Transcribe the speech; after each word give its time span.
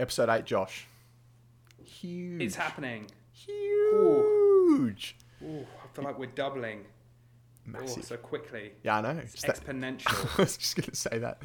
Episode 0.00 0.30
eight, 0.30 0.46
Josh. 0.46 0.86
Huge. 1.84 2.40
It's 2.40 2.56
happening. 2.56 3.06
huge. 3.32 5.16
Ooh, 5.42 5.66
I 5.84 5.86
feel 5.94 6.04
like 6.04 6.18
we're 6.18 6.26
doubling. 6.26 6.86
Massive. 7.66 8.04
so 8.04 8.16
quickly. 8.16 8.72
Yeah, 8.82 8.96
I 8.96 9.00
know. 9.02 9.20
It's 9.22 9.34
Just 9.34 9.46
that- 9.46 9.60
exponential. 9.62 10.28
I 10.38 10.42
was 10.42 10.56
just 10.56 10.74
gonna 10.74 10.94
say 10.94 11.18
that. 11.18 11.42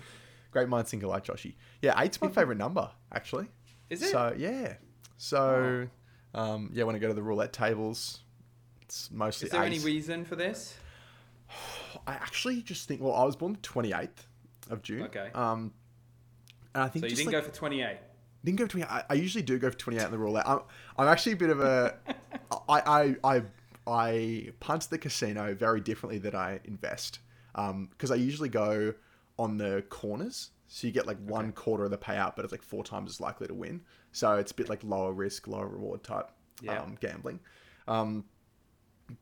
Great 0.51 0.69
minds 0.69 0.89
think 0.89 1.03
alike, 1.03 1.25
Joshy. 1.25 1.55
Yeah, 1.81 2.01
eight's 2.01 2.21
my 2.21 2.29
favorite 2.29 2.57
number 2.57 2.89
actually. 3.11 3.47
Is 3.89 4.01
it? 4.01 4.11
So 4.11 4.33
yeah. 4.37 4.75
So 5.17 5.87
um, 6.33 6.69
yeah, 6.73 6.85
when 6.85 6.95
I 6.95 6.99
go 6.99 7.09
to 7.09 7.13
the 7.13 7.21
roulette 7.23 7.51
tables, 7.51 8.21
it's 8.81 9.11
mostly 9.11 9.47
Is 9.47 9.51
there 9.51 9.63
any 9.63 9.79
reason 9.79 10.23
for 10.23 10.37
this? 10.37 10.77
I 12.07 12.13
actually 12.13 12.61
just 12.61 12.87
think. 12.87 13.01
Well, 13.01 13.13
I 13.13 13.25
was 13.25 13.35
born 13.35 13.53
the 13.53 13.59
twenty 13.59 13.91
eighth 13.91 14.25
of 14.69 14.81
June. 14.81 15.03
Okay. 15.03 15.29
Um, 15.33 15.73
and 16.73 16.83
I 16.83 16.87
think 16.87 17.03
So 17.03 17.09
you 17.09 17.15
didn't 17.15 17.33
like, 17.33 17.43
go 17.43 17.49
for 17.49 17.55
28. 17.55 17.97
Didn't 18.45 18.59
go 18.59 18.65
for 18.65 18.71
28. 18.71 18.89
I, 18.89 19.03
I 19.09 19.13
usually 19.15 19.41
do 19.43 19.57
go 19.59 19.69
for 19.69 19.77
28 19.77 20.05
in 20.05 20.11
the 20.11 20.17
roulette. 20.17 20.47
I'm, 20.47 20.59
I'm 20.97 21.07
actually 21.07 21.33
a 21.33 21.37
bit 21.37 21.49
of 21.49 21.59
a. 21.59 21.95
I, 22.69 23.15
I, 23.23 23.35
I, 23.35 23.41
I 23.87 24.49
punt 24.59 24.87
the 24.89 24.97
casino 24.97 25.53
very 25.53 25.81
differently 25.81 26.19
than 26.19 26.35
I 26.35 26.59
invest. 26.65 27.19
Because 27.53 28.11
I 28.11 28.15
usually 28.15 28.49
go 28.49 28.93
on 29.39 29.57
the 29.57 29.83
corners. 29.89 30.51
So 30.67 30.87
you 30.87 30.93
get 30.93 31.05
like 31.07 31.17
one 31.19 31.51
quarter 31.51 31.83
of 31.85 31.91
the 31.91 31.97
payout, 31.97 32.35
but 32.35 32.43
it's 32.43 32.51
like 32.51 32.63
four 32.63 32.83
times 32.83 33.11
as 33.11 33.21
likely 33.21 33.47
to 33.47 33.53
win. 33.53 33.81
So 34.11 34.35
it's 34.37 34.51
a 34.51 34.55
bit 34.55 34.67
like 34.69 34.83
lower 34.83 35.13
risk, 35.13 35.47
lower 35.47 35.67
reward 35.67 36.03
type 36.03 36.31
Yeah. 36.61 36.81
um, 36.81 36.97
gambling. 36.99 37.39
Um, 37.87 38.25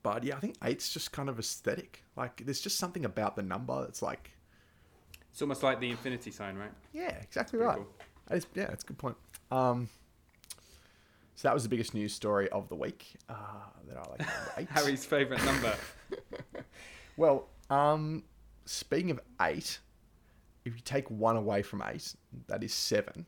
but 0.01 0.23
yeah, 0.23 0.37
I 0.37 0.39
think 0.39 0.55
eight's 0.63 0.91
just 0.93 1.11
kind 1.11 1.29
of 1.29 1.37
aesthetic. 1.39 2.03
Like 2.15 2.43
there's 2.45 2.61
just 2.61 2.77
something 2.77 3.03
about 3.05 3.35
the 3.35 3.43
number 3.43 3.81
that's 3.81 4.01
like, 4.01 4.31
It's 5.31 5.41
almost 5.41 5.61
like 5.63 5.79
the 5.81 5.89
infinity 5.91 6.31
sign, 6.31 6.55
right? 6.55 6.71
yeah, 6.93 7.09
exactly 7.21 7.59
right. 7.59 7.75
cool. 7.77 7.87
That 8.27 8.37
is, 8.37 8.47
yeah, 8.55 8.67
that's 8.67 8.83
a 8.83 8.87
good 8.87 8.97
point. 8.97 9.15
Um, 9.51 9.89
so 11.35 11.47
that 11.47 11.53
was 11.53 11.63
the 11.63 11.69
biggest 11.69 11.93
news 11.93 12.13
story 12.13 12.49
of 12.49 12.69
the 12.69 12.75
week. 12.75 13.05
Uh, 13.29 13.35
that 13.87 13.97
I 13.97 14.09
like. 14.09 14.21
eight. 14.57 14.67
Harry's 14.71 15.05
favourite 15.05 15.43
number. 15.43 15.73
Well, 17.15 17.47
um, 17.69 18.23
speaking 18.65 19.11
of 19.11 19.19
eight, 19.41 19.79
if 20.65 20.73
you 20.73 20.81
take 20.83 21.09
one 21.09 21.35
away 21.35 21.61
from 21.61 21.83
eight, 21.85 22.15
that 22.47 22.63
is 22.63 22.73
seven, 22.73 23.25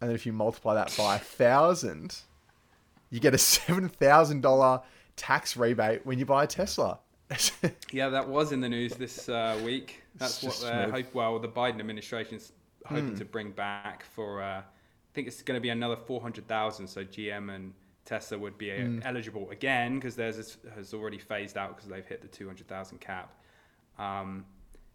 and 0.00 0.08
then 0.08 0.14
if 0.14 0.26
you 0.26 0.32
multiply 0.32 0.74
that 0.74 0.94
by 0.96 1.16
a 1.16 1.18
thousand, 1.18 2.20
you 3.10 3.20
get 3.20 3.34
a 3.34 3.38
seven 3.38 3.88
thousand 3.88 4.42
dollar 4.42 4.82
tax 5.16 5.56
rebate 5.56 6.06
when 6.06 6.18
you 6.18 6.26
buy 6.26 6.44
a 6.44 6.46
Tesla. 6.46 6.98
Yeah, 7.92 8.08
that 8.08 8.28
was 8.28 8.52
in 8.52 8.60
the 8.60 8.68
news 8.68 8.94
this 8.94 9.28
uh, 9.28 9.60
week. 9.64 10.02
That's 10.16 10.42
what 10.42 10.50
just 10.50 10.62
they're 10.62 10.90
hope. 10.90 11.12
Well, 11.14 11.38
the 11.38 11.48
Biden 11.48 11.80
administration's 11.80 12.52
hoping 12.86 13.08
Hmm. 13.10 13.14
to 13.16 13.24
bring 13.24 13.50
back 13.52 14.04
for. 14.04 14.42
Uh, 14.42 14.60
I 14.60 15.12
think 15.12 15.26
it's 15.26 15.42
going 15.42 15.56
to 15.56 15.60
be 15.62 15.70
another 15.70 15.96
four 15.96 16.20
hundred 16.20 16.46
thousand. 16.46 16.86
So 16.88 17.04
GM 17.04 17.54
and 17.54 17.72
Tesla 18.04 18.38
would 18.38 18.56
be 18.58 18.70
Hmm. 18.70 19.00
eligible 19.04 19.50
again 19.50 19.96
because 19.96 20.16
theirs 20.16 20.38
is, 20.38 20.58
has 20.74 20.94
already 20.94 21.18
phased 21.18 21.56
out 21.56 21.76
because 21.76 21.88
they've 21.88 22.06
hit 22.06 22.22
the 22.22 22.28
two 22.28 22.46
hundred 22.46 22.68
thousand 22.68 23.00
cap. 23.00 23.32
Um, 23.98 24.46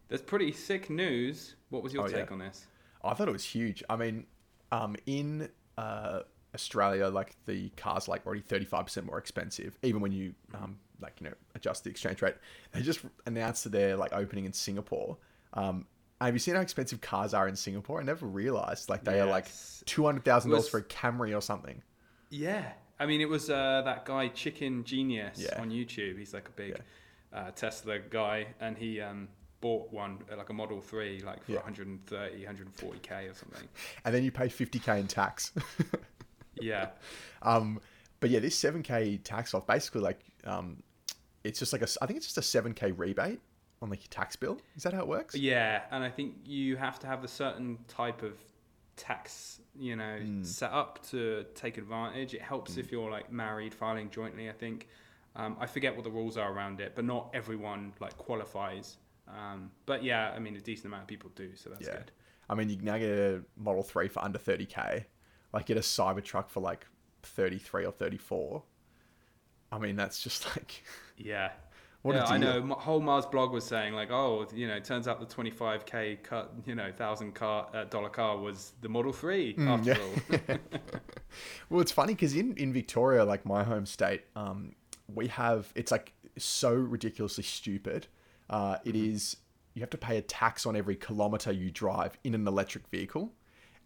that's 0.07 0.21
pretty 0.23 0.51
sick 0.51 0.89
news. 0.89 1.55
What 1.69 1.83
was 1.83 1.93
your 1.93 2.03
Oh, 2.03 2.07
yeah. 2.09 2.17
take 2.21 2.31
on 2.31 2.39
this? 2.39 2.65
I 3.03 3.13
thought 3.13 3.27
it 3.27 3.31
was 3.33 3.43
huge. 3.43 3.83
I 3.89 3.95
mean, 3.95 4.25
um, 4.71 4.95
in 5.05 5.49
uh, 5.77 6.21
Australia, 6.53 7.07
like 7.09 7.35
the 7.45 7.69
cars 7.77 8.07
like 8.07 8.25
already 8.25 8.41
thirty 8.41 8.65
five 8.65 8.85
percent 8.85 9.05
more 9.05 9.17
expensive, 9.19 9.77
even 9.83 10.01
when 10.01 10.11
you 10.11 10.33
um, 10.53 10.79
like 11.01 11.19
you 11.19 11.27
know 11.29 11.35
adjust 11.55 11.83
the 11.83 11.89
exchange 11.89 12.21
rate. 12.21 12.35
They 12.71 12.81
just 12.81 13.01
announced 13.25 13.63
that 13.65 13.71
they're 13.71 13.97
like 13.97 14.13
opening 14.13 14.45
in 14.45 14.53
Singapore. 14.53 15.17
Um, 15.53 15.85
have 16.21 16.33
you 16.33 16.39
seen 16.39 16.55
how 16.55 16.61
expensive 16.61 17.01
cars 17.01 17.33
are 17.33 17.47
in 17.47 17.55
Singapore? 17.55 17.99
I 17.99 18.03
never 18.03 18.25
realized 18.25 18.89
like 18.89 19.03
they 19.03 19.19
are 19.19 19.27
like 19.27 19.47
two 19.85 20.05
hundred 20.05 20.23
thousand 20.25 20.51
dollars 20.51 20.67
for 20.69 20.79
a 20.79 20.83
Camry 20.83 21.35
or 21.35 21.41
something. 21.41 21.81
Yeah, 22.29 22.71
I 22.99 23.05
mean, 23.05 23.21
it 23.21 23.29
was 23.29 23.49
uh, 23.49 23.81
that 23.85 24.05
guy 24.05 24.29
Chicken 24.29 24.83
Genius 24.83 25.39
Yeah. 25.39 25.61
on 25.61 25.69
YouTube. 25.71 26.17
He's 26.17 26.33
like 26.33 26.47
a 26.47 26.51
big 26.51 26.81
uh, 27.33 27.51
Tesla 27.51 27.99
guy, 27.99 28.47
and 28.59 28.77
he 28.77 29.01
um, 29.01 29.27
bought 29.61 29.91
one 29.91 30.19
uh, 30.31 30.37
like 30.37 30.49
a 30.49 30.53
Model 30.53 30.81
Three, 30.81 31.21
like 31.21 31.43
for 31.43 31.51
Yeah. 31.53 31.59
130, 31.61 32.45
140k 32.45 33.31
or 33.31 33.33
something. 33.35 33.67
And 34.05 34.15
then 34.15 34.23
you 34.23 34.31
pay 34.31 34.47
fifty 34.49 34.79
k 34.79 34.99
in 34.99 35.07
tax. 35.07 35.51
Yeah, 36.61 36.91
Um, 37.41 37.81
but 38.21 38.29
yeah, 38.29 38.39
this 38.39 38.55
seven 38.55 38.81
k 38.81 39.17
tax 39.17 39.53
off 39.53 39.67
basically 39.67 39.99
like 40.01 40.21
um, 40.45 40.81
it's 41.43 41.59
just 41.59 41.73
like 41.73 41.81
a 41.81 41.87
I 42.01 42.05
think 42.05 42.15
it's 42.17 42.25
just 42.27 42.37
a 42.37 42.41
seven 42.41 42.73
k 42.73 42.91
rebate 42.93 43.41
on 43.81 43.89
like 43.89 44.01
your 44.01 44.09
tax 44.09 44.35
bill. 44.35 44.59
Is 44.75 44.83
that 44.83 44.93
how 44.93 45.01
it 45.01 45.07
works? 45.07 45.35
yeah, 45.35 45.83
and 45.91 46.03
I 46.03 46.09
think 46.09 46.35
you 46.45 46.75
have 46.77 46.99
to 46.99 47.07
have 47.07 47.23
a 47.23 47.27
certain 47.27 47.77
type 47.87 48.23
of 48.23 48.33
tax, 48.95 49.59
you 49.77 49.95
know, 49.95 50.17
set 50.43 50.71
up 50.71 51.05
to 51.09 51.45
take 51.55 51.77
advantage. 51.77 52.33
It 52.33 52.41
helps 52.41 52.77
if 52.77 52.91
you're 52.91 53.11
like 53.11 53.31
married, 53.31 53.73
filing 53.73 54.09
jointly. 54.09 54.49
I 54.49 54.53
think. 54.53 54.87
Um, 55.37 55.57
I 55.59 55.65
forget 55.65 55.93
what 55.93 56.05
the 56.05 56.09
rules 56.11 56.37
are 56.37 56.49
around 56.53 56.79
it, 56.79 56.93
but 56.95 57.03
not 57.03 57.29
everyone 57.33 57.91
like 57.99 58.17
qualifies. 58.17 58.95
Um, 59.27 59.69
but 59.85 60.01
yeah, 60.01 60.31
I 60.33 60.39
mean, 60.39 60.55
a 60.55 60.61
decent 60.61 60.85
amount 60.85 61.01
of 61.03 61.07
people 61.07 61.29
do, 61.35 61.51
so 61.55 61.69
that's 61.71 61.85
Yeah. 61.85 61.95
good. 61.97 62.11
I 62.49 62.55
mean, 62.55 62.69
you 62.69 62.77
can 62.77 62.85
now 62.85 62.97
get 62.97 63.09
a 63.09 63.41
Model 63.57 63.83
3 63.83 64.07
for 64.07 64.23
under 64.23 64.39
30k. 64.39 65.03
Like, 65.51 65.65
get 65.65 65.75
a 65.75 65.81
Cybertruck 65.81 66.47
for 66.47 66.61
like 66.61 66.85
33 67.23 67.83
or 67.85 67.91
34. 67.91 68.63
I 69.73 69.79
mean, 69.79 69.95
that's 69.97 70.21
just 70.23 70.45
like, 70.55 70.83
Yeah. 71.17 71.51
What 72.05 72.15
yeah, 72.17 72.25
I 72.25 72.37
know. 72.37 72.57
M- 72.57 72.69
Whole 72.69 73.01
Mars 73.01 73.25
blog 73.25 73.51
was 73.51 73.63
saying 73.65 73.95
like, 73.95 74.11
oh, 74.11 74.45
you 74.53 74.67
know, 74.67 74.75
it 74.75 74.83
turns 74.85 75.07
out 75.07 75.19
the 75.19 75.25
25k 75.25 76.21
cut, 76.21 76.53
you 76.63 76.75
know, 76.75 76.91
thousand 76.95 77.33
car 77.33 77.67
uh, 77.73 77.85
dollar 77.85 78.09
car 78.09 78.37
was 78.37 78.73
the 78.81 78.89
Model 78.89 79.11
3 79.11 79.55
after 79.57 79.95
Mm, 79.95 80.27
yeah. 80.31 80.37
all. 80.53 80.57
well, 81.71 81.81
it's 81.81 81.91
funny 81.91 82.13
because 82.13 82.35
in, 82.35 82.55
in 82.57 82.71
Victoria, 82.71 83.25
like 83.25 83.43
my 83.43 83.63
home 83.63 83.87
state, 83.87 84.21
um, 84.35 84.75
we 85.11 85.25
have, 85.29 85.71
it's 85.73 85.91
like 85.91 86.13
so 86.37 86.71
ridiculously 86.75 87.43
stupid. 87.43 88.05
Uh, 88.51 88.77
it 88.85 88.95
is, 88.95 89.37
you 89.73 89.81
have 89.81 89.89
to 89.89 89.97
pay 89.97 90.17
a 90.17 90.21
tax 90.21 90.67
on 90.67 90.75
every 90.75 90.95
kilometer 90.95 91.51
you 91.51 91.71
drive 91.71 92.19
in 92.23 92.35
an 92.35 92.47
electric 92.47 92.87
vehicle. 92.89 93.33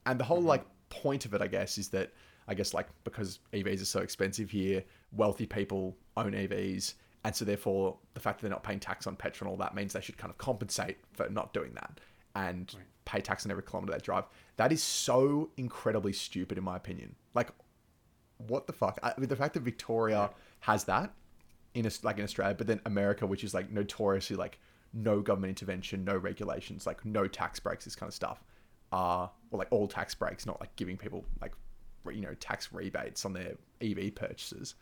And 0.06 0.20
the 0.20 0.26
whole 0.26 0.42
like 0.42 0.66
point 0.90 1.24
of 1.26 1.34
it, 1.34 1.42
I 1.42 1.48
guess, 1.48 1.78
is 1.78 1.88
that, 1.92 2.12
I 2.50 2.54
guess, 2.54 2.74
like 2.74 2.88
because 3.06 3.40
EVs 3.54 3.82
are 3.82 3.86
so 3.86 4.02
expensive 4.02 4.50
here, 4.50 4.84
wealthy 5.14 5.46
people 5.46 5.96
own 6.18 6.34
EVs. 6.34 6.96
And 7.24 7.36
so, 7.36 7.44
therefore, 7.44 7.98
the 8.14 8.20
fact 8.20 8.40
that 8.40 8.44
they're 8.44 8.56
not 8.56 8.64
paying 8.64 8.80
tax 8.80 9.06
on 9.06 9.16
petrol 9.16 9.52
and 9.52 9.60
all 9.60 9.66
that 9.66 9.76
means 9.76 9.94
they 9.94 10.02
should 10.02 10.18
kind 10.18 10.32
of 10.32 10.38
compensate 10.38 10.98
for 11.14 11.30
not 11.30 11.54
doing 11.54 11.74
that 11.74 12.00
and 12.36 12.74
pay 13.06 13.20
tax 13.20 13.46
on 13.46 13.52
every 13.52 13.64
kilometer 13.64 13.92
they 13.92 14.00
drive. 14.00 14.26
That 14.58 14.72
is 14.72 14.82
so 14.82 15.50
incredibly 15.58 16.14
stupid, 16.14 16.58
in 16.58 16.64
my 16.64 16.78
opinion. 16.78 17.16
Like, 17.34 17.50
what 18.48 18.68
the 18.68 18.74
fuck? 18.74 19.00
I, 19.04 19.14
with 19.18 19.30
the 19.30 19.36
fact 19.36 19.54
that 19.56 19.64
Victoria 19.64 20.30
has 20.62 20.86
that 20.86 21.14
in 21.74 21.86
Aus- 21.86 22.04
like 22.04 22.18
in 22.18 22.24
Australia, 22.24 22.56
but 22.56 22.68
then 22.68 22.82
America, 22.86 23.26
which 23.26 23.44
is 23.44 23.54
like 23.54 23.70
notoriously 23.72 24.36
like 24.36 24.60
no 24.94 25.22
government 25.22 25.50
intervention, 25.50 26.04
no 26.04 26.16
regulations, 26.16 26.86
like 26.88 27.06
no 27.06 27.28
tax 27.28 27.60
breaks, 27.60 27.86
this 27.86 27.96
kind 27.96 28.10
of 28.10 28.14
stuff, 28.14 28.44
uh, 28.92 29.28
or 29.52 29.60
like 29.60 29.68
all 29.72 29.88
tax 29.88 30.16
breaks, 30.16 30.46
not 30.46 30.60
like 30.60 30.76
giving 30.76 30.98
people 30.98 31.26
like 31.42 31.54
you 32.12 32.22
know 32.22 32.34
tax 32.36 32.72
rebates 32.72 33.26
on 33.26 33.34
their 33.34 33.56
EV 33.82 34.16
purchases. 34.16 34.76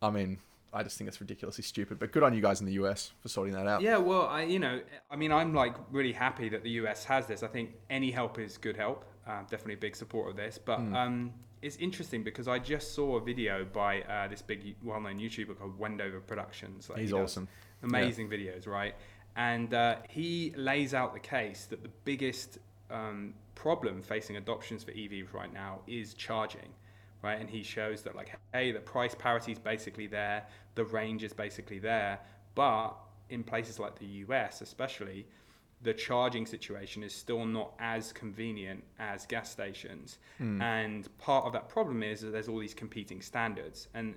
I 0.00 0.10
mean, 0.10 0.38
I 0.72 0.82
just 0.82 0.98
think 0.98 1.08
it's 1.08 1.20
ridiculously 1.20 1.64
stupid. 1.64 1.98
But 1.98 2.12
good 2.12 2.22
on 2.22 2.34
you 2.34 2.40
guys 2.42 2.60
in 2.60 2.66
the 2.66 2.74
US 2.74 3.12
for 3.20 3.28
sorting 3.28 3.54
that 3.54 3.66
out. 3.66 3.80
yeah, 3.82 3.96
well, 3.96 4.26
I, 4.26 4.42
you 4.42 4.58
know, 4.58 4.80
I 5.10 5.16
mean, 5.16 5.32
I'm 5.32 5.54
like 5.54 5.74
really 5.90 6.12
happy 6.12 6.48
that 6.50 6.62
the 6.62 6.70
US 6.82 7.04
has 7.04 7.26
this. 7.26 7.42
I 7.42 7.48
think 7.48 7.70
any 7.90 8.10
help 8.10 8.38
is 8.38 8.58
good 8.58 8.76
help. 8.76 9.04
Uh, 9.26 9.40
definitely 9.42 9.74
a 9.74 9.78
big 9.78 9.96
support 9.96 10.30
of 10.30 10.36
this. 10.36 10.58
But 10.58 10.78
Hmm. 10.78 10.94
um, 10.94 11.32
it's 11.62 11.76
interesting 11.76 12.22
because 12.22 12.48
I 12.48 12.58
just 12.58 12.94
saw 12.94 13.16
a 13.16 13.20
video 13.20 13.64
by 13.64 14.02
uh, 14.02 14.28
this 14.28 14.42
big, 14.42 14.76
well-known 14.82 15.18
YouTuber 15.18 15.58
called 15.58 15.78
Wendover 15.78 16.20
Productions. 16.20 16.88
Like, 16.88 17.00
He's 17.00 17.10
he 17.10 17.14
awesome. 17.16 17.48
amazing 17.82 18.28
videos, 18.28 18.66
right? 18.66 18.94
And 19.36 19.72
uh, 19.74 19.96
he 20.08 20.52
lays 20.56 20.94
out 20.94 21.14
the 21.14 21.20
case 21.20 21.66
that 21.66 21.82
the 21.82 21.90
biggest 22.04 22.58
um, 22.90 23.34
problem 23.54 24.02
facing 24.02 24.36
adoptions 24.36 24.84
for 24.84 24.92
EVs 24.92 25.32
right 25.32 25.52
now 25.52 25.80
is 25.86 26.14
charging, 26.14 26.68
right? 27.22 27.40
And 27.40 27.48
he 27.48 27.62
shows 27.62 28.02
that 28.02 28.14
like, 28.14 28.38
hey, 28.52 28.72
the 28.72 28.80
price 28.80 29.14
parity 29.14 29.52
is 29.52 29.58
basically 29.58 30.06
there, 30.06 30.46
the 30.74 30.84
range 30.84 31.24
is 31.24 31.32
basically 31.32 31.78
there, 31.78 32.20
but 32.54 32.96
in 33.30 33.42
places 33.42 33.78
like 33.78 33.98
the 33.98 34.06
US, 34.06 34.60
especially, 34.60 35.26
the 35.82 35.94
charging 35.94 36.44
situation 36.44 37.02
is 37.02 37.14
still 37.14 37.44
not 37.44 37.72
as 37.78 38.12
convenient 38.12 38.82
as 38.98 39.26
gas 39.26 39.50
stations. 39.50 40.18
And 40.60 41.18
part 41.18 41.44
of 41.44 41.52
that 41.52 41.68
problem 41.68 42.02
is 42.02 42.20
that 42.20 42.32
there's 42.32 42.48
all 42.48 42.58
these 42.58 42.74
competing 42.74 43.20
standards. 43.20 43.88
And 43.94 44.16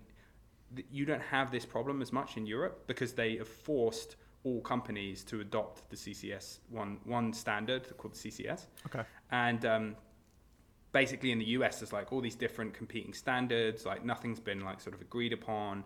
th- 0.75 0.87
you 0.91 1.05
don't 1.05 1.21
have 1.21 1.51
this 1.51 1.65
problem 1.65 2.01
as 2.01 2.11
much 2.11 2.37
in 2.37 2.45
Europe 2.47 2.87
because 2.87 3.13
they 3.13 3.37
have 3.37 3.47
forced 3.47 4.15
all 4.43 4.59
companies 4.61 5.23
to 5.25 5.41
adopt 5.41 5.87
the 5.91 5.95
CCS 5.95 6.59
one 6.69 6.97
one 7.03 7.31
standard 7.31 7.95
called 7.97 8.15
CCS. 8.15 8.65
Okay. 8.87 9.03
And 9.29 9.63
um, 9.65 9.95
basically 10.91 11.31
in 11.31 11.39
the 11.39 11.45
US, 11.45 11.79
there's 11.79 11.93
like 11.93 12.11
all 12.11 12.21
these 12.21 12.35
different 12.35 12.73
competing 12.73 13.13
standards. 13.13 13.85
Like 13.85 14.03
nothing's 14.05 14.39
been 14.39 14.61
like 14.61 14.79
sort 14.81 14.95
of 14.95 15.01
agreed 15.01 15.33
upon, 15.33 15.83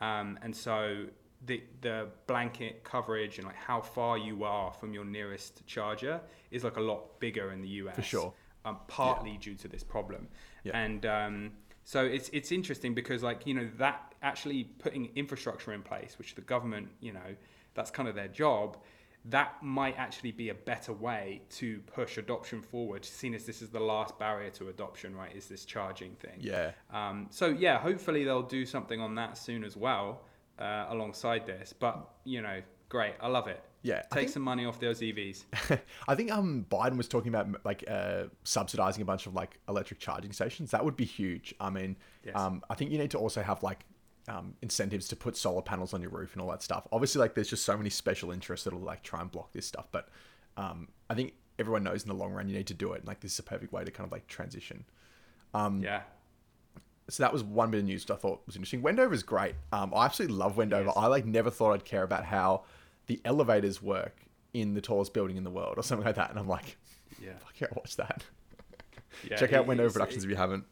um, 0.00 0.38
and 0.42 0.54
so 0.54 1.06
the 1.46 1.62
the 1.80 2.08
blanket 2.26 2.84
coverage 2.84 3.38
and 3.38 3.46
like 3.46 3.56
how 3.56 3.80
far 3.80 4.16
you 4.16 4.44
are 4.44 4.72
from 4.72 4.94
your 4.94 5.04
nearest 5.04 5.66
charger 5.66 6.20
is 6.50 6.62
like 6.64 6.76
a 6.76 6.80
lot 6.80 7.18
bigger 7.20 7.50
in 7.50 7.60
the 7.60 7.68
US 7.68 7.96
For 7.96 8.02
sure. 8.02 8.34
um, 8.64 8.78
partly 8.86 9.38
due 9.38 9.56
to 9.56 9.68
this 9.68 9.82
problem. 9.82 10.28
Yeah. 10.64 10.76
And 10.78 11.04
um, 11.06 11.52
so 11.84 12.04
it's 12.04 12.28
it's 12.32 12.52
interesting 12.52 12.94
because 12.94 13.22
like 13.22 13.46
you 13.46 13.54
know 13.54 13.68
that 13.78 14.14
actually 14.22 14.64
putting 14.64 15.10
infrastructure 15.16 15.72
in 15.72 15.82
place, 15.82 16.16
which 16.18 16.34
the 16.34 16.42
government 16.42 16.88
you 17.00 17.12
know 17.12 17.36
that's 17.74 17.90
kind 17.90 18.08
of 18.08 18.14
their 18.14 18.28
job. 18.28 18.76
That 19.26 19.62
might 19.62 19.96
actually 19.98 20.32
be 20.32 20.48
a 20.48 20.54
better 20.54 20.92
way 20.92 21.42
to 21.50 21.78
push 21.80 22.18
adoption 22.18 22.60
forward, 22.60 23.04
seeing 23.04 23.34
as 23.34 23.44
this 23.44 23.62
is 23.62 23.70
the 23.70 23.78
last 23.80 24.18
barrier 24.18 24.50
to 24.50 24.68
adoption, 24.68 25.14
right? 25.14 25.34
Is 25.34 25.46
this 25.46 25.64
charging 25.64 26.14
thing? 26.16 26.38
Yeah. 26.40 26.72
Um, 26.92 27.28
so 27.30 27.46
yeah, 27.48 27.78
hopefully 27.78 28.24
they'll 28.24 28.42
do 28.42 28.66
something 28.66 29.00
on 29.00 29.14
that 29.14 29.38
soon 29.38 29.62
as 29.62 29.76
well, 29.76 30.22
uh, 30.58 30.86
alongside 30.88 31.46
this. 31.46 31.72
But 31.72 32.08
you 32.24 32.42
know, 32.42 32.62
great, 32.88 33.14
I 33.20 33.28
love 33.28 33.46
it. 33.46 33.62
Yeah, 33.84 34.02
take 34.02 34.10
think- 34.12 34.28
some 34.30 34.42
money 34.42 34.64
off 34.64 34.78
those 34.80 35.00
EVs. 35.00 35.44
I 36.08 36.14
think 36.14 36.30
um 36.32 36.66
Biden 36.70 36.96
was 36.96 37.08
talking 37.08 37.28
about 37.34 37.64
like 37.64 37.84
uh, 37.88 38.24
subsidizing 38.44 39.02
a 39.02 39.04
bunch 39.04 39.26
of 39.26 39.34
like 39.34 39.58
electric 39.68 39.98
charging 40.00 40.32
stations. 40.32 40.70
That 40.72 40.84
would 40.84 40.96
be 40.96 41.04
huge. 41.04 41.54
I 41.60 41.70
mean, 41.70 41.96
Yes. 42.24 42.36
um, 42.36 42.62
I 42.70 42.74
think 42.74 42.90
you 42.92 42.98
need 42.98 43.10
to 43.12 43.18
also 43.18 43.42
have 43.42 43.62
like 43.64 43.84
um, 44.28 44.54
incentives 44.62 45.08
to 45.08 45.16
put 45.16 45.36
solar 45.36 45.62
panels 45.62 45.92
on 45.94 46.00
your 46.00 46.10
roof 46.10 46.32
and 46.32 46.42
all 46.42 46.50
that 46.50 46.62
stuff. 46.62 46.86
Obviously, 46.92 47.18
like 47.20 47.34
there's 47.34 47.50
just 47.50 47.64
so 47.64 47.76
many 47.76 47.90
special 47.90 48.30
interests 48.30 48.64
that'll 48.64 48.80
like 48.80 49.02
try 49.02 49.20
and 49.20 49.30
block 49.30 49.52
this 49.52 49.66
stuff. 49.66 49.88
But 49.90 50.08
um, 50.56 50.88
I 51.10 51.14
think 51.14 51.34
everyone 51.58 51.84
knows 51.84 52.02
in 52.02 52.08
the 52.08 52.14
long 52.14 52.32
run 52.32 52.48
you 52.48 52.56
need 52.56 52.66
to 52.68 52.74
do 52.74 52.92
it. 52.92 52.98
And, 52.98 53.06
like 53.08 53.20
this 53.20 53.32
is 53.32 53.38
a 53.38 53.42
perfect 53.42 53.72
way 53.72 53.84
to 53.84 53.90
kind 53.90 54.06
of 54.06 54.12
like 54.12 54.26
transition. 54.26 54.84
yeah, 55.82 56.02
So 57.08 57.22
that 57.22 57.32
was 57.32 57.42
one 57.42 57.70
bit 57.70 57.80
of 57.80 57.84
news 57.84 58.04
that 58.06 58.14
I 58.14 58.16
thought 58.16 58.42
was 58.46 58.56
interesting. 58.56 58.82
Wendover 58.82 59.12
is 59.12 59.22
great. 59.22 59.54
Um, 59.72 59.92
I 59.94 60.04
absolutely 60.04 60.36
love 60.36 60.56
Wendover. 60.56 60.86
Yes. 60.86 60.94
I 60.96 61.06
like 61.06 61.26
never 61.26 61.50
thought 61.50 61.72
I'd 61.72 61.84
care 61.84 62.02
about 62.02 62.24
how 62.24 62.64
the 63.06 63.20
elevators 63.24 63.82
work 63.82 64.16
in 64.54 64.74
the 64.74 64.80
tallest 64.80 65.12
building 65.12 65.36
in 65.36 65.44
the 65.44 65.50
world 65.50 65.74
or 65.76 65.82
something 65.82 66.06
like 66.06 66.16
that. 66.16 66.30
And 66.30 66.38
I'm 66.38 66.48
like, 66.48 66.76
yeah. 67.22 67.32
fuck 67.38 67.60
yeah, 67.60 67.68
watch 67.74 67.96
that. 67.96 68.24
yeah 69.28 69.36
Check 69.36 69.52
out 69.52 69.66
Wendover 69.66 69.90
Productions 69.90 70.24
if 70.24 70.30
you 70.30 70.36
haven't. 70.36 70.64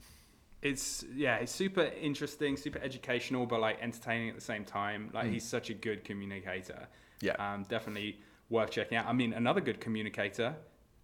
It's 0.63 1.05
yeah 1.15 1.37
it's 1.37 1.53
super 1.53 1.91
interesting 2.01 2.57
super 2.57 2.79
educational 2.81 3.47
but 3.47 3.61
like 3.61 3.79
entertaining 3.81 4.29
at 4.29 4.35
the 4.35 4.41
same 4.41 4.65
time 4.65 5.11
like 5.15 5.27
he's 5.31 5.45
such 5.49 5.71
a 5.71 5.75
good 5.75 6.05
communicator 6.05 6.87
Yeah. 7.23 7.33
um 7.39 7.65
definitely 7.69 8.21
worth 8.51 8.71
checking 8.71 8.99
out 8.99 9.07
i 9.07 9.13
mean 9.13 9.33
another 9.33 9.61
good 9.63 9.81
communicator 9.81 10.55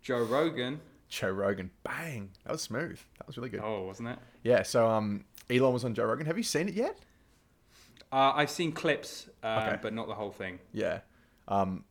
joe 0.02 0.22
rogan 0.22 0.80
Joe 1.08 1.30
Rogan, 1.30 1.70
bang, 1.84 2.30
that 2.44 2.50
was 2.50 2.62
smooth. 2.62 2.98
That 3.18 3.28
was 3.28 3.36
really 3.36 3.48
good. 3.48 3.60
oh 3.62 3.84
wasn't 3.84 4.08
it 4.08 4.18
Yeah. 4.42 4.64
So 4.64 4.88
um, 4.88 5.24
Elon 5.48 5.72
was 5.72 5.84
on 5.84 5.94
Joe 5.94 6.04
Rogan. 6.04 6.26
Have 6.26 6.36
you 6.36 6.42
seen 6.42 6.66
it 6.68 6.74
yet? 6.74 6.98
uh, 8.10 8.32
i've 8.34 8.50
seen 8.50 8.72
clips 8.72 9.28
uh, 9.44 9.66
Okay. 9.68 9.78
but 9.82 9.92
not 9.94 10.08
the 10.08 10.14
whole 10.14 10.32
thing 10.32 10.58
Yeah. 10.72 11.00
Um, 11.46 11.84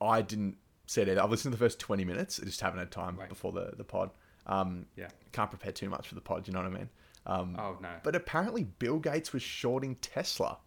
I 0.00 0.22
didn't 0.22 0.56
see 0.86 1.02
it. 1.02 1.18
I've 1.18 1.30
listened 1.32 1.52
to 1.52 1.58
the 1.58 1.64
first 1.64 1.80
20 1.80 2.04
minutes. 2.04 2.38
I 2.40 2.44
just 2.44 2.60
haven't 2.60 2.78
had 2.78 2.92
time 2.92 3.16
Right. 3.16 3.28
before 3.28 3.50
the, 3.50 3.72
the 3.76 3.82
pod. 3.82 4.10
Um, 4.46 4.86
yeah 4.96 5.08
can't 5.32 5.50
prepare 5.50 5.72
too 5.72 5.88
much 5.90 6.06
for 6.06 6.14
the 6.14 6.20
pod, 6.20 6.46
you 6.46 6.52
know 6.54 6.60
what 6.62 6.72
I 6.72 6.76
mean? 6.78 6.88
Um, 7.26 7.56
oh 7.58 7.76
no 7.80 7.90
But 8.02 8.16
apparently 8.16 8.64
Bill 8.64 8.98
Gates 8.98 9.32
was 9.32 9.42
shorting 9.42 9.96
Tesla. 9.96 10.58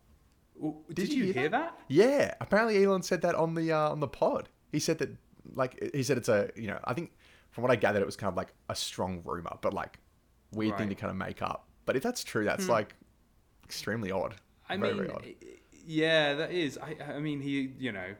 Did, 0.62 0.96
did 0.96 1.14
you, 1.14 1.26
you 1.26 1.34
hear, 1.34 1.42
hear 1.44 1.50
that? 1.50 1.80
Yeah, 1.88 2.36
apparently 2.40 2.84
Elon 2.84 3.02
said 3.02 3.22
that 3.24 3.34
on 3.36 3.56
the 3.56 3.72
uh, 3.72 3.90
on 3.90 4.00
the 4.00 4.08
pod. 4.08 4.50
He 4.72 4.80
said 4.80 5.00
that 5.00 5.10
like 5.56 5.92
he 5.94 6.04
said 6.04 6.18
it's 6.18 6.30
a 6.30 6.50
you 6.56 6.68
know 6.68 6.80
I 6.86 6.94
think 6.94 7.12
from 7.52 7.64
what 7.64 7.72
I 7.72 7.76
gathered 7.76 8.02
it 8.02 8.06
was 8.06 8.16
kind 8.16 8.30
of 8.30 8.38
like 8.38 8.54
a 8.70 8.76
strong 8.76 9.22
rumor, 9.26 9.58
but 9.62 9.74
like 9.74 10.00
weird 10.52 10.78
thing 10.78 10.90
to 10.90 10.96
kind 10.96 11.10
of 11.12 11.18
make 11.18 11.42
up. 11.42 11.68
But 11.86 11.96
if 11.96 12.04
that's 12.04 12.24
true, 12.24 12.46
that's 12.46 12.70
like 12.70 12.96
extremely 13.66 14.12
odd. 14.12 14.36
I 14.70 14.78
very, 14.78 14.94
mean, 14.94 15.04
very 15.04 15.10
odd. 15.12 15.26
yeah, 15.86 16.34
that 16.36 16.52
is. 16.52 16.78
I, 16.78 16.96
I 17.16 17.20
mean, 17.20 17.42
he, 17.42 17.74
you 17.78 17.92
know, 17.92 18.16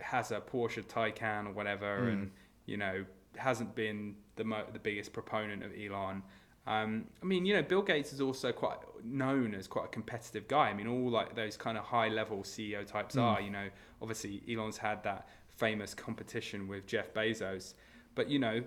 has 0.00 0.30
a 0.30 0.40
Porsche 0.40 0.84
Taycan 0.84 1.46
or 1.46 1.52
whatever, 1.52 2.00
Hmm. 2.00 2.08
and 2.08 2.30
you 2.66 2.76
know, 2.76 3.04
hasn't 3.36 3.74
been 3.74 4.16
the 4.36 4.44
mo- 4.44 4.66
the 4.72 4.78
biggest 4.78 5.12
proponent 5.12 5.62
of 5.64 5.72
Elon. 5.72 6.22
Um, 6.66 7.04
I 7.22 7.26
mean, 7.26 7.44
you 7.44 7.54
know, 7.54 7.62
Bill 7.62 7.82
Gates 7.82 8.12
is 8.12 8.20
also 8.20 8.50
quite 8.52 8.78
known 9.04 9.54
as 9.54 9.66
quite 9.66 9.84
a 9.86 9.88
competitive 9.88 10.48
guy. 10.48 10.70
I 10.70 10.74
mean, 10.74 10.86
all 10.86 11.10
like 11.10 11.34
those 11.34 11.56
kind 11.56 11.76
of 11.76 11.84
high 11.84 12.08
level 12.08 12.38
CEO 12.38 12.86
types 12.86 13.16
are. 13.16 13.40
You 13.40 13.50
know, 13.50 13.68
obviously 14.00 14.42
Elon's 14.50 14.78
had 14.78 15.02
that 15.04 15.28
famous 15.48 15.94
competition 15.94 16.66
with 16.66 16.86
Jeff 16.86 17.12
Bezos, 17.12 17.74
but 18.14 18.28
you 18.30 18.38
know, 18.38 18.62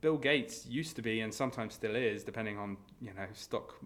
Bill 0.00 0.16
Gates 0.16 0.66
used 0.66 0.96
to 0.96 1.02
be 1.02 1.20
and 1.20 1.32
sometimes 1.34 1.74
still 1.74 1.94
is, 1.96 2.24
depending 2.24 2.56
on 2.58 2.76
you 3.00 3.12
know 3.12 3.26
stock 3.34 3.76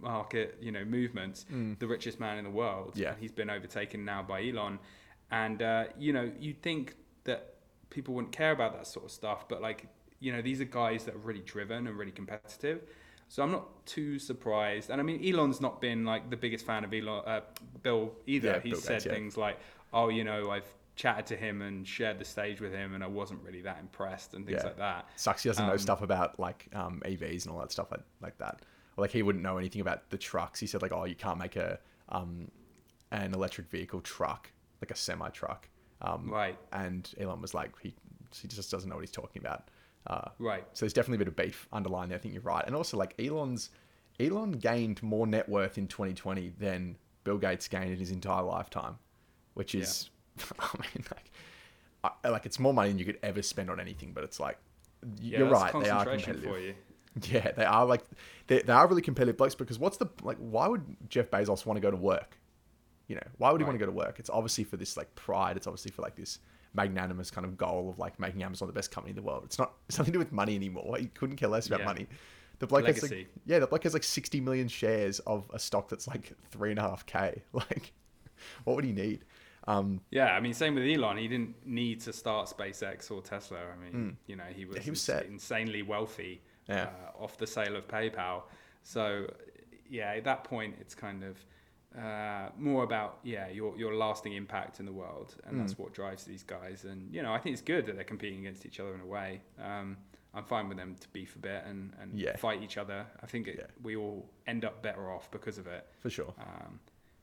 market 0.00 0.56
you 0.60 0.70
know 0.70 0.84
movements, 0.84 1.46
the 1.78 1.86
richest 1.86 2.20
man 2.20 2.38
in 2.38 2.44
the 2.44 2.50
world. 2.50 2.92
Yeah. 2.94 3.10
and 3.12 3.18
he's 3.20 3.32
been 3.32 3.50
overtaken 3.50 4.04
now 4.04 4.22
by 4.22 4.46
Elon, 4.46 4.78
and 5.30 5.62
uh, 5.62 5.84
you 5.98 6.12
know 6.12 6.30
you'd 6.38 6.62
think 6.62 6.94
that 7.24 7.54
people 7.90 8.14
wouldn't 8.14 8.32
care 8.32 8.52
about 8.52 8.74
that 8.74 8.86
sort 8.86 9.04
of 9.06 9.10
stuff, 9.10 9.48
but 9.48 9.60
like 9.62 9.86
you 10.26 10.32
know 10.32 10.42
these 10.42 10.60
are 10.60 10.64
guys 10.82 11.04
that 11.04 11.14
are 11.14 11.18
really 11.30 11.44
driven 11.54 11.86
and 11.86 11.96
really 11.96 12.10
competitive. 12.20 12.80
So 13.28 13.42
I'm 13.44 13.52
not 13.52 13.86
too 13.86 14.18
surprised, 14.18 14.90
and 14.90 15.00
I 15.00 15.04
mean 15.04 15.18
Elon's 15.28 15.60
not 15.60 15.80
been 15.80 16.04
like 16.04 16.30
the 16.30 16.36
biggest 16.36 16.64
fan 16.66 16.82
of 16.84 16.92
Elon, 16.92 17.22
uh, 17.26 17.40
Bill 17.82 18.12
either. 18.26 18.48
Yeah, 18.54 18.60
He's 18.60 18.72
Bill 18.72 18.80
said 18.80 18.92
Gates, 18.94 19.06
yeah. 19.06 19.12
things 19.12 19.36
like, 19.36 19.58
"Oh, 19.92 20.08
you 20.08 20.24
know, 20.24 20.50
I've 20.50 20.68
chatted 20.96 21.26
to 21.26 21.36
him 21.36 21.60
and 21.62 21.86
shared 21.86 22.18
the 22.18 22.24
stage 22.24 22.60
with 22.60 22.72
him, 22.72 22.94
and 22.94 23.04
I 23.04 23.06
wasn't 23.06 23.40
really 23.42 23.62
that 23.62 23.78
impressed," 23.80 24.34
and 24.34 24.44
things 24.46 24.58
Yeah. 24.62 24.66
like 24.68 24.78
that. 24.78 25.06
Sucks 25.16 25.42
he 25.44 25.48
doesn't 25.48 25.66
know 25.66 25.72
Um, 25.72 25.78
stuff 25.78 26.02
about 26.02 26.38
like 26.40 26.68
um, 26.74 27.02
EVs 27.04 27.44
and 27.46 27.52
all 27.54 27.60
that 27.60 27.70
stuff 27.72 27.90
like, 27.90 28.02
like 28.20 28.38
that. 28.38 28.62
Or 28.96 29.02
like 29.04 29.10
he 29.12 29.22
wouldn't 29.22 29.44
know 29.44 29.58
anything 29.58 29.80
about 29.80 30.08
the 30.10 30.18
trucks. 30.18 30.58
He 30.60 30.66
said 30.66 30.80
like, 30.82 30.92
oh, 30.92 31.04
you 31.04 31.14
can't 31.16 31.38
make 31.38 31.56
a 31.56 31.78
um, 32.08 32.50
an 33.10 33.34
electric 33.34 33.68
vehicle 33.68 34.00
truck, 34.00 34.50
like 34.80 34.90
a 34.90 34.96
semi 34.96 35.28
truck. 35.30 35.68
Um, 36.00 36.30
Right. 36.30 36.56
And 36.72 37.12
Elon 37.20 37.40
was 37.42 37.54
like, 37.54 37.72
he 37.80 37.94
he 38.40 38.46
just 38.48 38.70
doesn't 38.70 38.88
know 38.88 38.96
what 38.96 39.02
he's 39.02 39.10
talking 39.22 39.40
about. 39.42 39.68
Uh, 40.06 40.28
Right. 40.38 40.64
So 40.72 40.84
there's 40.84 40.92
definitely 40.92 41.16
a 41.16 41.26
bit 41.26 41.28
of 41.28 41.36
beef 41.36 41.68
underlying 41.72 42.08
there. 42.10 42.18
I 42.18 42.20
think 42.20 42.34
you're 42.34 42.42
right. 42.42 42.64
And 42.66 42.74
also 42.76 42.96
like 42.96 43.14
Elon's 43.20 43.70
Elon 44.20 44.52
gained 44.52 45.02
more 45.02 45.26
net 45.26 45.48
worth 45.48 45.76
in 45.78 45.86
2020 45.88 46.52
than 46.58 46.96
Bill 47.24 47.38
Gates 47.38 47.68
gained 47.68 47.92
in 47.92 47.98
his 47.98 48.10
entire 48.10 48.42
lifetime, 48.42 48.96
which 49.54 49.74
is, 49.74 50.10
I 50.58 50.68
mean, 50.78 51.04
like, 51.10 51.30
I, 52.24 52.28
like 52.28 52.46
it's 52.46 52.58
more 52.58 52.72
money 52.72 52.88
than 52.90 52.98
you 52.98 53.04
could 53.04 53.18
ever 53.22 53.42
spend 53.42 53.68
on 53.68 53.78
anything. 53.80 54.12
But 54.12 54.24
it's 54.24 54.38
like, 54.40 54.58
Yeah, 55.20 55.40
you're 55.40 55.48
right. 55.50 55.72
They 55.72 55.90
are 55.90 56.04
competitive. 56.04 56.42
for 56.44 56.58
you. 56.58 56.74
Yeah, 57.30 57.52
they 57.52 57.64
are 57.64 57.86
like 57.86 58.02
they, 58.46 58.60
they 58.60 58.72
are 58.74 58.86
really 58.86 59.00
competitive 59.00 59.38
blokes 59.38 59.54
because 59.54 59.78
what's 59.78 59.96
the 59.96 60.06
like 60.22 60.36
why 60.36 60.68
would 60.68 60.84
Jeff 61.08 61.30
Bezos 61.30 61.64
want 61.64 61.78
to 61.78 61.80
go 61.80 61.90
to 61.90 61.96
work? 61.96 62.36
You 63.08 63.14
know, 63.14 63.22
why 63.38 63.50
would 63.50 63.60
he 63.60 63.64
want 63.64 63.74
to 63.78 63.78
go 63.78 63.90
to 63.90 63.96
work? 63.96 64.18
It's 64.18 64.28
obviously 64.28 64.64
for 64.64 64.76
this 64.76 64.98
like 64.98 65.14
pride, 65.14 65.56
it's 65.56 65.66
obviously 65.66 65.92
for 65.92 66.02
like 66.02 66.14
this 66.14 66.40
magnanimous 66.76 67.30
kind 67.30 67.44
of 67.44 67.56
goal 67.56 67.88
of 67.90 67.98
like 67.98 68.20
making 68.20 68.42
Amazon 68.42 68.68
the 68.68 68.74
best 68.74 68.90
company 68.90 69.10
in 69.10 69.16
the 69.16 69.22
world. 69.22 69.42
It's 69.44 69.58
not 69.58 69.72
it's 69.88 69.98
nothing 69.98 70.12
to 70.12 70.16
do 70.16 70.18
with 70.20 70.32
money 70.32 70.54
anymore. 70.54 70.96
He 70.98 71.06
couldn't 71.06 71.36
care 71.36 71.48
less 71.48 71.66
about 71.66 71.80
Yeah. 71.80 71.86
money. 71.86 72.06
The 72.58 72.66
bloke 72.66 72.86
has 72.86 73.02
like, 73.02 73.28
yeah, 73.44 73.58
the 73.58 73.66
bloke 73.66 73.82
has 73.84 73.92
like 73.94 74.04
sixty 74.04 74.40
million 74.40 74.68
shares 74.68 75.18
of 75.20 75.50
a 75.52 75.58
stock 75.58 75.88
that's 75.88 76.06
like 76.08 76.32
three 76.50 76.70
and 76.70 76.78
a 76.78 76.82
half 76.82 77.04
K. 77.06 77.42
Like 77.52 77.92
what 78.64 78.76
would 78.76 78.84
he 78.84 78.92
need? 78.92 79.24
Um 79.66 80.00
Yeah, 80.10 80.26
I 80.36 80.40
mean, 80.40 80.54
same 80.54 80.74
with 80.74 80.84
Elon. 80.86 81.16
He 81.16 81.26
didn't 81.28 81.54
need 81.66 82.00
to 82.02 82.12
start 82.12 82.48
SpaceX 82.48 83.10
or 83.10 83.20
Tesla. 83.22 83.58
I 83.58 83.76
mean, 83.82 84.16
you 84.26 84.36
know, 84.36 84.44
he 84.54 84.64
was, 84.64 84.78
he 84.78 84.90
was 84.90 85.08
ins- 85.08 85.22
insanely 85.28 85.82
wealthy 85.82 86.40
Yeah. 86.68 86.90
uh, 87.18 87.22
off 87.24 87.36
the 87.38 87.46
sale 87.46 87.74
of 87.76 87.88
PayPal. 87.88 88.42
So, 88.84 89.26
yeah, 89.90 90.12
at 90.12 90.24
that 90.24 90.44
point, 90.44 90.76
it's 90.80 90.94
kind 90.94 91.24
of 91.24 91.36
uh, 91.96 92.50
more 92.58 92.84
about 92.84 93.18
yeah 93.22 93.48
your 93.48 93.76
your 93.78 93.94
lasting 93.94 94.34
impact 94.34 94.80
in 94.80 94.86
the 94.86 94.92
world, 94.92 95.36
and 95.44 95.54
Hmm. 95.54 95.58
that's 95.60 95.78
what 95.78 95.92
drives 95.94 96.24
these 96.24 96.42
guys. 96.42 96.84
And 96.84 97.12
you 97.14 97.22
know, 97.22 97.32
I 97.32 97.38
think 97.38 97.54
it's 97.54 97.62
good 97.62 97.86
that 97.86 97.94
they're 97.96 98.04
competing 98.04 98.40
against 98.40 98.66
each 98.66 98.80
other 98.80 98.94
in 98.94 99.00
a 99.00 99.06
way. 99.06 99.40
Um, 99.62 99.96
I'm 100.34 100.44
fine 100.44 100.68
with 100.68 100.76
them 100.76 100.96
to 101.00 101.08
beef 101.08 101.34
a 101.36 101.38
bit 101.38 101.64
and, 101.64 101.94
and 102.00 102.18
Yeah. 102.18 102.36
fight 102.36 102.62
each 102.62 102.76
other. 102.76 103.06
I 103.22 103.26
think 103.26 103.48
it, 103.48 103.56
Yeah. 103.58 103.66
we 103.82 103.96
all 103.96 104.28
end 104.46 104.66
up 104.66 104.82
better 104.82 105.10
off 105.10 105.30
because 105.30 105.56
of 105.56 105.66
it. 105.66 105.86
for 106.00 106.10
sure. 106.10 106.34
Um, 106.38 106.78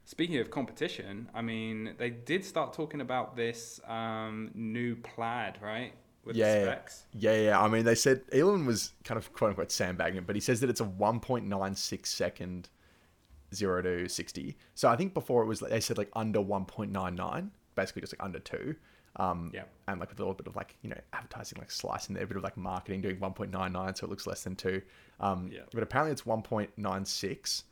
speaking 0.05 0.37
of 0.37 0.49
competition, 0.49 1.29
I 1.31 1.43
mean, 1.43 1.93
they 1.99 2.09
did 2.09 2.43
start 2.43 2.73
talking 2.73 3.01
about 3.01 3.35
this 3.35 3.79
um, 3.87 4.49
new 4.55 4.95
plaid, 4.95 5.59
right? 5.61 5.93
With 6.25 6.35
Yeah. 6.37 6.55
the 6.55 6.65
specs. 6.65 7.05
Yeah, 7.13 7.35
yeah. 7.35 7.61
I 7.61 7.67
mean, 7.67 7.85
they 7.85 7.93
said 7.95 8.23
Elon 8.31 8.65
was 8.65 8.93
kind 9.03 9.19
of 9.19 9.31
quote 9.31 9.49
unquote 9.49 9.71
sandbagging 9.71 10.17
it, 10.17 10.25
but 10.25 10.35
he 10.35 10.39
says 10.41 10.59
that 10.61 10.69
it's 10.71 10.81
a 10.81 10.85
1.96 10.85 12.07
second 12.07 12.69
zero 13.53 13.81
to 13.81 14.07
60. 14.07 14.57
So 14.75 14.89
I 14.89 14.95
think 14.95 15.13
before 15.13 15.43
it 15.43 15.45
was, 15.45 15.59
they 15.59 15.79
said 15.79 15.97
like 15.97 16.09
under 16.13 16.39
1.99, 16.39 17.49
basically 17.75 18.01
just 18.01 18.13
like 18.13 18.23
under 18.23 18.39
two. 18.39 18.75
Um, 19.17 19.51
Yeah. 19.53 19.63
And 19.87 19.99
like 19.99 20.09
with 20.09 20.19
a 20.19 20.21
little 20.21 20.33
bit 20.33 20.47
of 20.47 20.55
like, 20.55 20.75
you 20.81 20.89
know, 20.89 20.99
advertising, 21.13 21.59
like 21.59 21.71
slicing 21.71 22.15
there, 22.15 22.23
a 22.23 22.27
bit 22.27 22.37
of 22.37 22.43
like 22.43 22.57
marketing, 22.57 23.01
doing 23.01 23.17
1.99 23.17 23.97
so 23.97 24.05
it 24.05 24.09
looks 24.09 24.25
less 24.27 24.43
than 24.43 24.55
two. 24.55 24.81
Um, 25.19 25.49
Yeah. 25.51 25.61
But 25.73 25.83
apparently 25.83 26.11
it's 26.11 26.23
1.96, 26.23 27.63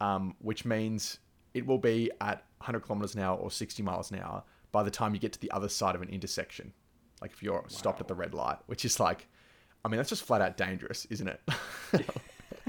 um, 0.00 0.34
which 0.40 0.64
means 0.64 1.18
it 1.54 1.66
will 1.66 1.78
be 1.78 2.10
at 2.20 2.44
100 2.58 2.80
kilometers 2.80 3.14
an 3.14 3.22
hour 3.22 3.36
or 3.38 3.50
60 3.50 3.82
miles 3.82 4.10
an 4.10 4.18
hour 4.20 4.42
by 4.72 4.82
the 4.82 4.90
time 4.90 5.14
you 5.14 5.20
get 5.20 5.32
to 5.32 5.40
the 5.40 5.50
other 5.50 5.68
side 5.68 5.94
of 5.94 6.02
an 6.02 6.08
intersection. 6.08 6.72
Like 7.20 7.32
if 7.32 7.42
you're 7.42 7.64
stopped 7.68 8.00
at 8.00 8.08
the 8.08 8.14
red 8.14 8.34
light, 8.34 8.58
which 8.66 8.84
is 8.84 9.00
like, 9.00 9.26
I 9.84 9.88
mean, 9.88 9.96
that's 9.96 10.10
just 10.10 10.22
flat 10.22 10.40
out 10.40 10.56
dangerous, 10.56 11.06
isn't 11.06 11.28
it? 11.28 11.40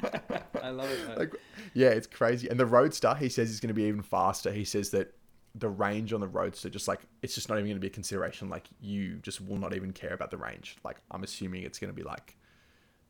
I 0.64 0.70
love 0.70 0.90
it. 0.90 1.18
like, 1.18 1.34
yeah, 1.74 1.90
it's 1.90 2.08
crazy. 2.08 2.48
And 2.50 2.60
the 2.60 2.66
Roadster, 2.66 3.14
he 3.16 3.30
says, 3.30 3.50
is 3.50 3.60
going 3.60 3.70
to 3.70 3.74
be 3.74 3.84
even 3.84 4.02
faster. 4.02 4.52
He 4.52 4.66
says 4.66 4.90
that 4.92 5.14
the 5.54 5.68
range 5.68 6.14
on 6.14 6.22
the 6.22 6.28
roadster 6.30 6.70
just 6.70 6.88
like 6.88 7.02
it's 7.22 7.36
just 7.36 7.50
not 7.50 7.56
even 7.56 7.66
going 7.66 7.76
to 7.76 7.82
be 7.82 7.88
a 7.88 7.90
consideration. 7.90 8.48
Like 8.50 8.68
you 8.80 9.18
just 9.18 9.42
will 9.46 9.58
not 9.58 9.76
even 9.76 9.92
care 9.92 10.14
about 10.14 10.32
the 10.32 10.38
range. 10.38 10.78
Like 10.84 11.02
I'm 11.12 11.24
assuming 11.24 11.64
it's 11.64 11.78
going 11.78 11.90
to 11.90 11.94
be 11.94 12.04
like 12.04 12.38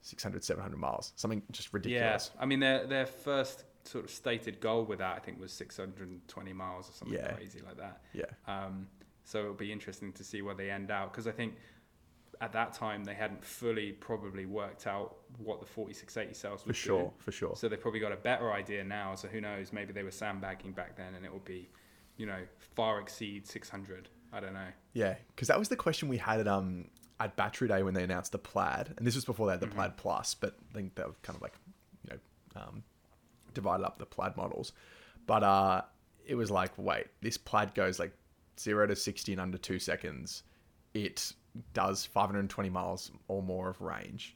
600, 0.01 0.43
700 0.43 0.75
miles, 0.77 1.13
something 1.15 1.43
just 1.51 1.71
ridiculous. 1.71 2.31
Yeah, 2.33 2.41
I 2.41 2.45
mean 2.47 2.59
their 2.59 2.87
their 2.87 3.05
first 3.05 3.65
sort 3.83 4.05
of 4.05 4.09
stated 4.11 4.59
goal 4.59 4.85
with 4.85 4.97
that 4.99 5.15
I 5.17 5.19
think 5.19 5.39
was 5.39 5.51
620 5.53 6.53
miles 6.53 6.89
or 6.89 6.93
something 6.93 7.15
Yeah. 7.17 7.31
crazy 7.33 7.59
like 7.63 7.77
that. 7.77 8.01
Yeah, 8.13 8.25
Um, 8.47 8.87
so 9.23 9.39
it'll 9.41 9.53
be 9.53 9.71
interesting 9.71 10.11
to 10.13 10.23
see 10.23 10.41
where 10.41 10.55
they 10.55 10.71
end 10.71 10.89
out 10.89 11.11
because 11.11 11.27
I 11.27 11.31
think 11.31 11.55
at 12.41 12.51
that 12.53 12.73
time 12.73 13.03
they 13.03 13.13
hadn't 13.13 13.45
fully 13.45 13.91
probably 13.91 14.45
worked 14.47 14.87
out 14.87 15.17
what 15.37 15.59
the 15.59 15.65
4680 15.65 16.33
cells 16.33 16.61
for 16.63 16.67
would 16.67 16.75
sure, 16.75 17.03
do. 17.03 17.11
for 17.19 17.31
sure. 17.31 17.55
So 17.55 17.69
they've 17.69 17.79
probably 17.79 17.99
got 17.99 18.11
a 18.11 18.17
better 18.17 18.51
idea 18.51 18.83
now. 18.83 19.13
So 19.15 19.27
who 19.27 19.39
knows? 19.39 19.71
Maybe 19.71 19.93
they 19.93 20.03
were 20.03 20.11
sandbagging 20.11 20.71
back 20.71 20.97
then, 20.97 21.13
and 21.15 21.23
it 21.23 21.31
will 21.31 21.39
be, 21.39 21.69
you 22.17 22.25
know, 22.25 22.39
far 22.75 22.99
exceed 22.99 23.45
600. 23.47 24.09
I 24.33 24.39
don't 24.39 24.53
know. 24.53 24.67
Yeah, 24.93 25.15
because 25.27 25.49
that 25.49 25.59
was 25.59 25.69
the 25.69 25.75
question 25.75 26.07
we 26.09 26.17
had 26.17 26.39
at 26.39 26.47
um 26.47 26.85
at 27.19 27.35
Battery 27.35 27.67
Day 27.67 27.83
when 27.83 27.93
they 27.93 28.03
announced 28.03 28.31
the 28.31 28.39
Plaid, 28.39 28.93
and 28.97 29.05
this 29.05 29.13
was 29.13 29.23
before 29.25 29.45
they 29.45 29.51
had 29.53 29.59
the 29.59 29.67
Mm-hmm. 29.67 29.75
Plaid 29.75 29.97
Plus, 29.97 30.33
but 30.33 30.55
I 30.71 30.73
think 30.73 30.95
they 30.95 31.03
were 31.03 31.13
kind 31.21 31.35
of 31.35 31.41
like 31.43 31.53
you 32.03 32.15
know 32.15 32.61
um, 32.61 32.83
divided 33.53 33.85
up 33.85 33.99
the 33.99 34.05
Plaid 34.07 34.35
models. 34.35 34.73
But 35.27 35.43
uh, 35.43 35.81
it 36.25 36.33
was 36.35 36.49
like, 36.49 36.71
wait, 36.77 37.05
this 37.21 37.37
Plaid 37.37 37.75
goes 37.75 37.99
like 37.99 38.13
zero 38.59 38.87
to 38.87 38.95
sixty 38.95 39.31
in 39.33 39.39
under 39.39 39.59
two 39.59 39.77
seconds. 39.77 40.41
It 40.95 41.33
does 41.73 42.05
520 42.05 42.69
miles 42.69 43.11
or 43.27 43.41
more 43.43 43.69
of 43.69 43.81
range. 43.81 44.35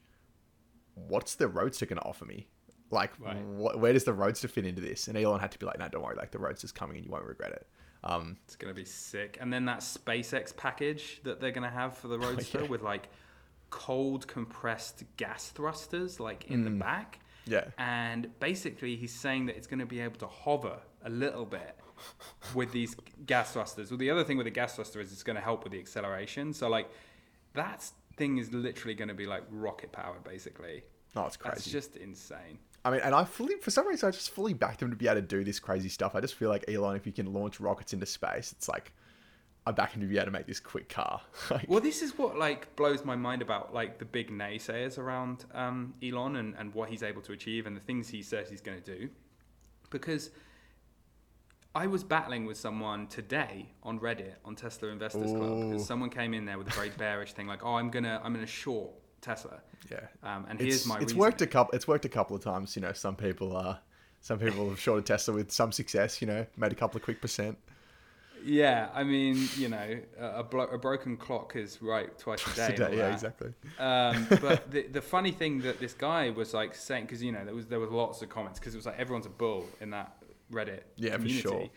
What's 0.95 1.36
the 1.36 1.48
Roadster 1.48 1.86
going 1.86 2.00
to 2.00 2.05
offer 2.05 2.25
me? 2.25 2.48
Like, 2.91 3.12
Right. 3.19 3.36
wh- 3.38 3.79
where 3.79 3.93
does 3.93 4.03
the 4.03 4.13
Roadster 4.13 4.48
fit 4.48 4.65
into 4.65 4.81
this? 4.81 5.07
And 5.07 5.17
Elon 5.17 5.39
had 5.39 5.51
to 5.51 5.60
be 5.60 5.65
like, 5.65 5.79
no, 5.79 5.88
don't 5.89 6.03
worry, 6.03 6.15
like 6.15 6.31
the 6.31 6.39
Roadster's 6.39 6.72
coming 6.72 6.98
and 6.98 7.05
you 7.05 7.12
won't 7.12 7.25
regret 7.25 7.51
it. 7.51 7.67
Um, 8.03 8.38
It's 8.45 8.55
gonna 8.55 8.74
be 8.74 8.86
sick. 8.86 9.38
And 9.41 9.51
then 9.51 9.65
that 9.65 9.79
SpaceX 9.79 10.55
package 10.55 11.22
that 11.24 11.39
they're 11.41 11.51
gonna 11.51 11.69
have 11.72 11.98
for 11.98 12.07
the 12.07 12.19
Roadster 12.19 12.60
Oh, 12.60 12.63
yeah. 12.63 12.69
with 12.69 12.81
like 12.84 13.10
cold 13.72 14.27
compressed 14.27 15.03
gas 15.17 15.50
thrusters 15.50 16.19
like 16.19 16.45
in 16.45 16.63
the 16.63 16.69
Mm. 16.69 16.79
back. 16.79 17.19
yeah. 17.45 17.65
And 17.77 18.38
basically, 18.39 18.95
he's 18.95 19.13
saying 19.13 19.48
that 19.48 19.57
it's 19.57 19.67
going 19.67 19.79
to 19.79 19.86
be 19.86 20.00
able 20.00 20.17
to 20.19 20.27
hover 20.27 20.79
a 21.03 21.10
little 21.10 21.45
bit 21.45 21.77
with 22.53 22.72
these 22.72 22.95
gas 23.25 23.53
thrusters. 23.53 23.89
Well, 23.91 23.98
the 23.98 24.10
other 24.12 24.24
thing 24.24 24.38
with 24.38 24.45
the 24.45 24.51
gas 24.51 24.75
thruster 24.75 25.00
is 25.00 25.12
it's 25.12 25.24
going 25.24 25.36
to 25.36 25.41
help 25.41 25.63
with 25.63 25.72
the 25.74 25.79
acceleration. 25.79 26.53
So, 26.53 26.69
like, 26.69 26.89
that 27.55 27.89
thing 28.17 28.38
is 28.38 28.53
literally 28.53 28.93
going 28.93 29.07
to 29.07 29.13
be 29.13 29.25
like 29.25 29.43
rocket 29.50 29.91
powered, 29.91 30.24
basically. 30.24 30.83
Oh, 31.15 31.25
it's 31.25 31.38
crazy. 31.38 31.57
It's 31.57 31.71
just 31.71 31.95
insane. 31.95 32.59
I 32.83 32.91
mean, 32.91 33.01
and 33.01 33.15
I 33.15 33.24
fully, 33.24 33.55
for 33.55 33.71
some 33.71 33.88
reason, 33.88 34.07
I 34.07 34.12
just 34.12 34.29
fully 34.29 34.53
backed 34.53 34.81
him 34.81 34.91
to 34.91 34.95
be 34.95 35.07
able 35.07 35.15
to 35.15 35.21
do 35.21 35.43
this 35.43 35.59
crazy 35.59 35.89
stuff. 35.89 36.13
I 36.13 36.21
just 36.21 36.35
feel 36.35 36.50
like 36.50 36.69
Elon, 36.69 36.95
if 36.95 37.07
you 37.07 37.13
can 37.13 37.33
launch 37.33 37.59
rockets 37.59 37.93
into 37.93 38.05
space, 38.05 38.51
it's 38.51 38.69
like 38.69 38.93
I 39.65 39.71
back 39.71 39.93
him 39.93 40.01
to 40.01 40.07
be 40.07 40.17
able 40.17 40.25
to 40.25 40.31
make 40.31 40.45
this 40.45 40.59
quick 40.59 40.88
car. 40.88 41.21
like, 41.50 41.65
Well, 41.67 41.79
this 41.79 42.03
is 42.03 42.17
what 42.17 42.38
like 42.38 42.75
blows 42.75 43.03
my 43.03 43.15
mind 43.15 43.41
about 43.41 43.74
like 43.74 43.97
the 43.97 44.05
big 44.05 44.29
naysayers 44.29 45.00
around 45.00 45.45
um, 45.53 45.95
Elon 46.03 46.35
and, 46.35 46.53
and 46.59 46.74
what 46.75 46.89
he's 46.89 47.01
able 47.01 47.24
to 47.24 47.31
achieve 47.31 47.65
and 47.65 47.75
the 47.75 47.81
things 47.81 48.07
he 48.07 48.21
says 48.21 48.50
he's 48.50 48.62
going 48.62 48.79
to 48.79 48.97
do, 48.97 49.09
because 49.89 50.29
I 51.75 51.88
was 51.88 52.05
battling 52.05 52.46
with 52.46 52.58
someone 52.58 53.08
today 53.08 53.67
on 53.84 54.00
Reddit 54.00 54.36
on 54.46 54.55
Tesla 54.55 54.88
Investors 54.88 55.29
Club 55.32 55.72
because 55.72 55.86
someone 55.86 56.10
came 56.10 56.34
in 56.34 56.46
there 56.46 56.58
with 56.58 56.67
a 56.67 56.72
very 56.72 56.89
bearish 56.89 57.34
thing 57.34 57.48
like, 57.48 57.65
oh, 57.65 57.75
I'm 57.75 57.89
gonna 57.89 58.22
I'm 58.24 58.34
gonna 58.34 58.48
short 58.48 58.91
Tesla, 59.20 59.60
yeah, 59.91 60.00
um, 60.24 60.46
and 60.50 60.62
it's, 60.62 60.70
here's 60.70 60.86
my 60.88 60.96
it's 60.96 61.03
reasoning. 61.03 61.20
worked 61.20 61.41
a 61.41 61.48
couple. 61.48 61.75
It's 61.75 61.88
worked 61.88 62.05
a 62.05 62.10
couple 62.10 62.36
of 62.36 62.41
times. 62.41 62.77
You 62.77 62.82
know, 62.82 62.94
some 62.94 63.15
people 63.15 63.55
are. 63.55 63.79
Some 64.22 64.39
people 64.39 64.70
have 64.70 64.79
shorted 64.79 65.05
Tesla 65.05 65.36
with 65.36 65.51
some 65.51 65.72
success. 65.72 66.22
You 66.22 66.27
know, 66.27 66.46
made 66.55 66.72
a 66.72 66.75
couple 66.75 66.98
of 66.98 67.03
quick 67.03 67.22
percent. 67.22 67.58
Yeah, 68.44 68.89
I 68.94 69.03
mean, 69.03 69.50
you 69.58 69.70
know, 69.70 70.00
a, 70.20 70.27
a, 70.39 70.44
blo- 70.44 70.67
a 70.67 70.77
broken 70.77 71.17
clock 71.17 71.55
is 71.55 71.82
right 71.82 72.15
twice 72.17 72.46
a 72.46 72.55
day. 72.55 72.75
and 72.75 72.84
all 72.84 72.89
yeah, 72.91 72.98
that. 72.98 73.13
exactly. 73.13 73.53
Um, 73.79 74.27
but 74.41 74.72
the, 74.72 74.84
the 74.84 75.01
funny 75.01 75.32
thing 75.32 75.62
that 75.62 75.79
this 75.79 75.94
guy 75.94 76.29
was 76.29 76.53
like 76.53 76.75
saying, 76.75 77.05
because 77.05 77.22
you 77.22 77.32
know 77.32 77.44
there 77.44 77.53
was 77.53 77.65
there 77.67 77.79
was 77.79 77.89
lots 77.89 78.22
of 78.22 78.29
comments 78.29 78.60
because 78.60 78.74
it 78.74 78.77
was 78.77 78.86
like 78.86 79.00
everyone's 79.00 79.25
a 79.25 79.29
bull 79.29 79.67
in 79.82 79.89
that 79.89 80.15
Reddit 80.51 80.81
Yeah, 80.95 81.11
for 81.11 81.17
community, 81.17 81.41
sure. 81.41 81.69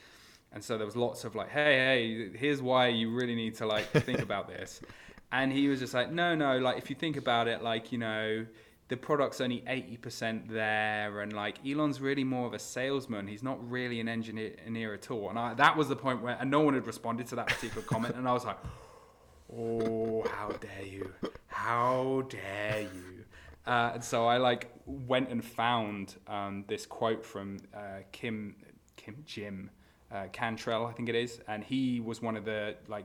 and 0.53 0.63
so 0.63 0.77
there 0.77 0.87
was 0.87 0.97
lots 0.97 1.25
of 1.25 1.35
like, 1.35 1.49
hey, 1.51 1.75
hey, 1.77 2.37
here's 2.37 2.61
why 2.63 2.89
you 2.89 3.15
really 3.15 3.35
need 3.35 3.55
to 3.57 3.67
like 3.67 3.87
think 3.91 4.21
about 4.21 4.49
this, 4.49 4.81
and 5.33 5.53
he 5.53 5.69
was 5.69 5.81
just 5.81 5.95
like, 5.95 6.11
no, 6.13 6.35
no, 6.35 6.59
like 6.59 6.79
if 6.79 6.91
you 6.91 6.97
think 6.97 7.17
about 7.17 7.49
it, 7.49 7.63
like 7.63 7.93
you 7.93 7.99
know. 7.99 8.47
The 8.91 8.97
product's 8.97 9.43
only 9.43 9.61
80% 9.69 10.49
there, 10.49 11.21
and 11.21 11.35
like 11.35 11.59
Elon's 11.67 12.01
really 12.01 12.25
more 12.25 12.47
of 12.47 12.55
a 12.55 12.59
salesman. 12.59 13.27
He's 13.27 13.43
not 13.43 13.59
really 13.71 14.01
an 14.01 14.09
engineer, 14.09 14.55
engineer 14.61 14.95
at 14.95 15.11
all. 15.11 15.29
And 15.29 15.39
I, 15.39 15.53
that 15.53 15.77
was 15.77 15.91
the 15.91 15.95
point 15.97 16.23
where, 16.23 16.39
and 16.41 16.51
no 16.51 16.61
one 16.61 16.73
had 16.73 16.87
responded 16.87 17.27
to 17.27 17.37
that 17.37 17.49
particular 17.49 17.83
comment. 17.87 18.15
And 18.17 18.27
I 18.27 18.33
was 18.33 18.47
like, 18.47 18.57
oh, 19.55 20.25
how 20.35 20.49
dare 20.49 20.87
you? 20.87 21.13
How 21.49 22.25
dare 22.31 22.89
you? 22.95 23.18
Uh, 23.69 23.91
and 23.95 24.03
so 24.03 24.27
I 24.27 24.39
like 24.39 24.73
went 24.87 25.29
and 25.29 25.45
found 25.45 26.17
um, 26.27 26.65
this 26.69 26.87
quote 26.87 27.25
from 27.25 27.59
uh, 27.75 28.01
Kim 28.13 28.57
Kim 28.97 29.17
Jim 29.27 29.71
uh, 30.11 30.25
Cantrell, 30.33 30.87
I 30.87 30.93
think 30.93 31.11
it 31.11 31.15
is, 31.15 31.41
and 31.49 31.63
he 31.63 32.01
was 32.01 32.23
one 32.23 32.35
of 32.35 32.47
the 32.47 32.77
like 32.89 33.05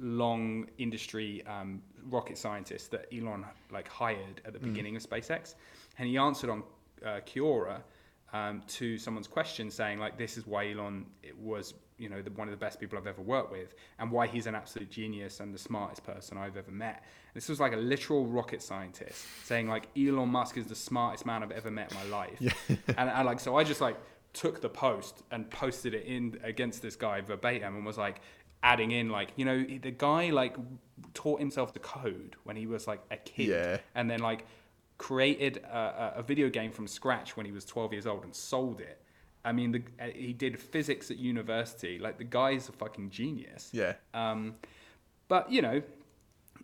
long 0.00 0.66
industry 0.78 1.46
um, 1.46 1.80
rocket 2.10 2.36
scientists 2.36 2.88
that 2.88 3.06
Elon 3.16 3.44
like 3.70 3.86
hired 3.86 4.40
at 4.44 4.52
the 4.52 4.58
beginning 4.58 4.96
of 4.96 5.08
SpaceX, 5.08 5.54
and 5.98 6.08
he 6.08 6.18
answered 6.18 6.50
on 6.50 6.64
uh, 7.06 7.20
Quora 7.24 7.80
um, 8.32 8.62
to 8.66 8.96
someone's 8.98 9.28
question 9.28 9.70
saying 9.70 9.98
like 9.98 10.16
this 10.16 10.36
is 10.38 10.46
why 10.46 10.70
Elon 10.70 11.06
it 11.22 11.36
was 11.36 11.74
you 11.98 12.08
know 12.08 12.22
the, 12.22 12.30
one 12.32 12.48
of 12.48 12.52
the 12.52 12.56
best 12.58 12.80
people 12.80 12.98
I've 12.98 13.06
ever 13.06 13.22
worked 13.22 13.52
with 13.52 13.74
and 13.98 14.10
why 14.10 14.26
he's 14.26 14.46
an 14.46 14.54
absolute 14.54 14.90
genius 14.90 15.40
and 15.40 15.54
the 15.54 15.58
smartest 15.58 16.02
person 16.04 16.38
I've 16.38 16.56
ever 16.56 16.70
met. 16.70 17.04
This 17.34 17.48
was 17.48 17.60
like 17.60 17.72
a 17.72 17.76
literal 17.76 18.26
rocket 18.26 18.62
scientist 18.62 19.24
saying 19.44 19.68
like 19.68 19.88
Elon 19.96 20.28
Musk 20.30 20.56
is 20.56 20.66
the 20.66 20.74
smartest 20.74 21.26
man 21.26 21.42
I've 21.42 21.52
ever 21.52 21.70
met 21.70 21.92
in 21.92 21.98
my 21.98 22.04
life. 22.16 22.68
and 22.98 23.10
I 23.10 23.22
like 23.22 23.38
so 23.40 23.56
I 23.56 23.64
just 23.64 23.80
like 23.80 23.96
took 24.32 24.62
the 24.62 24.68
post 24.68 25.22
and 25.30 25.48
posted 25.50 25.92
it 25.94 26.04
in 26.06 26.38
against 26.42 26.80
this 26.80 26.96
guy 26.96 27.20
verbatim 27.20 27.76
and 27.76 27.84
was 27.84 27.98
like 27.98 28.20
adding 28.62 28.92
in 28.92 29.10
like 29.10 29.32
you 29.36 29.44
know 29.44 29.62
the 29.62 29.90
guy 29.90 30.30
like 30.30 30.56
taught 31.14 31.38
himself 31.38 31.72
to 31.74 31.80
code 31.80 32.36
when 32.44 32.56
he 32.56 32.66
was 32.66 32.86
like 32.86 33.00
a 33.10 33.16
kid 33.18 33.48
Yeah. 33.48 33.78
and 33.94 34.10
then 34.10 34.20
like 34.20 34.46
created 35.02 35.56
a, 35.64 36.14
a- 36.18 36.22
video 36.22 36.48
game 36.48 36.70
from 36.70 36.86
scratch 36.86 37.36
when 37.36 37.44
he 37.44 37.50
was 37.52 37.64
12 37.64 37.92
years 37.92 38.06
old 38.06 38.22
and 38.24 38.32
sold 38.34 38.80
it. 38.80 38.98
I 39.44 39.50
mean, 39.50 39.72
the, 39.72 39.82
uh, 40.00 40.06
he 40.14 40.32
did 40.32 40.58
physics 40.60 41.10
at 41.10 41.16
university. 41.18 41.98
Like 41.98 42.16
the 42.18 42.24
guy's 42.24 42.68
a 42.68 42.72
fucking 42.72 43.10
genius. 43.10 43.68
Yeah, 43.72 43.94
Um, 44.14 44.54
but 45.26 45.50
you 45.50 45.60
know, 45.60 45.82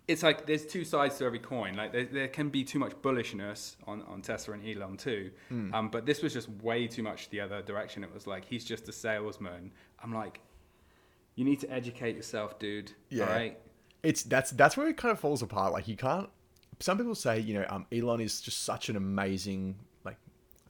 it's 0.07 0.23
like 0.23 0.47
there's 0.47 0.64
two 0.64 0.85
sides 0.85 1.18
to 1.18 1.25
every 1.25 1.40
coin. 1.40 1.75
Like 1.75 1.90
there, 1.92 2.04
there 2.04 2.28
can 2.28 2.49
be 2.49 2.62
too 2.62 2.78
much 2.78 2.92
bullishness 3.02 3.75
on, 3.88 4.02
on 4.02 4.23
Tesla 4.23 4.54
and 4.54 4.62
Elon 4.66 4.97
too. 4.97 5.33
Um, 5.50 5.88
but 5.90 6.07
this 6.07 6.23
was 6.23 6.33
just 6.33 6.49
way 6.62 6.87
too 6.87 7.02
much 7.02 7.28
the 7.30 7.40
other 7.40 7.61
direction. 7.62 8.04
It 8.04 8.14
was 8.14 8.26
like 8.28 8.45
he's 8.45 8.64
just 8.64 8.88
a 8.88 8.92
salesman. 8.92 9.73
I'm 10.02 10.14
like, 10.14 10.40
you 11.35 11.45
need 11.45 11.59
to 11.61 11.71
educate 11.73 12.14
yourself, 12.16 12.59
dude. 12.61 12.92
Yeah. 13.11 13.25
All 13.25 13.30
right. 13.30 13.59
it's 14.04 14.23
that's 14.23 14.52
that's 14.52 14.76
where 14.76 14.87
it 14.88 14.97
kind 14.97 15.11
of 15.12 15.18
falls 15.18 15.42
apart. 15.42 15.73
Like 15.73 15.88
you 15.88 15.97
can't. 15.97 16.28
Some 16.80 16.99
people 16.99 17.14
say 17.14 17.40
you 17.40 17.54
know 17.54 17.66
um, 17.68 17.87
Elon 17.92 18.20
is 18.20 18.40
just 18.40 18.62
such 18.62 18.88
an 18.88 18.97
amazing 18.97 19.76
like 20.04 20.16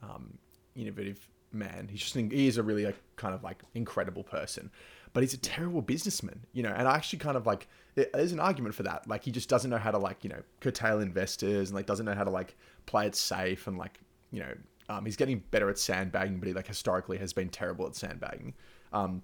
um, 0.03 0.39
innovative 0.75 1.27
man. 1.53 1.89
He's 1.91 2.01
just 2.01 2.15
he 2.15 2.47
is 2.47 2.59
a 2.59 2.63
really 2.63 2.85
like, 2.85 3.01
kind 3.17 3.35
of 3.35 3.43
like 3.43 3.63
incredible 3.75 4.23
person, 4.25 4.71
but 5.13 5.23
he's 5.23 5.35
a 5.35 5.39
terrible 5.39 5.83
businessman. 5.83 6.41
You 6.53 6.63
know, 6.63 6.75
and 6.75 6.89
I 6.89 6.95
actually 6.95 7.19
kind 7.21 7.37
of 7.37 7.47
like 7.47 7.69
there- 7.95 8.09
there's 8.13 8.33
an 8.33 8.41
argument 8.41 8.75
for 8.75 8.85
that. 8.85 9.09
Like 9.09 9.25
he 9.25 9.31
just 9.31 9.49
doesn't 9.49 9.71
know 9.71 9.79
how 9.79 9.91
to 9.91 9.99
like 9.99 10.25
you 10.25 10.31
know 10.31 10.43
curtail 10.61 11.01
investors 11.01 11.71
and 11.71 11.77
like 11.77 11.87
doesn't 11.87 12.07
know 12.07 12.15
how 12.15 12.25
to 12.25 12.31
like 12.31 12.57
play 12.87 13.07
it 13.07 13.15
safe 13.15 13.67
and 13.67 13.77
like 13.77 14.01
you 14.31 14.41
know 14.41 14.55
um, 14.89 15.05
he's 15.05 15.17
getting 15.17 15.43
better 15.51 15.69
at 15.69 15.79
sandbagging, 15.79 16.39
but 16.39 16.49
he 16.49 16.55
like 16.55 16.67
historically 16.67 17.19
has 17.19 17.33
been 17.33 17.49
terrible 17.49 17.87
at 17.87 17.95
sandbagging. 17.95 18.55
Um, 18.93 19.23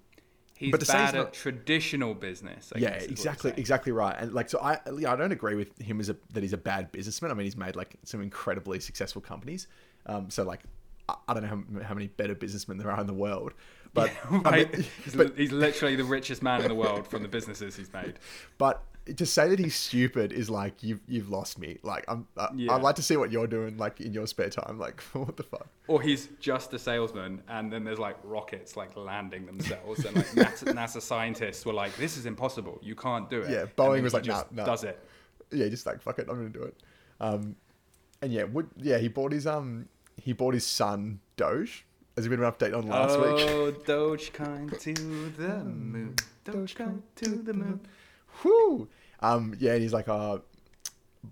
He's 0.57 0.71
But 0.71 0.79
to 0.79 0.85
say 0.85 1.01
he's 1.01 1.13
bad 1.13 1.15
at 1.15 1.33
traditional 1.33 2.13
business. 2.13 2.71
I 2.75 2.79
yeah, 2.79 2.79
guess 2.79 3.07
is 3.07 3.17
what 3.17 3.33
you're 3.33 3.39
exactly, 3.39 3.53
exactly 3.55 3.91
right. 3.91 4.15
And 4.17 4.33
like, 4.33 4.49
so 4.49 4.59
I, 4.59 4.79
yeah, 4.97 5.13
I 5.13 5.15
don't 5.15 5.31
agree 5.31 5.55
with 5.55 5.77
him 5.81 5.99
as 5.99 6.09
a 6.09 6.17
that 6.33 6.43
he's 6.43 6.53
a 6.53 6.57
bad 6.57 6.91
businessman. 6.91 7.31
I 7.31 7.33
mean, 7.33 7.45
he's 7.45 7.55
made 7.55 7.75
like 7.75 7.95
some 8.03 8.21
incredibly 8.21 8.79
successful 8.79 9.21
companies. 9.21 9.67
Um, 10.07 10.29
so 10.29 10.43
like, 10.43 10.61
I, 11.07 11.15
I 11.27 11.33
don't 11.33 11.43
know 11.43 11.79
how, 11.79 11.87
how 11.87 11.93
many 11.93 12.07
better 12.07 12.35
businessmen 12.35 12.77
there 12.77 12.91
are 12.91 12.99
in 12.99 13.07
the 13.07 13.13
world, 13.13 13.53
but 13.93 14.17
I 14.43 14.51
Right. 14.51 14.69
mean, 14.73 14.85
he's, 15.03 15.15
but 15.15 15.37
he's 15.37 15.51
literally 15.51 15.95
the 15.95 16.03
richest 16.03 16.43
man 16.43 16.61
in 16.61 16.67
the 16.67 16.75
world 16.75 17.07
from 17.07 17.21
the 17.23 17.29
businesses 17.29 17.75
he's 17.77 17.91
made. 17.93 18.19
but 18.57 18.83
to 19.17 19.25
say 19.25 19.47
that 19.49 19.59
he's 19.59 19.75
stupid 19.75 20.31
is 20.33 20.49
like 20.49 20.81
you've 20.81 21.01
you've 21.07 21.29
lost 21.29 21.59
me. 21.59 21.77
Like 21.83 22.05
I'm, 22.07 22.27
I, 22.37 22.49
Yeah. 22.55 22.73
I'd 22.73 22.81
like 22.81 22.95
to 22.95 23.03
see 23.03 23.17
what 23.17 23.31
you're 23.31 23.47
doing 23.47 23.77
like 23.77 24.01
in 24.01 24.13
your 24.13 24.27
spare 24.27 24.49
time. 24.49 24.79
Like 24.79 25.01
what 25.13 25.37
the 25.37 25.43
fuck? 25.43 25.67
Or 25.87 26.01
he's 26.01 26.29
just 26.39 26.73
a 26.73 26.79
salesman, 26.79 27.41
and 27.47 27.71
then 27.71 27.83
there's 27.83 27.99
like 27.99 28.17
rockets 28.23 28.75
like 28.75 28.95
landing 28.95 29.45
themselves, 29.45 30.05
and 30.05 30.15
like 30.15 30.27
NASA, 30.27 30.73
NASA 30.73 31.01
scientists 31.01 31.65
were 31.65 31.73
like, 31.73 31.95
"This 31.97 32.17
is 32.17 32.25
impossible. 32.25 32.79
You 32.81 32.95
can't 32.95 33.29
do 33.29 33.41
it." 33.41 33.51
Yeah, 33.51 33.65
Boeing 33.77 34.01
was 34.01 34.13
like, 34.13 34.23
just 34.23 34.51
"Nah, 34.51 34.63
nah." 34.63 34.65
does 34.65 34.83
it." 34.83 34.99
yeah, 35.51 35.67
just 35.67 35.85
like 35.85 36.01
fuck 36.01 36.19
it, 36.19 36.27
I'm 36.29 36.35
gonna 36.35 36.49
do 36.49 36.63
it. 36.63 36.75
Um, 37.19 37.55
and 38.21 38.31
yeah, 38.31 38.43
would 38.43 38.69
yeah, 38.77 38.97
he 38.97 39.07
bought 39.07 39.31
his 39.31 39.47
um, 39.47 39.87
he 40.17 40.33
bought 40.33 40.53
his 40.53 40.65
son 40.65 41.19
Doge, 41.37 41.85
There's 42.15 42.27
a 42.27 42.29
bit 42.29 42.39
of 42.39 42.45
an 42.45 42.51
update 42.51 42.77
on 42.77 42.87
last 42.87 43.17
oh, 43.17 43.35
week. 43.35 43.45
Oh, 43.49 43.71
Dogecoin 43.71 44.79
to 44.79 44.93
the 45.37 45.63
moon. 45.63 46.15
Dogecoin 46.45 47.01
to 47.15 47.29
the 47.29 47.53
moon. 47.53 47.79
Whoo! 48.43 48.87
Um, 49.21 49.55
yeah, 49.59 49.73
and 49.73 49.81
he's 49.81 49.93
like, 49.93 50.07
uh, 50.07 50.39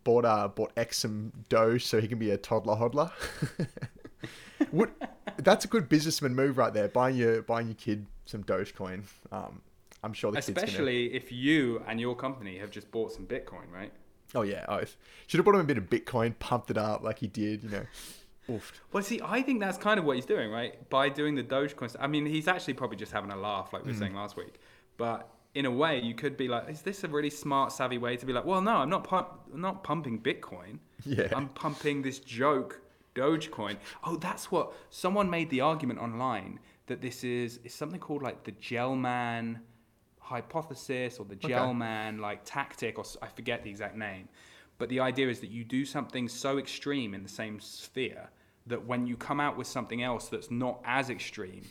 bought 0.03 0.25
uh, 0.25 0.47
bought 0.47 0.71
X 0.77 0.99
some 0.99 1.31
Doge 1.49 1.85
so 1.85 1.99
he 2.01 2.07
can 2.07 2.17
be 2.19 2.31
a 2.31 2.37
toddler 2.37 2.75
hodler. 2.75 3.11
Would, 4.71 4.91
that's 5.37 5.65
a 5.65 5.67
good 5.67 5.89
businessman 5.89 6.35
move 6.35 6.57
right 6.57 6.73
there. 6.73 6.87
Buying 6.87 7.15
your 7.17 7.41
buying 7.41 7.67
your 7.67 7.75
kid 7.75 8.05
some 8.25 8.43
Dogecoin. 8.43 9.03
Um, 9.31 9.61
I'm 10.03 10.13
sure 10.13 10.31
the 10.31 10.37
kid's 10.37 10.49
gonna- 10.49 10.65
Especially 10.65 11.13
if 11.13 11.31
you 11.31 11.83
and 11.87 11.99
your 11.99 12.15
company 12.15 12.57
have 12.59 12.71
just 12.71 12.89
bought 12.91 13.11
some 13.11 13.25
Bitcoin, 13.25 13.71
right? 13.71 13.91
Oh 14.35 14.41
yeah, 14.41 14.65
oath. 14.67 14.95
Should 15.27 15.37
have 15.39 15.45
bought 15.45 15.55
him 15.55 15.61
a 15.61 15.65
bit 15.65 15.77
of 15.77 15.89
Bitcoin, 15.89 16.37
pumped 16.39 16.71
it 16.71 16.77
up 16.77 17.03
like 17.03 17.19
he 17.19 17.27
did. 17.27 17.63
You 17.63 17.69
know, 17.69 17.85
oofed. 18.49 18.73
Well, 18.91 19.03
see, 19.03 19.19
I 19.23 19.41
think 19.41 19.59
that's 19.59 19.77
kind 19.77 19.99
of 19.99 20.05
what 20.05 20.15
he's 20.15 20.25
doing, 20.25 20.49
right? 20.49 20.89
By 20.89 21.09
doing 21.09 21.35
the 21.35 21.43
Dogecoin. 21.43 21.95
I 21.99 22.07
mean, 22.07 22.25
he's 22.25 22.47
actually 22.47 22.73
probably 22.73 22.97
just 22.97 23.11
having 23.11 23.31
a 23.31 23.35
laugh, 23.35 23.73
like 23.73 23.83
we 23.85 23.91
Mm. 23.91 23.93
were 23.95 23.99
saying 23.99 24.15
last 24.15 24.35
week. 24.37 24.59
But 24.97 25.29
in 25.55 25.65
a 25.65 25.71
way, 25.71 26.01
you 26.01 26.15
could 26.15 26.35
be 26.35 26.47
like, 26.47 26.69
is 26.69 26.81
this 26.81 27.03
a 27.03 27.07
really 27.07 27.29
smart, 27.29 27.71
savvy 27.71 27.97
way 27.97 28.17
to 28.17 28.25
be 28.25 28.33
like, 28.33 28.45
well, 28.45 28.61
no, 28.61 28.77
I'm 28.77 28.89
not, 28.89 29.03
pump- 29.03 29.39
I'm 29.53 29.61
not 29.61 29.83
pumping 29.83 30.19
Bitcoin. 30.19 30.79
Yeah. 31.05 31.27
I'm 31.35 31.49
pumping 31.49 32.01
this 32.01 32.19
joke, 32.19 32.81
Dogecoin. 33.13 33.77
Oh, 34.03 34.15
that's 34.15 34.51
what 34.51 34.73
someone 34.89 35.29
made 35.29 35.49
the 35.49 35.61
argument 35.61 35.99
online 35.99 36.59
that 36.87 37.01
this 37.01 37.23
is 37.23 37.59
is 37.63 37.73
something 37.73 37.99
called 37.99 38.21
like 38.21 38.43
the 38.43 38.51
Gelman 38.53 39.59
hypothesis 40.19 41.19
or 41.19 41.25
the 41.25 41.35
Gelman 41.35 42.19
like 42.19 42.41
tactic, 42.43 42.97
or 42.97 43.05
I 43.21 43.27
forget 43.27 43.63
the 43.63 43.69
exact 43.69 43.95
name. 43.95 44.27
But 44.77 44.89
the 44.89 44.99
idea 44.99 45.29
is 45.29 45.39
that 45.41 45.51
you 45.51 45.63
do 45.63 45.85
something 45.85 46.27
so 46.27 46.57
extreme 46.57 47.13
in 47.13 47.23
the 47.23 47.29
same 47.29 47.59
sphere 47.59 48.29
that 48.65 48.85
when 48.85 49.05
you 49.05 49.15
come 49.15 49.39
out 49.39 49.57
with 49.57 49.67
something 49.67 50.01
else 50.01 50.29
that's 50.29 50.49
not 50.49 50.81
as 50.85 51.09
extreme, 51.09 51.63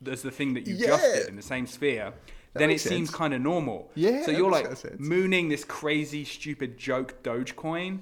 there's 0.00 0.22
the 0.22 0.30
thing 0.30 0.54
that 0.54 0.66
you 0.66 0.76
just 0.76 1.02
did 1.02 1.28
in 1.28 1.36
the 1.36 1.42
same 1.42 1.66
sphere, 1.66 2.12
then 2.54 2.70
it 2.70 2.74
makes 2.74 2.82
seems 2.82 3.10
kind 3.10 3.34
of 3.34 3.40
normal. 3.40 3.90
Yeah, 3.94 4.24
So 4.24 4.30
you're 4.30 4.50
like 4.50 4.98
mooning 4.98 5.48
this 5.48 5.64
crazy, 5.64 6.24
stupid 6.24 6.78
joke 6.78 7.22
Dogecoin, 7.22 8.00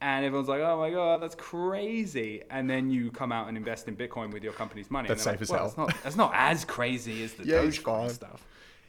and 0.00 0.24
everyone's 0.24 0.48
like, 0.48 0.60
"Oh 0.60 0.78
my 0.78 0.90
god, 0.90 1.22
that's 1.22 1.34
crazy!" 1.34 2.42
And 2.50 2.68
then 2.70 2.90
you 2.90 3.10
come 3.10 3.32
out 3.32 3.48
and 3.48 3.56
invest 3.56 3.88
in 3.88 3.96
Bitcoin 3.96 4.32
with 4.32 4.42
your 4.44 4.52
company's 4.52 4.90
money. 4.90 5.08
That's 5.08 5.26
and 5.26 5.38
safe 5.38 5.48
they're 5.48 5.58
as 5.60 5.66
like, 5.66 5.76
well, 5.76 5.86
not, 5.86 6.02
that's 6.02 6.16
not 6.16 6.32
as 6.34 6.64
crazy 6.64 7.22
as 7.24 7.34
the 7.34 7.44
Yeah, 7.46 7.62
Dogecoin 7.62 8.10
stuff. 8.10 8.44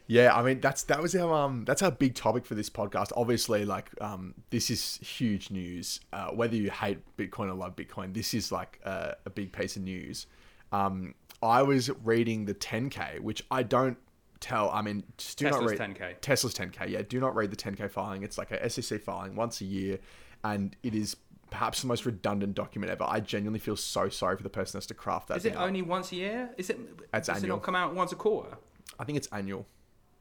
Yeah, 0.09 0.35
I 0.35 0.41
mean 0.41 0.59
that's 0.59 0.83
that 0.83 1.01
was 1.01 1.15
our 1.15 1.31
um 1.31 1.65
that's 1.65 1.83
our 1.83 1.91
big 1.91 2.15
topic 2.15 2.45
for 2.45 2.55
this 2.55 2.69
podcast. 2.69 3.11
Obviously, 3.15 3.63
like 3.63 3.89
um 4.01 4.33
this 4.49 4.71
is 4.71 4.97
huge 4.97 5.51
news. 5.51 5.99
Uh, 6.11 6.29
whether 6.29 6.55
you 6.55 6.71
hate 6.71 6.99
Bitcoin 7.15 7.47
or 7.49 7.53
love 7.53 7.75
Bitcoin, 7.75 8.13
this 8.13 8.33
is 8.33 8.51
like 8.51 8.79
a, 8.83 9.15
a 9.25 9.29
big 9.29 9.51
piece 9.51 9.75
of 9.75 9.83
news. 9.83 10.25
Um, 10.71 11.13
I 11.41 11.61
was 11.61 11.89
reading 12.03 12.45
the 12.45 12.53
10k, 12.53 13.19
which 13.19 13.43
I 13.51 13.63
don't 13.63 13.97
tell. 14.39 14.69
I 14.71 14.81
mean, 14.81 15.03
just 15.17 15.37
do 15.37 15.45
Tesla's 15.45 15.79
not 15.79 15.79
read 15.79 15.97
10K. 15.97 16.21
Tesla's 16.21 16.53
10k. 16.53 16.89
Yeah, 16.89 17.01
do 17.01 17.19
not 17.19 17.35
read 17.35 17.51
the 17.51 17.55
10k 17.55 17.89
filing. 17.91 18.23
It's 18.23 18.37
like 18.37 18.51
a 18.51 18.69
SEC 18.69 19.01
filing 19.01 19.35
once 19.35 19.61
a 19.61 19.65
year, 19.65 19.99
and 20.43 20.75
it 20.83 20.95
is 20.95 21.15
perhaps 21.49 21.81
the 21.81 21.87
most 21.87 22.05
redundant 22.05 22.55
document 22.55 22.91
ever. 22.91 23.05
I 23.07 23.19
genuinely 23.19 23.59
feel 23.59 23.75
so 23.75 24.09
sorry 24.09 24.37
for 24.37 24.43
the 24.43 24.49
person 24.49 24.77
that's 24.77 24.87
to 24.87 24.93
craft 24.93 25.29
that. 25.29 25.37
Is 25.37 25.45
it 25.45 25.55
up. 25.55 25.63
only 25.63 25.81
once 25.81 26.11
a 26.11 26.15
year? 26.15 26.49
Is 26.57 26.69
it? 26.69 26.79
It's 27.13 27.27
does 27.27 27.37
it 27.37 27.43
annual. 27.43 27.57
not 27.57 27.63
come 27.63 27.75
out 27.75 27.93
once 27.93 28.11
a 28.11 28.15
quarter? 28.15 28.57
I 28.99 29.03
think 29.03 29.17
it's 29.17 29.27
annual. 29.27 29.65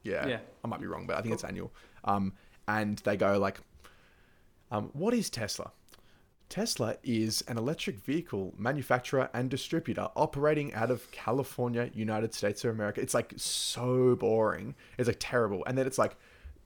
Yeah. 0.03 0.27
Yeah. 0.27 0.39
I 0.65 0.69
might 0.69 0.81
be 0.81 0.87
wrong, 0.87 1.07
but 1.07 1.17
I 1.17 1.23
think 1.23 1.35
it's 1.35 1.45
annual. 1.45 1.73
Um, 2.05 2.33
and 2.67 2.99
they 2.99 3.17
go 3.17 3.39
like, 3.39 3.61
um, 4.71 4.91
what 4.93 5.15
is 5.15 5.31
Tesla? 5.31 5.73
Tesla 6.49 6.97
is 7.03 7.43
an 7.43 7.59
electric 7.59 7.99
vehicle 7.99 8.55
manufacturer 8.57 9.29
and 9.35 9.51
distributor 9.51 10.09
operating 10.17 10.73
out 10.73 10.91
of 10.91 11.11
California, 11.11 11.91
United 11.93 12.33
States 12.33 12.65
of 12.65 12.71
America. 12.71 13.01
It's 13.01 13.15
like 13.15 13.35
so 13.37 14.17
boring. 14.17 14.75
It's 14.97 15.09
like 15.09 15.19
terrible. 15.21 15.63
And 15.67 15.77
then 15.77 15.87
it's 15.87 15.99
like 15.99 16.17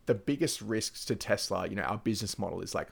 the 0.07 0.15
biggest 0.15 0.61
risks 0.63 1.05
to 1.07 1.17
Tesla, 1.17 1.67
you 1.69 1.75
know, 1.75 1.83
our 1.83 1.99
business 1.99 2.39
model 2.39 2.61
is 2.61 2.75
like 2.75 2.89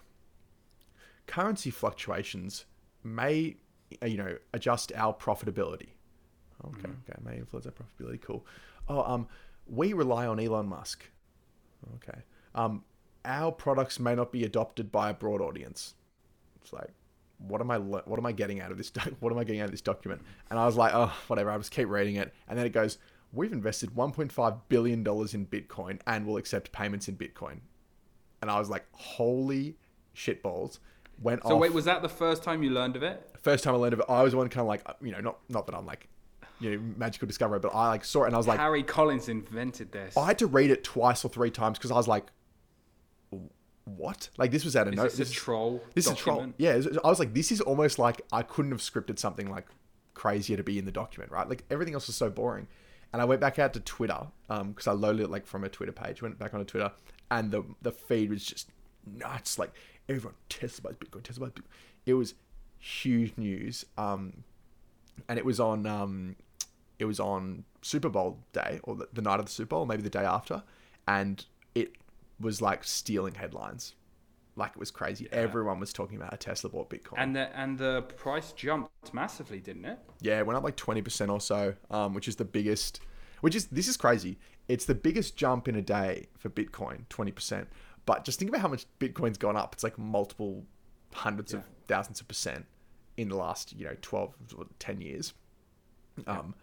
currency 1.26 1.70
fluctuations 1.70 2.64
may, 3.04 3.56
you 4.04 4.16
know, 4.16 4.36
adjust 4.52 4.92
our 4.96 5.14
profitability. 5.14 5.90
Okay, 6.66 6.88
okay, 6.88 7.18
may 7.24 7.38
influence 7.38 7.66
our 7.66 7.72
profitability. 7.72 8.20
Cool. 8.20 8.44
Oh, 8.88 9.02
um, 9.02 9.28
we 9.66 9.92
rely 9.92 10.26
on 10.26 10.40
Elon 10.40 10.66
Musk. 10.66 11.04
Okay. 11.96 12.20
Um, 12.54 12.84
our 13.24 13.52
products 13.52 14.00
may 14.00 14.14
not 14.14 14.32
be 14.32 14.44
adopted 14.44 14.90
by 14.90 15.10
a 15.10 15.14
broad 15.14 15.40
audience. 15.40 15.94
It's 16.62 16.72
like, 16.72 16.90
what 17.38 17.60
am 17.60 17.70
I? 17.70 17.78
What 17.78 18.18
am 18.18 18.26
I 18.26 18.32
getting 18.32 18.60
out 18.60 18.70
of 18.70 18.78
this? 18.78 18.90
doc- 18.90 19.12
What 19.20 19.32
am 19.32 19.38
I 19.38 19.44
getting 19.44 19.60
out 19.60 19.66
of 19.66 19.70
this 19.70 19.80
document? 19.80 20.22
And 20.50 20.58
I 20.58 20.66
was 20.66 20.76
like, 20.76 20.92
oh, 20.94 21.12
whatever. 21.28 21.50
I 21.50 21.58
just 21.58 21.70
keep 21.70 21.88
reading 21.88 22.16
it, 22.16 22.32
and 22.48 22.58
then 22.58 22.66
it 22.66 22.72
goes, 22.72 22.98
we've 23.32 23.52
invested 23.52 23.90
1.5 23.90 24.60
billion 24.68 25.02
dollars 25.02 25.34
in 25.34 25.46
Bitcoin 25.46 26.00
and 26.06 26.26
will 26.26 26.36
accept 26.36 26.72
payments 26.72 27.08
in 27.08 27.16
Bitcoin. 27.16 27.60
And 28.42 28.50
I 28.50 28.58
was 28.58 28.68
like, 28.70 28.84
holy 28.92 29.76
shitballs. 30.14 30.78
Went 31.22 31.42
So 31.42 31.54
off. 31.54 31.60
wait, 31.60 31.72
was 31.74 31.84
that 31.84 32.00
the 32.02 32.08
first 32.08 32.42
time 32.42 32.62
you 32.62 32.70
learned 32.70 32.96
of 32.96 33.02
it? 33.02 33.30
First 33.42 33.62
time 33.64 33.74
I 33.74 33.76
learned 33.78 33.92
of 33.92 34.00
it, 34.00 34.06
I 34.08 34.22
was 34.22 34.32
the 34.32 34.38
one 34.38 34.48
kind 34.48 34.62
of 34.62 34.68
like, 34.68 34.82
uh, 34.86 34.94
you 35.02 35.12
know, 35.12 35.20
not 35.20 35.38
not 35.50 35.66
that 35.66 35.74
I'm 35.74 35.84
like, 35.84 36.08
you 36.60 36.70
know, 36.76 36.82
magical 36.96 37.26
discoverer, 37.28 37.58
but 37.58 37.74
I 37.74 37.88
like 37.88 38.04
saw 38.04 38.24
it 38.24 38.28
and 38.28 38.34
I 38.34 38.38
was 38.38 38.46
like, 38.48 38.58
Harry 38.58 38.82
Collins 38.82 39.28
invented 39.28 39.92
this. 39.92 40.16
I 40.16 40.26
had 40.26 40.38
to 40.38 40.46
read 40.46 40.70
it 40.70 40.82
twice 40.82 41.22
or 41.24 41.28
three 41.28 41.50
times 41.50 41.76
because 41.78 41.90
I 41.90 41.94
was 41.96 42.08
like, 42.08 42.24
what? 43.84 44.28
Like 44.36 44.50
this 44.50 44.64
was 44.64 44.76
out 44.76 44.86
of 44.86 44.94
is 44.94 44.96
no. 44.96 45.04
this, 45.04 45.16
This, 45.16 45.30
a 45.30 45.34
troll? 45.34 45.82
this 45.94 46.06
is 46.06 46.12
a 46.12 46.16
troll. 46.16 46.52
Yeah, 46.58 46.80
I 47.04 47.08
was 47.08 47.18
like, 47.18 47.34
this 47.34 47.50
is 47.50 47.60
almost 47.60 47.98
like 47.98 48.22
I 48.32 48.42
couldn't 48.42 48.72
have 48.72 48.80
scripted 48.80 49.18
something 49.18 49.50
like 49.50 49.66
crazier 50.14 50.56
to 50.56 50.62
be 50.62 50.78
in 50.78 50.84
the 50.84 50.92
document, 50.92 51.32
right? 51.32 51.48
Like 51.48 51.64
everything 51.70 51.94
else 51.94 52.06
was 52.06 52.16
so 52.16 52.30
boring. 52.30 52.68
And 53.12 53.20
I 53.20 53.24
went 53.24 53.40
back 53.40 53.58
out 53.58 53.72
to 53.74 53.80
Twitter 53.80 54.26
because 54.48 54.86
I 54.86 54.92
loaded 54.92 55.22
it 55.22 55.30
like 55.30 55.46
from 55.46 55.64
a 55.64 55.68
Twitter 55.68 55.92
page. 55.92 56.22
Went 56.22 56.38
back 56.38 56.54
onto 56.54 56.64
Twitter, 56.64 56.92
and 57.30 57.50
the 57.50 57.64
the 57.82 57.90
feed 57.90 58.30
was 58.30 58.44
just 58.44 58.68
nuts. 59.04 59.58
Like 59.58 59.72
everyone 60.08 60.34
Tesla 60.48 60.90
buys 60.90 60.98
Bitcoin, 60.98 61.22
Tesla 61.22 61.46
buys 61.46 61.54
Bitcoin. 61.54 61.68
It 62.06 62.14
was 62.14 62.34
huge 62.78 63.32
news. 63.36 63.84
Um, 63.98 64.44
and 65.28 65.38
it 65.38 65.44
was 65.44 65.60
on 65.60 65.86
um, 65.86 66.36
it 66.98 67.04
was 67.04 67.18
on 67.20 67.64
Super 67.82 68.08
Bowl 68.08 68.38
day 68.52 68.80
or 68.84 68.94
the, 68.96 69.08
the 69.12 69.22
night 69.22 69.40
of 69.40 69.46
the 69.46 69.52
Super 69.52 69.70
Bowl, 69.70 69.86
maybe 69.86 70.02
the 70.02 70.10
day 70.10 70.24
after, 70.24 70.62
and 71.08 71.44
was 72.40 72.60
like 72.62 72.84
stealing 72.84 73.34
headlines. 73.34 73.94
Like 74.56 74.72
it 74.72 74.78
was 74.78 74.90
crazy. 74.90 75.28
Everyone 75.32 75.78
was 75.80 75.92
talking 75.92 76.16
about 76.16 76.30
how 76.30 76.36
Tesla 76.36 76.70
bought 76.70 76.90
Bitcoin. 76.90 77.14
And 77.18 77.36
the 77.36 77.56
and 77.56 77.78
the 77.78 78.02
price 78.02 78.52
jumped 78.52 79.14
massively, 79.14 79.60
didn't 79.60 79.84
it? 79.84 79.98
yeah, 80.20 80.38
it 80.38 80.46
went 80.46 80.56
up 80.56 80.64
like 80.64 80.76
twenty 80.76 81.02
percent 81.02 81.30
or 81.30 81.40
so, 81.40 81.74
um, 81.90 82.14
which 82.14 82.28
is 82.28 82.36
the 82.36 82.44
biggest. 82.44 83.00
Which 83.40 83.54
is 83.54 83.66
this 83.66 83.88
is 83.88 83.96
crazy. 83.96 84.38
It's 84.68 84.84
the 84.84 84.94
biggest 84.94 85.36
jump 85.36 85.66
in 85.66 85.76
a 85.76 85.82
day 85.82 86.26
for 86.36 86.50
Bitcoin, 86.50 87.08
twenty 87.08 87.32
percent. 87.32 87.68
But 88.06 88.24
just 88.24 88.38
think 88.38 88.48
about 88.50 88.60
how 88.60 88.68
much 88.68 88.86
Bitcoin's 88.98 89.38
gone 89.38 89.56
up. 89.56 89.74
It's 89.74 89.84
like 89.84 89.98
multiple 89.98 90.64
hundreds 91.12 91.54
of 91.54 91.64
thousands 91.88 92.20
of 92.20 92.28
percent 92.28 92.66
in 93.16 93.28
the 93.28 93.36
last 93.36 93.74
you 93.76 93.84
know 93.84 93.96
12 94.00 94.34
or 94.56 94.64
10 94.78 95.00
years 95.00 95.34
um 96.26 96.54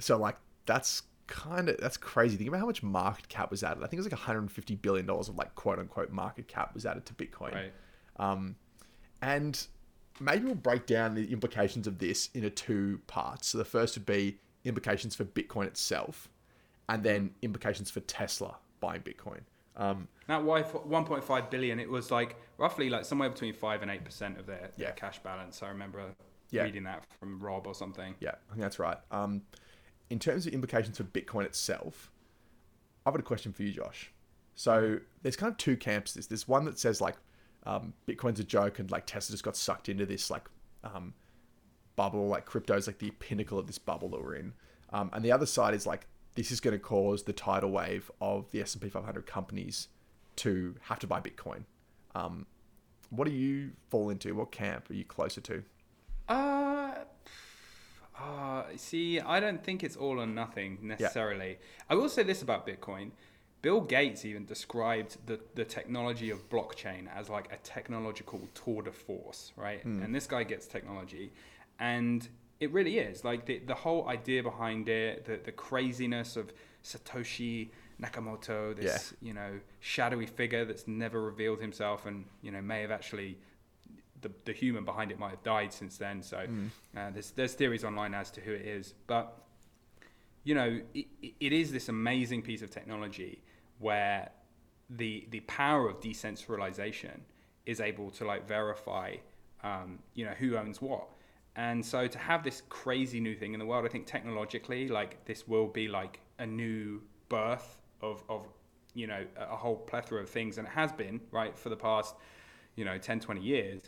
so 0.00 0.16
like 0.18 0.36
that's 0.66 1.02
kind 1.26 1.68
of 1.68 1.76
that's 1.78 1.96
crazy 1.96 2.36
think 2.36 2.48
about 2.48 2.60
how 2.60 2.66
much 2.66 2.82
market 2.82 3.28
cap 3.28 3.50
was 3.50 3.62
added 3.62 3.78
i 3.82 3.86
think 3.86 3.94
it 3.94 3.96
was 3.96 4.06
like 4.06 4.12
150 4.12 4.74
billion 4.76 5.06
dollars 5.06 5.28
of 5.28 5.36
like 5.36 5.54
quote 5.54 5.78
unquote 5.78 6.10
market 6.10 6.46
cap 6.48 6.74
was 6.74 6.84
added 6.84 7.06
to 7.06 7.14
bitcoin 7.14 7.54
Right. 7.54 7.72
um 8.18 8.56
and 9.22 9.66
maybe 10.20 10.44
we'll 10.44 10.54
break 10.54 10.86
down 10.86 11.14
the 11.14 11.32
implications 11.32 11.86
of 11.86 11.98
this 11.98 12.28
into 12.34 12.50
two 12.50 13.00
parts 13.06 13.48
so 13.48 13.58
the 13.58 13.64
first 13.64 13.96
would 13.96 14.06
be 14.06 14.38
implications 14.64 15.14
for 15.14 15.24
bitcoin 15.24 15.66
itself 15.66 16.28
and 16.88 17.02
then 17.02 17.30
implications 17.42 17.90
for 17.90 18.00
tesla 18.00 18.56
buying 18.80 19.00
bitcoin 19.00 19.40
um 19.76 20.06
Now, 20.28 20.40
why 20.40 20.62
1.5 20.62 21.50
billion? 21.50 21.80
It 21.80 21.90
was 21.90 22.10
like 22.12 22.36
roughly 22.58 22.88
like 22.90 23.04
somewhere 23.04 23.28
between 23.28 23.52
five 23.54 23.82
and 23.82 23.90
eight 23.90 24.04
percent 24.04 24.38
of 24.38 24.46
their, 24.46 24.70
their 24.76 24.88
Yeah. 24.88 24.90
cash 24.92 25.18
balance. 25.18 25.64
I 25.64 25.68
remember 25.68 26.14
Yeah. 26.50 26.62
reading 26.62 26.84
that 26.84 27.04
from 27.18 27.40
Rob 27.40 27.66
or 27.66 27.74
something. 27.74 28.14
Yeah, 28.20 28.36
I 28.48 28.52
think 28.52 28.62
that's 28.62 28.78
right. 28.78 28.98
Um, 29.10 29.42
in 30.10 30.18
terms 30.18 30.46
of 30.46 30.52
implications 30.52 30.96
for 30.96 31.04
Bitcoin 31.04 31.44
itself, 31.44 32.10
I've 33.04 33.12
got 33.12 33.20
a 33.20 33.24
question 33.24 33.52
for 33.52 33.62
you, 33.62 33.72
Josh. 33.72 34.10
So 34.54 34.98
there's 35.22 35.36
kind 35.36 35.50
of 35.50 35.58
two 35.58 35.76
camps. 35.76 36.14
There's 36.14 36.26
this 36.26 36.46
one 36.46 36.64
that 36.66 36.78
says 36.78 37.00
like 37.00 37.16
um, 37.66 37.92
Bitcoin's 38.06 38.40
a 38.40 38.44
joke 38.44 38.78
and 38.78 38.90
like 38.90 39.06
Tesla 39.06 39.32
just 39.32 39.44
got 39.44 39.56
sucked 39.56 39.88
into 39.88 40.06
this 40.06 40.30
like 40.30 40.44
um, 40.84 41.14
bubble, 41.96 42.28
like 42.28 42.46
crypto's 42.46 42.86
like 42.86 42.98
the 42.98 43.10
pinnacle 43.12 43.58
of 43.58 43.66
this 43.66 43.78
bubble 43.78 44.08
that 44.10 44.22
we're 44.22 44.36
in. 44.36 44.52
Um, 44.92 45.10
and 45.12 45.24
the 45.24 45.32
other 45.32 45.46
side 45.46 45.74
is 45.74 45.86
like 45.86 46.06
this 46.34 46.50
is 46.50 46.60
going 46.60 46.72
to 46.72 46.78
cause 46.78 47.22
the 47.24 47.32
tidal 47.32 47.70
wave 47.70 48.10
of 48.20 48.50
the 48.50 48.60
S&P 48.60 48.88
500 48.88 49.26
companies 49.26 49.88
to 50.36 50.74
have 50.82 50.98
to 51.00 51.06
buy 51.06 51.20
Bitcoin. 51.20 51.64
Um, 52.14 52.46
what 53.10 53.26
do 53.26 53.32
you 53.32 53.70
fall 53.90 54.10
into? 54.10 54.34
What 54.34 54.50
camp 54.50 54.90
are 54.90 54.94
you 54.94 55.04
closer 55.04 55.40
to? 55.42 55.62
Uh, 56.28 56.94
uh, 58.20 58.64
see, 58.76 59.20
I 59.20 59.40
don't 59.40 59.62
think 59.64 59.82
it's 59.82 59.96
all 59.96 60.20
or 60.20 60.26
nothing 60.26 60.78
necessarily. 60.82 61.58
I 61.90 61.94
will 61.94 62.08
say 62.08 62.22
this 62.22 62.42
about 62.42 62.66
Bitcoin. 62.66 63.10
Bill 63.62 63.80
Gates 63.80 64.24
even 64.24 64.44
described 64.44 65.16
the, 65.26 65.40
the 65.54 65.64
technology 65.64 66.30
of 66.30 66.48
blockchain 66.50 67.08
as 67.16 67.28
like 67.30 67.50
a 67.52 67.56
technological 67.58 68.40
tour 68.54 68.82
de 68.82 68.92
force, 68.92 69.52
right? 69.56 69.82
And 70.02 70.14
this 70.14 70.26
guy 70.26 70.44
gets 70.44 70.66
technology. 70.66 71.32
And 71.78 72.28
It 72.60 72.70
really 72.72 72.98
is. 72.98 73.24
Like 73.24 73.46
the, 73.46 73.58
the 73.66 73.74
whole 73.74 74.08
idea 74.08 74.42
behind 74.42 74.88
it, 74.88 75.24
the, 75.24 75.38
the 75.42 75.52
craziness 75.52 76.36
of 76.36 76.52
Satoshi 76.84 77.70
Nakamoto, 78.00 78.76
this, 78.76 79.14
you 79.22 79.32
know, 79.32 79.58
shadowy 79.80 80.26
figure 80.26 80.64
that's 80.64 80.86
never 80.86 81.20
revealed 81.22 81.60
himself 81.60 82.06
and, 82.06 82.26
you 82.42 82.50
know, 82.52 82.60
may 82.62 82.82
have 82.82 82.90
actually 82.90 83.38
the, 84.24 84.32
the 84.44 84.52
human 84.52 84.84
behind 84.84 85.12
it 85.12 85.18
might 85.18 85.30
have 85.30 85.42
died 85.44 85.72
since 85.72 85.96
then. 85.96 86.22
So 86.22 86.38
uh, 86.96 87.10
there's 87.12 87.30
there's 87.30 87.54
theories 87.54 87.84
online 87.84 88.14
as 88.14 88.30
to 88.32 88.40
who 88.40 88.52
it 88.52 88.66
is, 88.66 88.94
but 89.06 89.26
you 90.42 90.54
know, 90.54 90.80
it, 90.92 91.06
it 91.40 91.52
is 91.52 91.70
this 91.70 91.88
amazing 91.88 92.42
piece 92.42 92.62
of 92.62 92.70
technology 92.70 93.42
where 93.78 94.30
the 94.90 95.26
the 95.30 95.40
power 95.40 95.88
of 95.88 96.00
decentralization 96.00 97.22
is 97.66 97.80
able 97.80 98.10
to 98.10 98.24
like 98.24 98.46
verify, 98.46 99.14
um, 99.62 99.98
you 100.14 100.24
know, 100.24 100.32
who 100.32 100.56
owns 100.56 100.82
what. 100.82 101.08
And 101.56 101.84
so 101.84 102.06
to 102.06 102.18
have 102.18 102.42
this 102.42 102.62
crazy 102.68 103.20
new 103.20 103.36
thing 103.36 103.54
in 103.54 103.60
the 103.60 103.66
world, 103.66 103.84
I 103.84 103.88
think 103.88 104.06
technologically, 104.06 104.88
like 104.88 105.24
this 105.24 105.46
will 105.46 105.68
be 105.68 105.86
like 105.88 106.20
a 106.38 106.46
new 106.46 107.00
birth 107.28 107.80
of, 108.00 108.24
of 108.28 108.46
you 108.94 109.06
know, 109.06 109.24
a 109.36 109.56
whole 109.56 109.76
plethora 109.76 110.20
of 110.20 110.28
things. 110.28 110.58
And 110.58 110.66
it 110.66 110.72
has 110.72 110.92
been, 110.92 111.20
right, 111.30 111.56
for 111.56 111.68
the 111.68 111.76
past, 111.76 112.16
you 112.76 112.84
know, 112.84 112.98
10, 112.98 113.20
20 113.20 113.40
years. 113.40 113.82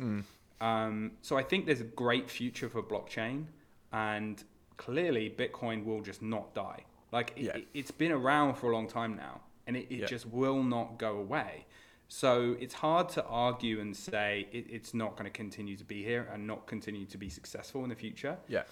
Um, 0.60 1.12
so 1.22 1.36
I 1.36 1.42
think 1.42 1.66
there's 1.66 1.80
a 1.80 1.84
great 1.84 2.30
future 2.30 2.68
for 2.68 2.82
blockchain. 2.82 3.46
And 3.92 4.42
clearly, 4.76 5.34
Bitcoin 5.36 5.84
will 5.84 6.00
just 6.02 6.22
not 6.22 6.54
die. 6.54 6.84
Like, 7.12 7.32
it, 7.36 7.42
yeah. 7.42 7.56
it, 7.56 7.68
has 7.82 7.90
been 7.90 8.12
around 8.12 8.54
for 8.56 8.70
a 8.70 8.74
long 8.74 8.88
time 8.88 9.16
now, 9.16 9.40
and 9.66 9.76
it, 9.76 9.86
it 9.90 10.00
Yeah. 10.00 10.06
just 10.06 10.26
will 10.26 10.62
not 10.62 10.98
go 10.98 11.16
away. 11.18 11.66
So 12.08 12.56
it's 12.60 12.74
hard 12.74 13.08
to 13.10 13.24
argue 13.24 13.80
and 13.80 13.96
say 13.96 14.46
it, 14.52 14.66
it's 14.68 14.94
not 14.94 15.12
going 15.16 15.24
to 15.24 15.30
continue 15.30 15.76
to 15.76 15.84
be 15.84 16.04
here 16.04 16.28
and 16.32 16.46
not 16.46 16.66
continue 16.66 17.04
to 17.06 17.18
be 17.18 17.28
successful 17.28 17.82
in 17.82 17.88
the 17.88 17.96
future. 17.96 18.36
Yeah. 18.48 18.62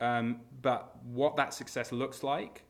Um, 0.00 0.40
but 0.62 0.96
what 1.04 1.36
that 1.36 1.54
success 1.54 1.92
looks 1.92 2.22
like, 2.22 2.62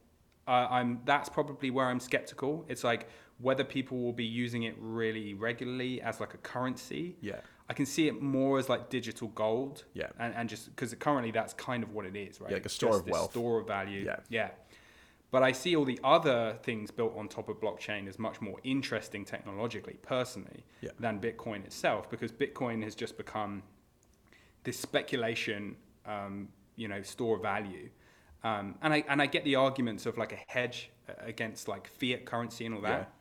uh, 0.47 0.67
I'm 0.71 1.01
that's 1.05 1.29
probably 1.29 1.71
where 1.71 1.87
I'm 1.87 2.01
skeptical. 2.01 2.65
It's 2.69 2.85
like 2.85 3.09
whether 3.39 3.65
people 3.65 3.99
will 3.99 4.13
be 4.13 4.25
using 4.25 4.63
it 4.63 4.75
really 4.79 5.35
regularly 5.35 6.01
as 6.01 6.21
like 6.21 6.35
a 6.35 6.39
currency. 6.39 7.17
Yeah. 7.21 7.41
I 7.69 7.73
can 7.73 7.87
see 7.87 8.07
it 8.09 8.21
more 8.23 8.59
as 8.59 8.69
like 8.69 8.91
digital 8.91 9.29
gold. 9.29 9.85
Yeah. 9.95 10.09
And, 10.19 10.35
and 10.35 10.49
just 10.49 10.67
because 10.67 10.95
currently 10.95 11.31
that's 11.31 11.55
kind 11.55 11.83
of 11.83 11.93
what 11.93 12.05
it 12.07 12.17
is, 12.17 12.41
right? 12.41 12.51
Yeah, 12.51 12.57
like 12.57 12.67
a 12.67 12.69
store 12.69 12.91
Just 12.91 13.01
of 13.03 13.09
wealth. 13.09 13.31
Store 13.33 13.61
of 13.61 13.67
value. 13.67 14.05
Yeah. 14.05 14.17
Yeah. 14.29 14.51
But 15.31 15.43
I 15.43 15.51
see 15.51 15.75
all 15.75 15.85
the 15.85 15.99
other 16.05 16.57
things 16.63 16.93
built 16.93 17.17
on 17.17 17.27
top 17.27 17.49
of 17.49 17.57
blockchain 17.61 18.07
as 18.07 18.21
much 18.21 18.41
more 18.41 18.59
interesting 18.63 19.25
technologically, 19.25 19.99
personally, 20.03 20.65
Yeah. 20.81 20.91
than 21.01 21.19
Bitcoin 21.21 21.65
itself, 21.65 22.09
because 22.09 22.31
Bitcoin 22.31 22.85
has 22.85 22.95
just 22.95 23.17
become 23.17 23.65
this 24.63 24.79
speculation, 24.79 25.77
um, 26.07 26.49
you 26.77 26.87
know, 26.87 27.03
store 27.03 27.37
of 27.37 27.43
value. 27.43 27.89
Um, 28.45 28.77
and 28.83 28.93
I 28.93 29.05
and 29.09 29.21
I 29.21 29.27
get 29.27 29.43
the 29.45 29.57
arguments 29.57 30.07
of 30.07 30.19
like 30.19 30.33
a 30.33 30.39
hedge 30.47 30.91
against 31.19 31.67
like 31.67 31.89
fiat 31.89 32.27
currency 32.27 32.67
and 32.67 32.75
all 32.75 32.83
that. 32.83 33.13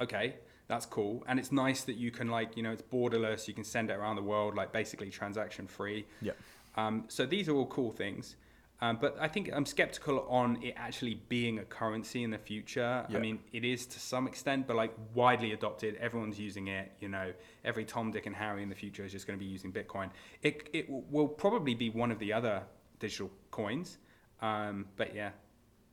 Okay, 0.00 0.36
that's 0.68 0.86
cool, 0.86 1.24
and 1.26 1.38
it's 1.38 1.52
nice 1.52 1.82
that 1.84 1.96
you 1.96 2.10
can 2.10 2.28
like 2.28 2.56
you 2.56 2.62
know 2.62 2.72
it's 2.72 2.82
borderless. 2.82 3.48
You 3.48 3.54
can 3.54 3.64
send 3.64 3.90
it 3.90 3.94
around 3.94 4.16
the 4.16 4.22
world 4.22 4.54
like 4.54 4.72
basically 4.72 5.10
transaction 5.10 5.66
free. 5.66 6.06
Yeah. 6.20 6.32
Um, 6.76 7.04
so 7.08 7.24
these 7.24 7.48
are 7.48 7.54
all 7.54 7.66
cool 7.66 7.90
things. 7.92 8.36
Um, 8.82 8.98
but 9.00 9.16
I 9.18 9.26
think 9.26 9.48
I'm 9.54 9.64
skeptical 9.64 10.26
on 10.28 10.62
it 10.62 10.74
actually 10.76 11.14
being 11.30 11.60
a 11.60 11.64
currency 11.64 12.22
in 12.24 12.30
the 12.30 12.36
future. 12.36 13.06
Yeah. 13.08 13.16
I 13.16 13.20
mean, 13.20 13.38
it 13.54 13.64
is 13.64 13.86
to 13.86 13.98
some 13.98 14.26
extent, 14.26 14.66
but 14.66 14.76
like 14.76 14.92
widely 15.14 15.52
adopted. 15.52 15.96
Everyone's 15.96 16.38
using 16.38 16.68
it. 16.68 16.92
You 17.00 17.08
know, 17.08 17.32
every 17.64 17.86
Tom, 17.86 18.10
Dick, 18.10 18.26
and 18.26 18.36
Harry 18.36 18.62
in 18.62 18.68
the 18.68 18.74
future 18.74 19.02
is 19.02 19.12
just 19.12 19.26
going 19.26 19.38
to 19.38 19.42
be 19.42 19.50
using 19.50 19.72
Bitcoin. 19.72 20.10
It 20.42 20.68
it 20.74 20.88
w- 20.88 21.04
will 21.10 21.26
probably 21.28 21.74
be 21.74 21.88
one 21.88 22.10
of 22.10 22.18
the 22.18 22.34
other 22.34 22.62
digital 22.98 23.30
coins. 23.50 23.96
Um, 24.42 24.84
but 24.96 25.14
yeah, 25.14 25.30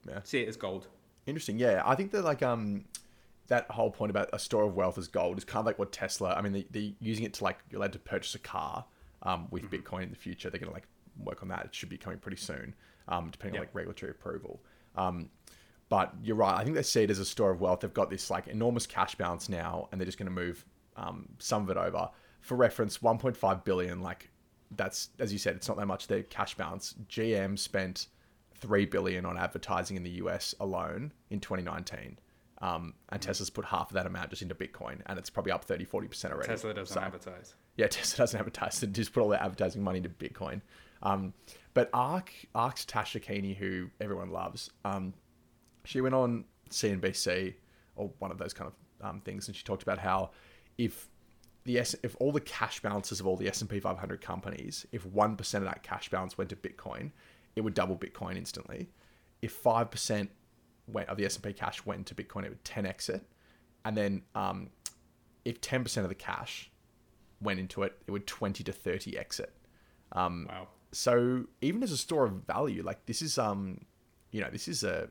Yeah. 0.05 0.19
see 0.25 0.41
it 0.41 0.49
as 0.49 0.57
gold. 0.57 0.87
Interesting. 1.25 1.57
Yeah, 1.57 1.81
I 1.85 1.95
think 1.95 2.11
that 2.11 2.25
like 2.25 2.43
um 2.43 2.83
that 3.47 3.69
whole 3.69 3.91
point 3.91 4.10
about 4.10 4.29
a 4.34 4.39
store 4.39 4.63
of 4.63 4.75
wealth 4.75 4.97
as 4.97 5.08
gold 5.08 5.38
is 5.38 5.43
kind 5.43 5.62
of 5.62 5.65
like 5.65 5.79
what 5.79 5.91
Tesla. 5.91 6.34
I 6.34 6.41
mean, 6.41 6.53
they 6.53 6.65
they 6.71 6.95
using 6.99 7.25
it 7.25 7.34
to 7.36 7.43
like 7.43 7.60
you're 7.69 7.79
allowed 7.79 7.93
to 7.93 7.99
purchase 7.99 8.36
a 8.36 8.39
car 8.39 8.86
um 9.23 9.47
with 9.51 9.69
Bitcoin 9.69 10.03
in 10.03 10.10
the 10.10 10.15
future. 10.15 10.49
They're 10.49 10.60
gonna 10.60 10.73
like 10.73 10.88
work 11.17 11.41
on 11.41 11.49
that. 11.49 11.65
It 11.65 11.75
should 11.75 11.89
be 11.89 11.97
coming 11.97 12.19
pretty 12.19 12.38
soon, 12.38 12.73
um 13.08 13.29
depending 13.32 13.60
on 13.60 13.65
like 13.65 13.75
regulatory 13.75 14.12
approval. 14.12 14.62
Um, 14.95 15.29
but 15.89 16.13
you're 16.23 16.36
right. 16.36 16.56
I 16.56 16.63
think 16.63 16.75
they 16.75 16.84
see 16.84 17.03
it 17.03 17.12
as 17.12 17.19
a 17.19 17.25
store 17.25 17.51
of 17.51 17.62
wealth. 17.62 17.82
They've 17.82 17.93
got 17.93 18.10
this 18.10 18.29
like 18.29 18.47
enormous 18.47 18.88
cash 18.88 19.15
balance 19.15 19.49
now, 19.49 19.89
and 19.91 19.99
they're 19.99 20.06
just 20.06 20.17
going 20.17 20.25
to 20.27 20.32
move 20.32 20.65
um, 20.95 21.29
some 21.39 21.63
of 21.63 21.69
it 21.69 21.77
over. 21.77 22.10
For 22.41 22.56
reference, 22.56 22.97
1.5 22.97 23.63
billion. 23.63 24.01
Like 24.01 24.29
that's 24.75 25.10
as 25.19 25.32
you 25.32 25.39
said, 25.39 25.56
it's 25.56 25.67
not 25.67 25.77
that 25.77 25.86
much. 25.86 26.08
Their 26.08 26.23
cash 26.23 26.56
balance. 26.56 26.95
GM 27.08 27.60
spent 27.60 28.08
three 28.56 28.86
billion 28.86 29.25
on 29.25 29.38
advertising 29.38 29.97
in 29.97 30.03
the 30.03 30.12
US 30.12 30.56
alone 30.60 31.12
in 31.29 31.39
2019. 31.39 32.17
Um, 32.65 32.93
and 33.10 33.21
Tesla's 33.21 33.49
put 33.49 33.65
half 33.65 33.89
of 33.89 33.95
that 33.95 34.06
amount 34.06 34.30
just 34.30 34.41
into 34.41 34.56
Bitcoin, 34.56 35.02
and 35.08 35.19
it's 35.19 35.30
probably 35.30 35.52
up 35.52 35.65
30, 35.65 35.86
40% 35.86 36.32
already. 36.32 36.47
Tesla 36.47 36.73
doesn't 36.73 36.93
So- 36.93 37.02
advertise. 37.02 37.56
yeah, 37.76 37.88
Tesla 37.89 38.19
doesn't 38.23 38.39
advertise. 38.39 38.80
They 38.80 38.88
just 38.88 39.12
put 39.12 39.21
all 39.21 39.28
their 39.30 39.41
advertising 39.43 39.84
money 39.84 39.97
into 39.97 40.10
Bitcoin. 40.10 40.62
Um, 41.02 41.34
but 41.73 41.89
Ark, 41.93 42.32
Ark's 42.56 42.86
Tasha 42.86 43.21
Keeney, 43.21 43.54
who 43.54 43.89
everyone 43.99 44.30
loves, 44.32 44.69
um, 44.86 45.13
she 45.84 45.99
went 45.99 46.15
on 46.15 46.45
CNBC 46.69 47.56
or 47.97 48.12
one 48.19 48.32
of 48.32 48.38
those 48.38 48.54
kind 48.54 48.71
of 48.71 49.06
um, 49.10 49.19
things, 49.19 49.47
and 49.47 49.56
she 49.58 49.63
talked 49.63 49.84
about 49.84 49.99
how 49.99 50.30
if 50.78 51.10
the 51.65 51.80
S- 51.80 51.95
if 52.04 52.15
all 52.21 52.32
the 52.32 52.39
cash 52.39 52.80
balances 52.82 53.19
of 53.19 53.28
all 53.28 53.36
the 53.36 53.47
S 53.49 53.60
and 53.60 53.69
P 53.69 53.82
500 53.82 54.21
companies, 54.21 54.86
if 54.93 55.06
one 55.06 55.36
percent 55.36 55.65
of 55.65 55.69
that 55.69 55.84
cash 55.84 56.10
balance 56.10 56.38
went 56.38 56.49
to 56.52 56.56
Bitcoin, 56.56 57.12
it 57.58 57.62
would 57.62 57.73
double 57.73 57.97
Bitcoin 57.97 58.38
instantly. 58.38 58.89
If 59.41 59.52
five 59.52 59.91
percent 59.91 60.30
went 60.88 61.10
of 61.10 61.17
the 61.17 61.26
S 61.26 61.36
and 61.36 61.43
P 61.43 61.54
cash 61.54 61.86
went 61.86 62.08
to 62.08 62.15
Bitcoin, 62.15 62.43
it 62.46 62.50
would 62.50 62.63
10x 62.63 63.10
it. 63.10 63.26
And 63.86 63.96
then 63.98 64.22
um, 64.36 64.69
if 65.46 65.60
10% 65.62 65.98
of 66.04 66.10
the 66.10 66.15
cash 66.15 66.69
went 67.41 67.60
into 67.60 67.84
it, 67.84 67.98
it 68.08 68.12
would 68.12 68.28
20 68.28 68.63
to 68.63 68.72
30 68.72 69.17
exit. 69.17 69.54
Um, 70.13 70.48
Wow. 70.50 70.67
so 70.91 71.46
even 71.62 71.84
as 71.84 71.91
a 71.91 71.98
store 71.98 72.26
of 72.26 72.34
value, 72.46 72.84
like 72.84 73.06
this 73.06 73.22
is, 73.22 73.38
um, 73.38 73.82
you 74.32 74.41
know, 74.41 74.50
this 74.50 74.67
is 74.67 74.84
a, 74.84 75.10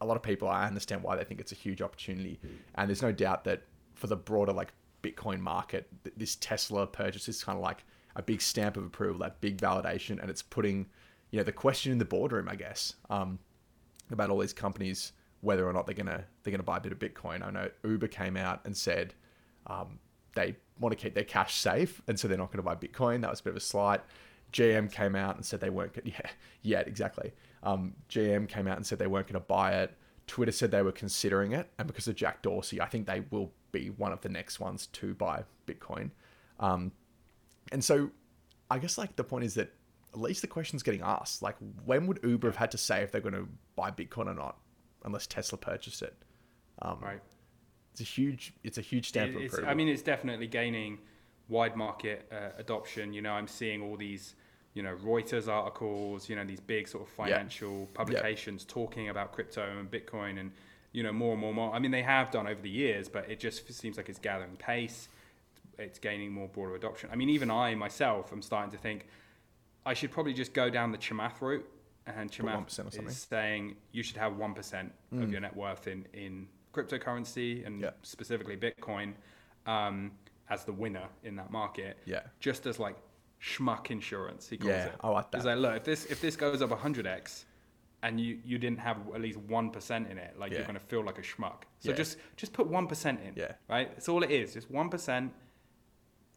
a 0.00 0.06
lot 0.06 0.16
of 0.16 0.22
people, 0.22 0.48
I 0.48 0.66
understand 0.66 1.02
why 1.02 1.16
they 1.16 1.24
think 1.24 1.40
it's 1.40 1.52
a 1.52 1.56
huge 1.56 1.80
opportunity. 1.82 2.40
And 2.74 2.88
there's 2.88 3.02
no 3.02 3.12
doubt 3.12 3.44
that 3.44 3.62
for 3.94 4.06
the 4.06 4.16
broader 4.16 4.52
like 4.52 4.72
Bitcoin 5.02 5.40
market, 5.40 5.88
this 6.16 6.36
Tesla 6.36 6.86
purchase 6.86 7.28
is 7.28 7.42
kind 7.44 7.56
of 7.56 7.62
like 7.62 7.84
a 8.16 8.22
big 8.22 8.42
stamp 8.42 8.76
of 8.76 8.84
approval, 8.84 9.20
that 9.20 9.40
big 9.40 9.58
validation. 9.58 10.20
And 10.20 10.28
it's 10.30 10.42
putting, 10.42 10.86
you 11.30 11.38
know, 11.38 11.44
the 11.44 11.52
question 11.52 11.92
in 11.92 11.98
the 11.98 12.04
boardroom, 12.04 12.48
I 12.48 12.56
guess, 12.56 12.94
um, 13.08 13.38
about 14.12 14.30
all 14.30 14.38
these 14.38 14.52
companies, 14.52 15.12
whether 15.40 15.66
or 15.68 15.72
not 15.72 15.86
they're 15.86 15.94
to, 15.94 16.24
they're 16.42 16.56
to 16.56 16.62
buy 16.62 16.78
a 16.78 16.80
bit 16.80 16.92
of 16.92 16.98
Bitcoin. 16.98 17.44
I 17.44 17.50
know 17.50 17.68
Uber 17.84 18.08
came 18.08 18.36
out 18.36 18.60
and 18.64 18.76
said, 18.76 19.14
um, 19.66 19.98
they 20.34 20.56
want 20.78 20.96
to 20.96 21.02
keep 21.02 21.14
their 21.14 21.24
cash 21.24 21.56
safe, 21.56 22.00
and 22.08 22.18
so 22.18 22.28
they're 22.28 22.38
not 22.38 22.52
going 22.52 22.58
to 22.58 22.62
buy 22.62 22.74
Bitcoin. 22.74 23.22
That 23.22 23.30
was 23.30 23.40
a 23.40 23.44
bit 23.44 23.50
of 23.50 23.56
a 23.56 23.60
slight. 23.60 24.00
GM 24.52 24.90
came 24.90 25.14
out 25.14 25.36
and 25.36 25.44
said 25.44 25.60
they 25.60 25.70
weren't. 25.70 25.92
Yeah, 26.04 26.20
yeah, 26.62 26.80
exactly. 26.80 27.32
Um, 27.62 27.94
GM 28.08 28.48
came 28.48 28.66
out 28.66 28.76
and 28.76 28.86
said 28.86 28.98
they 28.98 29.06
weren't 29.06 29.26
going 29.26 29.40
to 29.40 29.46
buy 29.46 29.82
it. 29.82 29.96
Twitter 30.26 30.52
said 30.52 30.70
they 30.70 30.82
were 30.82 30.92
considering 30.92 31.52
it, 31.52 31.68
and 31.78 31.86
because 31.86 32.06
of 32.08 32.14
Jack 32.14 32.42
Dorsey, 32.42 32.80
I 32.80 32.86
think 32.86 33.06
they 33.06 33.24
will 33.30 33.52
be 33.72 33.90
one 33.90 34.12
of 34.12 34.20
the 34.20 34.28
next 34.28 34.60
ones 34.60 34.86
to 34.86 35.14
buy 35.14 35.44
Bitcoin. 35.66 36.10
Um, 36.58 36.92
and 37.72 37.82
so, 37.82 38.10
I 38.70 38.78
guess 38.78 38.96
like 38.96 39.16
the 39.16 39.24
point 39.24 39.44
is 39.44 39.54
that 39.54 39.72
at 40.12 40.20
least 40.20 40.42
the 40.42 40.48
question's 40.48 40.82
getting 40.82 41.02
asked. 41.02 41.42
Like, 41.42 41.56
when 41.84 42.06
would 42.06 42.20
Uber 42.22 42.48
have 42.48 42.56
had 42.56 42.70
to 42.72 42.78
say 42.78 43.02
if 43.02 43.12
they're 43.12 43.20
going 43.20 43.34
to 43.34 43.48
buy 43.80 43.90
Bitcoin 43.90 44.26
or 44.26 44.34
not, 44.34 44.58
unless 45.04 45.26
Tesla 45.26 45.58
purchased 45.58 46.02
it? 46.02 46.14
Um, 46.82 46.98
Right. 47.00 47.20
It's 47.92 48.00
a 48.02 48.04
huge. 48.04 48.52
It's 48.62 48.78
a 48.78 48.82
huge 48.82 49.08
stamp 49.08 49.32
It- 49.32 49.36
of 49.36 49.42
approval. 49.42 49.68
I 49.68 49.74
mean, 49.74 49.88
it's 49.88 50.02
definitely 50.02 50.46
gaining 50.46 50.98
wide 51.48 51.76
market 51.76 52.28
uh, 52.30 52.50
adoption. 52.58 53.12
You 53.12 53.22
know, 53.22 53.32
I'm 53.32 53.48
seeing 53.48 53.82
all 53.82 53.96
these, 53.96 54.36
you 54.74 54.82
know, 54.84 54.94
Reuters 54.96 55.48
articles, 55.48 56.28
you 56.28 56.36
know, 56.36 56.44
these 56.44 56.60
big 56.60 56.86
sort 56.86 57.02
of 57.06 57.12
financial 57.12 57.86
publications 57.94 58.64
talking 58.64 59.08
about 59.08 59.32
crypto 59.32 59.64
and 59.78 59.90
Bitcoin 59.90 60.38
and, 60.38 60.52
you 60.92 61.02
know, 61.02 61.12
more 61.12 61.32
and 61.32 61.40
more 61.40 61.48
and 61.50 61.56
more. 61.56 61.74
I 61.74 61.80
mean, 61.80 61.90
they 61.90 62.02
have 62.02 62.30
done 62.30 62.46
over 62.46 62.62
the 62.62 62.70
years, 62.70 63.08
but 63.08 63.28
it 63.28 63.40
just 63.40 63.70
seems 63.72 63.96
like 63.96 64.08
it's 64.08 64.20
gathering 64.20 64.56
pace. 64.56 65.08
It's 65.76 65.98
gaining 65.98 66.30
more 66.30 66.46
broader 66.46 66.76
adoption. 66.76 67.10
I 67.12 67.16
mean, 67.16 67.30
even 67.30 67.50
I 67.50 67.74
myself 67.74 68.32
am 68.32 68.42
starting 68.42 68.70
to 68.70 68.78
think 68.78 69.06
I 69.84 69.94
should 69.94 70.12
probably 70.12 70.34
just 70.34 70.52
go 70.52 70.70
down 70.70 70.92
the 70.92 70.98
Chamath 70.98 71.40
route. 71.40 71.68
And 72.16 72.30
1% 72.30 72.66
or 72.66 72.68
something. 72.70 73.06
is 73.06 73.26
saying 73.30 73.76
you 73.92 74.02
should 74.02 74.16
have 74.16 74.34
1% 74.34 74.90
of 75.12 75.30
your 75.30 75.40
net 75.40 75.56
worth 75.56 75.86
in, 75.86 76.06
in 76.12 76.48
cryptocurrency 76.74 77.66
and 77.66 77.80
Yeah. 77.80 77.90
specifically 78.02 78.56
Bitcoin 78.56 79.14
um, 79.66 80.12
as 80.48 80.64
the 80.64 80.72
winner 80.72 81.06
in 81.24 81.36
that 81.36 81.50
market. 81.50 81.98
Yeah. 82.06 82.20
Just 82.40 82.66
as 82.66 82.78
like 82.78 82.96
schmuck 83.42 83.90
insurance, 83.90 84.48
he 84.48 84.56
calls 84.56 84.70
Yeah, 84.70 84.86
it. 84.86 84.94
I 85.00 85.08
like 85.08 85.30
that. 85.30 85.38
He's 85.38 85.46
like, 85.46 85.58
look, 85.58 85.76
if 85.76 85.84
this 85.84 86.04
if 86.06 86.20
this 86.20 86.36
goes 86.36 86.62
up 86.62 86.70
100x 86.70 87.44
and 88.02 88.18
you, 88.20 88.38
you 88.44 88.56
didn't 88.58 88.78
have 88.80 88.96
at 89.14 89.20
least 89.20 89.38
1% 89.46 90.10
in 90.10 90.18
it, 90.18 90.38
like 90.38 90.50
Yeah. 90.52 90.58
you're 90.58 90.66
going 90.66 90.78
to 90.78 90.84
feel 90.86 91.04
like 91.04 91.18
a 91.18 91.22
schmuck. 91.22 91.62
So 91.80 91.90
Yeah. 91.90 91.96
just 91.96 92.18
just 92.36 92.52
put 92.52 92.68
1% 92.70 93.26
in. 93.26 93.34
Yeah. 93.36 93.52
Right? 93.68 93.90
That's 93.90 94.08
all 94.08 94.22
it 94.22 94.30
is. 94.30 94.54
Just 94.54 94.70
1% 94.72 95.30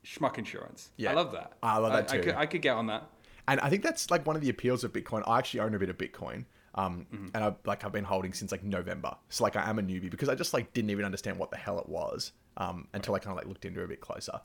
schmuck 0.05 0.37
insurance. 0.37 0.91
Yeah. 0.97 1.11
I 1.11 1.13
love 1.13 1.31
that. 1.31 1.53
I 1.63 1.77
love 1.77 1.93
that 1.93 2.11
I, 2.11 2.17
too. 2.17 2.23
could, 2.23 2.35
I 2.35 2.45
could 2.45 2.61
get 2.61 2.75
on 2.75 2.87
that. 2.87 3.09
And 3.47 3.59
I 3.59 3.69
think 3.69 3.83
that's 3.83 4.09
like 4.09 4.25
one 4.25 4.35
of 4.35 4.41
the 4.41 4.49
appeals 4.49 4.83
of 4.83 4.93
Bitcoin. 4.93 5.23
I 5.27 5.37
actually 5.39 5.59
own 5.61 5.73
a 5.75 5.79
bit 5.79 5.89
of 5.89 5.97
Bitcoin. 5.97 6.45
Um, 6.75 7.05
Mm-hmm. 7.13 7.27
and 7.35 7.43
I 7.43 7.53
like 7.65 7.83
I've 7.85 7.91
been 7.91 8.03
holding 8.03 8.33
since 8.33 8.51
like 8.51 8.63
November. 8.63 9.15
So 9.29 9.43
like 9.43 9.55
I 9.55 9.69
am 9.69 9.77
a 9.77 9.83
newbie 9.83 10.09
because 10.09 10.27
I 10.29 10.33
just 10.35 10.53
like 10.53 10.73
didn't 10.73 10.89
even 10.89 11.05
understand 11.05 11.37
what 11.37 11.51
the 11.51 11.57
hell 11.57 11.77
it 11.79 11.87
was 11.87 12.31
um, 12.57 12.87
until 12.93 13.13
I 13.13 13.19
kind 13.19 13.31
of 13.31 13.37
like 13.37 13.47
looked 13.47 13.65
into 13.65 13.81
it 13.81 13.85
a 13.85 13.87
bit 13.87 14.01
closer. 14.01 14.39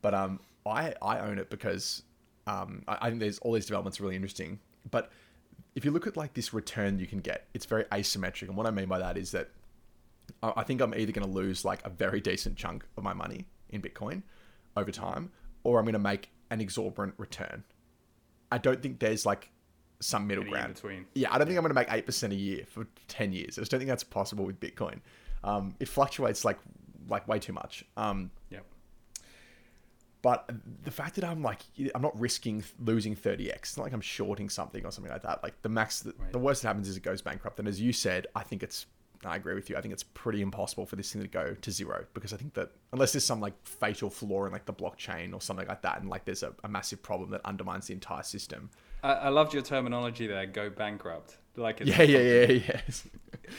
But 0.00 0.14
um, 0.14 0.40
I 0.64 0.94
I 1.02 1.18
own 1.20 1.38
it 1.38 1.50
because 1.50 2.02
um, 2.46 2.82
I, 2.88 2.98
I 3.02 3.08
think 3.08 3.20
there's 3.20 3.38
all 3.40 3.52
these 3.52 3.66
developments 3.66 4.00
are 4.00 4.04
really 4.04 4.16
interesting. 4.16 4.60
But 4.90 5.10
if 5.74 5.84
you 5.84 5.90
look 5.90 6.06
at 6.06 6.16
like 6.16 6.32
this 6.34 6.54
return 6.54 6.98
you 6.98 7.06
can 7.06 7.18
get, 7.18 7.48
it's 7.52 7.66
very 7.66 7.84
asymmetric. 7.84 8.48
And 8.48 8.56
what 8.56 8.66
I 8.66 8.70
mean 8.70 8.86
by 8.86 8.98
that 9.00 9.18
is 9.18 9.32
that 9.32 9.50
I 10.42 10.52
I 10.58 10.62
think 10.62 10.80
I'm 10.80 10.94
either 10.94 11.12
going 11.12 11.26
to 11.26 11.32
lose 11.34 11.66
like 11.66 11.84
a 11.84 11.90
very 11.90 12.20
decent 12.20 12.56
chunk 12.56 12.86
of 12.96 13.02
my 13.04 13.12
money 13.12 13.46
in 13.68 13.82
Bitcoin 13.82 14.22
over 14.74 14.90
time, 14.90 15.32
or 15.64 15.78
I'm 15.78 15.84
going 15.84 15.92
to 15.92 15.98
make 15.98 16.30
an 16.50 16.62
exorbitant 16.62 17.14
return. 17.18 17.64
I 18.54 18.58
don't 18.58 18.80
think 18.82 18.98
there's 19.00 19.24
like 19.26 19.50
some 20.00 20.26
middle 20.26 20.42
Any 20.44 20.50
in 20.52 20.54
ground. 20.58 20.74
between. 20.74 21.06
Yeah, 21.14 21.32
I 21.32 21.38
don't 21.38 21.46
think 21.46 21.56
I'm 21.58 21.62
going 21.64 21.70
to 21.74 21.80
make 21.80 21.92
eight 21.92 22.06
percent 22.06 22.32
a 22.32 22.36
year 22.36 22.64
for 22.68 22.86
ten 23.08 23.32
years. 23.32 23.58
I 23.58 23.62
just 23.62 23.70
don't 23.70 23.80
think 23.80 23.88
that's 23.88 24.04
possible 24.04 24.44
with 24.44 24.60
Bitcoin. 24.60 25.00
Um, 25.42 25.74
it 25.80 25.88
fluctuates 25.88 26.44
like 26.44 26.58
like 27.08 27.26
way 27.28 27.38
too 27.38 27.52
much. 27.52 27.84
Um, 27.96 28.30
Yep. 28.50 28.64
but 30.22 30.50
the 30.84 30.90
fact 30.90 31.16
that 31.16 31.24
I'm 31.24 31.42
like, 31.42 31.60
I'm 31.94 32.00
not 32.02 32.18
risking 32.18 32.64
losing 32.78 33.14
30x. 33.14 33.54
It's 33.56 33.76
not 33.76 33.82
like 33.84 33.92
I'm 33.92 34.00
shorting 34.00 34.48
something 34.48 34.84
or 34.86 34.90
something 34.90 35.12
like 35.12 35.22
that. 35.22 35.42
Like 35.42 35.60
the 35.62 35.68
max, 35.68 36.00
the, 36.00 36.14
Right. 36.18 36.32
the 36.32 36.38
worst 36.38 36.62
that 36.62 36.68
happens 36.68 36.88
is 36.88 36.96
it 36.96 37.02
goes 37.02 37.20
bankrupt. 37.20 37.58
And 37.58 37.68
as 37.68 37.78
you 37.80 37.92
said, 37.92 38.26
I 38.34 38.42
think 38.42 38.62
it's, 38.62 38.86
I 39.26 39.36
agree 39.36 39.54
with 39.54 39.70
you. 39.70 39.76
I 39.76 39.80
think 39.80 39.92
it's 39.92 40.02
pretty 40.02 40.42
impossible 40.42 40.86
for 40.86 40.96
this 40.96 41.12
thing 41.12 41.22
to 41.22 41.28
go 41.28 41.54
to 41.54 41.70
zero 41.70 42.04
because 42.14 42.32
I 42.32 42.36
think 42.36 42.54
that 42.54 42.70
unless 42.92 43.12
there's 43.12 43.24
some 43.24 43.40
like 43.40 43.54
fatal 43.66 44.10
flaw 44.10 44.46
in 44.46 44.52
like 44.52 44.66
the 44.66 44.72
blockchain 44.72 45.34
or 45.34 45.40
something 45.40 45.66
like 45.66 45.82
that, 45.82 46.00
and 46.00 46.08
like 46.08 46.24
there's 46.24 46.42
a, 46.42 46.52
a 46.64 46.68
massive 46.68 47.02
problem 47.02 47.30
that 47.30 47.40
undermines 47.44 47.86
the 47.86 47.94
entire 47.94 48.22
system. 48.22 48.70
I, 49.02 49.12
I 49.12 49.28
loved 49.28 49.54
your 49.54 49.62
terminology 49.62 50.26
there. 50.26 50.46
Go 50.46 50.70
bankrupt. 50.70 51.36
Like 51.56 51.80
it's 51.80 51.90
Yeah, 51.90 52.02
yeah, 52.02 52.18
yeah, 52.18 52.60
yes. 52.68 53.06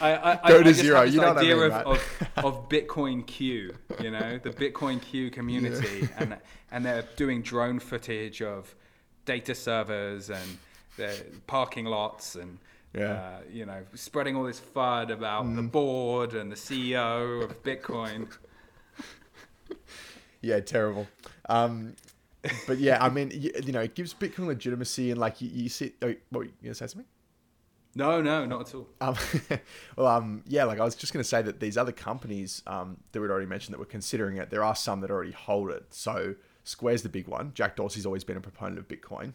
I, 0.01 0.15
I, 0.15 0.36
Go 0.47 0.60
I, 0.60 0.63
to 0.63 0.69
I 0.69 0.73
zero, 0.73 1.01
you 1.04 1.21
know 1.21 1.28
what 1.28 1.38
I 1.38 1.41
idea 1.41 1.56
mean, 1.56 1.65
of, 1.65 1.71
right? 1.71 1.86
of, 1.86 2.45
of 2.45 2.69
Bitcoin 2.69 3.25
Q, 3.25 3.73
you 4.01 4.12
know, 4.12 4.38
the 4.38 4.49
Bitcoin 4.49 5.01
Q 5.01 5.30
community, 5.32 6.10
and 6.17 6.38
and 6.71 6.86
they're 6.86 7.08
doing 7.15 7.41
drone 7.41 7.80
footage 7.80 8.41
of 8.41 8.75
data 9.25 9.56
servers 9.56 10.30
and 10.30 10.58
the 10.97 11.25
parking 11.47 11.86
lots 11.86 12.36
and. 12.36 12.60
Yeah. 12.96 13.02
Mm. 13.02 13.18
Uh, 13.18 13.42
you 13.52 13.66
know, 13.66 13.84
spreading 13.94 14.36
all 14.36 14.44
this 14.44 14.60
FUD 14.60 15.12
about 15.12 15.54
the 15.56 15.62
board 15.62 16.34
and 16.34 16.52
the 16.52 16.56
CEO 16.56 17.44
of 17.44 17.64
Bitcoin. 17.64 18.32
Yeah, 20.42 20.60
terrible. 20.60 21.08
Um, 21.50 21.96
but 22.68 22.78
yeah, 22.78 23.04
I 23.04 23.10
mean, 23.10 23.32
you, 23.34 23.52
you 23.64 23.72
know, 23.72 23.82
it 23.82 23.96
gives 23.96 24.14
Bitcoin 24.14 24.46
legitimacy 24.46 25.10
and 25.10 25.20
like 25.20 25.42
you, 25.42 25.50
you 25.52 25.70
see, 25.70 25.94
oh, 26.04 26.14
what, 26.30 26.46
you 26.46 26.52
gonna 26.62 26.76
say 26.76 26.86
something? 26.86 27.08
No, 27.96 28.22
no, 28.22 28.46
not 28.46 28.68
at 28.68 28.76
all. 28.76 28.88
Um, 29.02 29.16
well, 29.98 30.06
um, 30.06 30.44
yeah, 30.48 30.66
like 30.66 30.80
I 30.80 30.84
was 30.84 30.96
just 30.96 31.14
going 31.14 31.24
to 31.24 31.28
say 31.28 31.42
that 31.42 31.62
these 31.62 31.78
other 31.78 31.94
companies 31.94 32.62
um, 32.68 32.98
that 33.12 33.22
we'd 33.22 33.32
already 33.32 33.46
mentioned 33.46 33.74
that 33.74 33.80
were 33.80 33.86
considering 33.86 34.38
it, 34.38 34.50
there 34.50 34.64
are 34.64 34.76
some 34.76 35.00
that 35.00 35.10
already 35.10 35.32
hold 35.32 35.72
it. 35.72 35.86
So 35.92 36.36
Square's 36.66 37.04
the 37.04 37.10
big 37.10 37.28
one. 37.28 37.52
Jack 37.54 37.78
Dorsey's 37.78 38.06
always 38.06 38.26
been 38.26 38.36
a 38.36 38.42
proponent 38.42 38.80
of 38.80 38.88
Bitcoin. 38.88 39.34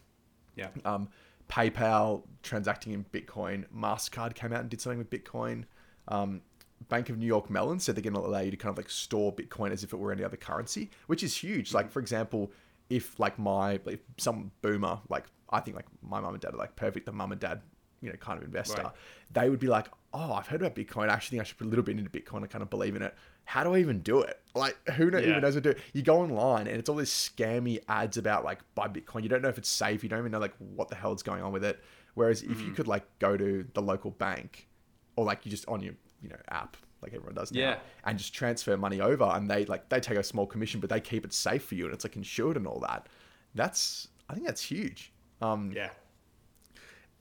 Yeah. 0.57 0.68
Um, 0.85 1.09
PayPal 1.50 2.22
transacting 2.42 2.92
in 2.92 3.04
Bitcoin. 3.12 3.64
Mastercard 3.76 4.34
came 4.34 4.52
out 4.52 4.60
and 4.60 4.70
did 4.70 4.80
something 4.80 4.98
with 4.98 5.10
Bitcoin. 5.10 5.64
Um, 6.08 6.42
Bank 6.88 7.08
of 7.10 7.18
New 7.18 7.26
York 7.26 7.50
Mellon 7.50 7.78
said 7.78 7.94
they're 7.96 8.02
going 8.02 8.14
to 8.14 8.20
allow 8.20 8.40
you 8.40 8.50
to 8.50 8.56
kind 8.56 8.70
of 8.70 8.76
like 8.78 8.88
store 8.88 9.32
Bitcoin 9.34 9.70
as 9.70 9.84
if 9.84 9.92
it 9.92 9.96
were 9.98 10.12
any 10.12 10.24
other 10.24 10.36
currency, 10.36 10.90
which 11.08 11.22
is 11.22 11.36
huge. 11.36 11.74
Like 11.74 11.90
for 11.90 12.00
example, 12.00 12.50
if 12.88 13.18
like 13.20 13.38
my 13.38 13.78
if 13.86 14.00
some 14.16 14.50
boomer 14.62 14.98
like 15.08 15.26
I 15.50 15.60
think 15.60 15.76
like 15.76 15.86
my 16.02 16.20
mum 16.20 16.34
and 16.34 16.40
dad 16.40 16.54
are 16.54 16.56
like 16.56 16.74
perfect, 16.76 17.06
the 17.06 17.12
mum 17.12 17.32
and 17.32 17.40
dad 17.40 17.60
you 18.00 18.08
know 18.10 18.16
kind 18.16 18.38
of 18.38 18.44
investor, 18.44 18.82
Right. 18.82 18.92
they 19.32 19.50
would 19.50 19.60
be 19.60 19.66
like, 19.66 19.88
oh, 20.14 20.32
I've 20.32 20.46
heard 20.46 20.62
about 20.62 20.74
Bitcoin. 20.74 21.08
I 21.10 21.12
actually 21.14 21.36
think 21.38 21.42
I 21.42 21.44
should 21.48 21.58
put 21.58 21.66
a 21.66 21.70
little 21.70 21.84
bit 21.84 21.98
into 21.98 22.10
Bitcoin. 22.10 22.42
I 22.42 22.46
kind 22.46 22.62
of 22.62 22.70
believe 22.70 22.96
in 22.96 23.02
it. 23.02 23.14
How 23.50 23.64
do 23.64 23.74
I 23.74 23.78
even 23.78 23.98
do 24.00 24.20
it? 24.20 24.38
Like 24.54 24.76
who 24.90 25.10
know, 25.10 25.18
Yeah. 25.18 25.30
even 25.30 25.42
knows 25.42 25.54
what 25.56 25.64
to 25.64 25.74
do? 25.74 25.80
You 25.92 26.02
go 26.02 26.20
online 26.20 26.66
and 26.68 26.76
it's 26.76 26.88
all 26.88 26.96
these 26.96 27.10
scammy 27.10 27.80
ads 27.88 28.16
about 28.16 28.44
like 28.44 28.60
buy 28.76 28.86
Bitcoin. 28.88 29.22
You 29.24 29.28
don't 29.28 29.42
know 29.42 29.48
if 29.48 29.58
it's 29.58 29.68
safe. 29.68 30.02
You 30.04 30.08
don't 30.08 30.20
even 30.20 30.30
know 30.32 30.38
like 30.38 30.54
what 30.58 30.88
the 30.88 30.94
hell 30.94 31.12
is 31.12 31.22
going 31.22 31.42
on 31.42 31.52
with 31.52 31.64
it. 31.64 31.82
Whereas 32.14 32.42
if 32.42 32.58
Mm. 32.58 32.66
you 32.66 32.72
could 32.72 32.86
like 32.86 33.04
go 33.18 33.36
to 33.36 33.66
the 33.74 33.82
local 33.82 34.12
bank 34.12 34.68
or 35.16 35.24
like 35.24 35.44
you 35.44 35.50
just 35.50 35.66
on 35.68 35.80
your 35.82 35.94
you 36.22 36.28
know 36.28 36.36
app 36.50 36.76
like 37.02 37.12
everyone 37.14 37.34
does 37.34 37.50
now 37.50 37.60
Yeah. 37.60 37.78
and 38.04 38.18
just 38.18 38.32
transfer 38.34 38.76
money 38.76 39.00
over 39.00 39.24
and 39.24 39.50
they 39.50 39.64
like 39.64 39.88
they 39.88 40.00
take 40.00 40.18
a 40.18 40.22
small 40.22 40.46
commission 40.46 40.78
but 40.80 40.90
they 40.90 41.00
keep 41.00 41.24
it 41.24 41.32
safe 41.32 41.64
for 41.64 41.74
you 41.74 41.86
and 41.86 41.94
it's 41.94 42.04
like 42.04 42.14
insured 42.16 42.56
and 42.58 42.66
all 42.66 42.78
that 42.80 43.08
that's 43.54 44.08
i 44.28 44.34
think 44.34 44.44
that's 44.46 44.62
huge 44.62 45.12
um 45.40 45.72
Yeah. 45.74 45.90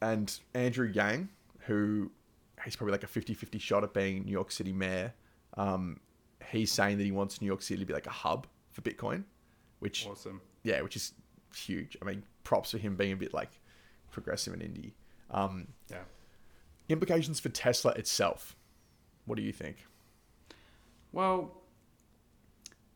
and 0.02 0.40
andrew 0.54 0.88
yang 0.94 1.30
who 1.60 2.12
he's 2.66 2.76
probably 2.76 2.92
like 2.92 3.04
a 3.04 3.08
50-50 3.08 3.60
shot 3.62 3.84
at 3.84 3.94
being 3.94 4.26
new 4.26 4.32
york 4.32 4.52
city 4.52 4.74
mayor 4.74 5.14
um 5.56 6.00
he's 6.52 6.72
saying 6.72 6.98
that 6.98 7.04
he 7.04 7.12
wants 7.12 7.42
new 7.42 7.48
york 7.48 7.62
city 7.62 7.80
to 7.80 7.86
be 7.86 7.94
like 7.94 8.08
a 8.08 8.12
hub 8.12 8.48
for 8.72 8.82
bitcoin 8.82 9.24
which 9.80 10.08
Awesome. 10.08 10.42
yeah 10.64 10.82
which 10.82 10.96
is 10.96 11.14
huge. 11.56 11.98
I 12.02 12.06
mean 12.06 12.24
props 12.44 12.72
for 12.72 12.78
him 12.78 12.96
being 12.96 13.14
a 13.14 13.16
bit 13.16 13.34
like 13.34 13.50
progressive 14.12 14.54
and 14.54 14.62
indie. 14.62 14.94
Um 15.32 15.68
Yeah. 15.90 16.04
implications 16.90 17.40
for 17.40 17.50
tesla 17.50 17.92
itself. 17.94 18.56
What 19.26 19.36
do 19.36 19.42
you 19.44 19.54
think? 19.54 19.78
Well, 21.12 21.62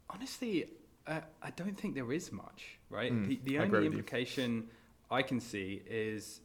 honestly, 0.09 0.69
uh, 1.07 1.21
I 1.41 1.49
don't 1.51 1.77
think 1.77 1.95
there 1.95 2.11
is 2.11 2.31
much, 2.31 2.77
right? 2.89 3.11
Mm, 3.11 3.27
the 3.27 3.39
the 3.43 3.59
only 3.59 3.85
implication 3.85 4.67
I 5.11 5.21
can 5.21 5.39
see 5.39 5.81
is 5.87 6.41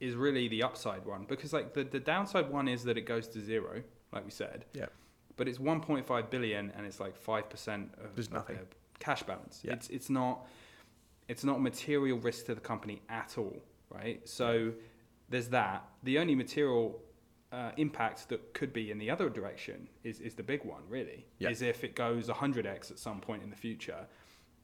is 0.00 0.14
really 0.16 0.48
the 0.48 0.62
upside 0.62 1.04
one 1.06 1.24
because 1.24 1.52
like 1.52 1.72
the, 1.72 1.84
the 1.84 2.00
downside 2.00 2.50
one 2.50 2.68
is 2.68 2.84
that 2.84 2.96
it 2.98 3.02
goes 3.02 3.28
to 3.28 3.40
zero, 3.40 3.82
like 4.12 4.24
we 4.24 4.30
said, 4.30 4.64
yeah 4.74 4.86
but 5.36 5.48
it's 5.48 5.58
1.5 5.58 6.30
billion 6.30 6.72
and 6.76 6.86
it's 6.86 7.00
like 7.00 7.16
five 7.16 7.48
percent 7.50 7.92
of, 8.02 8.14
There's 8.14 8.30
nothing. 8.30 8.56
their 8.56 8.66
cash 8.98 9.22
balance. 9.22 9.60
Yeah. 9.62 9.72
It's 9.74 9.88
it's 9.88 10.10
not 10.10 10.46
it's 11.28 11.44
not 11.44 11.60
material 11.60 12.18
risk 12.18 12.46
to 12.46 12.54
the 12.54 12.60
company 12.60 13.02
at 13.08 13.36
all, 13.38 13.56
right? 13.90 14.26
So 14.28 14.72
there's 15.28 15.48
that. 15.48 15.84
The 16.02 16.18
only 16.18 16.34
material 16.34 17.00
uh, 17.50 17.70
impact 17.76 18.28
that 18.28 18.52
could 18.52 18.72
be 18.72 18.90
in 18.90 18.98
the 18.98 19.10
other 19.10 19.28
direction 19.30 19.88
is, 20.02 20.20
is 20.20 20.34
the 20.34 20.42
big 20.42 20.64
one, 20.64 20.82
really. 20.88 21.24
Yeah. 21.38 21.48
Is 21.50 21.62
if 21.62 21.82
it 21.84 21.94
goes 21.94 22.28
100x 22.28 22.90
at 22.90 22.98
some 22.98 23.20
point 23.20 23.42
in 23.42 23.48
the 23.48 23.56
future, 23.56 24.06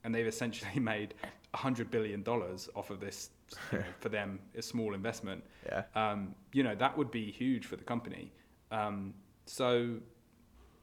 and 0.04 0.14
they've 0.14 0.26
essentially 0.26 0.80
made 0.94 1.14
100 1.52 1.90
billion 1.90 2.22
dollars 2.22 2.68
off 2.74 2.90
of 2.90 3.00
this 3.00 3.30
you 3.72 3.78
know, 3.78 3.84
for 4.00 4.08
them 4.10 4.38
a 4.56 4.62
small 4.62 4.94
investment. 4.94 5.42
yeah 5.66 5.82
Um, 5.94 6.34
you 6.52 6.62
know 6.62 6.74
that 6.74 6.96
would 6.96 7.10
be 7.10 7.30
huge 7.30 7.64
for 7.66 7.76
the 7.76 7.84
company. 7.84 8.32
Um, 8.70 9.14
so 9.46 9.96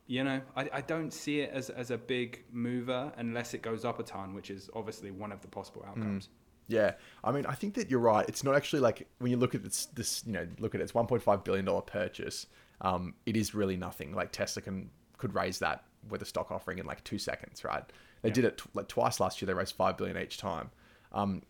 you 0.07 0.23
know, 0.23 0.41
I, 0.55 0.69
I 0.73 0.81
don't 0.81 1.11
see 1.11 1.41
it 1.41 1.51
as, 1.53 1.69
as 1.69 1.91
a 1.91 1.97
big 1.97 2.43
mover 2.51 3.11
unless 3.17 3.53
it 3.53 3.61
goes 3.61 3.83
up 3.85 3.99
a 3.99 4.03
ton, 4.03 4.33
which 4.33 4.49
is 4.49 4.69
obviously 4.73 5.11
one 5.11 5.31
of 5.31 5.41
the 5.41 5.47
possible 5.47 5.83
outcomes. 5.87 6.29
Yeah, 6.69 6.93
I 7.23 7.31
mean, 7.31 7.45
I 7.45 7.53
think 7.53 7.75
that 7.75 7.89
you're 7.89 7.99
right. 7.99 8.27
It's 8.27 8.43
not 8.43 8.55
actually 8.55 8.79
like 8.81 9.07
when 9.19 9.31
you 9.31 9.37
look 9.37 9.55
at 9.55 9.63
this, 9.63 9.85
this 9.87 10.23
you 10.25 10.33
know, 10.33 10.47
look 10.59 10.75
at 10.75 10.81
it, 10.81 10.83
it's 10.85 10.91
1.5 10.93 11.43
billion 11.43 11.65
dollar 11.65 11.81
purchase. 11.81 12.47
Um, 12.81 13.13
it 13.25 13.37
is 13.37 13.53
really 13.55 13.77
nothing. 13.77 14.13
Like 14.13 14.31
Tesla 14.31 14.61
can 14.61 14.89
could 15.17 15.33
raise 15.33 15.59
that 15.59 15.85
with 16.09 16.21
a 16.21 16.25
stock 16.25 16.51
offering 16.51 16.77
in 16.79 16.85
like 16.85 17.03
two 17.03 17.17
seconds, 17.17 17.63
right? 17.63 17.83
They 18.21 18.29
Yeah. 18.29 18.33
did 18.35 18.45
it 18.45 18.57
t- 18.59 18.69
like 18.73 18.87
twice 18.87 19.19
last 19.19 19.41
year. 19.41 19.47
They 19.47 19.53
raised 19.53 19.75
five 19.75 19.97
billion 19.97 20.17
each 20.17 20.37
time. 20.37 20.69
Um, 21.11 21.41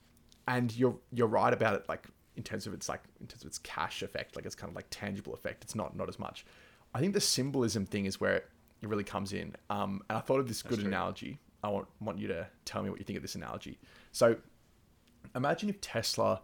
and 0.48 0.76
you're 0.76 0.98
you're 1.12 1.28
right 1.28 1.52
about 1.54 1.74
it. 1.76 1.90
Like 1.90 2.08
in 2.36 2.44
terms 2.44 2.68
of 2.68 2.74
its 2.74 2.88
like 2.88 3.02
in 3.20 3.28
terms 3.28 3.42
of 3.42 3.48
its 3.48 3.58
cash 3.60 4.04
effect, 4.04 4.36
like 4.36 4.46
it's 4.46 4.56
kind 4.56 4.70
of 4.70 4.76
like 4.76 4.86
tangible 4.90 5.34
effect. 5.34 5.64
It's 5.64 5.76
not 5.76 5.96
not 5.96 6.08
as 6.10 6.20
much. 6.20 6.46
I 6.94 7.00
think 7.00 7.14
the 7.14 7.22
symbolism 7.22 7.86
thing 7.86 8.06
is 8.06 8.20
where 8.20 8.44
it 8.82 8.88
really 8.88 9.04
comes 9.04 9.34
in. 9.34 9.56
Um, 9.70 10.02
and 10.10 10.18
I 10.18 10.22
thought 10.22 10.40
of 10.40 10.48
this 10.48 10.62
good 10.62 10.80
true. 10.80 10.88
analogy. 10.88 11.40
I 11.64 11.70
want 11.70 11.88
want 12.00 12.18
you 12.18 12.28
to 12.30 12.48
tell 12.66 12.84
me 12.84 12.90
what 12.90 13.00
you 13.00 13.06
think 13.06 13.18
of 13.18 13.24
this 13.24 13.36
analogy. 13.36 13.80
So 14.12 14.38
imagine 15.36 15.70
if 15.70 15.82
Tesla 15.82 16.42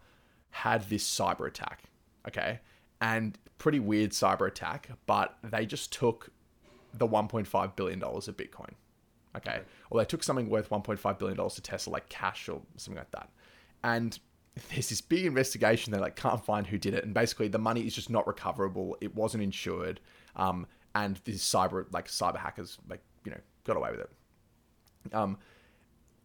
had 0.49 0.87
this 0.89 1.07
cyber 1.07 1.47
attack, 1.47 1.83
okay, 2.27 2.59
and 3.01 3.37
pretty 3.57 3.79
weird 3.79 4.11
cyber 4.11 4.47
attack, 4.47 4.89
but 5.05 5.37
they 5.43 5.65
just 5.65 5.93
took 5.93 6.29
the 6.93 7.07
1.5 7.07 7.75
billion 7.75 7.99
dollars 7.99 8.27
of 8.27 8.37
Bitcoin, 8.37 8.71
okay, 9.35 9.61
or 9.89 9.99
they 9.99 10.05
took 10.05 10.23
something 10.23 10.49
worth 10.49 10.69
1.5 10.69 11.19
billion 11.19 11.37
dollars 11.37 11.55
to 11.55 11.61
Tesla, 11.61 11.93
like 11.93 12.09
cash 12.09 12.49
or 12.49 12.61
something 12.77 12.97
like 12.97 13.11
that, 13.11 13.29
and 13.83 14.19
there's 14.69 14.89
this 14.89 15.01
big 15.01 15.25
investigation. 15.25 15.93
They 15.93 15.99
like 15.99 16.15
can't 16.15 16.43
find 16.43 16.67
who 16.67 16.77
did 16.77 16.93
it, 16.93 17.03
and 17.03 17.13
basically 17.13 17.47
the 17.47 17.59
money 17.59 17.81
is 17.81 17.95
just 17.95 18.09
not 18.09 18.27
recoverable. 18.27 18.97
It 19.01 19.15
wasn't 19.15 19.43
insured, 19.43 19.99
um, 20.35 20.67
and 20.95 21.19
these 21.25 21.41
cyber 21.41 21.85
like 21.91 22.07
cyber 22.07 22.37
hackers 22.37 22.77
like 22.89 23.01
you 23.25 23.31
know 23.31 23.39
got 23.63 23.77
away 23.77 23.91
with 23.91 24.01
it. 24.01 24.09
Um, 25.13 25.37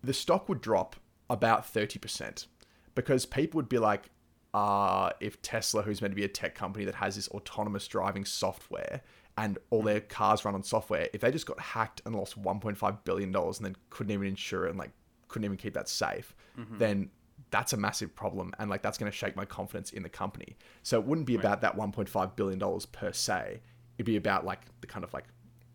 the 0.02 0.12
stock 0.12 0.48
would 0.48 0.60
drop 0.60 0.96
about 1.30 1.72
30% 1.72 2.46
because 2.94 3.26
people 3.26 3.58
would 3.58 3.68
be 3.68 3.78
like, 3.78 4.10
uh, 4.54 5.10
if 5.20 5.42
Tesla, 5.42 5.82
who's 5.82 6.00
meant 6.00 6.12
to 6.12 6.16
be 6.16 6.24
a 6.24 6.28
tech 6.28 6.54
company 6.54 6.84
that 6.84 6.94
has 6.94 7.16
this 7.16 7.28
autonomous 7.28 7.86
driving 7.86 8.24
software 8.24 9.02
and 9.36 9.58
all 9.70 9.82
their 9.82 10.00
cars 10.00 10.44
run 10.44 10.54
on 10.54 10.62
software, 10.62 11.08
if 11.12 11.20
they 11.20 11.30
just 11.30 11.46
got 11.46 11.60
hacked 11.60 12.00
and 12.06 12.14
lost 12.14 12.40
$1.5 12.40 13.04
billion 13.04 13.34
and 13.34 13.54
then 13.60 13.76
couldn't 13.90 14.12
even 14.12 14.26
insure 14.28 14.66
it 14.66 14.70
and 14.70 14.78
like 14.78 14.90
couldn't 15.28 15.44
even 15.44 15.56
keep 15.56 15.74
that 15.74 15.88
safe, 15.88 16.34
then 16.78 17.10
that's 17.50 17.72
a 17.72 17.76
massive 17.76 18.14
problem, 18.14 18.52
and 18.58 18.68
like 18.70 18.82
that's 18.82 18.98
going 18.98 19.10
to 19.10 19.16
shake 19.16 19.36
my 19.36 19.44
confidence 19.44 19.92
in 19.92 20.02
the 20.02 20.08
company. 20.08 20.56
So 20.82 20.98
it 20.98 21.06
wouldn't 21.06 21.26
be 21.26 21.34
about 21.34 21.60
that 21.62 21.76
1.5 21.76 22.36
billion 22.36 22.58
dollars 22.58 22.86
per 22.86 23.12
se. 23.12 23.60
It'd 23.98 24.06
be 24.06 24.16
about 24.16 24.44
like 24.44 24.60
the 24.80 24.86
kind 24.86 25.04
of 25.04 25.12
like 25.12 25.24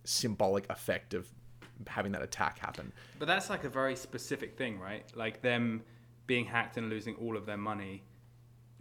symbolic 0.05 0.69
effect 0.69 1.13
of 1.13 1.27
having 1.87 2.11
that 2.13 2.21
attack 2.21 2.57
happen. 2.59 2.91
But 3.19 3.27
that's 3.27 3.49
like 3.49 3.63
a 3.65 3.69
very 3.69 3.95
specific 3.95 4.57
thing, 4.57 4.79
right? 4.79 5.05
Like 5.15 5.41
them 5.41 5.83
being 6.25 6.45
hacked 6.45 6.77
and 6.77 6.89
losing 6.89 7.15
all 7.15 7.35
of 7.35 7.45
their 7.45 7.57
money. 7.57 8.03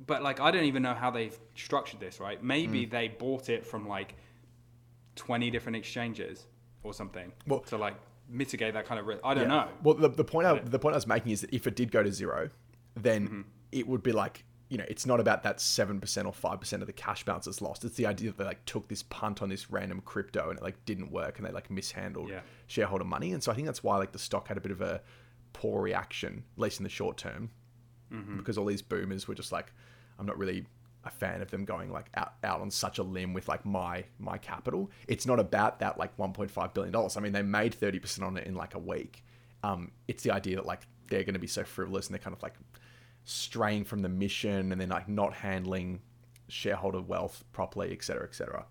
But 0.06 0.22
like 0.22 0.40
I 0.40 0.50
don't 0.52 0.64
even 0.64 0.82
know 0.82 0.94
how 0.94 1.10
they've 1.10 1.36
structured 1.56 2.00
this, 2.00 2.20
right? 2.20 2.42
Maybe 2.42 2.86
Mm. 2.86 2.90
they 2.90 3.08
bought 3.08 3.48
it 3.48 3.66
from 3.66 3.86
like 3.88 4.14
20 5.16 5.50
different 5.50 5.76
exchanges 5.76 6.46
or 6.82 6.94
something 6.94 7.32
Well- 7.46 7.60
to 7.60 7.76
like 7.76 7.94
mitigate 8.28 8.74
that 8.74 8.86
kind 8.86 8.98
of 9.00 9.06
risk. 9.06 9.20
I 9.24 9.34
don't 9.34 9.44
Yeah. 9.44 9.64
know. 9.64 9.68
Well, 9.82 9.94
the, 9.94 10.08
the 10.08 10.24
point 10.24 10.46
I, 10.46 10.58
the 10.60 10.78
point 10.78 10.94
I 10.94 10.96
was 10.96 11.06
making 11.06 11.32
is 11.32 11.40
that 11.42 11.52
if 11.52 11.66
it 11.66 11.74
did 11.76 11.90
go 11.90 12.02
to 12.02 12.12
zero, 12.12 12.50
then 12.94 13.24
Mm-hmm. 13.26 13.40
it 13.72 13.86
would 13.88 14.02
be 14.02 14.12
like 14.12 14.44
you 14.72 14.78
know 14.78 14.84
it's 14.88 15.04
not 15.06 15.20
about 15.20 15.42
that 15.42 15.60
seven 15.60 16.00
percent 16.00 16.26
or 16.26 16.32
five 16.32 16.58
percent 16.58 16.82
of 16.82 16.86
the 16.86 16.92
cash 16.94 17.24
balance 17.24 17.44
that's 17.44 17.60
lost. 17.60 17.84
It's 17.84 17.96
the 17.96 18.06
idea 18.06 18.30
that 18.30 18.38
they 18.38 18.44
like 18.44 18.64
took 18.64 18.88
this 18.88 19.02
punt 19.04 19.42
on 19.42 19.48
this 19.50 19.70
random 19.70 20.00
crypto 20.04 20.48
and 20.48 20.58
it 20.58 20.62
like 20.62 20.82
didn't 20.86 21.12
work 21.12 21.38
and 21.38 21.46
they 21.46 21.52
like 21.52 21.70
mishandled 21.70 22.30
Yeah. 22.30 22.40
shareholder 22.66 23.04
money. 23.04 23.32
And 23.32 23.42
so 23.42 23.52
I 23.52 23.54
think 23.54 23.66
that's 23.66 23.84
why 23.84 23.96
like 23.98 24.12
the 24.12 24.18
stock 24.18 24.48
had 24.48 24.56
a 24.56 24.60
bit 24.60 24.72
of 24.72 24.80
a 24.80 25.02
poor 25.52 25.82
reaction, 25.82 26.44
at 26.56 26.60
least 26.62 26.80
in 26.80 26.84
the 26.84 26.90
short 26.90 27.16
term, 27.18 27.50
Mm-hmm. 28.12 28.36
because 28.38 28.56
all 28.58 28.64
these 28.66 28.82
boomers 28.82 29.26
were 29.28 29.34
just 29.34 29.52
like, 29.52 29.72
I'm 30.18 30.26
not 30.26 30.38
really 30.38 30.66
a 31.04 31.10
fan 31.10 31.42
of 31.42 31.50
them 31.50 31.64
going 31.64 31.90
like 31.90 32.06
out, 32.14 32.34
out 32.44 32.60
on 32.60 32.70
such 32.70 32.98
a 32.98 33.02
limb 33.02 33.34
with 33.34 33.48
like 33.48 33.64
my 33.66 34.04
my 34.18 34.38
capital. 34.38 34.90
It's 35.08 35.26
not 35.26 35.38
about 35.40 35.80
that 35.80 35.98
like 35.98 36.16
1.5 36.16 36.74
billion 36.74 36.92
dollars. 36.92 37.16
I 37.16 37.20
mean, 37.20 37.32
they 37.32 37.42
made 37.42 37.74
30 37.74 37.98
percent 37.98 38.24
on 38.26 38.36
it 38.36 38.46
in 38.46 38.54
like 38.54 38.74
a 38.74 38.78
week. 38.78 39.24
Um, 39.64 39.90
it's 40.08 40.22
the 40.22 40.30
idea 40.30 40.56
that 40.56 40.66
like 40.66 40.80
they're 41.08 41.24
going 41.24 41.34
to 41.34 41.40
be 41.40 41.46
so 41.46 41.64
frivolous 41.64 42.06
and 42.06 42.14
they're 42.14 42.22
kind 42.22 42.34
of 42.36 42.42
like 42.42 42.54
straying 43.24 43.84
from 43.84 44.02
the 44.02 44.08
mission 44.08 44.72
and 44.72 44.80
then 44.80 44.88
like 44.88 45.08
not 45.08 45.32
handling 45.34 46.00
shareholder 46.48 47.00
wealth 47.00 47.44
properly, 47.52 47.92
et 47.92 48.02
cetera, 48.04 48.24
et 48.24 48.34
cetera. 48.34 48.66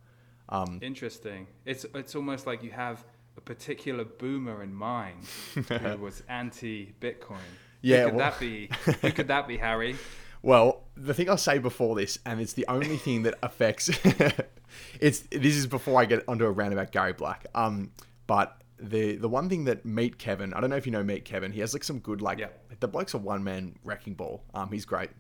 Um, 0.50 0.80
Interesting. 0.82 1.48
It's 1.66 1.86
it's 1.96 2.16
almost 2.16 2.46
like 2.46 2.62
you 2.64 2.72
have 2.72 3.04
a 3.38 3.42
particular 3.42 4.04
boomer 4.04 4.62
in 4.62 4.74
mind 4.74 5.24
who 5.56 5.98
was 6.00 6.22
anti-Bitcoin. 6.28 7.38
Yeah, 7.82 8.04
Who 8.04 8.06
could 8.10 8.16
well- 8.18 8.32
that 8.32 8.40
be? 8.40 8.70
Who 9.02 9.12
could 9.12 9.28
that 9.30 9.48
be, 9.48 9.58
Harry? 9.58 9.96
Well, 10.44 10.86
the 10.98 11.14
thing 11.14 11.30
I'll 11.30 11.38
say 11.38 11.60
before 11.60 11.96
this, 11.96 12.18
and 12.26 12.42
it's 12.42 12.54
the 12.54 12.66
only 12.68 12.98
thing 12.98 13.22
that 13.24 13.36
affects. 13.44 13.92
it's 15.00 15.20
this 15.30 15.56
is 15.56 15.68
before 15.68 16.02
I 16.02 16.06
get 16.06 16.24
onto 16.28 16.46
a 16.46 16.50
rant 16.52 16.74
about 16.74 16.92
Gary 16.92 17.14
Black. 17.14 17.46
Um, 17.54 17.92
but 18.26 18.60
the 18.82 19.15
the 19.15 19.30
one 19.30 19.48
thing 19.50 19.65
that 19.65 19.86
Meet 19.86 20.17
Kevin, 20.17 20.54
I 20.54 20.60
don't 20.60 20.70
know 20.70 20.76
if 20.76 20.86
you 20.86 20.91
know 20.91 21.04
Meet 21.04 21.26
Kevin. 21.26 21.52
He 21.52 21.60
has 21.62 21.74
like 21.74 21.84
some 21.84 22.00
good 22.00 22.22
like 22.22 22.39
Yeah. 22.39 22.48
the 22.80 22.88
bloke's 22.88 23.13
a 23.13 23.17
one 23.17 23.44
man 23.44 23.76
wrecking 23.84 24.15
ball. 24.15 24.44
Um, 24.54 24.70
he's 24.72 24.86
great, 24.86 25.12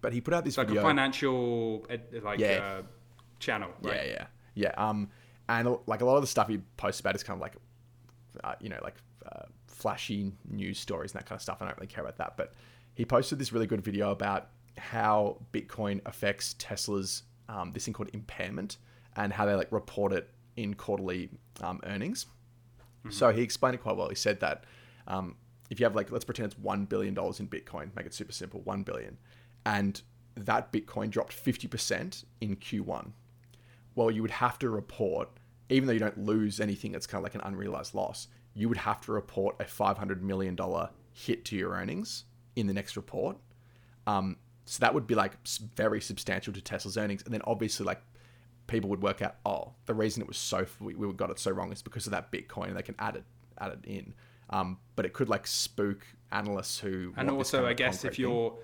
but 0.00 0.12
he 0.12 0.20
put 0.20 0.34
out 0.34 0.44
this 0.44 0.58
like 0.58 0.68
video. 0.68 0.82
a 0.82 0.84
financial 0.86 1.86
like 2.22 2.38
Yeah. 2.40 2.78
uh, 2.80 2.82
channel, 3.38 3.70
right? 3.82 3.94
Yeah, 3.96 4.04
yeah, 4.04 4.26
yeah. 4.54 4.88
Um, 4.88 5.08
and 5.48 5.76
like 5.86 6.00
a 6.00 6.04
lot 6.04 6.16
of 6.16 6.22
the 6.22 6.26
stuff 6.26 6.48
he 6.48 6.58
posts 6.76 7.00
about 7.00 7.14
is 7.14 7.22
kind 7.22 7.36
of 7.36 7.40
like, 7.42 7.56
uh, 8.42 8.54
you 8.60 8.68
know, 8.68 8.78
like 8.82 8.96
uh, 9.30 9.44
flashy 9.66 10.32
news 10.48 10.78
stories 10.78 11.12
and 11.12 11.20
that 11.20 11.26
kind 11.28 11.36
of 11.38 11.42
stuff. 11.42 11.58
I 11.60 11.66
don't 11.66 11.76
really 11.76 11.86
care 11.86 12.02
about 12.04 12.16
that, 12.18 12.36
but 12.36 12.54
he 12.94 13.04
posted 13.04 13.38
this 13.38 13.52
really 13.52 13.66
good 13.66 13.82
video 13.82 14.10
about 14.10 14.48
how 14.78 15.38
Bitcoin 15.52 16.00
affects 16.06 16.54
Tesla's 16.58 17.22
um, 17.48 17.72
this 17.72 17.84
thing 17.84 17.94
called 17.94 18.10
impairment 18.12 18.78
and 19.16 19.32
how 19.32 19.44
they 19.46 19.54
like 19.54 19.70
report 19.70 20.12
it 20.12 20.30
in 20.56 20.74
quarterly 20.74 21.28
um, 21.62 21.80
earnings. 21.84 22.26
So 23.10 23.32
he 23.32 23.42
explained 23.42 23.74
it 23.74 23.82
quite 23.82 23.96
well. 23.96 24.08
He 24.08 24.14
said 24.14 24.40
that 24.40 24.64
um, 25.06 25.36
if 25.70 25.78
you 25.78 25.84
have 25.84 25.94
like, 25.94 26.10
let's 26.10 26.24
pretend 26.24 26.52
it's 26.52 26.58
one 26.58 26.86
billion 26.86 27.14
dollars 27.14 27.40
in 27.40 27.48
Bitcoin, 27.48 27.94
make 27.94 28.06
it 28.06 28.14
super 28.14 28.32
simple, 28.32 28.60
one 28.62 28.82
billion, 28.82 29.18
and 29.66 30.00
that 30.36 30.72
Bitcoin 30.72 31.10
dropped 31.10 31.32
fifty 31.32 31.68
percent 31.68 32.24
in 32.40 32.56
Q1 32.56 33.12
well, 33.94 34.10
you 34.10 34.22
would 34.22 34.30
have 34.30 34.58
to 34.60 34.68
report, 34.68 35.28
even 35.68 35.86
though 35.86 35.92
you 35.92 35.98
don't 35.98 36.18
lose 36.18 36.60
anything 36.60 36.92
that's 36.92 37.06
kind 37.06 37.20
of 37.20 37.22
like 37.24 37.34
an 37.34 37.40
unrealized 37.44 37.94
loss, 37.94 38.28
you 38.54 38.68
would 38.68 38.78
have 38.78 39.00
to 39.02 39.12
report 39.12 39.56
a 39.60 39.64
$500 39.64 40.20
million 40.20 40.56
hit 41.12 41.44
to 41.46 41.56
your 41.56 41.72
earnings 41.72 42.24
in 42.56 42.66
the 42.66 42.72
next 42.72 42.96
report. 42.96 43.36
Um, 44.06 44.36
so 44.64 44.80
that 44.80 44.94
would 44.94 45.06
be 45.06 45.14
like 45.14 45.32
very 45.76 46.00
substantial 46.00 46.52
to 46.52 46.60
Tesla's 46.60 46.96
earnings. 46.96 47.22
And 47.24 47.32
then 47.32 47.42
obviously, 47.44 47.84
like, 47.84 48.02
people 48.66 48.88
would 48.90 49.02
work 49.02 49.22
out, 49.22 49.36
oh, 49.44 49.72
the 49.86 49.94
reason 49.94 50.22
it 50.22 50.28
was 50.28 50.36
so, 50.36 50.66
we, 50.80 50.94
we 50.94 51.12
got 51.12 51.30
it 51.30 51.38
so 51.38 51.50
wrong 51.50 51.72
is 51.72 51.82
because 51.82 52.06
of 52.06 52.12
that 52.12 52.32
Bitcoin 52.32 52.68
and 52.68 52.76
they 52.76 52.82
can 52.82 52.94
add 52.98 53.16
it, 53.16 53.24
add 53.58 53.72
it 53.72 53.84
in. 53.84 54.14
Um, 54.50 54.78
but 54.96 55.04
it 55.04 55.12
could 55.12 55.28
like 55.28 55.46
spook 55.46 56.04
analysts 56.32 56.78
who. 56.78 57.12
And 57.16 57.30
also, 57.30 57.58
kind 57.58 57.66
of 57.66 57.70
I 57.70 57.74
guess 57.74 58.04
if 58.04 58.18
you're 58.18 58.54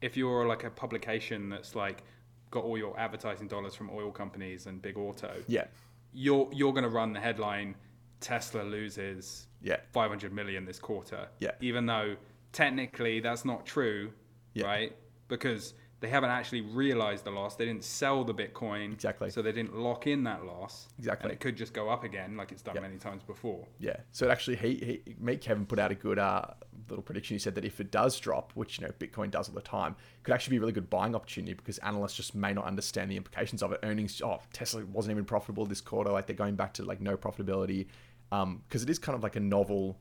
if 0.00 0.16
you're 0.16 0.46
like 0.46 0.64
a 0.64 0.70
publication 0.70 1.48
that's 1.48 1.74
like 1.74 2.02
got 2.50 2.62
all 2.64 2.78
your 2.78 2.98
advertising 2.98 3.48
dollars 3.48 3.74
from 3.74 3.90
oil 3.90 4.10
companies 4.10 4.66
and 4.66 4.80
big 4.80 4.96
auto, 4.96 5.42
Yeah. 5.46 5.64
you're 6.12 6.48
you're 6.52 6.72
going 6.72 6.84
to 6.84 6.90
run 6.90 7.12
the 7.12 7.20
headline 7.20 7.74
Tesla 8.20 8.62
loses 8.62 9.48
Yeah. 9.60 9.78
500 9.92 10.32
million 10.32 10.64
this 10.64 10.78
quarter. 10.78 11.28
Yeah. 11.38 11.50
Even 11.60 11.86
though 11.86 12.16
technically 12.52 13.20
that's 13.20 13.44
not 13.44 13.66
true, 13.66 14.12
Yeah. 14.54 14.66
right? 14.66 14.96
Because 15.28 15.74
they 16.04 16.10
haven't 16.10 16.30
actually 16.30 16.60
realized 16.60 17.24
the 17.24 17.30
loss. 17.30 17.56
They 17.56 17.64
didn't 17.64 17.82
sell 17.84 18.24
the 18.24 18.34
Bitcoin. 18.34 18.92
Exactly. 18.92 19.30
So 19.30 19.40
they 19.40 19.52
didn't 19.52 19.74
lock 19.74 20.06
in 20.06 20.22
that 20.24 20.44
loss. 20.44 20.88
Exactly. 20.98 21.30
And 21.30 21.32
it 21.32 21.40
could 21.40 21.56
just 21.56 21.72
go 21.72 21.88
up 21.88 22.04
again 22.04 22.36
like 22.36 22.52
it's 22.52 22.60
done 22.60 22.74
Yeah. 22.74 22.82
many 22.82 22.98
times 22.98 23.22
before. 23.22 23.66
Yeah. 23.78 23.96
So 24.12 24.26
it 24.26 24.30
actually, 24.30 24.56
he, 24.56 24.74
he 25.06 25.14
Meet 25.18 25.40
Kevin 25.40 25.64
put 25.64 25.78
out 25.78 25.90
a 25.90 25.94
good 25.94 26.18
uh, 26.18 26.42
little 26.90 27.02
prediction. 27.02 27.36
He 27.36 27.38
said 27.38 27.54
that 27.54 27.64
if 27.64 27.80
it 27.80 27.90
does 27.90 28.20
drop, 28.20 28.52
which 28.54 28.78
you 28.78 28.86
know 28.86 28.92
Bitcoin 28.98 29.30
does 29.30 29.48
all 29.48 29.54
the 29.54 29.62
time, 29.62 29.96
could 30.22 30.34
actually 30.34 30.52
be 30.52 30.56
a 30.58 30.60
really 30.60 30.72
good 30.72 30.90
buying 30.90 31.14
opportunity 31.14 31.54
because 31.54 31.78
analysts 31.78 32.14
just 32.14 32.34
may 32.34 32.52
not 32.52 32.66
understand 32.66 33.10
the 33.10 33.16
implications 33.16 33.62
of 33.62 33.72
it. 33.72 33.80
Earnings, 33.82 34.20
oh, 34.22 34.40
Tesla 34.52 34.84
wasn't 34.84 35.12
even 35.12 35.24
profitable 35.24 35.64
this 35.64 35.80
quarter. 35.80 36.10
Like 36.10 36.26
they're 36.26 36.36
going 36.36 36.56
back 36.56 36.74
to 36.74 36.84
like 36.84 37.00
no 37.00 37.16
profitability, 37.16 37.86
because 38.30 38.82
it 38.82 38.90
is 38.90 38.98
kind 38.98 39.16
of 39.16 39.22
like 39.22 39.36
a 39.36 39.40
novel 39.40 39.98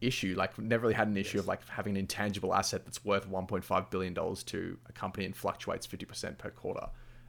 issue. 0.00 0.34
Like 0.36 0.58
never 0.58 0.82
really 0.82 0.94
had 0.94 1.08
an 1.08 1.16
issue 1.16 1.38
of 1.38 1.46
like 1.46 1.66
having 1.68 1.92
an 1.92 1.96
intangible 1.98 2.54
asset 2.54 2.84
that's 2.84 3.04
worth 3.04 3.28
1.5 3.28 3.90
billion 3.90 4.14
dollars 4.14 4.42
to 4.44 4.78
a 4.88 4.92
company 4.92 5.26
and 5.26 5.34
fluctuates 5.34 5.86
50% 5.86 6.38
per 6.38 6.50
quarter. 6.50 6.88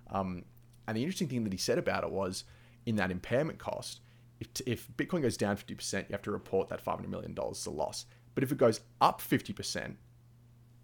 Um, 0.09 0.43
and 0.87 0.95
the 0.95 1.01
interesting 1.01 1.27
thing 1.27 1.43
that 1.43 1.53
he 1.53 1.57
said 1.57 1.77
about 1.77 2.03
it 2.03 2.11
was 2.11 2.43
in 2.85 2.95
that 2.95 3.11
impairment 3.11 3.59
cost, 3.59 4.01
if, 4.39 4.47
if 4.65 4.87
Bitcoin 4.95 5.21
goes 5.21 5.35
down 5.35 5.57
50%, 5.57 5.93
you 5.93 6.05
have 6.11 6.21
to 6.23 6.31
report 6.31 6.69
that 6.69 6.83
$500 6.83 7.07
million 7.07 7.35
as 7.51 7.65
a 7.65 7.71
loss. 7.71 8.05
But 8.35 8.43
if 8.43 8.51
it 8.51 8.57
goes 8.57 8.81
up 9.01 9.21
50%, 9.21 9.95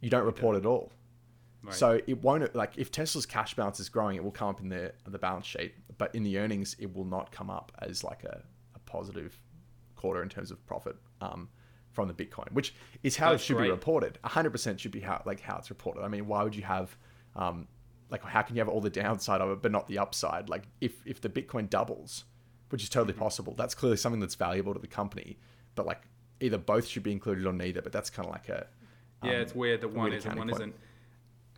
you 0.01 0.09
don't 0.09 0.25
report 0.25 0.57
at 0.57 0.65
all. 0.65 0.91
Right. 1.63 1.73
So 1.73 2.01
it 2.07 2.21
won't 2.21 2.53
like 2.53 2.73
if 2.77 2.91
Tesla's 2.91 3.25
cash 3.25 3.53
balance 3.53 3.79
is 3.79 3.87
growing, 3.87 4.17
it 4.17 4.23
will 4.23 4.31
come 4.31 4.49
up 4.49 4.59
in 4.59 4.67
the 4.67 4.91
the 5.07 5.17
balance 5.17 5.45
sheet, 5.45 5.73
but 5.97 6.13
in 6.13 6.23
the 6.23 6.37
earnings, 6.37 6.75
it 6.77 6.93
will 6.93 7.05
not 7.05 7.31
come 7.31 7.49
up 7.49 7.71
as 7.79 8.03
like 8.03 8.25
a, 8.25 8.43
a 8.75 8.79
positive 8.79 9.39
quarter 9.95 10.21
in 10.21 10.27
terms 10.27 10.51
of 10.51 10.65
profit 10.65 10.97
um, 11.21 11.47
from 11.93 12.07
the 12.07 12.13
Bitcoin, 12.13 12.51
which 12.51 12.73
is 13.03 13.15
how 13.15 13.31
That's 13.31 13.43
it 13.43 13.45
should 13.45 13.57
great. 13.57 13.67
be 13.67 13.71
reported. 13.71 14.19
100% 14.25 14.79
should 14.79 14.91
be 14.91 14.99
how 14.99 15.21
like 15.25 15.39
how 15.39 15.57
it's 15.57 15.69
reported. 15.69 16.01
I 16.03 16.07
mean, 16.09 16.27
why 16.27 16.43
would 16.43 16.55
you 16.55 16.63
have 16.63 16.97
um, 17.35 17.67
like 18.09 18.23
how 18.23 18.41
can 18.41 18.55
you 18.55 18.59
have 18.61 18.67
all 18.69 18.81
the 18.81 18.89
downside 18.89 19.41
of 19.41 19.49
it 19.51 19.61
but 19.61 19.71
not 19.71 19.87
the 19.87 19.99
upside? 19.99 20.49
Like 20.49 20.63
if 20.81 20.93
if 21.05 21.21
the 21.21 21.29
Bitcoin 21.29 21.69
doubles, 21.69 22.25
which 22.69 22.83
is 22.83 22.89
totally 22.89 23.13
Mm-hmm. 23.13 23.21
possible, 23.21 23.53
that's 23.57 23.75
clearly 23.75 23.97
something 23.97 24.19
that's 24.19 24.35
valuable 24.35 24.73
to 24.73 24.79
the 24.79 24.87
company. 24.87 25.37
But 25.75 25.85
like 25.85 26.01
either 26.41 26.57
both 26.57 26.87
should 26.87 27.03
be 27.03 27.11
included 27.11 27.45
or 27.45 27.53
neither. 27.53 27.81
But 27.81 27.91
that's 27.93 28.09
kind 28.09 28.27
of 28.27 28.33
like 28.33 28.49
a 28.49 28.67
Yeah, 29.23 29.35
um, 29.35 29.41
it's 29.41 29.55
weird 29.55 29.81
that 29.81 29.89
one 29.93 30.11
is 30.13 30.25
and 30.25 30.35
one 30.35 30.47
point. 30.49 30.57
isn't. 30.61 30.75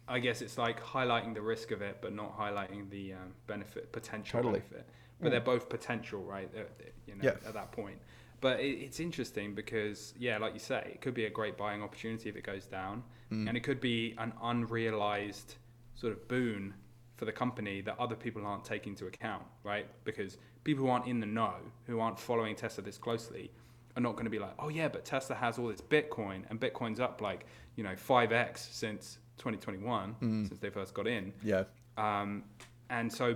I 0.07 0.19
guess 0.19 0.41
it's 0.43 0.57
like 0.59 0.79
highlighting 0.83 1.33
the 1.33 1.41
risk 1.41 1.71
of 1.71 1.81
it, 1.81 1.97
but 2.01 2.13
not 2.13 2.37
highlighting 2.37 2.89
the 2.91 3.13
um, 3.13 3.33
benefit, 3.47 3.91
potential 3.91 4.37
Totally. 4.37 4.59
benefit. 4.59 4.87
But 5.19 5.31
they're 5.31 5.39
both 5.41 5.67
potential, 5.69 6.21
right? 6.23 6.51
They're- 6.53 6.67
they're, 6.77 6.91
you 7.07 7.15
know, 7.15 7.21
Yeah. 7.23 7.47
at 7.47 7.53
that 7.55 7.71
point. 7.71 7.97
But 8.45 8.59
it, 8.59 8.77
it's 8.85 8.99
interesting 8.99 9.55
because, 9.55 10.13
yeah, 10.19 10.37
like 10.37 10.53
you 10.53 10.59
say, 10.59 10.81
it 10.93 11.01
could 11.01 11.15
be 11.15 11.25
a 11.25 11.31
great 11.31 11.57
buying 11.57 11.81
opportunity 11.81 12.29
if 12.29 12.35
it 12.35 12.43
goes 12.43 12.67
down, 12.67 13.01
Mm. 13.31 13.47
and 13.47 13.57
it 13.57 13.61
could 13.63 13.81
be 13.81 14.13
an 14.19 14.33
unrealized 14.43 15.55
sort 15.95 16.13
of 16.13 16.27
boon 16.27 16.75
for 17.15 17.25
the 17.25 17.31
company 17.31 17.81
that 17.81 17.97
other 17.99 18.15
people 18.15 18.45
aren't 18.45 18.63
taking 18.63 18.91
into 18.93 19.07
account, 19.07 19.41
right? 19.63 19.87
Because 20.03 20.37
people 20.63 20.83
who 20.85 20.91
aren't 20.91 21.07
in 21.07 21.19
the 21.19 21.25
know, 21.25 21.55
who 21.87 21.99
aren't 21.99 22.19
following 22.19 22.55
Tesla 22.55 22.83
this 22.83 22.99
closely, 22.99 23.49
are 23.97 24.01
not 24.01 24.11
going 24.13 24.25
to 24.25 24.29
be 24.29 24.37
like, 24.37 24.53
oh 24.59 24.69
yeah, 24.69 24.87
but 24.89 25.05
Tesla 25.05 25.35
has 25.35 25.57
all 25.57 25.69
this 25.69 25.81
Bitcoin, 25.81 26.43
and 26.51 26.59
Bitcoin's 26.59 26.99
up 26.99 27.19
like 27.21 27.47
you 27.77 27.83
know 27.83 27.95
five 27.95 28.31
x 28.31 28.67
since 28.71 29.17
2021, 29.39 30.15
Mm. 30.21 30.47
since 30.47 30.59
they 30.59 30.69
first 30.69 30.93
got 30.93 31.07
in, 31.07 31.33
yeah. 31.43 31.63
um, 31.97 32.43
and 32.91 33.11
so 33.11 33.35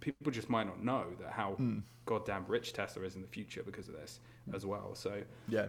people 0.00 0.32
just 0.32 0.50
might 0.50 0.66
not 0.66 0.82
know 0.82 1.04
that 1.20 1.30
how 1.30 1.52
Mm. 1.60 1.82
goddamn 2.06 2.44
rich 2.48 2.72
Tesla 2.72 3.04
is 3.04 3.14
in 3.14 3.22
the 3.22 3.28
future 3.28 3.62
because 3.62 3.86
of 3.88 3.94
this 3.94 4.18
as 4.54 4.64
well. 4.66 4.94
So 4.94 5.22
Yeah. 5.48 5.68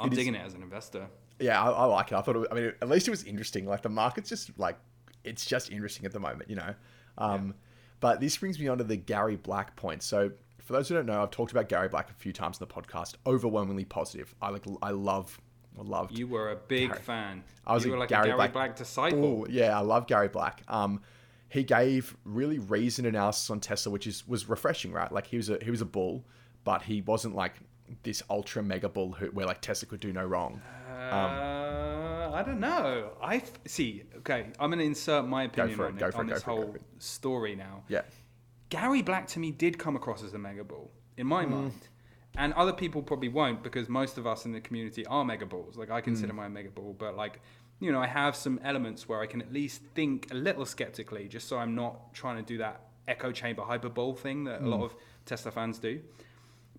I'm 0.00 0.08
It 0.08 0.12
is- 0.12 0.18
digging 0.18 0.34
it 0.34 0.44
as 0.46 0.54
an 0.54 0.62
investor. 0.62 1.08
Yeah, 1.40 1.62
I, 1.62 1.70
I 1.70 1.84
like 1.84 2.10
it. 2.12 2.14
I 2.16 2.20
thought, 2.22 2.36
it 2.36 2.38
was, 2.40 2.48
I 2.50 2.54
mean, 2.54 2.72
at 2.82 2.88
least 2.88 3.06
it 3.06 3.10
was 3.12 3.24
interesting. 3.24 3.64
Like 3.66 3.82
the 3.82 3.88
market's 3.88 4.28
just 4.28 4.56
like, 4.58 4.76
it's 5.24 5.44
just 5.46 5.70
interesting 5.70 6.04
at 6.06 6.12
the 6.12 6.20
moment, 6.20 6.48
you 6.50 6.56
know. 6.56 6.74
Um, 7.16 7.54
But 8.00 8.20
this 8.20 8.36
brings 8.36 8.58
me 8.60 8.68
on 8.68 8.78
to 8.78 8.84
the 8.84 8.96
Gary 8.96 9.36
Black 9.36 9.74
point. 9.76 10.02
So 10.04 10.30
for 10.60 10.72
those 10.72 10.88
who 10.88 10.94
don't 10.94 11.06
know, 11.06 11.22
I've 11.22 11.30
talked 11.32 11.50
about 11.52 11.68
Gary 11.68 11.88
Black 11.88 12.10
a 12.10 12.14
few 12.14 12.32
times 12.32 12.60
in 12.60 12.66
the 12.66 12.72
podcast. 12.72 13.14
Overwhelmingly 13.26 13.84
positive. 13.84 14.34
I 14.40 14.50
like, 14.50 14.64
I 14.82 14.90
love 14.90 15.40
I 15.78 15.82
loved. 15.82 16.18
You 16.18 16.26
were 16.26 16.50
a 16.50 16.56
big 16.56 16.90
Gary- 16.90 17.02
fan. 17.02 17.44
I 17.66 17.74
was 17.74 17.84
you 17.84 17.90
a 17.90 17.94
were 17.94 18.00
like 18.00 18.08
Gary 18.08 18.22
a 18.22 18.26
Gary 18.26 18.36
Black- 18.36 18.52
Black, 18.52 18.76
disciple. 18.76 19.24
Oh 19.24 19.46
yeah, 19.48 19.76
I 19.76 19.80
love 19.82 20.06
Gary 20.08 20.26
Black. 20.28 20.62
Um, 20.68 21.00
he 21.48 21.62
gave 21.64 22.16
really 22.24 22.58
reasoned 22.58 23.06
analysis 23.06 23.48
on 23.50 23.60
Tesla, 23.60 23.92
which 23.92 24.06
is 24.06 24.26
was 24.26 24.48
refreshing, 24.48 24.90
right? 24.92 25.10
Like 25.12 25.26
he 25.28 25.36
was 25.36 25.48
a 25.50 25.58
he 25.62 25.70
was 25.70 25.80
a 25.80 25.84
bull, 25.86 26.24
but 26.64 26.82
he 26.82 27.00
wasn't 27.00 27.34
like 27.36 27.54
this 28.02 28.22
ultra 28.30 28.62
mega 28.62 28.88
bull 28.88 29.12
who, 29.12 29.26
where 29.26 29.46
like 29.46 29.60
Tesla 29.60 29.88
could 29.88 30.00
do 30.00 30.12
no 30.12 30.24
wrong. 30.24 30.60
Uh, 30.88 32.30
I 32.34 32.42
don't 32.44 32.60
know. 32.60 33.10
I 33.22 33.36
f- 33.36 33.50
see. 33.66 34.04
Okay, 34.18 34.46
I'm 34.58 34.70
going 34.70 34.78
to 34.78 34.84
insert 34.84 35.26
my 35.26 35.44
opinion 35.44 35.80
it, 35.80 35.82
on, 35.82 35.96
go 35.96 36.06
it, 36.08 36.14
on 36.14 36.26
it, 36.28 36.34
this 36.34 36.42
it, 36.42 36.44
whole 36.44 36.74
it. 36.74 36.82
story 36.98 37.56
now. 37.56 37.82
Yeah, 37.88 38.02
Gary 38.68 39.02
Black 39.02 39.26
to 39.28 39.38
me 39.38 39.50
did 39.50 39.78
come 39.78 39.96
across 39.96 40.22
as 40.22 40.34
a 40.34 40.38
mega 40.38 40.64
bull 40.64 40.90
in 41.16 41.26
my 41.26 41.44
Mm. 41.44 41.50
mind. 41.50 41.88
And 42.36 42.52
other 42.54 42.72
people 42.72 43.02
probably 43.02 43.28
won't 43.30 43.64
because 43.64 43.88
most 43.88 44.16
of 44.18 44.26
us 44.26 44.44
in 44.44 44.52
the 44.52 44.60
community 44.60 45.04
are 45.06 45.24
mega 45.24 45.46
bulls. 45.46 45.76
Like 45.76 45.90
I 45.90 46.00
Mm. 46.00 46.04
consider 46.04 46.32
my 46.32 46.46
mega 46.48 46.68
bull, 46.70 46.94
but 46.96 47.16
like, 47.16 47.40
you 47.80 47.90
know, 47.90 48.00
I 48.00 48.06
have 48.06 48.36
some 48.36 48.60
elements 48.62 49.08
where 49.08 49.20
I 49.20 49.26
can 49.26 49.40
at 49.42 49.52
least 49.52 49.82
think 49.94 50.30
a 50.30 50.34
little 50.34 50.64
skeptically 50.66 51.26
just 51.26 51.48
so 51.48 51.58
I'm 51.58 51.74
not 51.74 52.14
trying 52.14 52.36
to 52.36 52.42
do 52.42 52.58
that 52.58 52.82
echo 53.08 53.32
chamber 53.32 53.62
hyperbole 53.62 54.14
thing 54.16 54.44
that 54.44 54.60
a 54.60 54.64
Mm. 54.64 54.68
lot 54.70 54.82
of 54.82 54.94
Tesla 55.24 55.50
fans 55.50 55.78
do. 55.78 56.00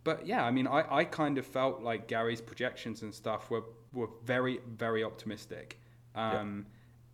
But 0.04 0.26
yeah, 0.26 0.44
I 0.44 0.52
mean, 0.52 0.68
I, 0.68 0.86
I 1.00 1.04
kind 1.04 1.38
of 1.38 1.46
felt 1.46 1.82
like 1.82 2.08
Gary's 2.08 2.42
projections 2.42 3.02
and 3.02 3.14
stuff 3.14 3.50
were, 3.50 3.64
were 3.94 4.10
very, 4.24 4.60
very 4.68 5.04
optimistic. 5.04 5.80
Um, 6.16 6.66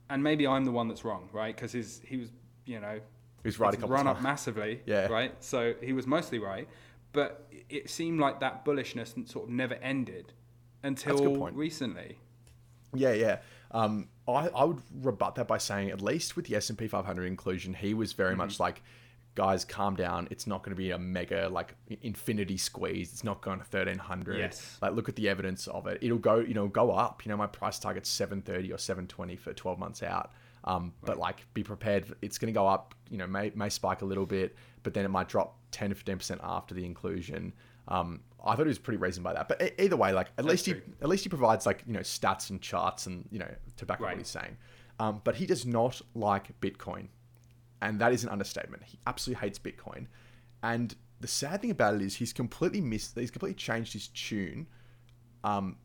And 0.09 0.23
maybe 0.23 0.45
I'm 0.45 0.65
the 0.65 0.71
one 0.71 0.87
that's 0.87 1.03
wrong, 1.03 1.29
right? 1.33 1.55
Because 1.55 1.71
his 1.71 2.01
he 2.05 2.17
was, 2.17 2.29
you 2.65 2.79
know, 2.79 2.99
he 3.43 3.47
was 3.47 3.59
right 3.59 3.73
a 3.81 3.87
run 3.87 4.07
up 4.07 4.21
massively. 4.21 4.81
Yeah. 4.85 5.07
Right. 5.07 5.33
So 5.43 5.73
he 5.81 5.93
was 5.93 6.05
mostly 6.07 6.39
right, 6.39 6.67
but 7.11 7.47
it 7.69 7.89
seemed 7.89 8.19
like 8.19 8.39
that 8.41 8.63
bullishness 8.65 9.27
sort 9.27 9.45
of 9.45 9.51
never 9.51 9.75
ended 9.75 10.33
until 10.83 11.49
recently. 11.51 12.19
Yeah, 12.93 13.13
yeah. 13.13 13.39
Um, 13.71 14.09
I, 14.27 14.47
I 14.49 14.63
would 14.63 14.81
rebut 15.01 15.35
that 15.35 15.47
by 15.47 15.57
saying 15.57 15.89
at 15.91 16.01
least 16.01 16.35
with 16.35 16.45
the 16.45 16.55
S 16.55 16.69
and 16.69 16.77
P 16.77 16.87
500 16.87 17.25
inclusion, 17.25 17.73
he 17.73 17.93
was 17.93 18.13
very 18.13 18.35
Mm-hmm. 18.35 18.37
much 18.37 18.59
like, 18.59 18.81
guys, 19.35 19.63
calm 19.65 19.95
down. 19.95 20.27
It's 20.31 20.47
not 20.47 20.63
going 20.63 20.71
to 20.71 20.75
be 20.77 20.91
a 20.91 20.97
mega 20.97 21.47
like 21.49 21.75
infinity 22.01 22.57
squeeze. 22.57 23.11
It's 23.13 23.23
not 23.23 23.41
going 23.41 23.59
to 23.59 23.65
1300. 23.65 24.37
Yes. 24.37 24.77
Like 24.81 24.93
look 24.93 25.09
at 25.09 25.15
the 25.15 25.29
evidence 25.29 25.67
of 25.67 25.87
it. 25.87 25.99
It'll 26.01 26.17
go, 26.17 26.39
you 26.39 26.53
know, 26.53 26.67
go 26.67 26.91
up. 26.91 27.25
You 27.25 27.29
know, 27.29 27.37
my 27.37 27.47
price 27.47 27.77
target's 27.79 28.09
730 28.09 28.71
or 28.71 28.77
720 28.77 29.35
for 29.35 29.53
12 29.53 29.77
months 29.79 30.03
out. 30.03 30.31
Um, 30.63 30.93
but 31.03 31.17
like 31.17 31.45
be 31.53 31.63
prepared. 31.63 32.15
It's 32.21 32.37
going 32.39 32.51
to 32.51 32.57
go 32.57 32.67
up. 32.67 32.95
You 33.11 33.17
know, 33.17 33.27
may 33.27 33.51
may 33.55 33.69
spike 33.69 34.01
a 34.01 34.05
little 34.05 34.25
bit, 34.25 34.55
but 34.83 34.93
then 34.95 35.05
it 35.05 35.09
might 35.09 35.27
drop 35.29 35.57
10 35.71 35.89
to 35.89 35.95
15 35.95 36.17
percent 36.17 36.41
after 36.43 36.73
the 36.73 36.83
inclusion. 36.85 37.53
Um, 37.87 38.21
I 38.43 38.55
thought 38.55 38.65
it 38.65 38.69
was 38.69 38.79
pretty 38.79 38.97
reasoned 38.97 39.23
by 39.23 39.33
that. 39.33 39.47
But 39.47 39.73
either 39.79 39.95
way, 39.95 40.11
like 40.11 40.27
at 40.39 40.45
least 40.45 40.65
he 40.65 40.73
at 41.01 41.07
least 41.09 41.23
he 41.23 41.29
provides 41.29 41.65
like 41.67 41.83
you 41.85 41.93
know 41.93 41.99
stats 41.99 42.49
and 42.49 42.59
charts 42.61 43.05
and 43.05 43.27
you 43.31 43.37
know 43.39 43.51
to 43.77 43.85
back 43.85 43.97
up 43.97 44.01
Right. 44.05 44.11
what 44.13 44.17
he's 44.19 44.27
saying. 44.27 44.57
Um, 44.99 45.21
but 45.23 45.35
he 45.35 45.45
does 45.45 45.65
not 45.65 46.01
like 46.15 46.59
Bitcoin, 46.61 47.09
and 47.81 47.99
that 47.99 48.13
is 48.13 48.23
an 48.23 48.29
understatement. 48.29 48.83
He 48.83 48.99
absolutely 49.07 49.41
hates 49.41 49.59
Bitcoin, 49.59 50.07
and 50.63 50.95
the 51.19 51.27
sad 51.27 51.61
thing 51.61 51.71
about 51.71 51.95
it 51.95 52.01
is 52.01 52.15
he's 52.15 52.33
completely 52.33 52.81
missed. 52.81 53.17
He's 53.17 53.31
completely 53.31 53.55
changed 53.55 53.93
his 53.93 54.09
tune 54.09 54.67
um, 55.43 55.77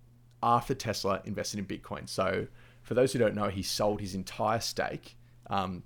after 0.43 0.75
Tesla 0.75 1.21
invested 1.25 1.61
in 1.61 1.67
Bitcoin. 1.67 2.09
So 2.09 2.47
for 2.83 2.95
those 2.95 3.13
who 3.13 3.19
don't 3.19 3.35
know, 3.35 3.49
he 3.49 3.63
sold 3.63 4.01
his 4.01 4.15
entire 4.15 4.61
stake. 4.61 5.17
Um, 5.49 5.85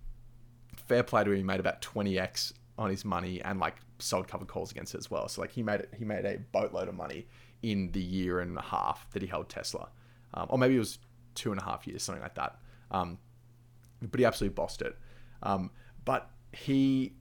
fair 0.77 1.03
play 1.03 1.25
to 1.25 1.31
him. 1.31 1.37
He 1.37 1.43
made 1.43 1.61
about 1.61 1.83
twenty 1.83 2.19
x 2.19 2.55
on 2.79 2.91
his 2.91 3.05
money 3.05 3.41
and 3.43 3.61
like 3.61 3.77
sold 3.99 4.27
covered 4.27 4.49
calls 4.49 4.73
against 4.73 4.95
it 4.95 4.99
as 4.99 5.11
well. 5.11 5.29
So 5.29 5.41
like 5.41 5.53
he 5.53 5.63
made 5.63 5.81
it, 5.81 5.95
he 5.97 6.05
made 6.05 6.25
a 6.25 6.39
boatload 6.53 6.89
of 6.89 6.95
money 6.95 7.27
in 7.63 7.93
the 7.93 8.01
year 8.01 8.41
and 8.41 8.59
a 8.59 8.63
half 8.63 9.09
that 9.13 9.23
he 9.23 9.29
held 9.29 9.49
Tesla, 9.49 9.89
um, 10.35 10.47
or 10.51 10.59
maybe 10.59 10.77
it 10.77 10.81
was 10.81 10.99
two 11.35 11.51
and 11.53 11.61
a 11.61 11.65
half 11.65 11.87
years, 11.87 12.03
something 12.03 12.23
like 12.23 12.35
that. 12.35 12.59
Um, 12.91 13.19
but 14.03 14.21
he 14.21 14.27
absolutely 14.27 14.55
bossed 14.55 14.83
it. 14.83 14.97
Um, 15.43 15.71
but 16.05 16.31
he, 16.53 17.15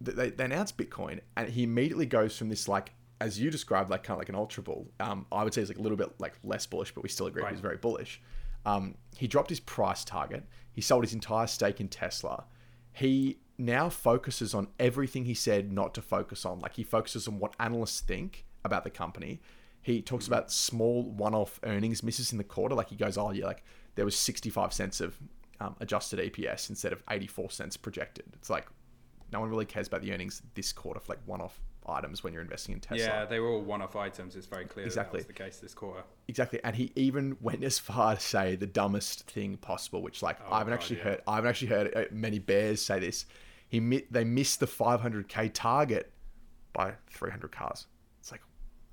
they, 0.00 0.30
they 0.30 0.44
announced 0.44 0.76
Bitcoin, 0.76 1.20
and 1.36 1.48
he 1.48 1.62
immediately 1.64 2.06
goes 2.06 2.36
from 2.36 2.48
this 2.48 2.68
like, 2.68 2.92
as 3.20 3.40
you 3.40 3.50
described, 3.50 3.88
like 3.90 4.02
kind 4.02 4.16
of 4.16 4.18
like 4.18 4.28
an 4.28 4.34
ultra 4.34 4.62
bull. 4.62 4.88
Um, 5.00 5.26
I 5.32 5.42
would 5.44 5.54
say 5.54 5.62
he's 5.62 5.68
like 5.68 5.78
a 5.78 5.82
little 5.82 5.96
bit 5.96 6.10
like 6.18 6.34
less 6.44 6.66
bullish, 6.66 6.92
but 6.94 7.02
we 7.02 7.08
still 7.08 7.26
agree 7.26 7.42
Right. 7.42 7.52
he's 7.52 7.60
very 7.60 7.78
bullish. 7.78 8.20
Um, 8.66 8.96
he 9.16 9.26
dropped 9.26 9.48
his 9.48 9.60
price 9.60 10.04
target. 10.04 10.44
He 10.72 10.80
sold 10.82 11.04
his 11.04 11.14
entire 11.14 11.46
stake 11.46 11.80
in 11.80 11.88
Tesla. 11.88 12.44
He 12.92 13.38
now 13.58 13.88
focuses 13.88 14.54
on 14.54 14.68
everything 14.78 15.24
he 15.24 15.32
said 15.34 15.72
not 15.72 15.94
to 15.94 16.02
focus 16.02 16.44
on. 16.44 16.58
Like 16.60 16.74
he 16.74 16.82
focuses 16.84 17.26
on 17.26 17.38
what 17.38 17.54
analysts 17.58 18.00
think 18.00 18.44
about 18.64 18.84
the 18.84 18.90
company. 18.90 19.40
He 19.80 20.02
talks 20.02 20.26
about 20.26 20.50
small 20.50 21.04
one-off 21.04 21.60
earnings 21.62 22.02
misses 22.02 22.32
in 22.32 22.38
the 22.38 22.44
quarter. 22.44 22.74
Like 22.74 22.88
he 22.90 22.96
goes, 22.96 23.16
oh 23.16 23.30
yeah, 23.30 23.46
like 23.46 23.62
there 23.94 24.04
was 24.04 24.16
65 24.16 24.72
cents 24.74 25.00
of 25.00 25.16
um, 25.60 25.76
adjusted 25.80 26.18
EPS 26.18 26.70
instead 26.70 26.92
of 26.92 27.02
84 27.10 27.50
cents 27.50 27.76
projected. 27.76 28.26
It's 28.34 28.50
like 28.50 28.66
no 29.32 29.40
one 29.40 29.48
really 29.48 29.64
cares 29.64 29.88
about 29.88 30.02
the 30.02 30.12
earnings 30.12 30.42
this 30.54 30.72
quarter 30.72 31.00
for 31.00 31.12
like 31.12 31.20
one-off 31.26 31.60
items 31.88 32.22
when 32.22 32.32
you're 32.32 32.42
investing 32.42 32.74
in 32.74 32.80
Tesla. 32.80 33.06
Yeah, 33.06 33.24
they 33.24 33.40
were 33.40 33.48
all 33.48 33.62
one-off 33.62 33.96
items. 33.96 34.36
It's 34.36 34.46
very 34.46 34.64
clear 34.64 34.86
Exactly. 34.86 35.20
that, 35.20 35.28
that 35.28 35.32
was 35.32 35.36
the 35.36 35.44
case 35.44 35.58
this 35.58 35.74
quarter. 35.74 36.02
Exactly, 36.28 36.60
and 36.64 36.74
he 36.74 36.92
even 36.96 37.36
went 37.40 37.64
as 37.64 37.78
far 37.78 38.14
to 38.14 38.20
say 38.20 38.56
the 38.56 38.66
dumbest 38.66 39.30
thing 39.30 39.56
possible, 39.56 40.02
which 40.02 40.22
like 40.22 40.38
I 40.50 40.58
haven't 40.58 40.72
God, 40.72 40.74
actually 40.74 40.96
yeah. 40.98 41.04
heard. 41.04 41.22
I 41.26 41.34
haven't 41.36 41.50
actually 41.50 41.68
heard 41.68 41.96
uh, 41.96 42.04
many 42.10 42.38
bears 42.38 42.82
say 42.82 42.98
this. 42.98 43.26
He 43.68 43.80
they 44.10 44.24
missed 44.24 44.60
the 44.60 44.66
500k 44.66 45.50
target 45.52 46.12
by 46.72 46.92
300 47.10 47.50
cars. 47.50 47.86
It's 48.20 48.30
like, 48.30 48.42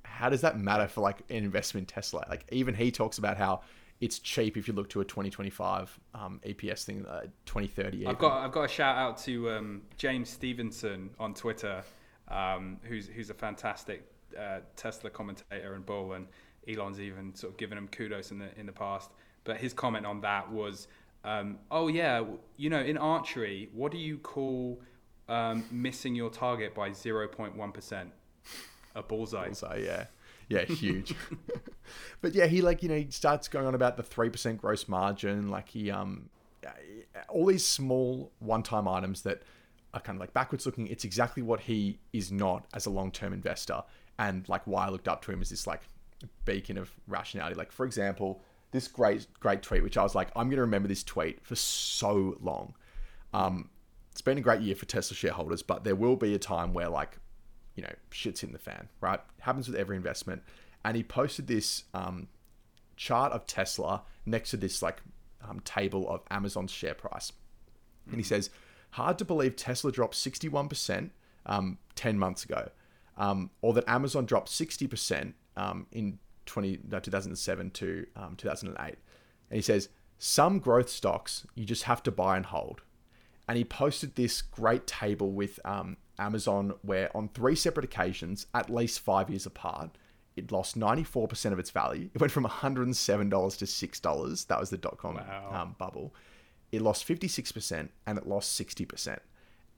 how 0.03 0.29
does 0.29 0.41
that 0.41 0.57
matter 0.57 0.87
for 0.87 1.01
like 1.01 1.19
an 1.29 1.43
investment 1.43 1.91
in 1.91 1.93
Tesla? 1.93 2.25
Like 2.29 2.45
even 2.51 2.73
he 2.73 2.91
talks 2.91 3.17
about 3.17 3.37
how 3.37 3.61
it's 4.03 4.19
cheap 4.19 4.57
if 4.57 4.67
you 4.67 4.73
look 4.73 4.89
to 4.89 4.99
a 4.99 5.05
2025 5.05 5.97
um, 6.13 6.41
EPS 6.45 6.83
thing, 6.83 7.05
uh, 7.05 7.21
2030. 7.45 7.99
even. 7.99 8.07
I've 8.09 8.19
got 8.19 8.43
I've 8.43 8.51
got 8.51 8.63
a 8.65 8.67
shout 8.67 8.97
out 8.97 9.17
to 9.19 9.49
um, 9.49 9.81
James 9.95 10.29
Stephenson 10.29 11.09
on 11.17 11.33
Twitter, 11.33 11.83
um, 12.27 12.81
who's 12.83 13.07
who's 13.07 13.29
a 13.29 13.33
fantastic 13.33 14.05
uh, 14.37 14.59
Tesla 14.75 15.09
commentator 15.09 15.73
and 15.73 15.85
bull, 15.85 16.13
and 16.13 16.27
Elon's 16.67 16.99
even 16.99 17.33
sort 17.33 17.53
of 17.53 17.57
given 17.57 17.77
him 17.77 17.87
kudos 17.87 18.31
in 18.31 18.39
the 18.39 18.49
in 18.59 18.65
the 18.65 18.73
past. 18.73 19.09
But 19.45 19.57
his 19.57 19.71
comment 19.71 20.05
on 20.05 20.19
that 20.19 20.51
was, 20.51 20.89
um, 21.23 21.59
"Oh 21.71 21.87
yeah, 21.87 22.25
you 22.57 22.69
know, 22.69 22.81
in 22.81 22.97
archery, 22.97 23.69
what 23.71 23.93
do 23.93 23.97
you 23.97 24.17
call 24.17 24.81
um, 25.29 25.63
missing 25.71 26.13
your 26.13 26.29
target 26.29 26.75
by 26.75 26.91
zero 26.91 27.25
point 27.29 27.55
one 27.55 27.71
percent? 27.71 28.11
A 28.95 29.01
bullseye." 29.01 29.53
So 29.53 29.73
yeah, 29.79 30.07
yeah, 30.49 30.65
huge. 30.65 31.15
but 32.21 32.33
yeah, 32.33 32.45
he 32.45 32.61
like 32.61 32.83
you 32.83 32.89
know 32.89 32.97
he 32.97 33.07
starts 33.09 33.47
going 33.47 33.65
on 33.65 33.75
about 33.75 33.97
the 33.97 34.03
three 34.03 34.29
percent 34.29 34.59
gross 34.59 34.87
margin. 34.87 35.49
Like 35.49 35.69
he 35.69 35.91
um, 35.91 36.29
all 37.29 37.45
these 37.45 37.65
small 37.65 38.31
one-time 38.39 38.87
items 38.87 39.21
that 39.23 39.41
are 39.93 40.01
kind 40.01 40.17
of 40.17 40.19
like 40.19 40.33
backwards 40.33 40.65
looking. 40.65 40.87
It's 40.87 41.03
exactly 41.03 41.43
what 41.43 41.61
he 41.61 41.99
is 42.11 42.31
not 42.31 42.65
as 42.73 42.85
a 42.85 42.89
long-term 42.89 43.33
investor, 43.33 43.83
and 44.17 44.47
like 44.49 44.65
why 44.65 44.87
I 44.87 44.89
looked 44.89 45.07
up 45.07 45.23
to 45.25 45.31
him 45.31 45.41
as 45.41 45.49
this 45.49 45.67
like 45.67 45.81
beacon 46.45 46.77
of 46.77 46.91
rationality. 47.07 47.55
Like 47.55 47.71
for 47.71 47.85
example, 47.85 48.41
this 48.71 48.87
great 48.87 49.27
great 49.39 49.61
tweet, 49.61 49.83
which 49.83 49.97
I 49.97 50.03
was 50.03 50.15
like, 50.15 50.29
I'm 50.35 50.49
gonna 50.49 50.61
remember 50.61 50.87
this 50.87 51.03
tweet 51.03 51.45
for 51.45 51.55
so 51.55 52.37
long. 52.41 52.75
Um, 53.33 53.69
it's 54.11 54.21
been 54.21 54.37
a 54.37 54.41
great 54.41 54.61
year 54.61 54.75
for 54.75 54.85
Tesla 54.85 55.15
shareholders, 55.15 55.63
but 55.63 55.83
there 55.83 55.95
will 55.95 56.15
be 56.15 56.35
a 56.35 56.39
time 56.39 56.73
where 56.73 56.87
like 56.89 57.17
you 57.75 57.83
know, 57.83 57.93
shit's 58.11 58.43
in 58.43 58.51
the 58.51 58.59
fan, 58.59 58.89
right? 59.01 59.19
Happens 59.39 59.67
with 59.67 59.77
every 59.77 59.95
investment. 59.95 60.43
And 60.85 60.97
he 60.97 61.03
posted 61.03 61.47
this 61.47 61.83
um, 61.93 62.27
chart 62.95 63.31
of 63.31 63.47
Tesla 63.47 64.03
next 64.25 64.51
to 64.51 64.57
this 64.57 64.81
like 64.81 65.01
um, 65.47 65.59
table 65.61 66.07
of 66.09 66.21
Amazon's 66.29 66.71
share 66.71 66.93
price. 66.93 67.31
And 68.07 68.17
he 68.17 68.23
says, 68.23 68.49
hard 68.91 69.17
to 69.19 69.25
believe 69.25 69.55
Tesla 69.55 69.91
dropped 69.91 70.15
61% 70.15 71.09
um, 71.45 71.77
10 71.95 72.19
months 72.19 72.43
ago, 72.43 72.69
um, 73.17 73.49
or 73.61 73.73
that 73.73 73.85
Amazon 73.87 74.25
dropped 74.25 74.49
60% 74.49 75.33
um, 75.55 75.87
in 75.91 76.19
20, 76.45 76.79
no, 76.89 76.99
2007 76.99 77.71
to 77.71 78.05
um, 78.15 78.35
2008. 78.35 78.85
And 78.85 78.97
he 79.55 79.61
says, 79.61 79.89
some 80.19 80.59
growth 80.59 80.89
stocks 80.89 81.45
you 81.55 81.65
just 81.65 81.83
have 81.83 82.03
to 82.03 82.11
buy 82.11 82.37
and 82.37 82.45
hold 82.45 82.81
and 83.47 83.57
he 83.57 83.63
posted 83.63 84.15
this 84.15 84.41
great 84.41 84.87
table 84.87 85.31
with 85.31 85.59
um, 85.65 85.97
Amazon 86.19 86.73
where 86.81 87.15
on 87.15 87.29
three 87.29 87.55
separate 87.55 87.83
occasions, 87.85 88.47
at 88.53 88.69
least 88.69 88.99
five 88.99 89.29
years 89.29 89.45
apart, 89.45 89.91
it 90.35 90.51
lost 90.51 90.77
94% 90.77 91.51
of 91.51 91.59
its 91.59 91.69
value. 91.69 92.09
It 92.13 92.19
went 92.21 92.31
from 92.31 92.45
$107 92.45 93.57
to 93.57 93.65
$6. 93.65 94.47
That 94.47 94.59
was 94.59 94.69
the 94.69 94.77
dot 94.77 94.97
com 94.97 95.15
Wow. 95.15 95.49
um, 95.61 95.75
bubble. 95.77 96.13
It 96.71 96.81
lost 96.81 97.07
56% 97.07 97.89
and 98.07 98.17
it 98.17 98.27
lost 98.27 98.59
60%. 98.59 99.19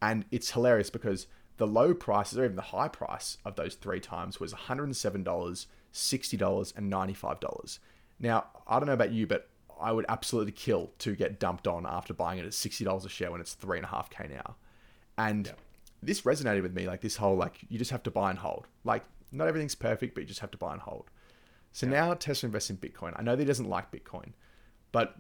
And 0.02 0.26
it's 0.32 0.52
hilarious 0.52 0.90
because 0.90 1.28
the 1.58 1.68
low 1.68 1.94
prices, 1.94 2.38
or 2.38 2.44
even 2.46 2.56
the 2.56 2.62
high 2.62 2.88
price 2.88 3.38
of 3.46 3.56
those 3.56 3.76
three 3.76 4.00
times 4.00 4.40
was 4.40 4.54
$107, 4.54 5.66
$60, 5.94 6.78
and 6.78 6.92
$95. 6.92 7.80
Now, 8.20 8.46
I 8.68 8.80
don't 8.80 8.88
know 8.88 8.94
about 8.94 9.12
you, 9.12 9.28
but 9.28 9.50
I 9.80 9.92
would 9.92 10.06
absolutely 10.08 10.52
kill 10.54 10.92
to 11.00 11.16
get 11.16 11.40
dumped 11.40 11.68
on 11.68 11.86
after 11.86 12.14
buying 12.14 12.40
it 12.40 12.46
at 12.46 12.52
$60 12.52 13.06
a 13.06 13.10
share 13.10 13.32
when 13.32 13.42
it's 13.42 13.54
three 13.54 13.78
and 13.78 13.86
a 13.86 13.90
half 13.90 14.10
K 14.10 14.28
now. 14.30 14.56
And 15.18 15.54
this 16.06 16.22
resonated 16.22 16.62
with 16.62 16.74
me, 16.74 16.88
like 16.88 17.02
this 17.02 17.16
whole, 17.18 17.36
like, 17.36 17.58
you 17.70 17.78
just 17.78 17.92
have 17.92 18.04
to 18.04 18.12
buy 18.12 18.30
and 18.30 18.40
hold. 18.40 18.68
Like, 18.84 19.04
not 19.32 19.48
everything's 19.48 19.76
perfect, 19.76 20.14
but 20.16 20.22
you 20.22 20.28
just 20.28 20.40
have 20.40 20.52
to 20.52 20.58
buy 20.58 20.74
and 20.74 20.82
hold. 20.82 21.10
So 21.72 21.88
now 21.88 22.14
Tesla 22.14 22.48
invests 22.48 22.70
in 22.70 22.78
Bitcoin. 22.78 23.14
I 23.18 23.22
know 23.22 23.36
that 23.36 23.42
he 23.42 23.46
doesn't 23.46 23.68
like 23.70 23.92
Bitcoin, 23.92 24.32
but 24.92 25.18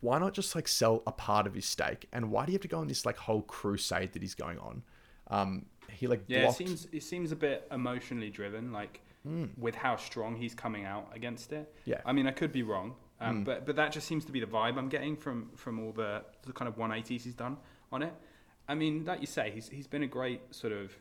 why 0.00 0.18
not 0.18 0.34
just 0.34 0.54
like 0.54 0.66
sell 0.68 1.02
a 1.06 1.12
part 1.12 1.46
of 1.46 1.54
his 1.54 1.64
stake? 1.64 2.08
And 2.12 2.30
why 2.30 2.44
do 2.44 2.52
you 2.52 2.56
have 2.56 2.62
to 2.62 2.68
go 2.68 2.78
on 2.80 2.88
this 2.88 3.06
like 3.06 3.16
whole 3.16 3.42
crusade 3.42 4.12
that 4.12 4.22
he's 4.22 4.34
going 4.34 4.58
on? 4.58 4.82
Um, 5.28 5.66
he 5.90 6.06
like 6.08 6.24
Yeah, 6.26 6.42
blocked. 6.42 6.60
it 6.60 6.66
seems 6.66 6.88
it 6.92 7.02
seems 7.02 7.30
a 7.32 7.36
bit 7.36 7.66
emotionally 7.70 8.30
driven, 8.30 8.72
like 8.72 9.00
with 9.58 9.74
how 9.74 9.96
strong 9.96 10.34
he's 10.34 10.54
coming 10.54 10.86
out 10.86 11.10
against 11.14 11.52
it. 11.52 11.72
Yeah. 11.84 12.00
I 12.04 12.12
mean, 12.12 12.26
I 12.26 12.30
could 12.32 12.52
be 12.52 12.62
wrong, 12.62 12.94
um, 13.20 13.44
but 13.44 13.64
but 13.66 13.76
that 13.76 13.92
just 13.92 14.06
seems 14.08 14.24
to 14.24 14.32
be 14.32 14.40
the 14.40 14.46
vibe 14.46 14.76
I'm 14.76 14.88
getting 14.88 15.14
from 15.16 15.50
from 15.56 15.78
all 15.78 15.92
the 15.92 16.24
the 16.42 16.52
kind 16.52 16.68
of 16.68 16.76
180s 16.76 17.22
he's 17.22 17.34
done 17.34 17.56
on 17.92 18.02
it. 18.02 18.12
I 18.70 18.74
mean, 18.74 19.04
like 19.04 19.20
you 19.20 19.26
say, 19.26 19.50
he's 19.50 19.68
he's 19.68 19.88
been 19.88 20.04
a 20.04 20.06
great 20.06 20.40
sort 20.54 20.72
of 20.72 20.96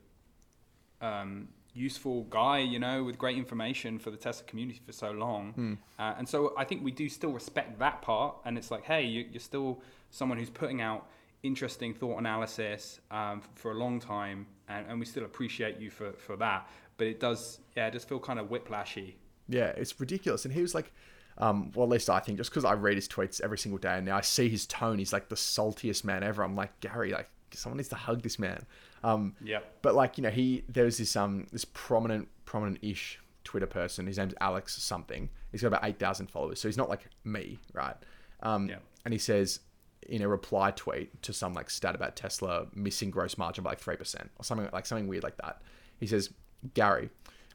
um, 1.02 1.50
useful 1.74 2.24
guy, 2.24 2.58
you 2.60 2.80
know, 2.80 3.04
with 3.04 3.18
great 3.18 3.38
information 3.38 4.00
for 4.00 4.10
the 4.10 4.18
Tesla 4.18 4.46
community 4.46 4.82
for 4.86 4.92
so 4.92 5.12
long. 5.12 5.54
Uh, 6.00 6.16
and 6.18 6.28
so 6.28 6.54
I 6.58 6.64
think 6.64 6.84
we 6.84 6.92
do 6.92 7.08
still 7.08 7.32
respect 7.32 7.78
that 7.80 8.02
part. 8.02 8.38
And 8.46 8.58
it's 8.58 8.72
like, 8.72 8.84
hey, 8.84 9.04
you, 9.04 9.26
you're 9.32 9.40
still 9.40 9.82
someone 10.10 10.40
who's 10.40 10.50
putting 10.50 10.82
out 10.82 11.08
interesting 11.44 11.94
thought 11.94 12.18
analysis 12.18 13.00
um, 13.12 13.42
for 13.56 13.72
a 13.72 13.76
long 13.76 14.00
time, 14.00 14.48
and, 14.68 14.88
and 14.90 15.00
we 15.00 15.06
still 15.06 15.24
appreciate 15.24 15.80
you 15.80 15.92
for, 15.92 16.14
for 16.14 16.36
that. 16.38 16.68
But 16.98 17.08
it 17.08 17.20
does, 17.20 17.60
yeah, 17.78 17.88
it 17.88 17.92
does 17.92 18.04
feel 18.04 18.20
kind 18.20 18.40
of 18.40 18.48
whiplashy. 18.48 19.14
Yeah, 19.48 19.68
it's 19.78 20.00
ridiculous. 20.00 20.44
And 20.44 20.54
he 20.54 20.62
was 20.62 20.74
like, 20.74 20.92
um, 21.38 21.72
well, 21.76 21.86
at 21.86 21.92
least 21.92 22.10
I 22.10 22.20
think, 22.20 22.40
just 22.40 22.50
because 22.50 22.66
I 22.66 22.74
read 22.74 22.96
his 22.96 23.08
tweets 23.08 23.40
every 23.42 23.58
single 23.58 23.80
day 23.80 23.96
and 23.98 24.06
now 24.06 24.18
I 24.18 24.22
see 24.22 24.50
his 24.50 24.66
tone, 24.66 24.98
he's 24.98 25.14
like 25.14 25.30
the 25.30 25.36
saltiest 25.36 26.04
man 26.04 26.24
ever. 26.24 26.44
I'm 26.44 26.56
like, 26.56 26.78
Gary, 26.82 27.12
like, 27.12 27.30
someone 27.58 27.78
needs 27.78 27.90
to 27.90 27.96
hug 27.96 28.22
this 28.22 28.38
man. 28.40 28.66
Um, 29.04 29.36
Yep. 29.42 29.82
but 29.82 29.96
like, 29.96 30.18
you 30.18 30.24
know, 30.24 30.30
he, 30.30 30.64
there 30.70 30.86
was 30.86 30.98
this, 30.98 31.16
um, 31.16 31.48
this 31.52 31.66
prominent, 31.66 32.28
prominent 32.46 32.80
ish 32.82 33.20
Twitter 33.44 33.66
person. 33.68 34.06
His 34.08 34.18
name's 34.18 34.34
Alex 34.42 34.82
something. 34.82 35.30
He's 35.52 35.62
got 35.62 35.68
about 35.70 35.86
8,000 35.86 36.28
followers. 36.30 36.60
So 36.60 36.68
he's 36.68 36.78
not 36.78 36.90
like 36.90 37.08
me, 37.24 37.60
right? 37.74 37.96
Um, 38.44 38.70
Yeah. 38.70 38.78
and 39.06 39.14
he 39.14 39.18
says 39.18 39.62
in 40.08 40.22
a 40.22 40.28
reply 40.28 40.72
tweet 40.72 41.22
to 41.24 41.34
some 41.34 41.54
like 41.54 41.70
stat 41.70 41.94
about 41.96 42.16
Tesla 42.16 42.68
missing 42.74 43.12
gross 43.12 43.38
margin 43.38 43.64
by 43.64 43.72
like 43.72 43.82
3% 43.82 44.30
or 44.38 44.44
something 44.44 44.68
like 44.74 44.86
something 44.86 45.08
weird 45.08 45.24
like 45.24 45.38
that. 45.38 45.62
He 46.00 46.08
says, 46.08 46.32
Gary, 46.74 47.10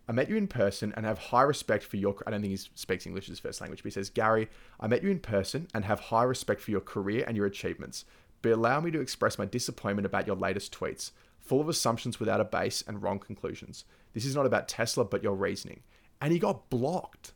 I 0.09 0.13
met 0.13 0.29
you 0.29 0.37
in 0.37 0.47
person 0.47 0.93
and 0.97 1.07
have 1.07 1.19
high 1.19 1.43
respect 1.43 1.83
for 1.83 1.97
your. 1.97 2.15
I 2.27 2.31
don't 2.31 2.43
think 2.43 2.51
he 2.51 2.57
speaks 2.75 3.07
English 3.07 3.25
as 3.25 3.29
his 3.31 3.39
first 3.41 3.61
language, 3.63 3.83
but 3.83 3.87
he 3.87 3.91
says, 3.91 4.11
Gary, 4.11 4.51
I 4.79 4.87
met 4.87 5.03
you 5.03 5.09
in 5.11 5.19
person 5.19 5.67
and 5.75 5.85
have 5.87 5.99
high 5.99 6.25
respect 6.25 6.61
for 6.61 6.71
your 6.71 6.83
career 6.83 7.25
and 7.27 7.37
your 7.37 7.47
achievements. 7.47 8.05
But 8.45 8.53
allow 8.53 8.79
me 8.79 8.91
to 8.91 9.01
express 9.01 9.39
my 9.39 9.47
disappointment 9.47 10.05
about 10.05 10.27
your 10.27 10.37
latest 10.37 10.79
tweets, 10.79 11.13
full 11.39 11.63
of 11.63 11.69
assumptions 11.71 12.21
without 12.21 12.43
a 12.43 12.45
base 12.45 12.85
and 12.87 13.03
wrong 13.03 13.19
conclusions. 13.19 13.87
This 14.13 14.27
is 14.27 14.37
not 14.37 14.45
about 14.45 14.69
Tesla, 14.69 15.03
but 15.07 15.23
your 15.23 15.35
reasoning. 15.35 15.81
And 16.21 16.31
he 16.31 16.39
got 16.39 16.69
blocked. 16.69 17.33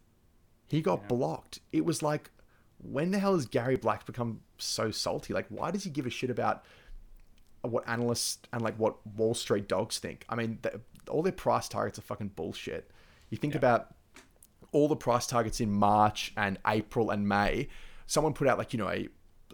He 0.67 0.83
got 0.83 1.09
blocked. 1.09 1.61
It 1.73 1.87
was 1.87 2.03
like, 2.03 2.31
when 2.77 3.11
the 3.11 3.19
hell 3.19 3.33
has 3.35 3.47
Gary 3.47 3.77
Black 3.77 4.05
become 4.05 4.41
so 4.59 4.91
salty? 4.91 5.33
Like, 5.33 5.47
why 5.49 5.71
does 5.71 5.83
he 5.83 5.89
give 5.89 6.05
a 6.05 6.11
shit 6.11 6.29
about 6.29 6.63
what 7.63 7.89
analysts 7.89 8.41
and 8.53 8.61
like 8.61 8.77
what 8.77 8.99
Wall 9.17 9.33
Street 9.33 9.67
dogs 9.67 9.99
think? 9.99 10.27
I 10.29 10.35
mean, 10.35 10.59
the, 10.61 10.79
all 11.09 11.23
their 11.23 11.33
price 11.33 11.71
targets 11.71 11.99
are 11.99 12.03
fucking 12.03 12.33
bullshit. 12.37 12.91
You 13.31 13.39
think 13.39 13.55
about 13.55 13.95
all 14.73 14.89
the 14.89 14.97
price 14.97 15.27
targets 15.27 15.59
in 15.59 15.73
March 15.73 16.35
and 16.37 16.59
April 16.67 17.09
and 17.09 17.27
May. 17.27 17.69
Someone 18.07 18.35
put 18.35 18.47
out 18.47 18.59
like 18.59 18.75
you 18.75 18.79
know 18.79 18.91
a, 18.91 19.09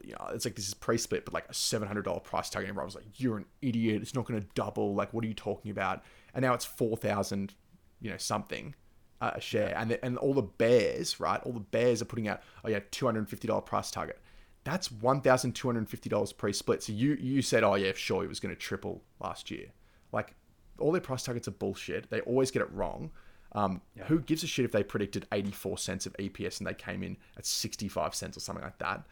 you 0.04 0.12
know, 0.12 0.28
it's 0.32 0.44
like 0.44 0.56
this 0.56 0.68
is 0.68 0.74
pre-split, 0.74 1.24
but 1.24 1.34
like 1.34 1.46
a 1.48 1.54
seven 1.54 1.88
hundred 1.88 2.04
dollar 2.04 2.20
price 2.20 2.50
target. 2.50 2.68
And 2.68 2.74
everyone 2.74 2.86
was 2.86 2.94
like, 2.94 3.20
"You're 3.20 3.38
an 3.38 3.46
idiot. 3.62 4.02
It's 4.02 4.14
not 4.14 4.24
going 4.26 4.40
to 4.40 4.46
double. 4.54 4.94
Like, 4.94 5.12
what 5.12 5.24
are 5.24 5.28
you 5.28 5.34
talking 5.34 5.70
about?" 5.70 6.02
And 6.34 6.42
now 6.42 6.54
it's 6.54 6.64
four 6.64 6.96
thousand, 6.96 7.54
you 8.00 8.10
know, 8.10 8.16
something 8.16 8.74
uh, 9.20 9.32
a 9.34 9.40
share. 9.40 9.74
And 9.76 9.90
the, 9.90 10.04
and 10.04 10.18
all 10.18 10.34
the 10.34 10.42
bears, 10.42 11.20
right? 11.20 11.40
All 11.44 11.52
the 11.52 11.60
bears 11.60 12.02
are 12.02 12.06
putting 12.06 12.28
out, 12.28 12.42
oh 12.64 12.68
yeah, 12.68 12.80
two 12.90 13.06
hundred 13.06 13.20
and 13.20 13.28
fifty 13.28 13.48
dollar 13.48 13.62
price 13.62 13.90
target. 13.90 14.20
That's 14.64 14.90
one 14.90 15.20
thousand 15.20 15.52
two 15.52 15.68
hundred 15.68 15.80
and 15.80 15.90
fifty 15.90 16.08
dollars 16.08 16.32
pre-split. 16.32 16.82
So 16.82 16.92
you 16.92 17.14
you 17.14 17.42
said, 17.42 17.64
oh 17.64 17.74
yeah, 17.74 17.92
sure, 17.94 18.24
it 18.24 18.28
was 18.28 18.40
going 18.40 18.54
to 18.54 18.60
triple 18.60 19.02
last 19.20 19.50
year. 19.50 19.66
Like 20.12 20.34
all 20.78 20.92
their 20.92 21.00
price 21.00 21.22
targets 21.22 21.48
are 21.48 21.52
bullshit. 21.52 22.10
They 22.10 22.20
always 22.22 22.50
get 22.50 22.62
it 22.62 22.72
wrong. 22.72 23.10
Um, 23.52 23.80
Who 24.06 24.20
gives 24.20 24.42
a 24.42 24.48
shit 24.48 24.64
if 24.64 24.72
they 24.72 24.82
predicted 24.82 25.26
84 25.30 25.78
cents 25.78 26.06
of 26.06 26.12
EPS 26.14 26.58
and 26.58 26.66
they 26.66 26.74
came 26.74 27.04
in 27.04 27.16
at 27.36 27.46
65 27.46 28.12
cents 28.12 28.36
or 28.36 28.40
something 28.40 28.64
like 28.64 28.78
that? 28.78 29.06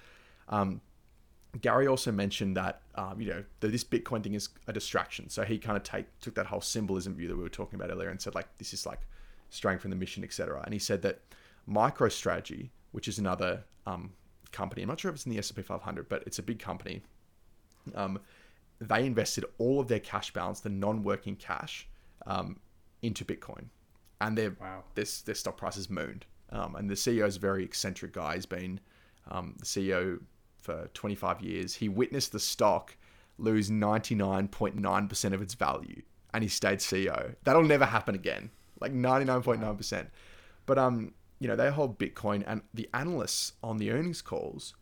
Um, 0.52 0.80
Gary 1.60 1.86
also 1.86 2.12
mentioned 2.12 2.56
that 2.56 2.82
um, 2.94 3.20
you 3.20 3.28
know 3.28 3.44
that 3.60 3.72
this 3.72 3.84
Bitcoin 3.84 4.22
thing 4.22 4.34
is 4.34 4.48
a 4.66 4.72
distraction. 4.72 5.28
So 5.28 5.42
he 5.44 5.58
kind 5.58 5.76
of 5.76 5.82
take 5.82 6.06
took 6.20 6.34
that 6.36 6.46
whole 6.46 6.60
symbolism 6.60 7.14
view 7.14 7.28
that 7.28 7.36
we 7.36 7.42
were 7.42 7.48
talking 7.48 7.78
about 7.78 7.90
earlier 7.90 8.08
and 8.08 8.20
said 8.20 8.34
like 8.34 8.46
this 8.58 8.72
is 8.72 8.86
like 8.86 9.00
straying 9.50 9.78
from 9.78 9.90
the 9.90 9.96
mission, 9.96 10.24
etc. 10.24 10.62
And 10.64 10.72
he 10.72 10.78
said 10.78 11.02
that 11.02 11.20
MicroStrategy, 11.68 12.70
which 12.92 13.08
is 13.08 13.18
another 13.18 13.64
um, 13.86 14.12
company, 14.50 14.82
I'm 14.82 14.88
not 14.88 15.00
sure 15.00 15.10
if 15.10 15.16
it's 15.16 15.26
in 15.26 15.32
the 15.32 15.38
S&P 15.38 15.60
500, 15.62 16.08
but 16.08 16.22
it's 16.26 16.38
a 16.38 16.42
big 16.42 16.58
company. 16.58 17.02
Um, 17.94 18.18
they 18.80 19.04
invested 19.04 19.44
all 19.58 19.78
of 19.78 19.88
their 19.88 20.00
cash 20.00 20.32
balance, 20.32 20.60
the 20.60 20.70
non-working 20.70 21.36
cash, 21.36 21.86
um, 22.26 22.58
into 23.02 23.24
Bitcoin, 23.24 23.66
and 24.20 24.38
their 24.38 24.56
Wow. 24.58 24.84
this 24.94 25.20
their 25.22 25.34
stock 25.34 25.56
price 25.56 25.76
has 25.76 25.90
mooned. 25.90 26.24
Um, 26.50 26.76
and 26.76 26.88
the 26.88 26.94
CEO 26.94 27.26
is 27.26 27.36
a 27.36 27.40
very 27.40 27.64
eccentric 27.64 28.12
guy. 28.12 28.34
He's 28.34 28.46
been 28.46 28.80
um, 29.30 29.54
the 29.58 29.64
CEO 29.64 30.20
for 30.62 30.88
25 30.94 31.42
years. 31.42 31.74
He 31.74 31.88
witnessed 31.88 32.32
the 32.32 32.40
stock 32.40 32.96
lose 33.38 33.70
99.9% 33.70 35.32
of 35.32 35.42
its 35.42 35.54
value, 35.54 36.02
and 36.32 36.42
he 36.42 36.48
stayed 36.48 36.78
CEO. 36.78 37.34
That'll 37.44 37.64
never 37.64 37.84
happen 37.84 38.14
again. 38.14 38.50
Like 38.80 38.92
99.9%. 38.92 40.06
But 40.64 40.78
um, 40.78 41.12
you 41.38 41.48
know, 41.48 41.56
they 41.56 41.70
hold 41.70 41.98
Bitcoin, 41.98 42.44
and 42.46 42.62
the 42.72 42.88
analysts 42.94 43.52
on 43.62 43.78
the 43.78 43.90
earnings 43.90 44.22
calls 44.22 44.74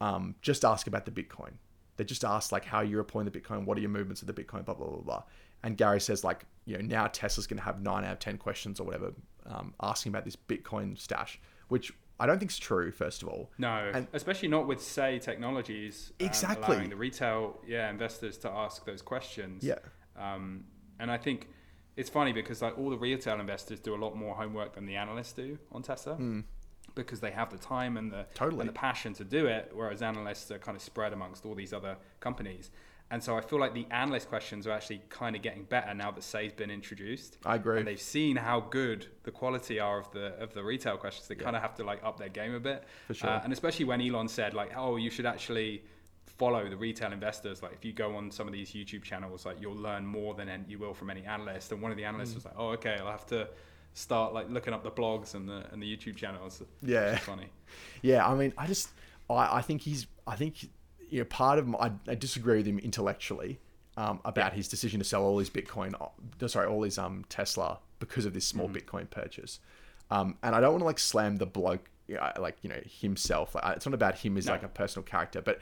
um, 0.00 0.34
just 0.42 0.64
ask 0.64 0.86
about 0.86 1.06
the 1.06 1.10
Bitcoin. 1.10 1.52
They 1.96 2.04
just 2.04 2.24
ask 2.24 2.52
like 2.52 2.64
how 2.64 2.82
you're 2.82 3.00
applying 3.00 3.28
the 3.28 3.40
Bitcoin, 3.40 3.64
what 3.64 3.78
are 3.78 3.80
your 3.80 3.90
movements 3.90 4.20
of 4.20 4.28
the 4.28 4.34
Bitcoin, 4.34 4.64
blah 4.64 4.74
blah 4.74 4.88
blah 4.88 5.00
blah. 5.00 5.22
And 5.62 5.76
Gary 5.76 6.00
says 6.00 6.22
like, 6.22 6.44
you 6.66 6.76
know, 6.76 6.84
now 6.84 7.06
Tesla's 7.06 7.46
going 7.46 7.58
to 7.58 7.64
have 7.64 7.80
nine 7.80 8.04
out 8.04 8.12
of 8.12 8.18
ten 8.18 8.36
questions 8.36 8.78
or 8.78 8.84
whatever, 8.84 9.14
um, 9.46 9.72
asking 9.80 10.10
about 10.10 10.24
this 10.24 10.36
Bitcoin 10.36 10.98
stash, 10.98 11.40
which 11.68 11.92
I 12.18 12.26
don't 12.26 12.38
think 12.38 12.50
it's 12.50 12.58
true. 12.58 12.90
First 12.92 13.22
of 13.22 13.28
all, 13.28 13.50
No, 13.58 13.90
And- 13.94 14.08
especially 14.12 14.48
not 14.48 14.66
with 14.66 14.80
Say 14.82 15.18
Technologies. 15.18 16.12
um, 16.20 16.26
Exactly. 16.26 16.74
allowing 16.74 16.90
the 16.90 16.96
retail, 16.96 17.60
yeah, 17.66 17.90
investors 17.90 18.38
to 18.38 18.50
ask 18.50 18.84
those 18.86 19.02
questions. 19.02 19.62
Yeah. 19.62 19.78
Um, 20.16 20.64
and 20.98 21.10
I 21.10 21.18
think 21.18 21.48
it's 21.96 22.08
funny 22.08 22.32
because 22.32 22.62
like 22.62 22.78
all 22.78 22.88
the 22.90 22.96
retail 22.98 23.38
investors 23.38 23.80
do 23.80 23.94
a 23.94 24.00
lot 24.04 24.16
more 24.16 24.34
homework 24.34 24.74
than 24.74 24.86
the 24.86 24.96
analysts 24.96 25.32
do 25.34 25.58
on 25.72 25.82
Tesla. 25.82 26.18
Because 26.94 27.20
they 27.20 27.32
have 27.32 27.50
the 27.50 27.58
time 27.58 27.98
and 27.98 28.10
the. 28.10 28.26
Totally. 28.32 28.60
and 28.60 28.68
the 28.68 28.72
passion 28.72 29.12
to 29.14 29.24
do 29.24 29.46
it, 29.46 29.70
whereas 29.74 30.00
analysts 30.00 30.50
are 30.50 30.58
kind 30.58 30.76
of 30.76 30.80
spread 30.82 31.12
amongst 31.12 31.44
all 31.44 31.54
these 31.54 31.74
other 31.74 31.98
companies. 32.20 32.70
And 33.10 33.22
so 33.22 33.36
I 33.36 33.40
feel 33.40 33.60
like 33.60 33.72
the 33.72 33.86
analyst 33.92 34.28
questions 34.28 34.66
are 34.66 34.72
actually 34.72 35.00
kind 35.10 35.36
of 35.36 35.42
getting 35.42 35.62
better 35.62 35.94
now 35.94 36.10
that 36.10 36.24
Say's 36.24 36.52
been 36.52 36.70
introduced. 36.72 37.38
I 37.44 37.54
agree. 37.54 37.78
And 37.78 37.86
they've 37.86 38.00
seen 38.00 38.34
how 38.36 38.58
good 38.60 39.06
the 39.22 39.30
quality 39.30 39.78
are 39.78 39.98
of 40.00 40.10
the 40.10 40.34
of 40.42 40.52
the 40.54 40.64
retail 40.64 40.96
questions. 40.96 41.28
They 41.28 41.36
kind 41.36 41.54
of 41.54 41.62
have 41.62 41.74
to 41.76 41.84
like 41.84 42.02
up 42.02 42.18
their 42.18 42.28
game 42.28 42.54
a 42.54 42.60
bit. 42.60 42.82
For 43.06 43.14
sure. 43.14 43.30
Uh, 43.30 43.40
and 43.44 43.52
especially 43.52 43.84
when 43.84 44.00
Elon 44.00 44.26
said 44.28 44.54
like, 44.54 44.72
oh, 44.76 44.96
you 44.96 45.10
should 45.10 45.26
actually 45.26 45.84
follow 46.26 46.68
the 46.68 46.76
retail 46.76 47.12
investors. 47.12 47.62
Like 47.62 47.74
if 47.74 47.84
you 47.84 47.92
go 47.92 48.16
on 48.16 48.30
some 48.32 48.48
of 48.48 48.52
these 48.52 48.72
YouTube 48.72 49.04
channels, 49.04 49.46
like 49.46 49.60
you'll 49.60 49.76
learn 49.76 50.04
more 50.04 50.34
than 50.34 50.48
an- 50.48 50.64
you 50.68 50.78
will 50.78 50.92
from 50.92 51.08
any 51.08 51.24
analyst. 51.24 51.70
And 51.70 51.80
one 51.80 51.92
of 51.92 51.96
the 51.96 52.04
analysts 52.04 52.32
Mm. 52.32 52.34
was 52.34 52.44
like, 52.46 52.54
oh, 52.58 52.68
okay, 52.70 52.96
I'll 53.00 53.10
have 53.10 53.26
to 53.26 53.48
start 53.94 54.34
like 54.34 54.50
looking 54.50 54.74
up 54.74 54.82
the 54.82 54.90
blogs 54.90 55.34
and 55.36 55.48
the 55.48 55.64
and 55.72 55.80
the 55.80 55.96
YouTube 55.96 56.16
channels. 56.16 56.60
Yeah. 56.82 57.16
Funny. 57.18 57.50
Yeah, 58.02 58.26
I 58.26 58.34
mean, 58.34 58.52
I 58.58 58.66
just, 58.66 58.90
I, 59.30 59.58
I 59.58 59.62
think 59.62 59.82
he's, 59.82 60.06
I 60.26 60.34
think, 60.36 60.68
you 61.08 61.18
know, 61.20 61.24
part 61.24 61.58
of 61.58 61.66
my, 61.68 61.78
I, 61.78 61.90
I 62.08 62.14
disagree 62.14 62.58
with 62.58 62.66
him 62.66 62.78
intellectually 62.78 63.58
um, 63.96 64.20
about 64.24 64.52
his 64.52 64.68
decision 64.68 64.98
to 65.00 65.04
sell 65.04 65.22
all 65.22 65.38
his 65.38 65.50
Bitcoin, 65.50 65.94
uh, 66.00 66.48
sorry, 66.48 66.66
all 66.66 66.82
his 66.82 66.98
um 66.98 67.24
Tesla 67.28 67.78
because 67.98 68.26
of 68.26 68.34
this 68.34 68.46
small 68.46 68.68
Bitcoin 68.68 69.08
purchase. 69.08 69.58
Um, 70.10 70.36
and 70.42 70.54
I 70.54 70.60
don't 70.60 70.72
want 70.72 70.82
to 70.82 70.86
like 70.86 70.98
slam 70.98 71.36
the 71.36 71.46
bloke, 71.46 71.88
like 72.38 72.56
you 72.62 72.68
know 72.70 72.80
himself. 73.00 73.54
Like 73.54 73.76
it's 73.76 73.86
not 73.86 73.94
about 73.94 74.16
him 74.18 74.36
as 74.36 74.46
No. 74.46 74.52
like 74.52 74.62
a 74.62 74.68
personal 74.68 75.04
character, 75.04 75.40
but 75.42 75.60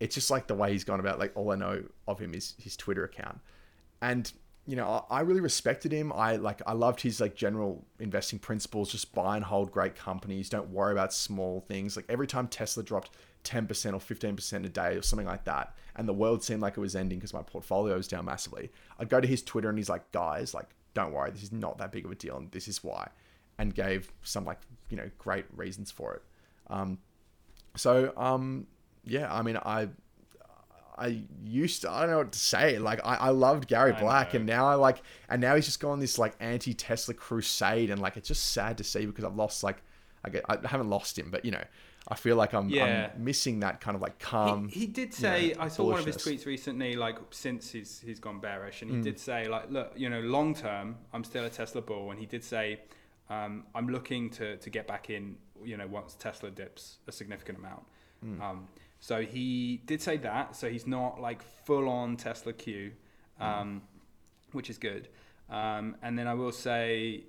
it's 0.00 0.14
just 0.14 0.30
like 0.30 0.46
the 0.46 0.54
way 0.54 0.72
he's 0.72 0.84
gone 0.84 1.00
about. 1.00 1.18
Like 1.18 1.32
all 1.36 1.52
I 1.52 1.56
know 1.56 1.84
of 2.08 2.18
him 2.18 2.34
is 2.34 2.54
his 2.58 2.76
Twitter 2.76 3.04
account, 3.04 3.38
and 4.02 4.32
you 4.66 4.74
know 4.76 5.04
I, 5.10 5.18
I 5.18 5.20
really 5.20 5.40
respected 5.40 5.92
him. 5.92 6.12
I 6.12 6.36
like 6.36 6.62
I 6.66 6.72
loved 6.72 7.00
his 7.02 7.20
like 7.20 7.36
general 7.36 7.84
investing 8.00 8.38
principles. 8.40 8.90
Just 8.90 9.14
buy 9.14 9.36
and 9.36 9.44
hold 9.44 9.70
great 9.70 9.94
companies. 9.94 10.48
Don't 10.48 10.70
worry 10.70 10.92
about 10.92 11.12
small 11.12 11.60
things. 11.68 11.94
Like 11.96 12.06
every 12.08 12.26
time 12.26 12.48
Tesla 12.48 12.82
dropped 12.82 13.10
ten 13.44 13.66
percent 13.66 13.94
or 13.94 14.00
fifteen 14.00 14.34
percent 14.34 14.66
a 14.66 14.68
day 14.68 14.96
or 14.96 15.02
something 15.02 15.26
like 15.26 15.44
that, 15.44 15.74
and 15.96 16.08
the 16.08 16.12
world 16.12 16.42
seemed 16.42 16.62
like 16.62 16.76
it 16.76 16.80
was 16.80 16.96
ending 16.96 17.18
because 17.18 17.32
my 17.32 17.42
portfolio 17.42 17.96
was 17.96 18.08
down 18.08 18.24
massively. 18.24 18.70
I'd 18.98 19.08
go 19.08 19.20
to 19.20 19.28
his 19.28 19.42
Twitter 19.42 19.68
and 19.68 19.78
he's 19.78 19.88
like, 19.88 20.10
guys, 20.12 20.54
like 20.54 20.68
don't 20.94 21.12
worry, 21.12 21.30
this 21.30 21.42
is 21.42 21.52
not 21.52 21.78
that 21.78 21.92
big 21.92 22.04
of 22.04 22.10
a 22.10 22.14
deal, 22.14 22.36
and 22.36 22.50
this 22.50 22.66
is 22.66 22.82
why, 22.82 23.08
and 23.58 23.74
gave 23.74 24.12
some 24.22 24.44
like 24.44 24.58
you 24.90 24.96
know 24.96 25.10
great 25.18 25.44
reasons 25.54 25.90
for 25.90 26.14
it. 26.14 26.22
Um, 26.68 26.98
so 27.76 28.12
um, 28.16 28.66
yeah, 29.04 29.32
I 29.32 29.42
mean, 29.42 29.56
I 29.56 29.88
I 30.96 31.22
used 31.44 31.82
to 31.82 31.90
I 31.90 32.00
don't 32.00 32.10
know 32.10 32.18
what 32.18 32.32
to 32.32 32.38
say. 32.38 32.78
Like 32.78 33.00
I, 33.04 33.16
I 33.16 33.28
loved 33.30 33.68
Gary 33.68 33.92
I 33.92 34.00
Black 34.00 34.32
know. 34.32 34.38
and 34.38 34.46
now 34.46 34.66
I 34.66 34.74
like 34.74 35.02
and 35.28 35.40
now 35.40 35.54
he's 35.56 35.64
just 35.64 35.80
gone 35.80 35.98
this 35.98 36.18
like 36.18 36.34
anti 36.40 36.74
Tesla 36.74 37.14
crusade 37.14 37.90
and 37.90 38.00
like 38.00 38.16
it's 38.16 38.28
just 38.28 38.52
sad 38.52 38.78
to 38.78 38.84
see 38.84 39.04
because 39.04 39.24
I've 39.24 39.34
lost 39.36 39.62
like 39.62 39.82
I 40.24 40.30
get 40.30 40.44
I 40.48 40.58
haven't 40.64 40.90
lost 40.90 41.18
him, 41.18 41.30
but 41.30 41.44
you 41.44 41.50
know, 41.50 41.64
I 42.06 42.16
feel 42.16 42.36
like 42.36 42.52
I'm, 42.52 42.68
Yeah. 42.68 43.10
I'm 43.14 43.24
missing 43.24 43.60
that 43.60 43.80
kind 43.80 43.94
of 43.94 44.02
like 44.02 44.18
calm. 44.18 44.68
he, 44.68 44.80
he 44.80 44.86
did 44.86 45.08
you 45.08 45.12
say 45.12 45.54
know, 45.56 45.62
I 45.62 45.68
saw 45.68 45.84
one 45.84 45.98
of 46.00 46.04
his 46.06 46.16
tweets 46.16 46.44
recently, 46.46 46.96
like 46.96 47.16
since 47.30 47.70
he's 47.72 48.00
he's 48.04 48.20
gone 48.20 48.40
bearish, 48.40 48.82
and 48.82 48.90
he 48.90 48.96
Mm. 48.98 49.02
did 49.04 49.18
say 49.18 49.48
like, 49.48 49.70
look, 49.70 49.92
you 49.96 50.08
know, 50.10 50.20
long 50.20 50.54
term, 50.54 50.96
I'm 51.12 51.24
still 51.24 51.44
a 51.44 51.50
Tesla 51.50 51.80
bull, 51.80 52.10
and 52.10 52.20
he 52.20 52.26
did 52.26 52.44
say, 52.44 52.80
um, 53.30 53.64
I'm 53.74 53.88
looking 53.88 54.28
to 54.30 54.56
to 54.58 54.70
get 54.70 54.86
back 54.86 55.08
in, 55.08 55.36
you 55.64 55.76
know, 55.78 55.86
once 55.86 56.14
Tesla 56.14 56.50
dips 56.50 56.98
a 57.06 57.12
significant 57.12 57.58
amount. 57.58 57.84
Mm. 58.24 58.40
Um, 58.42 58.68
so 59.00 59.22
he 59.22 59.80
did 59.86 60.00
say 60.02 60.16
that. 60.18 60.56
So 60.56 60.68
he's 60.68 60.86
not 60.86 61.20
like 61.20 61.42
full 61.64 61.88
on 61.88 62.16
Tesla 62.16 62.52
Q, 62.52 62.92
Mm. 63.40 63.44
um, 63.44 63.82
which 64.52 64.68
is 64.70 64.76
good. 64.78 65.08
Um, 65.50 65.96
and 66.02 66.18
then 66.18 66.26
I 66.26 66.34
will 66.34 66.52
say, 66.52 67.24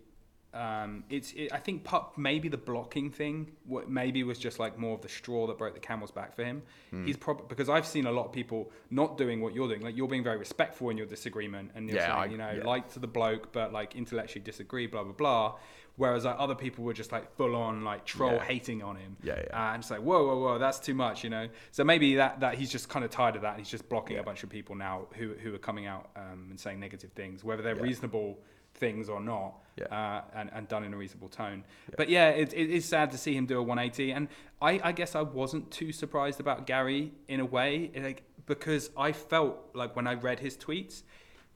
um, 0.56 1.04
it's 1.10 1.34
it, 1.34 1.52
I 1.52 1.58
think 1.58 1.84
pu- 1.84 2.06
maybe 2.18 2.48
the 2.48 2.58
blocking 2.58 3.12
thing 3.12 3.52
what 3.66 3.90
maybe 3.90 4.24
was 4.24 4.40
just 4.40 4.58
like 4.58 4.78
more 4.80 4.94
of 4.96 5.02
the 5.02 5.10
straw 5.10 5.46
that 5.48 5.58
broke 5.58 5.74
the 5.74 5.80
camel's 5.80 6.12
back 6.12 6.36
for 6.36 6.44
him. 6.46 6.64
Hmm. 6.92 7.06
He's 7.06 7.18
probably 7.18 7.46
because 7.50 7.68
I've 7.70 7.86
seen 7.86 8.06
a 8.06 8.12
lot 8.12 8.26
of 8.26 8.32
people 8.32 8.72
not 8.90 9.18
doing 9.18 9.42
what 9.42 9.54
you're 9.54 9.68
doing. 9.68 9.82
Like 9.82 9.98
you're 9.98 10.08
being 10.08 10.24
very 10.24 10.38
respectful 10.38 10.90
in 10.90 10.98
your 10.98 11.08
disagreement, 11.08 11.72
and 11.76 11.88
you're 11.90 11.98
Yeah, 11.98 12.06
saying 12.08 12.18
I- 12.18 12.26
you 12.32 12.38
know 12.38 12.52
yeah. 12.60 12.64
like 12.68 12.92
to 12.94 13.00
the 13.00 13.08
bloke, 13.08 13.52
but 13.52 13.74
like 13.74 13.96
intellectually 13.96 14.44
disagree, 14.44 14.88
blah 14.88 15.04
blah 15.04 15.14
blah. 15.14 15.56
Whereas 15.98 16.26
like 16.26 16.36
other 16.38 16.56
people 16.56 16.84
were 16.84 16.94
just 16.94 17.14
like 17.14 17.36
full 17.38 17.56
on 17.56 17.84
like 17.86 18.04
troll 18.06 18.34
Yeah. 18.34 18.44
hating 18.44 18.84
on 18.84 18.98
him. 18.98 19.16
Yeah, 19.24 19.42
yeah. 19.48 19.58
Uh, 19.70 19.74
and 19.74 19.82
it's 19.82 19.90
like 19.92 20.02
whoa 20.02 20.26
whoa 20.26 20.40
whoa 20.40 20.58
that's 20.60 20.80
too 20.80 20.94
much, 20.94 21.24
you 21.24 21.30
know. 21.30 21.48
So 21.72 21.84
maybe 21.84 22.16
that 22.16 22.40
that 22.42 22.56
he's 22.56 22.70
just 22.72 22.90
kind 22.90 23.06
of 23.06 23.12
tired 23.12 23.36
of 23.38 23.44
that. 23.44 23.58
He's 23.58 23.70
just 23.70 23.88
blocking 23.88 24.18
a 24.18 24.24
bunch 24.24 24.44
of 24.44 24.50
people 24.50 24.76
now 24.76 25.08
who 25.16 25.34
who 25.36 25.54
are 25.56 25.58
coming 25.60 25.86
out 25.86 26.10
um, 26.16 26.48
and 26.50 26.60
saying 26.60 26.80
negative 26.80 27.12
things, 27.14 27.44
whether 27.44 27.62
they're 27.62 27.76
reasonable 27.76 28.38
things 28.76 29.10
or 29.10 29.20
not 29.22 29.56
Yeah. 29.78 29.86
uh, 29.86 30.22
and, 30.40 30.50
and 30.54 30.68
done 30.68 30.84
in 30.84 30.94
a 30.94 30.98
reasonable 30.98 31.30
tone. 31.30 31.64
But 31.98 32.10
yeah, 32.10 32.30
it, 32.30 32.54
it 32.54 32.70
is 32.70 32.86
sad 32.86 33.12
to 33.12 33.18
see 33.18 33.34
him 33.36 33.46
do 33.46 33.58
a 33.58 33.64
180. 33.64 34.12
And 34.12 34.28
I, 34.62 34.80
I 34.84 34.92
guess 34.92 35.16
I 35.16 35.22
wasn't 35.22 35.72
too 35.72 35.92
surprised 35.92 36.40
about 36.40 36.68
Gary 36.68 37.12
in 37.28 37.40
a 37.40 37.46
way, 37.46 37.92
like 37.96 38.24
because 38.46 38.90
I 38.98 39.12
felt 39.12 39.58
like 39.74 39.96
when 39.96 40.08
I 40.08 40.14
read 40.14 40.40
his 40.40 40.56
tweets, 40.58 41.04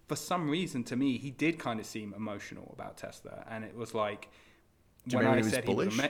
for 0.08 0.16
some 0.16 0.50
reason 0.50 0.84
to 0.86 0.96
me, 0.96 1.18
he 1.18 1.30
did 1.32 1.60
kind 1.60 1.80
of 1.80 1.86
seem 1.86 2.14
emotional 2.16 2.70
about 2.74 2.98
Tesla. 2.98 3.46
And 3.50 3.64
it 3.64 3.76
was 3.76 3.94
like, 3.94 4.30
when 5.12 5.26
I 5.28 5.36
he 5.38 5.44
was 5.44 5.52
said 5.52 5.66
he 5.66 5.74
was 5.74 5.88
bullish? 5.90 6.00
a 6.00 6.02
me- 6.04 6.10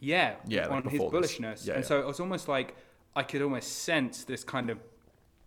yeah, 0.00 0.34
Yeah, 0.46 0.66
like 0.68 0.84
on 0.86 0.90
his 0.90 1.00
bullishness. 1.00 1.66
Yeah, 1.66 1.74
and 1.74 1.82
yeah. 1.84 1.88
so 1.88 2.00
it 2.00 2.06
was 2.06 2.20
almost 2.20 2.48
like 2.48 2.74
I 3.16 3.22
could 3.22 3.42
almost 3.42 3.82
sense 3.82 4.24
this 4.24 4.42
kind 4.44 4.70
of 4.70 4.78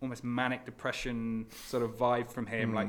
almost 0.00 0.22
manic 0.24 0.64
depression 0.64 1.46
sort 1.66 1.82
of 1.82 1.96
vibe 1.96 2.30
from 2.30 2.46
him, 2.46 2.72
Mm. 2.72 2.74
like 2.74 2.88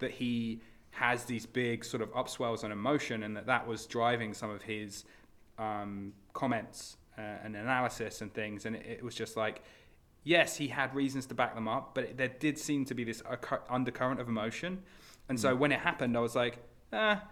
that 0.00 0.10
he 0.12 0.60
has 0.98 1.24
these 1.24 1.46
big 1.46 1.84
sort 1.84 2.02
of 2.02 2.10
upswells 2.12 2.64
on 2.64 2.72
emotion, 2.72 3.22
and 3.22 3.36
that 3.36 3.46
that 3.46 3.66
was 3.66 3.86
driving 3.86 4.34
some 4.34 4.50
of 4.50 4.62
his 4.62 5.04
um, 5.58 6.12
comments 6.32 6.96
uh, 7.16 7.44
and 7.44 7.56
analysis 7.56 8.20
and 8.20 8.32
things. 8.32 8.66
And 8.66 8.76
it, 8.76 8.86
it 8.98 9.02
was 9.02 9.14
just 9.14 9.36
like, 9.36 9.62
yes, 10.24 10.56
he 10.56 10.68
had 10.68 10.94
reasons 10.94 11.26
to 11.26 11.34
back 11.34 11.54
them 11.54 11.68
up, 11.68 11.94
but 11.94 12.04
it, 12.04 12.16
there 12.16 12.28
did 12.28 12.58
seem 12.58 12.84
to 12.86 12.94
be 12.94 13.04
this 13.04 13.22
undercurrent 13.68 14.20
of 14.20 14.28
emotion. 14.28 14.82
And 15.28 15.38
so 15.38 15.54
when 15.54 15.72
it 15.72 15.80
happened, 15.80 16.16
I 16.16 16.20
was 16.20 16.34
like, 16.34 16.58
ah, 16.92 17.22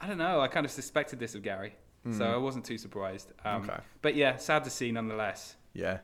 I 0.00 0.06
don't 0.06 0.18
know. 0.18 0.40
I 0.40 0.48
kind 0.48 0.64
of 0.64 0.72
suspected 0.72 1.18
this 1.18 1.34
of 1.34 1.42
Gary. 1.42 1.74
So 2.12 2.24
I 2.24 2.36
wasn't 2.36 2.64
too 2.64 2.78
surprised. 2.78 3.32
Um, 3.44 3.62
Okay. 3.62 3.78
But 4.00 4.14
yeah, 4.14 4.36
sad 4.36 4.62
to 4.64 4.70
see 4.70 4.92
nonetheless. 4.92 5.56
Yeah. 5.74 5.98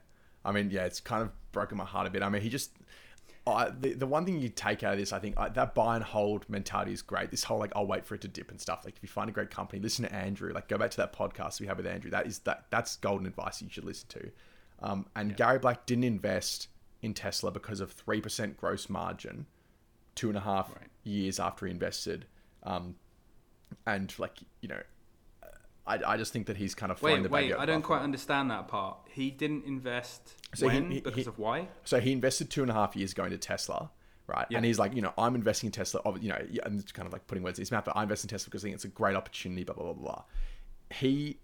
I 0.44 0.50
mean, 0.50 0.68
yeah, 0.70 0.84
it's 0.84 0.98
kind 1.00 1.22
of 1.22 1.30
broken 1.53 1.78
my 1.78 1.84
heart 1.84 2.09
a 2.09 2.11
bit. 2.11 2.22
I 2.22 2.28
mean, 2.28 2.42
he 2.42 2.48
just. 2.48 2.72
I 3.47 3.70
the, 3.70 3.95
the 3.95 4.07
one 4.07 4.24
thing 4.24 4.38
you 4.40 4.49
take 4.49 4.82
out 4.84 4.93
of 4.93 4.99
this, 4.99 5.12
I 5.12 5.18
think, 5.18 5.34
uh, 5.36 5.49
that 5.51 5.74
buy 5.74 5.97
and 5.97 6.05
hold 6.05 6.49
mentality 6.49 6.93
is 6.93 7.03
great. 7.03 7.30
This 7.30 7.43
whole, 7.45 7.59
like, 7.59 7.72
I'll 7.74 7.86
wait 7.86 8.05
for 8.05 8.14
it 8.14 8.20
to 8.20 8.28
dip 8.28 8.51
and 8.51 8.61
stuff. 8.61 8.82
Like, 8.84 8.97
if 8.97 9.03
you 9.03 9.09
find 9.09 9.28
a 9.28 9.32
great 9.32 9.51
company, 9.51 9.82
listen 9.82 10.05
to 10.05 10.14
Andrew. 10.14 10.53
Like, 10.53 10.68
go 10.68 10.78
back 10.78 10.90
to 10.93 10.97
that 10.99 11.12
podcast 11.12 11.61
we 11.61 11.66
had 11.66 11.76
with 11.76 11.86
Andrew. 11.86 12.11
That 12.11 12.26
is 12.26 12.38
that 12.40 12.66
That's 12.70 12.97
golden 12.97 13.26
advice 13.26 13.61
you 13.61 13.68
should 13.70 13.84
listen 13.84 14.09
to. 14.11 14.30
Um, 14.80 15.07
and 15.16 15.36
Gary 15.36 15.59
Black 15.59 15.86
didn't 15.86 16.05
invest 16.05 16.68
in 17.03 17.14
Tesla 17.14 17.51
because 17.51 17.80
of 17.80 17.97
3% 17.97 18.57
gross 18.57 18.88
margin 18.88 19.47
two 20.14 20.28
and 20.28 20.36
a 20.36 20.40
half 20.43 20.70
Right. 20.76 20.88
years 21.05 21.40
after 21.40 21.66
he 21.66 21.72
invested. 21.72 22.26
Um, 22.62 22.97
and, 23.86 24.12
like, 24.18 24.38
you 24.61 24.68
know, 24.68 24.82
I, 25.87 25.99
I 26.07 26.16
just 26.16 26.33
think 26.33 26.47
that 26.47 26.57
he's 26.57 26.74
kind 26.74 26.93
of 26.93 26.99
throwing 26.99 27.22
Wait, 27.22 27.22
the 27.24 27.28
wait, 27.28 27.55
I 27.55 27.66
don't 27.66 27.83
quite 27.83 28.03
understand 28.03 28.51
that 28.51 28.68
part. 28.68 28.99
He 29.11 29.30
didn't 29.30 29.64
invest 29.64 30.35
So 30.55 30.68
he- 30.68 30.80
when? 30.80 30.91
he- 30.91 31.01
because 31.01 31.24
he- 31.24 31.28
of 31.28 31.39
why? 31.39 31.68
So 31.85 31.99
he 32.01 32.12
invested 32.12 32.51
two 32.51 32.62
and 32.62 32.70
a 32.70 32.74
half 32.74 32.95
years 32.95 33.14
going 33.14 33.30
to 33.30 33.39
Tesla, 33.39 33.91
right? 34.28 34.47
Yeah. 34.49 34.59
And 34.59 34.64
he's 34.66 34.78
like, 34.78 34.95
you 34.95 35.03
know, 35.03 35.12
I'm 35.18 35.35
investing 35.35 35.68
in 35.68 35.72
Tesla. 35.72 36.01
You 36.20 36.28
know, 36.28 36.39
and 36.64 36.78
it's 36.78 36.93
kind 36.93 37.07
of 37.07 37.12
like 37.12 37.26
putting 37.26 37.43
words 37.43 37.59
in 37.59 37.62
his 37.62 37.72
mouth, 37.72 37.85
but 37.85 37.97
I 37.97 38.03
invest 38.05 38.22
in 38.24 38.28
Tesla 38.28 38.47
because 38.47 38.62
I 38.62 38.66
think 38.66 38.76
it's 38.76 38.85
a 38.85 38.89
great 38.89 39.16
opportunity. 39.16 39.64
Blah 39.64 39.74
blah 39.74 39.93
blah 39.93 39.95
blah. 39.95 40.22
He 40.93 41.39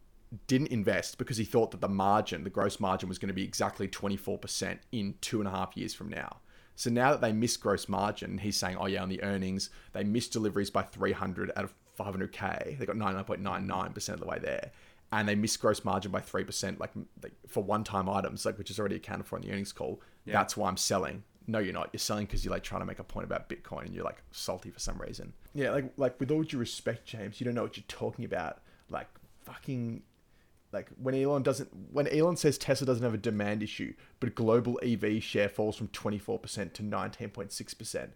didn't 0.46 0.68
invest 0.68 1.16
because 1.18 1.38
he 1.38 1.44
thought 1.44 1.70
that 1.70 1.80
the 1.80 1.88
margin, 1.88 2.44
the 2.44 2.50
gross 2.50 2.78
margin, 2.78 3.08
was 3.08 3.18
going 3.18 3.28
to 3.28 3.34
be 3.34 3.44
exactly 3.44 3.88
24% 3.88 4.78
in 4.92 5.14
two 5.22 5.40
and 5.40 5.48
a 5.48 5.50
half 5.50 5.74
years 5.74 5.94
from 5.94 6.10
now. 6.10 6.36
So 6.76 6.90
now 6.90 7.12
that 7.12 7.22
they 7.22 7.32
missed 7.32 7.60
gross 7.60 7.88
margin, 7.88 8.36
he's 8.38 8.56
saying, 8.56 8.76
oh 8.78 8.86
yeah, 8.86 9.02
on 9.02 9.08
the 9.08 9.22
earnings, 9.22 9.70
they 9.94 10.04
missed 10.04 10.32
deliveries 10.32 10.70
by 10.70 10.82
300 10.82 11.50
out 11.56 11.64
of 11.64 11.74
500k. 11.98 12.78
They 12.78 12.86
got 12.86 12.96
99.99% 12.96 14.08
of 14.10 14.20
the 14.20 14.26
way 14.26 14.38
there. 14.38 14.70
And 15.10 15.28
they 15.28 15.34
missed 15.34 15.60
gross 15.60 15.84
margin 15.84 16.12
by 16.12 16.20
3%, 16.20 16.78
like, 16.78 16.90
like 17.22 17.32
for 17.46 17.62
one-time 17.62 18.08
items, 18.10 18.44
like 18.44 18.58
which 18.58 18.70
is 18.70 18.78
already 18.78 18.96
accounted 18.96 19.26
for 19.26 19.36
in 19.36 19.42
the 19.42 19.50
earnings 19.50 19.72
call. 19.72 20.02
Yeah. 20.26 20.34
That's 20.34 20.56
why 20.56 20.68
I'm 20.68 20.76
selling. 20.76 21.24
No, 21.46 21.58
you're 21.58 21.72
not. 21.72 21.88
You're 21.92 21.98
selling 21.98 22.26
because 22.26 22.44
you're 22.44 22.52
like 22.52 22.62
trying 22.62 22.82
to 22.82 22.86
make 22.86 22.98
a 22.98 23.04
point 23.04 23.24
about 23.24 23.48
Bitcoin 23.48 23.86
and 23.86 23.94
you're 23.94 24.04
like 24.04 24.22
salty 24.30 24.70
for 24.70 24.78
some 24.78 24.98
reason. 24.98 25.32
Yeah, 25.54 25.70
like 25.70 25.90
like 25.96 26.20
with 26.20 26.30
all 26.30 26.42
due 26.42 26.58
respect, 26.58 27.06
James, 27.06 27.40
you 27.40 27.46
don't 27.46 27.54
know 27.54 27.62
what 27.62 27.78
you're 27.78 27.84
talking 27.88 28.26
about. 28.26 28.60
Like 28.90 29.08
fucking 29.40 30.02
like 30.72 30.90
when 31.00 31.14
Elon 31.14 31.42
doesn't 31.42 31.70
when 31.90 32.06
Elon 32.08 32.36
says 32.36 32.58
Tesla 32.58 32.86
doesn't 32.86 33.02
have 33.02 33.14
a 33.14 33.18
demand 33.18 33.62
issue, 33.62 33.94
but 34.20 34.34
global 34.34 34.78
EV 34.82 35.22
share 35.22 35.48
falls 35.48 35.76
from 35.76 35.88
24% 35.88 36.74
to 36.74 36.82
19.6%. 36.82 38.08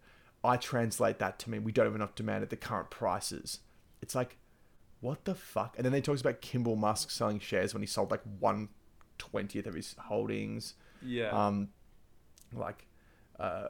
I 0.44 0.56
translate 0.58 1.18
that 1.18 1.38
to 1.40 1.50
mean 1.50 1.64
we 1.64 1.72
don't 1.72 1.86
have 1.86 1.94
enough 1.94 2.14
demand 2.14 2.42
at 2.42 2.50
the 2.50 2.56
current 2.56 2.90
prices. 2.90 3.60
It's 4.02 4.14
like 4.14 4.36
what 5.00 5.24
the 5.24 5.34
fuck? 5.34 5.74
And 5.76 5.84
then 5.84 5.92
they 5.92 6.00
talks 6.00 6.20
about 6.20 6.40
Kimball 6.40 6.76
Musk 6.76 7.10
selling 7.10 7.40
shares 7.40 7.74
when 7.74 7.82
he 7.82 7.86
sold 7.88 8.10
like 8.12 8.22
one 8.38 8.68
twentieth 9.18 9.66
of 9.66 9.74
his 9.74 9.96
holdings. 9.98 10.74
Yeah. 11.04 11.30
Um, 11.30 11.70
like, 12.54 12.86
uh, 13.40 13.66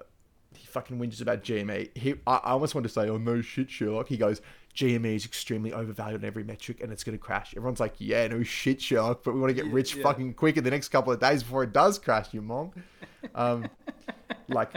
he 0.54 0.66
fucking 0.66 0.98
whinges 0.98 1.22
about 1.22 1.42
GME. 1.42 1.96
He, 1.96 2.14
I, 2.26 2.34
I 2.34 2.50
almost 2.50 2.74
want 2.74 2.86
to 2.86 2.92
say, 2.92 3.08
oh 3.08 3.16
no 3.16 3.40
shit, 3.40 3.70
Sherlock. 3.70 4.08
He 4.08 4.18
goes, 4.18 4.42
GME 4.76 5.14
is 5.16 5.24
extremely 5.24 5.72
overvalued 5.72 6.20
on 6.20 6.26
every 6.26 6.44
metric 6.44 6.82
and 6.82 6.92
it's 6.92 7.02
going 7.02 7.16
to 7.16 7.22
crash. 7.22 7.54
Everyone's 7.56 7.80
like, 7.80 7.94
yeah, 7.96 8.26
no 8.28 8.42
shit, 8.42 8.82
Sherlock, 8.82 9.22
but 9.24 9.32
we 9.32 9.40
want 9.40 9.56
to 9.56 9.62
get 9.62 9.72
rich 9.72 9.96
Yeah. 9.96 10.02
fucking 10.02 10.34
quick 10.34 10.58
in 10.58 10.64
the 10.64 10.70
next 10.70 10.88
couple 10.88 11.12
of 11.14 11.20
days 11.20 11.42
before 11.42 11.62
it 11.62 11.72
does 11.72 11.98
crash, 11.98 12.34
you 12.34 12.42
mong. 12.42 12.72
Um, 13.34 13.70
like, 14.48 14.72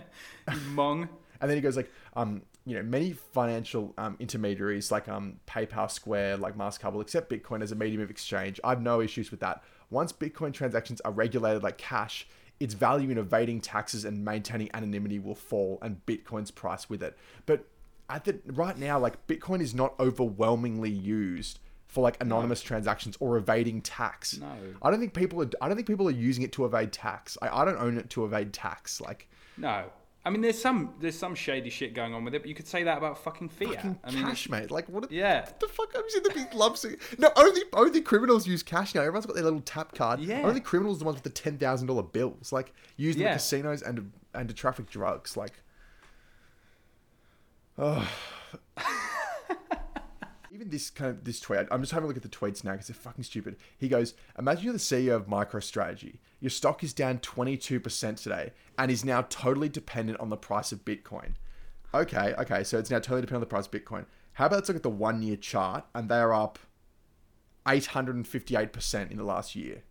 Mong. 0.73 1.09
and 1.41 1.49
then 1.49 1.57
he 1.57 1.61
goes 1.61 1.75
like, 1.75 1.91
um, 2.15 2.43
you 2.65 2.75
know, 2.75 2.83
many 2.83 3.13
financial 3.13 3.93
um, 3.97 4.15
intermediaries 4.19 4.91
like 4.91 5.07
um, 5.07 5.39
PayPal, 5.47 5.89
Square, 5.89 6.37
like 6.37 6.57
Mastercard 6.57 6.93
will 6.93 7.01
accept 7.01 7.29
Bitcoin 7.29 7.61
as 7.61 7.71
a 7.71 7.75
medium 7.75 8.01
of 8.01 8.09
exchange. 8.09 8.59
I 8.63 8.69
have 8.69 8.81
no 8.81 9.01
issues 9.01 9.29
with 9.31 9.39
that. 9.41 9.63
Once 9.91 10.11
Bitcoin 10.11 10.51
transactions 10.51 10.99
are 11.01 11.11
regulated 11.11 11.61
like 11.61 11.77
cash, 11.77 12.27
its 12.59 12.73
value 12.73 13.11
in 13.11 13.17
evading 13.17 13.61
taxes 13.61 14.03
and 14.03 14.25
maintaining 14.25 14.69
anonymity 14.73 15.19
will 15.19 15.35
fall, 15.35 15.77
and 15.81 16.03
Bitcoin's 16.05 16.51
price 16.51 16.89
with 16.89 17.03
it. 17.03 17.17
But 17.45 17.67
at 18.09 18.25
the 18.25 18.39
right 18.47 18.77
now, 18.77 18.99
like 18.99 19.27
Bitcoin 19.27 19.61
is 19.61 19.75
not 19.75 19.93
overwhelmingly 19.99 20.89
used 20.89 21.59
for 21.87 22.01
like 22.01 22.17
anonymous 22.21 22.61
transactions 22.61 23.15
or 23.19 23.37
evading 23.37 23.81
tax. 23.81 24.37
No. 24.37 24.47
I 24.81 24.89
don't 24.89 24.99
think 24.99 25.13
people 25.13 25.41
are. 25.41 25.49
I 25.61 25.67
don't 25.67 25.75
think 25.75 25.87
people 25.87 26.07
are 26.07 26.11
using 26.11 26.43
it 26.43 26.51
to 26.53 26.65
evade 26.65 26.91
tax. 26.91 27.37
I, 27.41 27.61
I 27.61 27.65
don't 27.65 27.77
own 27.77 27.97
it 27.97 28.09
to 28.11 28.25
evade 28.25 28.53
tax. 28.53 28.99
Like 28.99 29.29
No. 29.57 29.85
I 30.25 30.31
mean, 30.31 30.41
there's 30.41 30.59
some 30.59 30.95
there's 30.99 31.17
some 31.17 31.35
shady 31.35 31.69
shit 31.69 31.93
going 31.93 32.15
on 32.15 32.25
with 32.25 32.33
it, 32.33 32.41
but 32.41 32.49
you 32.49 32.55
could 32.55 32.65
say 32.67 32.81
that 32.83 32.97
about 32.97 33.19
fucking 33.23 33.49
fiat. 33.49 33.75
fucking 33.75 33.99
I 34.03 34.09
mean, 34.11 34.23
cash, 34.23 34.49
mate. 34.49 34.71
Like 34.71 34.89
what? 34.89 35.11
Yeah. 35.11 35.41
What 35.41 35.59
the 35.59 35.67
fuck? 35.67 35.93
You 35.93 36.03
seen 36.09 36.23
the 36.23 36.31
big 36.33 36.51
lumps? 36.53 36.83
of- 36.83 36.95
No, 37.19 37.29
only 37.35 37.61
only 37.73 38.01
criminals 38.01 38.47
use 38.47 38.63
cash 38.63 38.95
now. 38.95 39.01
Everyone's 39.01 39.27
got 39.27 39.35
their 39.35 39.43
little 39.43 39.61
tap 39.61 39.93
card. 39.93 40.19
Yeah. 40.21 40.41
Only 40.41 40.61
criminals 40.61 40.97
are 40.97 40.99
the 40.99 41.05
ones 41.05 41.15
with 41.17 41.23
the 41.23 41.29
ten 41.41 41.59
thousand 41.59 41.87
dollar 41.87 42.01
bills, 42.03 42.51
like 42.51 42.73
used 42.97 43.17
in 43.19 43.23
Yeah. 43.25 43.33
the 43.33 43.37
casinos 43.39 43.83
and 43.83 44.11
and 44.33 44.47
to 44.49 44.55
traffic 44.55 44.89
drugs. 44.89 45.37
Like, 45.37 45.53
oh. 47.77 48.09
Even 50.55 50.69
this 50.69 50.89
kind 50.89 51.11
of 51.11 51.25
this 51.25 51.41
tweet, 51.41 51.67
I'm 51.69 51.81
just 51.81 51.91
having 51.91 52.05
a 52.05 52.07
look 52.07 52.15
at 52.15 52.23
the 52.23 52.29
tweets 52.29 52.63
now 52.63 52.71
because 52.71 52.87
they're 52.87 52.95
fucking 52.95 53.25
stupid. 53.25 53.57
He 53.77 53.89
goes, 53.89 54.13
"Imagine 54.39 54.63
you're 54.63 54.73
the 54.73 54.79
CEO 54.79 55.13
of 55.17 55.27
MicroStrategy. 55.27 56.19
Your 56.39 56.49
stock 56.49 56.81
is 56.81 56.93
down 56.93 57.19
22% 57.19 58.15
today 58.23 58.53
and 58.77 58.89
is 58.89 59.03
now 59.03 59.23
totally 59.23 59.67
dependent 59.67 60.17
on 60.21 60.29
the 60.29 60.37
price 60.37 60.71
of 60.71 60.85
Bitcoin. 60.85 61.33
Okay, 61.93 62.33
okay, 62.35 62.63
so 62.63 62.77
it's 62.79 62.89
now 62.89 62.99
totally 62.99 63.19
dependent 63.19 63.37
on 63.37 63.41
the 63.41 63.45
price 63.47 63.65
of 63.65 63.71
Bitcoin. 63.71 64.05
How 64.33 64.45
about 64.45 64.55
let's 64.55 64.69
look 64.69 64.77
at 64.77 64.83
the 64.83 64.89
one 64.89 65.21
year 65.21 65.35
chart 65.35 65.83
and 65.93 66.07
they 66.07 66.19
are 66.19 66.33
up 66.33 66.57
858% 67.65 69.11
in 69.11 69.17
the 69.17 69.23
last 69.23 69.55
year. 69.55 69.83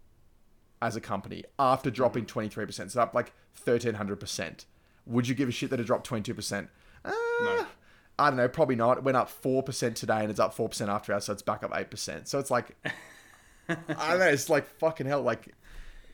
as 0.83 0.97
a 0.97 1.01
company 1.01 1.45
after 1.59 1.91
dropping 1.91 2.27
23%, 2.27 2.91
so 2.91 3.01
up 3.01 3.15
like 3.15 3.33
1300%, 3.55 4.67
would 5.07 5.27
you 5.27 5.35
give 5.35 5.49
a 5.49 5.53
shit 5.53 5.71
that 5.71 5.81
it 5.81 5.85
dropped 5.85 6.07
22%? 6.09 6.69
Uh, 7.05 7.11
No. 7.43 7.67
I 8.19 8.31
don't 8.31 8.37
know, 8.37 8.49
probably 8.49 8.77
not. 8.77 8.99
It 8.99 9.05
went 9.05 9.17
up 9.17 9.29
4% 9.43 9.95
today 9.95 10.21
and 10.21 10.31
it's 10.31 10.39
up 10.41 10.57
4% 10.57 10.89
after 10.89 11.13
hours, 11.13 11.25
so 11.25 11.33
it's 11.33 11.43
back 11.43 11.63
up 11.65 11.73
8%. 11.73 12.29
So 12.29 12.39
it's 12.39 12.51
like, 12.51 12.77
I 13.69 13.75
don't 14.11 14.19
know, 14.21 14.27
it's 14.29 14.49
like 14.51 14.67
fucking 14.79 15.07
hell. 15.07 15.23
Like, 15.23 15.49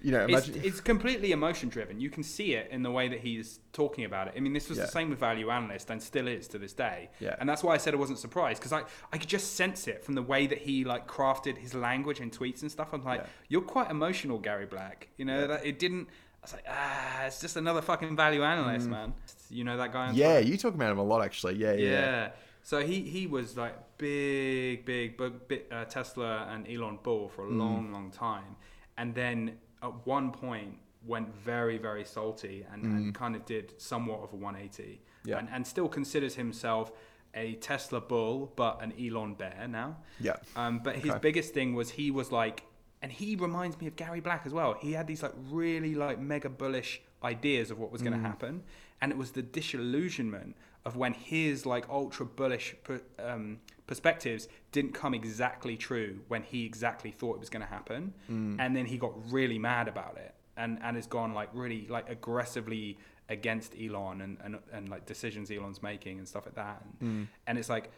you 0.03 0.13
know, 0.13 0.25
It's, 0.27 0.49
imagine. 0.49 0.63
it's 0.65 0.81
completely 0.81 1.33
emotion 1.33 1.69
driven. 1.69 2.01
You 2.01 2.09
can 2.09 2.23
see 2.23 2.55
it 2.55 2.71
in 2.71 2.83
the 2.83 2.91
way 2.91 3.09
that 3.09 3.21
he's 3.21 3.61
talking 3.75 4.05
about 4.07 4.29
it. 4.29 4.35
I 4.35 4.41
mean, 4.41 4.55
this 4.55 4.71
was 4.71 4.79
Yeah. 4.79 4.87
the 4.87 4.91
same 4.91 5.11
with 5.11 5.19
Value 5.19 5.51
Analyst 5.51 5.91
and 5.91 6.03
still 6.03 6.27
is 6.27 6.49
to 6.49 6.59
this 6.59 6.73
day. 6.73 7.11
Yeah. 7.21 7.37
And 7.39 7.47
that's 7.47 7.63
why 7.63 7.75
I 7.75 7.77
said 7.77 7.93
I 7.93 7.99
wasn't 7.99 8.19
surprised 8.19 8.61
because 8.63 8.73
I, 8.73 8.85
I 9.13 9.19
could 9.19 9.29
just 9.29 9.57
sense 9.57 9.87
it 9.89 10.03
from 10.03 10.15
the 10.15 10.23
way 10.23 10.47
that 10.47 10.59
he 10.59 10.85
like 10.85 11.07
crafted 11.07 11.59
his 11.59 11.75
language 11.75 12.19
and 12.21 12.33
tweets 12.33 12.63
and 12.63 12.71
stuff. 12.73 12.89
I'm 12.95 13.05
like, 13.05 13.21
Yeah. 13.21 13.27
you're 13.49 13.61
quite 13.61 13.91
emotional, 13.91 14.39
Gary 14.39 14.65
Black. 14.65 15.09
You 15.19 15.27
know, 15.27 15.47
that 15.49 15.67
it 15.67 15.79
didn't. 15.79 16.09
I 16.43 16.45
was 16.47 16.53
like, 16.55 16.65
ah, 16.69 17.25
it's 17.27 17.41
just 17.41 17.57
another 17.57 17.83
fucking 17.83 18.17
value 18.17 18.43
analyst, 18.43 18.89
man. 18.89 19.13
You 19.51 19.65
know 19.65 19.77
that 19.77 19.93
guy 19.93 20.07
on 20.09 20.15
Mm. 20.15 20.19
yeah, 20.19 20.35
Twitter? 20.37 20.49
you 20.49 20.57
talk 20.57 20.75
about 20.75 20.91
him 20.93 20.99
a 20.99 21.03
lot, 21.05 21.23
actually. 21.23 21.57
Yeah, 21.57 21.73
yeah. 21.75 21.91
Yeah. 21.91 22.31
So 22.63 22.81
he, 22.85 23.03
he 23.03 23.27
was 23.27 23.57
like 23.57 23.75
big, 23.99 24.85
big, 24.85 25.17
big, 25.19 25.49
big 25.49 25.63
uh, 25.71 25.85
Tesla 25.87 26.47
and 26.51 26.67
Elon 26.69 26.99
bull 27.03 27.29
for 27.29 27.45
a 27.47 27.49
Mm. 27.51 27.59
long, 27.59 27.93
long 27.93 28.11
time. 28.11 28.57
And 28.97 29.15
then 29.15 29.59
at 29.83 30.07
one 30.07 30.31
point 30.31 30.79
went 31.07 31.35
very, 31.35 31.79
very 31.79 32.05
salty 32.05 32.67
and, 32.73 32.85
and 32.85 33.15
kind 33.15 33.35
of 33.35 33.45
did 33.47 33.75
somewhat 33.81 34.21
of 34.23 34.33
a 34.33 34.37
180. 34.37 34.83
Mm. 34.83 34.99
Yeah. 35.29 35.39
And, 35.39 35.49
and 35.53 35.67
still 35.67 35.89
considers 35.89 36.35
himself 36.37 36.93
a 37.35 37.55
Tesla 37.57 38.01
bull, 38.01 38.53
but 38.57 38.83
an 38.83 38.93
Elon 38.99 39.35
bear 39.35 39.67
now. 39.69 39.97
Yeah. 40.19 40.37
Um, 40.57 40.81
but 40.83 40.97
his 40.97 41.11
Okay. 41.11 41.19
biggest 41.21 41.55
thing 41.55 41.75
was 41.75 41.91
he 41.91 42.11
was 42.11 42.33
like, 42.33 42.65
and 43.03 43.11
he 43.13 43.37
reminds 43.37 43.79
me 43.81 43.87
of 43.87 43.97
Gary 43.97 44.21
Black 44.21 44.43
as 44.45 44.53
well. 44.53 44.75
He 44.81 44.93
had 44.93 45.07
these 45.07 45.23
like 45.23 45.33
really 45.51 45.95
like 45.95 46.19
mega 46.19 46.49
bullish 46.49 47.01
ideas 47.23 47.71
of 47.71 47.79
what 47.79 47.91
was 47.93 48.03
going 48.03 48.15
Mm. 48.15 48.23
to 48.23 48.29
happen, 48.29 48.63
and 49.01 49.11
it 49.13 49.19
was 49.19 49.33
the 49.33 49.43
disillusionment 49.43 50.57
of 50.85 50.97
when 50.97 51.13
his 51.15 51.67
like 51.67 51.89
ultra 51.89 52.25
bullish 52.25 52.75
per, 52.85 53.01
um, 53.19 53.59
perspectives 53.87 54.49
didn't 54.73 54.93
come 54.93 55.13
exactly 55.15 55.77
true 55.77 56.21
when 56.29 56.43
he 56.43 56.65
exactly 56.65 57.11
thought 57.11 57.35
it 57.35 57.41
was 57.41 57.51
going 57.51 57.63
to 57.63 57.69
happen, 57.69 58.15
Mm. 58.31 58.57
and 58.59 58.77
then 58.77 58.87
he 58.87 58.97
got 58.99 59.13
really 59.33 59.59
mad 59.59 59.89
about 59.89 60.17
it, 60.17 60.35
and 60.57 60.79
and 60.83 60.97
has 60.97 61.07
gone 61.07 61.33
like 61.35 61.51
really 61.53 61.87
like 61.89 62.09
aggressively 62.09 62.99
against 63.29 63.75
Elon 63.81 64.21
and, 64.23 64.39
and, 64.43 64.59
and 64.73 64.89
like 64.89 65.07
decisions 65.07 65.51
Elon's 65.53 65.83
making 65.83 66.19
and 66.19 66.27
stuff 66.27 66.47
like 66.47 66.57
that, 66.57 66.83
and, 67.01 67.29
and 67.47 67.59
it's 67.59 67.69
like 67.69 67.91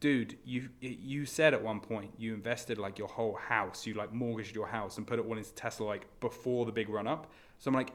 dude, 0.00 0.38
you 0.44 0.68
you 0.80 1.26
said 1.26 1.54
at 1.54 1.62
one 1.62 1.80
point 1.80 2.12
you 2.18 2.34
invested 2.34 2.78
like 2.78 2.98
your 2.98 3.08
whole 3.08 3.34
house, 3.34 3.86
you 3.86 3.94
like 3.94 4.12
mortgaged 4.12 4.54
your 4.54 4.66
house 4.66 4.96
and 4.98 5.06
put 5.06 5.18
it 5.18 5.26
all 5.26 5.36
into 5.36 5.52
Tesla 5.54 5.86
like 5.86 6.06
before 6.20 6.66
the 6.66 6.72
big 6.72 6.88
run 6.88 7.06
up. 7.06 7.30
So 7.58 7.68
I'm 7.68 7.74
like, 7.74 7.92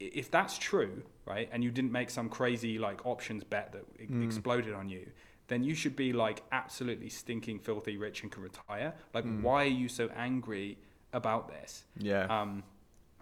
if 0.00 0.30
that's 0.30 0.58
true, 0.58 1.02
right, 1.26 1.48
and 1.52 1.64
you 1.64 1.70
didn't 1.70 1.92
make 1.92 2.10
some 2.10 2.28
crazy 2.28 2.78
like 2.78 3.06
options 3.06 3.44
bet 3.44 3.72
that 3.72 3.84
e- 4.00 4.24
exploded 4.24 4.74
on 4.74 4.88
you, 4.88 5.06
then 5.48 5.62
you 5.64 5.74
should 5.74 5.96
be 5.96 6.12
like 6.12 6.42
absolutely 6.52 7.08
stinking 7.08 7.58
filthy 7.60 7.96
rich 7.96 8.22
and 8.22 8.30
can 8.30 8.42
retire. 8.42 8.94
Like, 9.12 9.24
why 9.40 9.64
are 9.64 9.68
you 9.68 9.88
so 9.88 10.08
angry 10.16 10.78
about 11.12 11.48
this? 11.48 11.84
Yeah. 11.98 12.26
Um, 12.26 12.64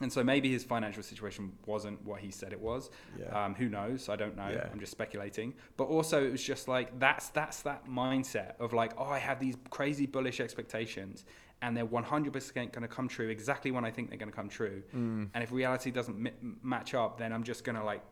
and 0.03 0.13
so 0.13 0.23
maybe 0.25 0.51
his 0.51 0.65
financial 0.65 1.03
situation 1.03 1.53
wasn't 1.67 2.05
what 2.05 2.21
he 2.21 2.31
said 2.31 2.53
it 2.53 2.61
was. 2.61 2.91
Yeah. 3.19 3.45
Um, 3.45 3.55
who 3.55 3.69
knows? 3.69 4.09
I 4.09 4.17
don't 4.17 4.37
know. 4.37 4.49
Yeah. 4.49 4.69
I'm 4.73 4.81
just 4.81 4.93
speculating. 4.93 5.55
But 5.77 5.85
also, 5.85 6.25
it 6.25 6.33
was 6.33 6.43
just 6.43 6.69
like 6.69 6.99
that's 6.99 7.29
that's 7.31 7.63
that 7.63 7.87
mindset 7.87 8.59
of 8.61 8.73
like, 8.73 8.93
oh, 8.99 9.05
I 9.05 9.19
have 9.19 9.41
these 9.41 9.57
crazy 9.71 10.07
bullish 10.07 10.41
expectations, 10.41 11.25
and 11.63 11.77
they're 11.77 11.87
100% 11.87 12.55
going 12.55 12.83
to 12.83 12.89
come 12.89 13.09
true 13.09 13.29
exactly 13.29 13.71
when 13.71 13.85
I 13.85 13.91
think 13.91 14.09
they're 14.09 14.19
going 14.19 14.31
to 14.31 14.37
come 14.37 14.49
true. 14.49 14.83
Mm. 14.95 15.29
And 15.33 15.45
if 15.45 15.53
reality 15.53 15.91
doesn't 15.91 16.19
mi- 16.19 16.33
match 16.63 16.95
up, 16.95 17.19
then 17.19 17.33
I'm 17.33 17.45
just 17.45 17.65
going 17.65 17.77
to 17.77 17.85
like 17.85 18.03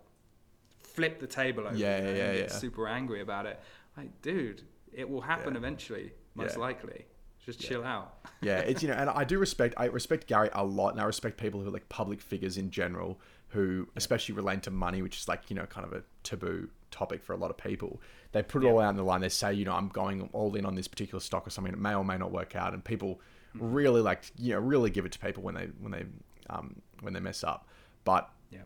flip 0.82 1.18
the 1.18 1.26
table 1.26 1.66
over. 1.66 1.76
Yeah, 1.76 2.00
know, 2.00 2.04
yeah, 2.06 2.10
and 2.10 2.38
get 2.38 2.50
yeah. 2.50 2.56
super 2.56 2.86
angry 2.86 3.20
about 3.20 3.46
it. 3.46 3.60
Like, 3.96 4.22
dude, 4.22 4.62
it 4.92 5.08
will 5.08 5.20
happen 5.20 5.56
eventually, 5.56 6.12
most 6.34 6.56
likely. 6.56 7.06
Just 7.44 7.60
chill 7.60 7.84
out. 7.84 8.14
yeah, 8.42 8.58
it's 8.58 8.82
you 8.82 8.88
know, 8.88 8.94
and 8.94 9.08
I 9.08 9.24
do 9.24 9.38
respect 9.38 9.74
I 9.76 9.86
respect 9.86 10.26
Gary 10.26 10.50
a 10.52 10.64
lot, 10.64 10.90
and 10.90 11.00
I 11.00 11.04
respect 11.04 11.38
people 11.38 11.60
who 11.60 11.68
are 11.68 11.72
like 11.72 11.88
public 11.88 12.20
figures 12.20 12.58
in 12.58 12.70
general, 12.70 13.18
who 13.48 13.88
especially 13.96 14.34
relate 14.34 14.62
to 14.64 14.70
money, 14.70 15.02
which 15.02 15.16
is 15.16 15.28
like 15.28 15.48
you 15.48 15.56
know 15.56 15.66
kind 15.66 15.86
of 15.86 15.92
a 15.92 16.02
taboo 16.22 16.68
topic 16.90 17.22
for 17.22 17.32
a 17.32 17.36
lot 17.36 17.50
of 17.50 17.56
people. 17.56 18.00
They 18.32 18.42
put 18.42 18.62
it 18.62 18.66
all 18.66 18.78
out 18.78 18.88
on 18.88 18.96
the 18.96 19.02
line. 19.02 19.20
They 19.22 19.28
say, 19.28 19.54
you 19.54 19.64
know, 19.64 19.72
I'm 19.72 19.88
going 19.88 20.28
all 20.32 20.54
in 20.54 20.64
on 20.64 20.74
this 20.74 20.86
particular 20.86 21.20
stock 21.20 21.46
or 21.46 21.50
something. 21.50 21.72
It 21.72 21.78
may 21.78 21.94
or 21.94 22.04
may 22.04 22.18
not 22.18 22.30
work 22.30 22.54
out, 22.54 22.74
and 22.74 22.84
people 22.84 23.20
really 23.54 24.00
like 24.00 24.22
you 24.38 24.52
know 24.52 24.60
really 24.60 24.90
give 24.90 25.04
it 25.04 25.12
to 25.12 25.18
people 25.18 25.42
when 25.42 25.54
they 25.54 25.68
when 25.80 25.92
they 25.92 26.04
um, 26.50 26.80
when 27.00 27.14
they 27.14 27.20
mess 27.20 27.42
up. 27.42 27.66
But 28.04 28.30
Yeah. 28.50 28.60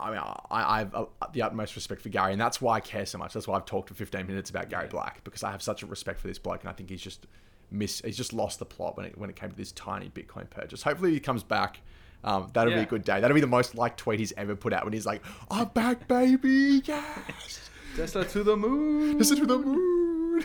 I 0.00 0.10
mean, 0.10 0.18
I, 0.18 0.38
I 0.50 0.78
have 0.80 0.94
uh, 0.94 1.06
the 1.32 1.42
utmost 1.42 1.74
respect 1.76 2.02
for 2.02 2.08
Gary, 2.08 2.32
and 2.32 2.40
that's 2.40 2.60
why 2.60 2.76
I 2.76 2.80
care 2.80 3.06
so 3.06 3.18
much. 3.18 3.32
That's 3.32 3.48
why 3.48 3.56
I've 3.56 3.64
talked 3.64 3.88
for 3.88 3.94
15 3.94 4.26
minutes 4.26 4.50
about 4.50 4.68
Gary 4.70 4.84
Yeah. 4.84 4.90
Black 4.90 5.24
because 5.24 5.42
I 5.42 5.50
have 5.50 5.62
such 5.62 5.82
a 5.82 5.86
respect 5.86 6.20
for 6.20 6.28
this 6.28 6.38
bloke, 6.38 6.60
and 6.60 6.68
I 6.68 6.72
think 6.72 6.90
he's 6.90 7.02
just 7.02 7.26
miss. 7.70 8.00
He's 8.04 8.16
just 8.16 8.32
lost 8.32 8.58
the 8.58 8.64
plot 8.64 8.96
when 8.96 9.06
it 9.06 9.18
when 9.18 9.30
it 9.30 9.36
came 9.36 9.50
to 9.50 9.56
this 9.56 9.72
tiny 9.72 10.08
Bitcoin 10.10 10.48
purchase. 10.50 10.82
Hopefully, 10.82 11.12
he 11.12 11.20
comes 11.20 11.42
back. 11.42 11.80
Um, 12.24 12.50
that'll 12.52 12.72
be 12.74 12.80
a 12.80 12.86
good 12.86 13.04
day. 13.04 13.20
That'll 13.20 13.34
be 13.34 13.40
the 13.40 13.46
most 13.46 13.76
liked 13.76 13.98
tweet 13.98 14.18
he's 14.18 14.32
ever 14.36 14.56
put 14.56 14.72
out 14.72 14.84
when 14.84 14.92
he's 14.92 15.06
like, 15.06 15.22
"I'm 15.50 15.68
back, 15.68 16.08
baby, 16.08 16.82
yes, 16.84 17.70
Tesla 17.96 18.24
to 18.24 18.42
the 18.42 18.56
moon. 18.56 19.18
listen 19.18 19.36
to 19.38 19.46
the 19.46 19.58
moon." 19.58 20.44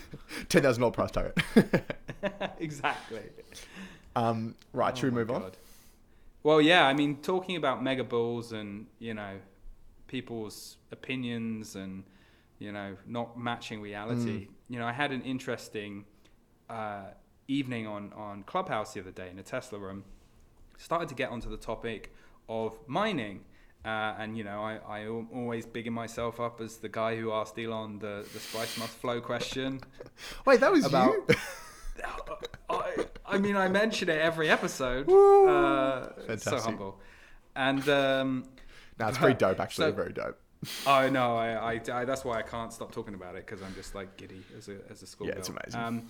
Ten 0.49 0.61
thousand 0.61 0.82
dollar 0.82 0.91
price 0.91 1.11
target. 1.11 1.38
exactly. 2.59 3.21
um, 4.15 4.55
right, 4.71 4.95
should 4.95 5.07
Oh 5.07 5.09
we 5.09 5.24
my 5.24 5.34
move 5.34 5.43
on? 5.43 5.51
Well, 6.43 6.61
yeah, 6.61 6.86
I 6.86 6.93
mean, 6.93 7.17
talking 7.21 7.55
about 7.55 7.84
mega 7.84 8.03
bulls 8.03 8.51
and 8.51 8.86
you 8.99 9.13
know 9.13 9.38
people's 10.07 10.78
opinions 10.91 11.76
and 11.76 12.03
you 12.59 12.71
know 12.71 12.95
not 13.07 13.38
matching 13.38 13.82
reality. 13.82 14.47
You 14.69 14.80
know, 14.80 14.86
I 14.86 14.91
had 14.91 15.11
an 15.11 15.21
interesting 15.24 16.05
uh, 16.74 17.13
evening 17.47 17.88
on 17.88 18.11
on 18.13 18.43
Clubhouse 18.43 18.93
the 18.93 18.99
other 19.01 19.11
day 19.11 19.30
in 19.30 19.38
a 19.39 19.43
Tesla 19.43 19.80
room. 19.80 20.03
Started 20.78 21.07
to 21.09 21.15
get 21.15 21.30
onto 21.30 21.49
the 21.49 21.57
topic 21.57 22.13
of 22.49 22.78
mining. 22.88 23.41
Uh, 23.86 24.15
and 24.17 24.38
you 24.38 24.43
know, 24.45 24.61
I, 24.61 24.80
I 24.88 24.99
am 24.99 25.28
always 25.34 25.65
bigging 25.65 25.91
myself 25.93 26.39
up 26.39 26.61
as 26.61 26.78
the 26.78 26.88
guy 26.89 27.17
who 27.17 27.34
asked 27.34 27.59
Elon 27.59 27.99
the, 27.99 28.26
the 28.34 28.39
spice 28.39 28.78
must 28.80 28.93
flow 28.93 29.19
question. 29.19 29.82
Wait, 30.45 30.61
that 30.61 30.71
was 30.71 30.86
About- 30.86 31.13
you. 31.13 31.36
I, 32.69 33.05
I 33.26 33.38
mean, 33.38 33.55
I 33.55 33.67
mention 33.67 34.09
it 34.09 34.19
every 34.19 34.49
episode. 34.49 35.07
Woo! 35.07 35.47
Uh, 35.49 36.38
so 36.38 36.57
humble. 36.59 36.99
And 37.55 37.88
um, 37.89 38.45
no, 38.99 39.07
it's 39.09 39.17
pretty 39.17 39.36
dope. 39.38 39.59
Actually, 39.59 39.89
So- 39.91 39.95
very 39.95 40.13
dope. 40.13 40.39
I 40.88 41.09
know, 41.09 41.36
I, 41.36 41.74
I, 41.74 41.82
I- 41.91 42.05
that's 42.05 42.24
why 42.24 42.38
I 42.39 42.41
can't 42.41 42.71
stop 42.71 42.93
talking 42.93 43.15
about 43.15 43.36
it 43.36 43.45
because 43.45 43.61
I'm 43.61 43.76
just 43.76 43.95
like 43.95 44.15
giddy 44.15 44.43
as 44.57 44.69
a 44.69 44.78
as 44.89 45.03
a 45.03 45.07
schoolgirl. 45.07 45.36
Yeah, 45.36 45.39
it's 45.39 45.49
amazing. 45.49 45.80
Um, 45.82 46.07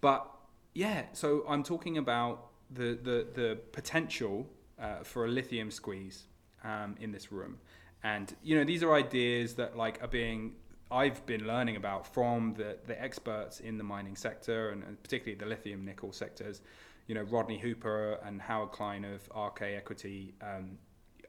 but 0.00 0.30
yeah, 0.74 1.06
so 1.12 1.44
I'm 1.48 1.62
talking 1.62 1.98
about 1.98 2.48
the 2.70 2.98
the 3.02 3.26
the 3.34 3.58
potential 3.72 4.46
uh, 4.80 5.02
for 5.02 5.24
a 5.24 5.28
lithium 5.28 5.70
squeeze 5.70 6.24
um, 6.64 6.94
in 7.00 7.12
this 7.12 7.32
room, 7.32 7.58
and 8.02 8.34
you 8.42 8.56
know 8.56 8.64
these 8.64 8.82
are 8.82 8.94
ideas 8.94 9.54
that 9.54 9.76
like 9.76 10.02
are 10.02 10.08
being 10.08 10.52
I've 10.90 11.24
been 11.26 11.46
learning 11.46 11.76
about 11.76 12.06
from 12.12 12.54
the 12.54 12.78
the 12.86 13.00
experts 13.00 13.60
in 13.60 13.76
the 13.78 13.84
mining 13.84 14.16
sector 14.16 14.70
and, 14.70 14.82
and 14.84 15.02
particularly 15.02 15.38
the 15.38 15.46
lithium 15.46 15.84
nickel 15.84 16.12
sectors. 16.12 16.60
You 17.06 17.14
know 17.14 17.22
Rodney 17.22 17.58
Hooper 17.58 18.18
and 18.24 18.40
Howard 18.40 18.72
Klein 18.72 19.04
of 19.04 19.28
RK 19.36 19.62
Equity. 19.62 20.34
Um, 20.42 20.78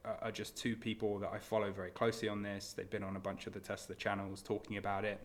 are- 0.05 0.31
just 0.31 0.55
two 0.55 0.75
people 0.75 1.19
that 1.19 1.29
I 1.33 1.39
follow 1.39 1.71
very 1.71 1.91
closely 1.91 2.29
on 2.29 2.41
this. 2.41 2.73
They've 2.73 2.89
been 2.89 3.03
on 3.03 3.17
a 3.17 3.19
bunch 3.19 3.47
of 3.47 3.53
the 3.53 3.59
Tesla 3.59 3.95
channels 3.95 4.41
talking 4.41 4.77
about 4.77 5.03
it, 5.03 5.19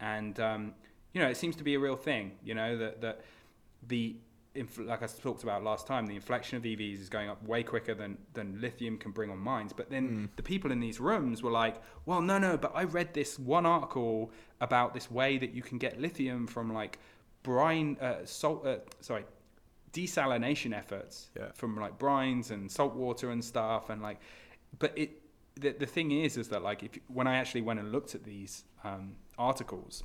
and 0.00 0.40
um, 0.40 0.74
you 1.16 1.22
know 1.22 1.28
it 1.30 1.36
seems 1.38 1.56
to 1.56 1.64
be 1.64 1.74
a 1.74 1.78
real 1.78 1.96
thing. 1.96 2.32
You 2.44 2.54
know 2.54 2.76
that 2.76 3.00
that 3.00 3.22
the 3.88 4.16
like 4.78 5.02
I 5.02 5.06
talked 5.06 5.42
about 5.44 5.64
last 5.64 5.86
time, 5.86 6.06
the 6.06 6.14
inflection 6.14 6.56
of 6.58 6.62
EVs 6.64 7.00
is 7.00 7.08
going 7.08 7.30
up 7.30 7.42
way 7.42 7.62
quicker 7.62 7.94
than 7.94 8.18
than 8.34 8.60
lithium 8.60 8.98
can 8.98 9.12
bring 9.12 9.30
on 9.30 9.38
mines. 9.38 9.72
But 9.72 9.88
then 9.88 10.28
the 10.36 10.42
people 10.42 10.70
in 10.72 10.78
these 10.80 11.00
rooms 11.00 11.42
were 11.42 11.50
like, 11.50 11.76
"Well, 12.04 12.20
no, 12.20 12.36
no, 12.38 12.58
but 12.58 12.72
I 12.74 12.84
read 12.84 13.14
this 13.14 13.38
one 13.38 13.64
article 13.64 14.30
about 14.60 14.92
this 14.92 15.10
way 15.10 15.38
that 15.38 15.52
you 15.54 15.62
can 15.62 15.78
get 15.78 15.98
lithium 15.98 16.46
from 16.46 16.70
like 16.70 16.98
brine, 17.42 17.96
uh, 18.00 18.26
salt, 18.26 18.66
uh, 18.66 18.76
sorry." 19.00 19.24
desalination 19.92 20.76
efforts 20.76 21.30
Yeah. 21.34 21.52
from 21.54 21.74
like 21.76 21.98
brines 21.98 22.50
and 22.50 22.70
salt 22.70 22.94
water 22.94 23.30
and 23.30 23.42
stuff 23.42 23.88
and 23.88 24.02
like 24.02 24.18
but 24.78 24.92
it 24.94 25.22
the, 25.54 25.70
the 25.72 25.86
thing 25.86 26.10
is 26.10 26.36
is 26.36 26.48
that 26.50 26.62
like 26.62 26.82
if 26.82 26.90
when 27.08 27.26
i 27.26 27.36
actually 27.38 27.62
went 27.62 27.80
and 27.80 27.90
looked 27.92 28.14
at 28.14 28.22
these 28.24 28.64
um, 28.84 29.16
articles 29.38 30.04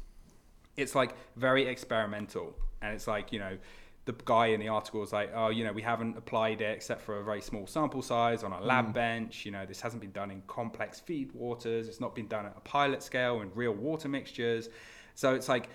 it's 0.77 0.95
like 0.95 1.13
very 1.35 1.67
experimental 1.67 2.55
and 2.81 2.93
it's 2.93 3.07
like 3.07 3.31
you 3.31 3.39
know 3.39 3.57
the 4.05 4.13
guy 4.25 4.47
in 4.47 4.59
the 4.59 4.67
article 4.67 5.03
is 5.03 5.13
like 5.13 5.31
oh 5.35 5.49
you 5.49 5.63
know 5.63 5.71
we 5.71 5.81
haven't 5.81 6.17
applied 6.17 6.61
it 6.61 6.75
except 6.75 7.01
for 7.01 7.19
a 7.19 7.23
very 7.23 7.41
small 7.41 7.67
sample 7.67 8.01
size 8.01 8.43
on 8.43 8.51
a 8.51 8.61
lab 8.61 8.87
mm. 8.87 8.93
bench 8.93 9.45
you 9.45 9.51
know 9.51 9.65
this 9.65 9.81
hasn't 9.81 10.01
been 10.01 10.11
done 10.11 10.31
in 10.31 10.41
complex 10.47 10.99
feed 10.99 11.31
waters 11.33 11.87
it's 11.87 11.99
not 11.99 12.15
been 12.15 12.27
done 12.27 12.45
at 12.45 12.53
a 12.57 12.61
pilot 12.61 13.03
scale 13.03 13.41
in 13.41 13.51
real 13.53 13.73
water 13.73 14.07
mixtures 14.07 14.69
so 15.13 15.35
it's 15.35 15.47
like 15.47 15.69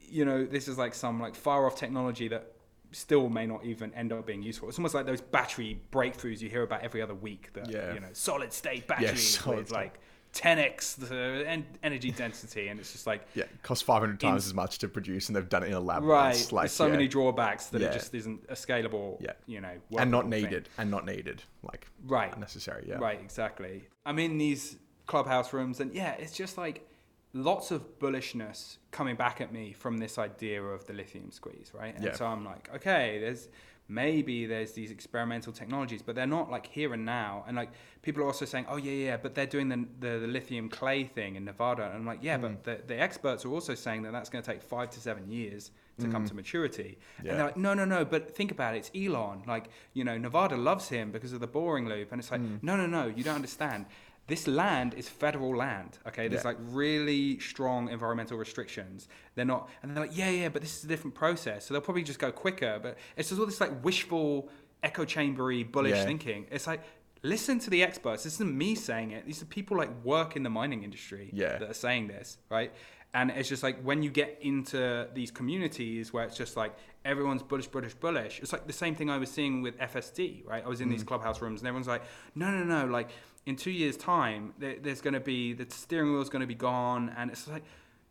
you 0.00 0.24
know 0.24 0.44
this 0.44 0.68
is 0.68 0.78
like 0.78 0.94
some 0.94 1.20
like 1.20 1.34
far 1.34 1.66
off 1.66 1.76
technology 1.76 2.28
that 2.28 2.52
still 2.92 3.28
may 3.28 3.46
not 3.46 3.64
even 3.64 3.92
end 3.94 4.12
up 4.12 4.26
being 4.26 4.42
useful. 4.42 4.68
It's 4.68 4.78
almost 4.78 4.94
like 4.94 5.06
those 5.06 5.20
battery 5.20 5.80
breakthroughs 5.92 6.40
you 6.40 6.48
hear 6.48 6.62
about 6.62 6.82
every 6.82 7.02
other 7.02 7.14
week. 7.14 7.50
That 7.52 7.70
Yeah. 7.70 7.92
you 7.92 8.00
know, 8.00 8.08
solid 8.12 8.52
state 8.52 8.86
batteries 8.86 9.38
solid 9.38 9.58
with 9.58 9.68
state. 9.68 9.76
like 9.76 10.00
10x 10.34 10.96
the 11.08 11.44
en- 11.48 11.66
energy 11.82 12.10
density, 12.10 12.68
and 12.68 12.78
it's 12.78 12.92
just 12.92 13.06
like 13.06 13.26
Yeah, 13.34 13.44
it 13.44 13.62
costs 13.62 13.82
500 13.82 14.20
times 14.20 14.46
as 14.46 14.54
much 14.54 14.78
to 14.78 14.88
produce, 14.88 15.28
and 15.28 15.36
they've 15.36 15.48
done 15.48 15.62
it 15.62 15.68
in 15.68 15.72
a 15.72 15.80
lab. 15.80 16.02
right. 16.04 16.30
It's 16.36 16.52
like, 16.52 16.64
there's 16.64 16.72
so 16.72 16.86
yeah. 16.86 16.92
many 16.92 17.08
drawbacks 17.08 17.66
that 17.66 17.80
Yeah. 17.80 17.88
it 17.88 17.92
just 17.94 18.14
isn't 18.14 18.44
a 18.48 18.54
scalable. 18.54 19.20
Yeah. 19.20 19.32
you 19.46 19.60
know, 19.60 19.68
and 19.98 20.10
not 20.10 20.24
workable 20.26 20.30
thing. 20.30 20.42
needed, 20.44 20.68
and 20.78 20.90
not 20.90 21.06
needed, 21.06 21.42
like 21.62 21.88
Right. 22.04 22.32
unnecessary. 22.34 22.84
Yeah, 22.88 22.98
Right, 22.98 23.18
exactly. 23.20 23.84
I'm 24.06 24.18
in 24.18 24.38
these 24.38 24.76
clubhouse 25.06 25.52
rooms, 25.52 25.80
and 25.80 25.92
yeah, 25.94 26.12
it's 26.12 26.36
just 26.36 26.58
like 26.58 26.86
lots 27.32 27.70
of 27.70 27.98
bullishness 27.98 28.76
coming 28.90 29.16
back 29.16 29.40
at 29.40 29.52
me 29.52 29.72
from 29.72 29.98
this 29.98 30.18
idea 30.18 30.62
of 30.62 30.86
the 30.86 30.92
lithium 30.92 31.30
squeeze, 31.30 31.70
right? 31.74 31.94
And 31.94 32.04
Yeah. 32.04 32.14
so 32.14 32.26
I'm 32.26 32.44
like, 32.44 32.70
okay, 32.74 33.18
there's 33.20 33.48
maybe 33.88 34.46
there's 34.46 34.72
these 34.72 34.90
experimental 34.90 35.52
technologies, 35.52 36.02
but 36.02 36.14
they're 36.14 36.26
not 36.26 36.50
like 36.50 36.66
here 36.66 36.92
and 36.92 37.04
now. 37.04 37.44
And 37.46 37.56
like 37.56 37.70
people 38.02 38.22
are 38.22 38.26
also 38.26 38.44
saying, 38.44 38.66
oh 38.68 38.76
yeah, 38.76 38.92
yeah, 38.92 39.16
but 39.16 39.34
they're 39.34 39.46
doing 39.46 39.68
the 39.68 39.86
the, 40.00 40.18
the 40.18 40.26
lithium 40.26 40.68
clay 40.68 41.04
thing 41.04 41.36
in 41.36 41.44
Nevada, 41.44 41.84
and 41.86 41.94
I'm 41.94 42.06
like, 42.06 42.22
yeah, 42.22 42.36
Hmm. 42.36 42.42
but 42.42 42.64
the, 42.64 42.80
the 42.86 43.00
experts 43.00 43.44
are 43.44 43.50
also 43.52 43.74
saying 43.74 44.02
that 44.02 44.12
that's 44.12 44.28
going 44.30 44.42
to 44.44 44.50
take 44.50 44.62
five 44.62 44.90
to 44.90 45.00
seven 45.00 45.30
years 45.30 45.70
to 46.00 46.06
come 46.06 46.24
to 46.26 46.34
maturity. 46.34 46.96
Hmm. 47.16 47.26
Yeah. 47.26 47.30
And 47.32 47.40
they're 47.40 47.46
like, 47.46 47.56
no, 47.56 47.74
no, 47.74 47.84
no, 47.84 48.04
but 48.04 48.36
think 48.36 48.52
about 48.52 48.76
it. 48.76 48.78
It's 48.78 48.90
Elon. 48.94 49.42
Like, 49.48 49.68
you 49.94 50.04
know, 50.04 50.16
Nevada 50.16 50.56
loves 50.56 50.88
him 50.90 51.10
because 51.10 51.32
of 51.32 51.40
the 51.40 51.48
boring 51.48 51.88
loop. 51.88 52.12
And 52.12 52.20
it's 52.20 52.30
like, 52.30 52.40
Hmm. 52.40 52.58
no, 52.62 52.76
no, 52.76 52.86
no, 52.86 53.06
you 53.08 53.24
don't 53.24 53.34
understand. 53.34 53.86
This 54.28 54.46
land 54.46 54.94
is 54.94 55.08
federal 55.08 55.56
land. 55.56 55.98
Okay. 56.06 56.28
There's 56.28 56.44
Yeah. 56.44 56.50
like 56.50 56.58
really 56.60 57.40
strong 57.40 57.88
environmental 57.88 58.38
restrictions. 58.38 59.08
They're 59.34 59.44
not, 59.44 59.68
and 59.82 59.90
they're 59.90 60.04
like, 60.06 60.16
yeah, 60.16 60.30
yeah, 60.30 60.48
but 60.50 60.62
this 60.62 60.76
is 60.78 60.84
a 60.84 60.86
different 60.86 61.14
process. 61.14 61.66
So 61.66 61.74
they'll 61.74 61.80
probably 61.80 62.02
just 62.02 62.18
go 62.20 62.30
quicker. 62.30 62.78
But 62.80 62.98
it's 63.16 63.30
just 63.30 63.40
all 63.40 63.46
this 63.46 63.60
like 63.60 63.82
wishful, 63.82 64.50
echo 64.82 65.04
chambery, 65.04 65.64
bullish 65.64 65.96
Yeah. 65.96 66.04
thinking. 66.04 66.46
It's 66.50 66.66
like, 66.66 66.82
listen 67.22 67.58
to 67.60 67.70
the 67.70 67.82
experts. 67.82 68.22
This 68.24 68.34
isn't 68.34 68.56
me 68.56 68.74
saying 68.74 69.10
it. 69.12 69.26
These 69.26 69.42
are 69.42 69.46
people 69.46 69.76
like 69.76 69.90
work 70.04 70.36
in 70.36 70.42
the 70.42 70.50
mining 70.50 70.84
industry 70.84 71.30
Yeah. 71.32 71.58
that 71.58 71.70
are 71.70 71.74
saying 71.74 72.08
this, 72.08 72.38
right? 72.50 72.72
And 73.14 73.30
it's 73.30 73.48
just 73.48 73.62
like 73.62 73.80
when 73.82 74.02
you 74.02 74.10
get 74.10 74.38
into 74.42 75.08
these 75.14 75.30
communities 75.30 76.12
where 76.12 76.24
it's 76.24 76.36
just 76.36 76.56
like 76.56 76.74
everyone's 77.06 77.42
bullish, 77.42 77.66
bullish, 77.66 77.94
bullish. 77.94 78.40
It's 78.40 78.52
like 78.52 78.66
the 78.66 78.72
same 78.74 78.94
thing 78.94 79.08
I 79.08 79.16
was 79.16 79.30
seeing 79.30 79.62
with 79.62 79.78
FSD, 79.78 80.44
right? 80.46 80.62
I 80.62 80.68
was 80.68 80.82
in 80.82 80.90
these 80.90 81.04
mm. 81.04 81.06
clubhouse 81.06 81.40
rooms 81.40 81.60
and 81.62 81.68
everyone's 81.68 81.88
like, 81.88 82.02
no, 82.34 82.50
no, 82.50 82.62
no, 82.62 82.84
like 82.86 83.08
in 83.48 83.56
two 83.56 83.70
years' 83.70 83.96
time, 83.96 84.52
there, 84.58 84.76
there's 84.78 85.00
going 85.00 85.14
to 85.14 85.20
be 85.20 85.54
the 85.54 85.66
steering 85.70 86.12
wheel's 86.12 86.28
going 86.28 86.42
to 86.42 86.46
be 86.46 86.54
gone, 86.54 87.14
and 87.16 87.30
it's 87.30 87.48
like 87.48 87.62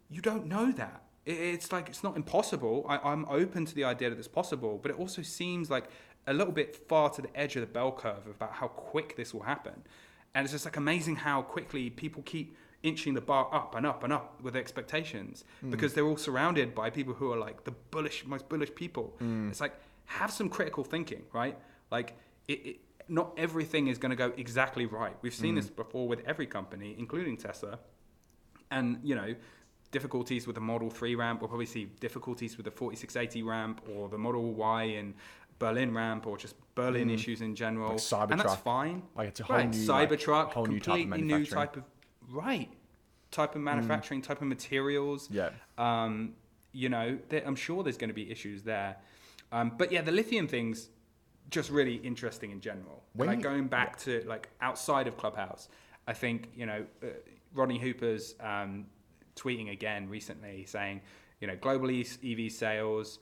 you 0.10 0.20
don't 0.20 0.48
know 0.48 0.72
that. 0.72 1.04
It, 1.28 1.38
it's 1.38 1.72
like 1.72 1.90
it's 1.90 2.04
not 2.04 2.16
impossible. 2.16 2.86
I, 2.90 2.98
I'm 2.98 3.24
open 3.30 3.64
to 3.66 3.76
the 3.76 3.84
idea 3.84 4.10
that 4.10 4.18
it's 4.18 4.28
possible, 4.28 4.80
but 4.82 4.90
it 4.90 4.98
also 4.98 5.22
seems 5.22 5.70
like 5.70 5.92
a 6.26 6.34
little 6.34 6.52
bit 6.52 6.76
far 6.90 7.12
to 7.12 7.22
the 7.22 7.40
edge 7.40 7.56
of 7.56 7.62
the 7.62 7.68
bell 7.68 7.92
curve 7.92 8.26
about 8.28 8.54
how 8.54 8.68
quick 8.68 9.16
this 9.16 9.32
will 9.32 9.44
happen. 9.44 9.84
And 10.34 10.44
it's 10.44 10.54
just 10.54 10.66
like 10.66 10.76
amazing 10.76 11.18
how 11.18 11.44
quickly 11.44 11.92
people 11.92 12.24
keep 12.24 12.58
inching 12.82 13.14
the 13.14 13.22
bar 13.22 13.48
up 13.54 13.76
and 13.76 13.86
up 13.86 14.04
and 14.04 14.12
up 14.12 14.42
with 14.42 14.56
expectations 14.56 15.46
hmm. 15.62 15.70
because 15.70 15.94
they're 15.94 16.06
all 16.06 16.18
surrounded 16.18 16.74
by 16.74 16.90
people 16.90 17.14
who 17.14 17.32
are 17.32 17.38
like 17.38 17.64
the 17.64 17.72
bullish, 17.92 18.26
most 18.26 18.50
bullish 18.50 18.74
people. 18.74 19.14
Hmm. 19.20 19.50
It's 19.50 19.62
like 19.62 19.76
have 20.06 20.32
some 20.32 20.50
critical 20.50 20.84
thinking, 20.84 21.24
right? 21.32 21.58
Like 21.92 22.18
it, 22.48 22.60
it, 22.66 22.78
not 23.10 23.34
everything 23.38 23.88
is 23.88 23.98
going 23.98 24.10
to 24.10 24.16
go 24.16 24.34
exactly 24.38 24.86
right. 24.86 25.16
We've 25.22 25.34
seen 25.34 25.56
this 25.56 25.70
before 25.70 26.08
with 26.08 26.22
every 26.26 26.48
company, 26.48 26.96
including 26.98 27.38
Tesla 27.38 27.80
and 28.70 29.00
you 29.04 29.16
know 29.16 29.34
difficulties 29.92 30.46
with 30.46 30.56
the 30.56 30.62
Model 30.62 30.90
3 30.90 31.16
ramp. 31.16 31.42
We'll 31.42 31.48
probably 31.48 31.66
see 31.66 31.86
difficulties 32.00 32.58
with 32.58 32.66
the 32.66 32.72
4680 32.72 33.44
ramp 33.44 33.82
or 33.96 34.10
the 34.10 34.18
Model 34.18 34.54
Y 34.54 34.84
and 34.84 35.14
Berlin 35.60 35.94
ramp 35.94 36.28
or 36.28 36.38
just 36.38 36.56
Berlin 36.76 37.10
issues 37.10 37.42
in 37.42 37.56
general. 37.56 37.98
Like 38.12 38.32
and 38.32 38.40
that's 38.40 38.56
fine. 38.56 39.04
Like, 39.16 39.30
it's 39.30 39.40
a 39.40 39.44
whole 39.44 39.56
right. 39.56 39.70
new, 39.70 39.86
like, 39.86 40.10
Cybertruck, 40.10 40.52
whole 40.52 40.66
new 40.66 40.80
type 40.80 40.96
of 40.96 41.02
completely 41.02 41.38
new 41.40 41.46
type 41.46 41.78
of 41.78 41.84
right 42.30 42.70
type 43.32 43.56
of 43.56 43.62
manufacturing, 43.62 44.22
type 44.22 44.42
of 44.42 44.48
materials. 44.48 45.30
Yeah. 45.32 45.50
Um, 45.78 46.34
you 46.72 46.90
know, 46.90 47.18
I'm 47.46 47.56
sure 47.56 47.84
there's 47.84 47.98
going 47.98 48.10
to 48.10 48.14
be 48.14 48.30
issues 48.32 48.64
there. 48.64 48.98
Um, 49.52 49.72
but 49.78 49.92
yeah, 49.92 50.02
the 50.02 50.12
lithium 50.12 50.48
thing's 50.48 50.90
just 51.50 51.70
really 51.70 51.96
interesting 51.96 52.52
in 52.52 52.60
general. 52.62 53.04
When 53.14 53.28
like 53.28 53.42
going 53.42 53.68
back 53.68 53.98
to 54.00 54.24
like 54.28 54.50
outside 54.62 55.08
of 55.08 55.18
Clubhouse, 55.18 55.70
I 56.08 56.14
think 56.14 56.50
you 56.56 56.66
know 56.66 56.86
uh, 57.04 57.08
Rodney 57.54 57.80
Hooper's 57.80 58.36
um, 58.40 58.86
tweeting 59.36 59.72
again 59.72 60.10
recently 60.10 60.66
saying, 60.66 61.02
you 61.40 61.48
know, 61.48 61.56
global 61.56 61.90
EV 61.90 62.52
sales. 62.52 63.20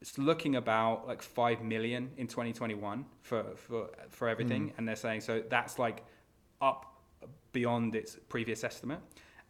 It's 0.00 0.18
looking 0.18 0.56
about 0.56 1.06
like 1.06 1.22
five 1.22 1.62
million 1.62 2.10
in 2.16 2.26
2021 2.26 3.04
for 3.22 3.44
for 3.56 3.88
for 4.10 4.28
everything, 4.28 4.68
Mm. 4.70 4.72
and 4.78 4.88
they're 4.88 4.96
saying 4.96 5.20
so 5.20 5.42
that's 5.48 5.78
like 5.78 6.02
up 6.60 6.86
beyond 7.52 7.94
its 7.94 8.16
previous 8.28 8.64
estimate. 8.64 8.98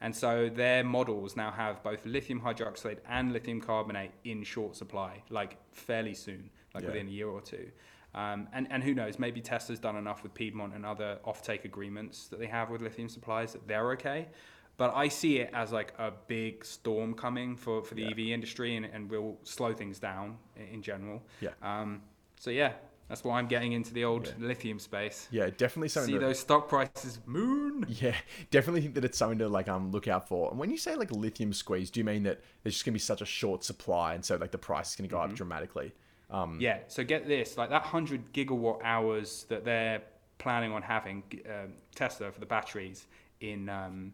And 0.03 0.15
so 0.15 0.49
their 0.51 0.83
models 0.83 1.37
now 1.37 1.53
have 1.53 1.83
both 1.85 2.05
lithium 2.05 2.41
hydroxide 2.41 2.99
and 3.09 3.33
lithium 3.33 3.61
carbonate 3.61 4.11
in 4.25 4.43
short 4.43 4.75
supply, 4.77 5.23
like 5.31 5.57
fairly 5.71 6.13
soon, 6.13 6.51
like 6.75 6.83
Yeah. 6.83 6.89
within 6.91 7.07
a 7.07 7.11
year 7.11 7.29
or 7.29 7.41
two. 7.41 7.71
Um, 8.15 8.49
and, 8.53 8.67
and 8.71 8.83
who 8.85 8.95
knows, 8.95 9.19
maybe 9.19 9.41
Tesla's 9.41 9.79
done 9.79 9.97
enough 9.97 10.23
with 10.23 10.35
Piedmont 10.35 10.75
and 10.75 10.85
other 10.85 11.19
offtake 11.27 11.65
agreements 11.65 12.29
that 12.29 12.39
they 12.39 12.47
have 12.47 12.69
with 12.71 12.83
lithium 12.83 13.09
suppliers 13.09 13.53
that 13.55 13.67
they're 13.67 13.91
okay. 13.93 14.29
But 14.77 14.95
I 14.95 15.09
see 15.09 15.39
it 15.39 15.51
as 15.55 15.73
like 15.73 15.93
a 15.99 16.13
big 16.27 16.65
storm 16.65 17.15
coming 17.15 17.57
for, 17.57 17.83
for 17.83 17.95
the 17.95 18.03
Yeah. 18.03 18.11
EV 18.11 18.19
industry 18.19 18.77
and, 18.77 18.87
and 18.87 19.09
will 19.09 19.39
slow 19.45 19.73
things 19.73 19.99
down 19.99 20.37
in, 20.57 20.83
general. 20.83 21.23
Yeah. 21.41 21.51
Um, 21.63 22.03
so 22.39 22.51
yeah, 22.51 22.73
that's 23.09 23.23
why 23.25 23.39
I'm 23.39 23.47
getting 23.49 23.73
into 23.73 23.93
the 23.95 24.05
old 24.05 24.27
Yeah. 24.27 24.47
lithium 24.47 24.79
space. 24.79 25.29
Yeah, 25.31 25.51
definitely 25.51 25.89
something. 25.89 26.13
See 26.15 26.19
that- 26.19 26.25
those 26.27 26.41
stock 26.41 26.69
prices 26.69 27.19
moon. 27.27 27.87
Yeah, 27.89 28.15
definitely 28.51 28.81
think 28.83 28.95
that 28.95 29.05
it's 29.05 29.19
something 29.19 29.39
to 29.39 29.49
like 29.49 29.69
um 29.69 29.91
look 29.91 30.07
out 30.09 30.29
for. 30.29 30.51
And 30.51 30.59
when 30.59 30.71
you 30.71 30.79
say 30.79 30.97
like 30.97 31.11
lithium 31.11 31.53
squeeze, 31.53 31.91
do 31.91 32.01
you 32.01 32.05
mean 32.05 32.23
that 32.25 32.41
there's 32.63 32.75
just 32.75 32.85
gonna 32.85 32.93
be 32.95 32.99
such 32.99 33.21
a 33.23 33.27
short 33.27 33.65
supply, 33.65 34.15
and 34.15 34.25
so 34.25 34.37
like 34.37 34.51
the 34.53 34.59
price 34.59 34.91
is 34.91 34.97
gonna 34.97 35.09
go 35.09 35.19
up 35.19 35.33
dramatically? 35.35 35.93
Um, 36.33 36.59
Yeah. 36.61 36.79
So 36.89 37.05
get 37.05 37.27
this, 37.29 37.57
like 37.57 37.71
that 37.71 37.83
hundred 37.83 38.33
gigawatt 38.33 38.81
hours 38.83 39.45
that 39.49 39.65
they're 39.65 40.03
planning 40.39 40.73
on 40.73 40.83
having 40.83 41.23
um, 41.47 41.75
Tesla 41.95 42.33
for 42.33 42.41
the 42.41 42.47
batteries 42.47 43.07
in 43.41 43.69
um, 43.69 44.13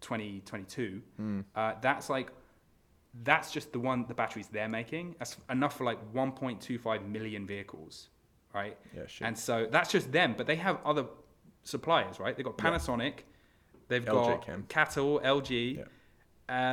2022. 0.00 1.02
Uh, 1.54 1.74
that's 1.80 2.08
like 2.10 2.30
that's 3.24 3.50
just 3.50 3.72
the 3.72 3.78
one 3.80 4.04
the 4.08 4.14
batteries 4.14 4.48
they're 4.48 4.68
making. 4.68 5.14
That's 5.18 5.36
enough 5.50 5.76
for 5.76 5.84
like 5.84 5.98
1.25 6.12 7.06
million 7.08 7.46
vehicles, 7.46 8.08
right? 8.54 8.76
Yeah. 8.94 9.02
And 9.20 9.36
so 9.36 9.66
that's 9.70 9.90
just 9.90 10.12
them, 10.12 10.34
but 10.36 10.46
they 10.46 10.56
have 10.56 10.78
other 10.84 11.06
suppliers, 11.64 12.18
right? 12.20 12.36
They've 12.36 12.44
got 12.44 12.54
Yeah. 12.58 12.70
Panasonic, 12.70 13.14
they've 13.88 14.04
LG 14.04 14.46
got. 14.46 14.68
CATL, 14.68 15.22
LG, 15.22 15.76
Yeah. 15.78 15.84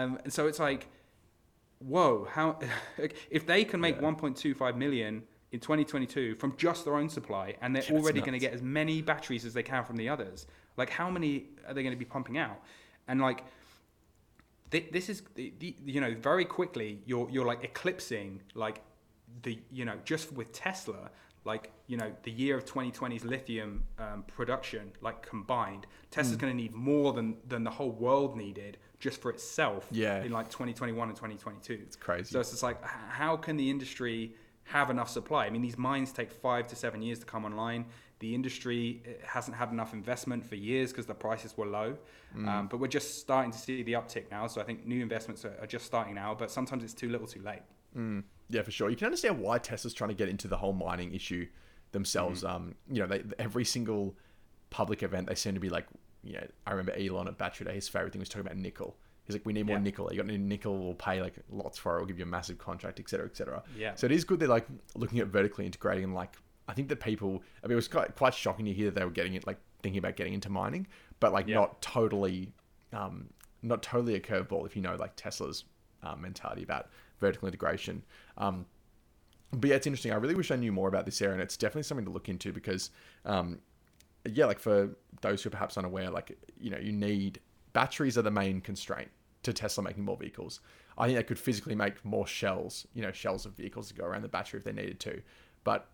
um, 0.04 0.20
and 0.24 0.32
so 0.32 0.48
it's 0.48 0.60
like, 0.60 0.88
whoa, 1.80 2.28
how 2.32 2.60
if 3.30 3.46
they 3.46 3.64
can 3.66 3.80
make 3.80 3.96
Yeah. 3.96 4.02
1.25 4.12 4.76
million 4.78 5.24
in 5.52 5.60
2022 5.60 6.36
from 6.36 6.56
just 6.58 6.86
their 6.86 6.96
own 6.96 7.10
supply, 7.10 7.56
and 7.62 7.76
they're 7.76 7.84
Yeah, 7.84 7.94
already 8.00 8.20
going 8.20 8.34
to 8.34 8.40
get 8.40 8.54
as 8.54 8.62
many 8.62 9.02
batteries 9.02 9.46
as 9.46 9.54
they 9.54 9.64
can 9.64 9.84
from 9.86 9.96
the 9.96 10.10
others, 10.10 10.48
like 10.78 10.90
how 10.90 11.10
many 11.10 11.50
are 11.68 11.74
they 11.74 11.84
going 11.84 11.94
to 11.94 12.00
be 12.00 12.06
pumping 12.06 12.38
out? 12.38 12.60
And 13.08 13.22
like, 13.22 13.44
thi- 14.72 14.90
this 14.92 15.10
is 15.10 15.22
the, 15.36 15.54
the, 15.60 15.76
you 15.86 16.02
know 16.02 16.14
very 16.16 16.46
quickly 16.46 17.02
you're 17.06 17.30
you're 17.30 17.46
like 17.46 17.64
eclipsing 17.64 18.42
like 18.56 18.82
the 19.44 19.60
you 19.72 19.86
know 19.86 19.98
just 20.06 20.32
with 20.34 20.52
Tesla 20.52 21.10
like 21.44 21.72
you 21.88 21.98
know 21.98 22.12
the 22.24 22.32
year 22.32 22.58
of 22.58 22.66
2020's 22.66 23.24
lithium 23.24 23.84
um, 24.00 24.24
production 24.28 24.92
like 25.02 25.22
combined. 25.28 25.86
Tesla's 26.10 26.38
going 26.38 26.52
to 26.52 26.58
need 26.58 26.74
more 26.74 27.14
than 27.14 27.38
than 27.48 27.64
the 27.64 27.70
whole 27.72 27.92
world 27.92 28.36
needed 28.36 28.78
just 29.00 29.22
for 29.22 29.30
itself 29.32 29.88
Yeah. 29.92 30.24
in 30.24 30.32
like 30.32 30.48
2021 30.50 31.10
and 31.10 31.16
2022 31.16 31.74
It's 31.84 31.96
crazy. 31.96 32.32
so 32.32 32.40
it's 32.40 32.52
just 32.52 32.64
like 32.64 32.84
how 32.84 33.36
can 33.38 33.58
the 33.58 33.70
industry 33.70 34.34
have 34.64 34.90
enough 34.90 35.10
supply 35.10 35.46
I 35.46 35.50
mean 35.50 35.62
these 35.62 35.78
mines 35.78 36.12
take 36.12 36.32
5 36.32 36.68
to 36.68 36.76
7 36.76 37.02
years 37.02 37.20
to 37.20 37.26
come 37.26 37.46
online 37.46 37.86
the 38.20 38.34
industry 38.34 39.04
eh, 39.06 39.12
hasn't 39.26 39.56
had 39.58 39.70
enough 39.72 39.94
investment 39.94 40.46
for 40.46 40.56
years 40.56 40.92
because 40.92 41.06
the 41.06 41.14
prices 41.14 41.56
were 41.58 41.66
low 41.68 41.98
Mm. 42.36 42.48
um, 42.50 42.68
but 42.68 42.82
we're 42.82 42.88
just 42.88 43.20
starting 43.20 43.52
to 43.52 43.58
see 43.58 43.82
the 43.84 43.94
uptick 43.94 44.30
now 44.32 44.46
so 44.48 44.60
I 44.60 44.66
think 44.66 44.86
new 44.86 45.02
investments 45.02 45.46
are, 45.46 45.56
are 45.62 45.68
just 45.68 45.86
starting 45.86 46.16
now 46.16 46.36
but 46.36 46.52
sometimes 46.52 46.84
it's 46.84 46.94
too 46.94 47.10
little 47.10 47.28
too 47.28 47.42
late 47.42 47.62
Mm, 47.98 48.24
yeah, 48.50 48.62
for 48.62 48.72
sure. 48.72 48.90
You 48.90 48.98
can 48.98 49.06
understand 49.06 49.40
why 49.40 49.58
Tesla's 49.58 49.94
trying 49.94 50.10
to 50.10 50.16
get 50.16 50.28
into 50.28 50.50
the 50.50 50.58
whole 50.58 50.74
mining 50.74 51.14
issue 51.14 51.48
themselves. 51.94 52.44
Mm-hmm. 52.44 52.54
Um, 52.56 52.76
you 52.92 53.00
know, 53.00 53.08
they, 53.08 53.24
every 53.40 53.64
single 53.64 54.18
public 54.70 55.02
event, 55.02 55.28
they 55.30 55.36
seem 55.36 55.54
to 55.54 55.62
be 55.62 55.70
like, 55.70 55.86
you 56.26 56.34
know, 56.34 56.48
I 56.66 56.72
remember 56.72 56.92
Elon 56.94 57.28
at 57.28 57.38
Battery 57.38 57.66
Day, 57.68 57.76
his 57.76 57.88
favorite 57.88 58.12
thing 58.12 58.20
was 58.20 58.28
talking 58.30 58.46
about 58.48 58.58
nickel. 58.58 58.98
He's 59.26 59.36
like, 59.36 59.46
we 59.46 59.54
need 59.54 59.66
more 59.66 59.78
Yeah. 59.78 59.84
nickel. 59.84 60.10
You 60.12 60.18
got 60.22 60.28
any 60.30 60.38
nickel? 60.38 60.78
We'll 60.78 60.94
pay 60.96 61.22
like 61.22 61.36
lots 61.50 61.78
for 61.78 61.96
it. 61.96 62.00
We'll 62.00 62.06
give 62.08 62.20
you 62.20 62.26
a 62.26 62.28
massive 62.28 62.58
contract, 62.58 63.00
et 63.00 63.10
cetera, 63.10 63.26
et 63.26 63.36
cetera. 63.38 63.64
Yeah. 63.78 63.96
So 63.96 64.06
it 64.06 64.12
is 64.12 64.24
good 64.24 64.40
they're 64.40 64.48
like 64.48 64.68
looking 64.96 65.20
at 65.20 65.28
vertically 65.28 65.66
integrating 65.66 66.04
and 66.04 66.14
like, 66.14 66.36
I 66.68 66.74
think 66.74 66.90
that 66.90 67.00
people, 67.00 67.42
I 67.64 67.68
mean, 67.68 67.74
it 67.74 67.76
was 67.76 67.88
quite, 67.88 68.16
quite 68.16 68.34
shocking 68.34 68.66
to 68.66 68.74
hear 68.74 68.86
that 68.92 69.00
they 69.00 69.06
were 69.06 69.12
getting 69.12 69.36
it, 69.36 69.46
like 69.48 69.58
thinking 69.82 70.00
about 70.00 70.16
getting 70.16 70.34
into 70.34 70.50
mining, 70.50 70.88
but 71.20 71.32
like 71.34 71.48
Yeah. 71.48 71.56
not 71.56 71.82
totally, 71.82 72.52
um, 72.94 73.30
not 73.62 73.82
totally 73.82 74.16
a 74.16 74.20
curveball 74.20 74.66
if 74.66 74.76
you 74.76 74.82
know 74.82 74.96
like 74.96 75.16
Tesla's 75.16 75.66
uh, 76.04 76.16
mentality 76.16 76.62
about 76.64 76.90
vertical 77.20 77.48
integration. 77.48 78.04
Um, 78.38 78.66
but 79.52 79.70
yeah, 79.70 79.76
it's 79.76 79.88
interesting. 79.88 80.12
I 80.12 80.16
really 80.16 80.36
wish 80.36 80.52
I 80.52 80.56
knew 80.56 80.72
more 80.72 80.88
about 80.88 81.06
this 81.06 81.22
area, 81.22 81.34
and 81.34 81.42
it's 81.42 81.58
definitely 81.58 81.84
something 81.84 82.06
to 82.06 82.12
look 82.12 82.30
into 82.30 82.52
because, 82.52 82.92
um, 83.26 83.60
yeah, 84.32 84.46
like 84.46 84.60
for 84.60 84.90
those 85.22 85.44
who 85.44 85.48
are 85.48 85.52
perhaps 85.52 85.78
unaware, 85.78 86.10
like 86.10 86.38
you 86.60 86.70
know, 86.70 86.78
you 86.78 86.92
need 86.92 87.40
batteries 87.74 88.18
are 88.18 88.22
the 88.22 88.32
main 88.32 88.62
constraint 88.62 89.10
to 89.44 89.54
Tesla 89.54 89.84
making 89.84 90.04
more 90.04 90.18
vehicles. 90.18 90.60
I 90.98 91.08
think 91.08 91.18
they 91.18 91.24
could 91.24 91.40
physically 91.40 91.76
make 91.76 92.04
more 92.06 92.26
shells, 92.26 92.88
you 92.94 93.02
know, 93.02 93.12
shells 93.12 93.46
of 93.46 93.54
vehicles 93.54 93.90
to 93.90 93.94
go 93.94 94.06
around 94.06 94.22
the 94.22 94.30
battery 94.30 94.60
if 94.60 94.64
they 94.64 94.72
needed 94.72 95.00
to, 95.02 95.22
but 95.64 95.88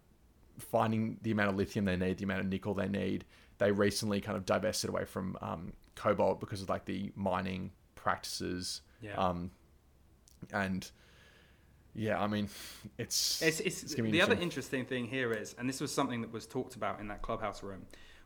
finding 0.59 1.17
the 1.23 1.32
amount 1.32 1.49
of 1.49 1.55
lithium 1.55 1.86
they 1.86 1.97
need, 1.97 2.17
the 2.17 2.23
amount 2.23 2.41
of 2.41 2.47
nickel 2.47 2.73
they 2.73 2.88
need, 2.88 3.25
they 3.57 3.71
recently 3.71 4.21
kind 4.21 4.38
of 4.38 4.45
divested 4.45 4.89
away 4.89 5.05
from 5.05 5.38
um, 5.41 5.73
cobalt 5.95 6.39
because 6.39 6.61
of 6.61 6.69
like 6.69 6.86
the 6.86 7.11
mining 7.15 7.71
practices. 7.95 8.82
Yeah. 9.01 9.15
Um, 9.15 9.51
and 10.53 10.89
yeah, 11.93 12.21
I 12.21 12.27
mean, 12.27 12.47
it's 12.97 13.41
It's, 13.41 13.59
it's, 13.59 13.84
it's 13.84 13.95
the 13.95 14.01
other 14.01 14.34
interesting. 14.34 14.41
interesting 14.41 14.86
thing 14.86 15.07
here 15.07 15.32
is, 15.34 15.55
and 15.57 15.67
this 15.67 15.82
was 15.82 15.91
something 15.91 16.21
that 16.21 16.32
was 16.32 16.45
talked 16.45 16.75
about 16.75 16.99
in 16.99 17.07
that 17.07 17.21
clubhouse 17.21 17.63
room, 17.63 17.86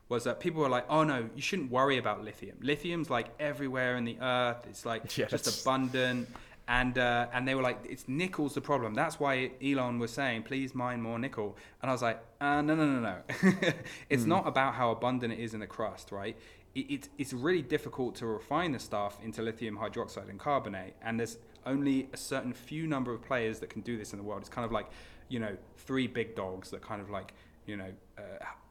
was 0.10 0.24
that 0.26 0.39
people 0.39 0.62
were 0.62 0.70
like, 0.70 0.86
"Oh 0.89 1.03
no, 1.03 1.30
you 1.36 1.41
shouldn't 1.41 1.72
worry 1.72 1.97
about 1.97 2.24
lithium. 2.24 2.58
Lithium's 2.62 3.10
like 3.10 3.28
everywhere 3.39 3.97
in 3.97 4.06
the 4.06 4.18
earth. 4.22 4.66
It's 4.70 4.86
like 4.86 5.16
Yeah, 5.18 5.26
just 5.30 5.62
abundant." 5.62 6.30
And 6.68 6.97
uh, 6.97 7.28
and 7.32 7.47
they 7.47 7.53
were 7.56 7.62
like, 7.62 7.80
"It's 7.88 8.08
nickel's 8.08 8.53
the 8.56 8.62
problem. 8.62 8.93
That's 8.95 9.20
why 9.20 9.51
Elon 9.64 9.99
was 9.99 10.12
saying, 10.12 10.43
please 10.43 10.74
mine 10.74 11.01
more 11.01 11.20
nickel." 11.20 11.56
And 11.82 11.89
I 11.91 11.93
was 11.93 12.01
like, 12.01 12.20
uh, 12.41 12.62
"No, 12.62 12.76
no, 12.76 12.86
no, 12.86 12.99
no. 12.99 13.18
it's 14.10 14.24
Hmm. 14.24 14.30
not 14.30 14.47
about 14.47 14.74
how 14.74 14.91
abundant 14.91 15.34
it 15.34 15.39
is 15.39 15.53
in 15.53 15.60
the 15.60 15.68
crust, 15.68 16.12
right? 16.12 16.36
It, 16.74 16.91
it, 16.91 17.10
it's 17.18 17.34
really 17.34 17.62
difficult 17.62 18.16
to 18.16 18.26
refine 18.26 18.72
the 18.74 18.80
stuff 18.80 19.18
into 19.24 19.41
lithium 19.41 19.78
hydroxide 19.78 20.30
and 20.30 20.39
carbonate, 20.39 20.93
and 21.03 21.20
there's 21.20 21.38
only 21.68 22.10
a 22.14 22.18
certain 22.18 22.53
few 22.53 22.86
number 22.86 23.14
of 23.14 23.22
players 23.24 23.60
that 23.60 23.70
can 23.70 23.82
do 23.82 23.97
this 23.97 24.12
in 24.14 24.18
the 24.18 24.24
world. 24.24 24.41
It's 24.41 24.49
kind 24.49 24.66
of 24.66 24.72
like, 24.72 24.88
you 25.30 25.39
know, 25.39 25.56
three 25.78 26.06
big 26.08 26.36
dogs 26.36 26.70
that 26.72 26.82
kind 26.82 27.01
of 27.01 27.10
like, 27.10 27.34
you 27.66 27.78
know, 27.78 27.91
uh, 28.18 28.22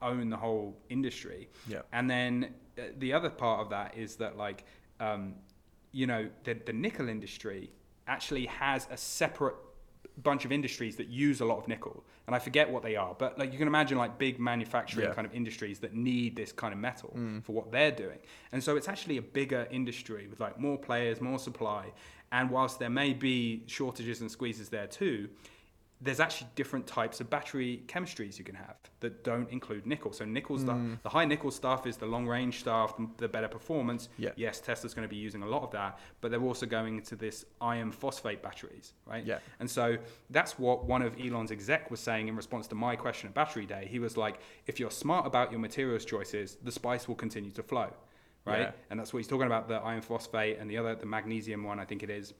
own 0.02 0.30
the 0.30 0.36
whole 0.36 0.76
industry. 0.88 1.48
Yeah. 1.68 1.82
And 1.92 2.08
then 2.08 2.54
uh, 2.78 2.82
the 2.98 3.12
other 3.12 3.30
part 3.30 3.60
of 3.60 3.70
that 3.70 3.96
is 3.96 4.16
that 4.16 4.36
like, 4.36 4.64
um, 5.00 5.34
you 5.92 6.06
know, 6.06 6.28
the, 6.44 6.54
the 6.54 6.72
nickel 6.72 7.08
industry 7.08 7.70
actually 8.06 8.46
has 8.46 8.86
a 8.90 8.96
separate 8.96 9.56
bunch 10.22 10.44
of 10.44 10.52
industries 10.52 10.94
that 10.96 11.08
use 11.08 11.40
a 11.40 11.44
lot 11.44 11.58
of 11.58 11.66
nickel 11.66 12.04
and 12.28 12.36
i 12.36 12.38
forget 12.38 12.70
what 12.70 12.84
they 12.84 12.94
are 12.94 13.16
but 13.18 13.36
like 13.36 13.50
you 13.52 13.58
can 13.58 13.66
imagine 13.66 13.98
like 13.98 14.16
big 14.16 14.38
manufacturing 14.38 15.08
Yeah. 15.08 15.12
kind 15.12 15.26
of 15.26 15.34
industries 15.34 15.80
that 15.80 15.92
need 15.92 16.36
this 16.36 16.52
kind 16.52 16.72
of 16.72 16.78
metal 16.78 17.18
for 17.42 17.50
what 17.52 17.72
they're 17.72 17.90
doing 17.90 18.18
and 18.52 18.62
so 18.62 18.76
it's 18.76 18.86
actually 18.86 19.16
a 19.16 19.22
bigger 19.22 19.66
industry 19.72 20.28
with 20.28 20.38
like 20.38 20.60
more 20.60 20.78
players 20.78 21.20
more 21.20 21.40
supply 21.40 21.86
and 22.30 22.48
whilst 22.48 22.78
there 22.78 22.90
may 22.90 23.12
be 23.12 23.64
shortages 23.66 24.20
and 24.20 24.30
squeezes 24.30 24.68
there 24.68 24.86
too 24.86 25.28
there's 26.00 26.20
actually 26.20 26.48
different 26.54 26.86
types 26.86 27.20
of 27.20 27.30
battery 27.30 27.82
chemistries 27.86 28.38
you 28.38 28.44
can 28.44 28.54
have 28.54 28.76
that 29.00 29.24
don't 29.24 29.48
include 29.50 29.86
nickel. 29.86 30.12
So 30.12 30.24
nickel's 30.24 30.64
the, 30.64 30.72
mm. 30.72 31.02
the 31.02 31.08
high 31.08 31.24
nickel 31.24 31.50
stuff 31.50 31.86
is 31.86 31.96
the 31.96 32.06
long 32.06 32.26
range 32.26 32.60
stuff, 32.60 32.96
the, 32.96 33.08
the 33.16 33.28
better 33.28 33.48
performance. 33.48 34.08
Yeah. 34.18 34.30
Yes, 34.36 34.60
Tesla's 34.60 34.92
going 34.92 35.08
to 35.08 35.10
be 35.12 35.16
using 35.16 35.42
a 35.42 35.46
lot 35.46 35.62
of 35.62 35.70
that, 35.70 35.98
but 36.20 36.30
they're 36.30 36.42
also 36.42 36.66
going 36.66 36.96
into 36.96 37.16
this 37.16 37.44
iron 37.60 37.90
phosphate 37.90 38.42
batteries, 38.42 38.92
right? 39.06 39.24
Yeah. 39.24 39.38
And 39.60 39.70
so 39.70 39.96
that's 40.30 40.58
what 40.58 40.84
one 40.84 41.00
of 41.00 41.14
Elon's 41.18 41.52
exec 41.52 41.90
was 41.90 42.00
saying 42.00 42.28
in 42.28 42.36
response 42.36 42.66
to 42.68 42.74
my 42.74 42.96
question 42.96 43.28
at 43.28 43.34
Battery 43.34 43.64
Day. 43.64 43.86
He 43.90 43.98
was 43.98 44.16
like, 44.16 44.40
if 44.66 44.78
you're 44.78 44.90
smart 44.90 45.26
about 45.26 45.52
your 45.52 45.60
materials 45.60 46.04
choices, 46.04 46.58
the 46.62 46.72
spice 46.72 47.08
will 47.08 47.14
continue 47.14 47.52
to 47.52 47.62
flow, 47.62 47.90
right? 48.44 48.60
Yeah. 48.60 48.70
And 48.90 49.00
that's 49.00 49.12
what 49.12 49.18
he's 49.18 49.28
talking 49.28 49.46
about 49.46 49.68
the 49.68 49.76
iron 49.76 50.02
phosphate 50.02 50.58
and 50.58 50.70
the 50.70 50.76
other, 50.76 50.94
the 50.96 51.06
magnesium 51.06 51.62
one, 51.62 51.78
I 51.78 51.84
think 51.84 52.02
it 52.02 52.10
is. 52.10 52.34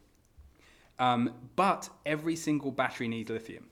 Um, 0.99 1.33
but 1.57 1.89
every 2.07 2.37
single 2.37 2.71
battery 2.71 3.09
needs 3.09 3.31
lithium, 3.31 3.67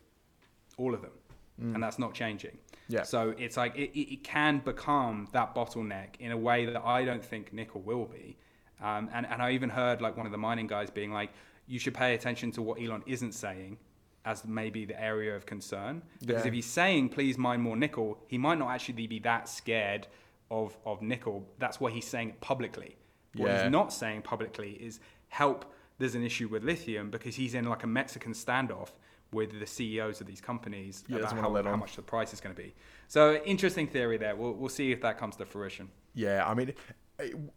all 0.77 0.95
of 0.95 1.03
them, 1.03 1.13
and 1.59 1.81
that's 1.83 1.99
not 1.99 2.13
changing. 2.15 2.59
Yeah. 2.89 3.05
So 3.05 3.35
it's 3.39 3.57
like 3.57 3.77
it, 3.77 3.97
it 3.99 4.25
can 4.25 4.59
become 4.59 5.29
that 5.33 5.55
bottleneck 5.55 6.17
in 6.19 6.33
a 6.33 6.37
way 6.37 6.67
that 6.67 6.83
I 6.85 7.05
don't 7.05 7.25
think 7.25 7.53
nickel 7.53 7.81
will 7.81 8.07
be. 8.07 8.37
Um, 8.83 9.09
and, 9.15 9.25
and 9.27 9.41
I 9.41 9.53
even 9.53 9.71
heard 9.71 10.01
like 10.03 10.17
one 10.17 10.27
of 10.27 10.33
the 10.33 10.39
mining 10.39 10.67
guys 10.67 10.91
being 10.91 11.13
like, 11.13 11.31
you 11.69 11.79
should 11.79 11.95
pay 11.95 12.15
attention 12.15 12.51
to 12.53 12.63
what 12.63 12.81
Elon 12.83 13.05
isn't 13.07 13.33
saying 13.33 13.79
as 14.25 14.45
maybe 14.45 14.85
the 14.85 15.01
area 15.01 15.37
of 15.37 15.47
concern. 15.47 16.03
Because 16.21 16.43
Yeah. 16.43 16.49
if 16.49 16.55
he's 16.55 16.67
saying, 16.67 17.11
please 17.11 17.39
mine 17.39 17.61
more 17.61 17.77
nickel, 17.77 18.19
he 18.27 18.39
might 18.39 18.59
not 18.59 18.71
actually 18.71 19.07
be 19.07 19.21
that 19.21 19.49
scared 19.49 20.09
of, 20.51 20.77
of 20.85 21.01
nickel. 21.01 21.49
That's 21.59 21.79
why 21.81 21.93
he's 21.93 22.07
saying 22.07 22.31
it 22.31 22.41
publicly. 22.41 22.97
What 23.37 23.49
Yeah. 23.49 23.63
he's 23.63 23.71
not 23.73 23.93
saying 23.93 24.23
publicly 24.23 24.73
is 24.73 24.99
help 25.29 25.72
there's 25.99 26.15
an 26.15 26.25
issue 26.25 26.49
with 26.49 26.65
lithium 26.65 27.11
because 27.11 27.37
he's 27.37 27.55
in 27.55 27.65
like 27.65 27.85
a 27.85 27.87
Mexican 27.87 28.33
standoff 28.33 28.91
with 29.33 29.59
the 29.59 29.67
CEOs 29.67 30.21
of 30.21 30.27
these 30.27 30.41
companies 30.41 31.05
Yeah, 31.09 31.19
about 31.19 31.33
how, 31.33 31.63
how 31.63 31.77
much 31.77 31.97
the 31.97 32.03
price 32.03 32.33
is 32.33 32.41
going 32.41 32.55
to 32.55 32.63
be. 32.63 32.75
So 33.09 33.41
interesting 33.45 33.87
theory 33.87 34.19
there. 34.19 34.37
We'll, 34.37 34.53
we'll 34.53 34.69
see 34.69 34.93
if 34.93 35.01
that 35.03 35.19
comes 35.19 35.37
to 35.37 35.47
fruition. 35.47 35.89
Yeah, 36.15 36.47
I 36.47 36.55
mean, 36.55 36.75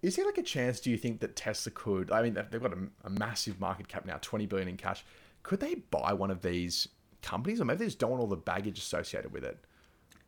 is 0.01 0.15
there 0.15 0.25
like 0.25 0.38
a 0.38 0.43
chance? 0.43 0.79
Do 0.79 0.89
you 0.89 0.97
think 0.97 1.19
that 1.19 1.36
Tesla 1.36 1.71
could? 1.71 2.11
I 2.11 2.21
mean, 2.21 2.33
they've 2.33 2.49
they've 2.49 2.61
got 2.61 2.73
a, 2.73 2.88
a 3.03 3.09
massive 3.09 3.59
market 3.59 3.88
cap 3.88 4.05
now, 4.05 4.17
twenty 4.21 4.45
billion 4.45 4.67
in 4.67 4.77
cash. 4.77 5.05
Could 5.43 5.59
they 5.59 5.75
buy 5.75 6.13
one 6.13 6.31
of 6.31 6.41
these 6.41 6.88
companies, 7.21 7.59
or 7.59 7.65
maybe 7.65 7.79
they 7.79 7.86
just 7.86 7.99
don't 7.99 8.11
want 8.11 8.21
all 8.21 8.27
the 8.27 8.36
baggage 8.36 8.79
associated 8.79 9.31
with 9.31 9.43
it? 9.43 9.57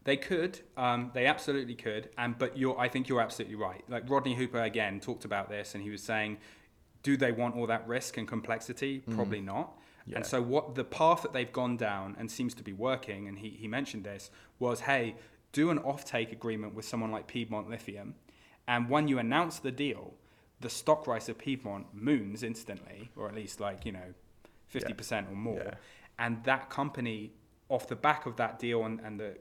They 0.03 0.17
could, 0.17 0.59
um, 0.77 1.11
they 1.13 1.25
absolutely 1.25 1.75
could, 1.75 2.09
and 2.17 2.37
but 2.37 2.57
you're, 2.57 2.79
I 2.79 2.87
think 2.87 3.09
you're 3.09 3.21
absolutely 3.21 3.55
right. 3.55 3.83
Like 3.89 4.09
Rodney 4.09 4.35
Hooper 4.35 4.61
again 4.61 4.99
talked 4.99 5.25
about 5.25 5.49
this, 5.49 5.75
and 5.75 5.83
he 5.83 5.89
was 5.89 6.01
saying, 6.01 6.37
do 7.07 7.15
they 7.15 7.31
want 7.31 7.55
all 7.55 7.67
that 7.67 7.87
risk 7.87 8.17
and 8.17 8.27
complexity? 8.27 9.01
Mm. 9.07 9.15
Probably 9.15 9.39
not. 9.39 9.77
Yeah. 10.05 10.17
And 10.17 10.25
so 10.25 10.41
what 10.41 10.75
the 10.75 10.83
path 10.83 11.21
that 11.21 11.31
they've 11.31 11.53
gone 11.53 11.77
down 11.77 12.17
and 12.19 12.29
seems 12.29 12.53
to 12.55 12.63
be 12.63 12.73
working, 12.73 13.29
and 13.29 13.39
he, 13.39 13.49
he 13.49 13.65
mentioned 13.65 14.03
this 14.03 14.29
was, 14.59 14.81
hey, 14.81 15.15
do 15.53 15.69
an 15.69 15.79
offtake 15.79 16.33
agreement 16.33 16.75
with 16.75 16.83
someone 16.83 17.09
like 17.09 17.25
Piedmont 17.25 17.69
Lithium, 17.69 18.15
and 18.67 18.89
when 18.89 19.07
you 19.07 19.19
announce 19.19 19.59
the 19.59 19.71
deal, 19.71 20.15
the 20.59 20.69
stock 20.69 21.05
price 21.05 21.29
of 21.29 21.37
Piedmont 21.37 21.85
moons 21.93 22.43
instantly, 22.43 23.09
or 23.15 23.29
at 23.29 23.35
least 23.35 23.61
like 23.61 23.85
you 23.85 23.93
know, 23.93 24.13
fifty 24.67 24.91
percent 24.93 25.27
or 25.31 25.35
more, 25.35 25.63
Yeah. 25.63 25.75
and 26.19 26.43
that 26.43 26.69
company 26.69 27.31
off 27.69 27.87
the 27.87 27.95
back 27.95 28.25
of 28.25 28.35
that 28.35 28.59
deal 28.59 28.83
and, 28.83 28.99
and 28.99 29.17
the 29.17 29.37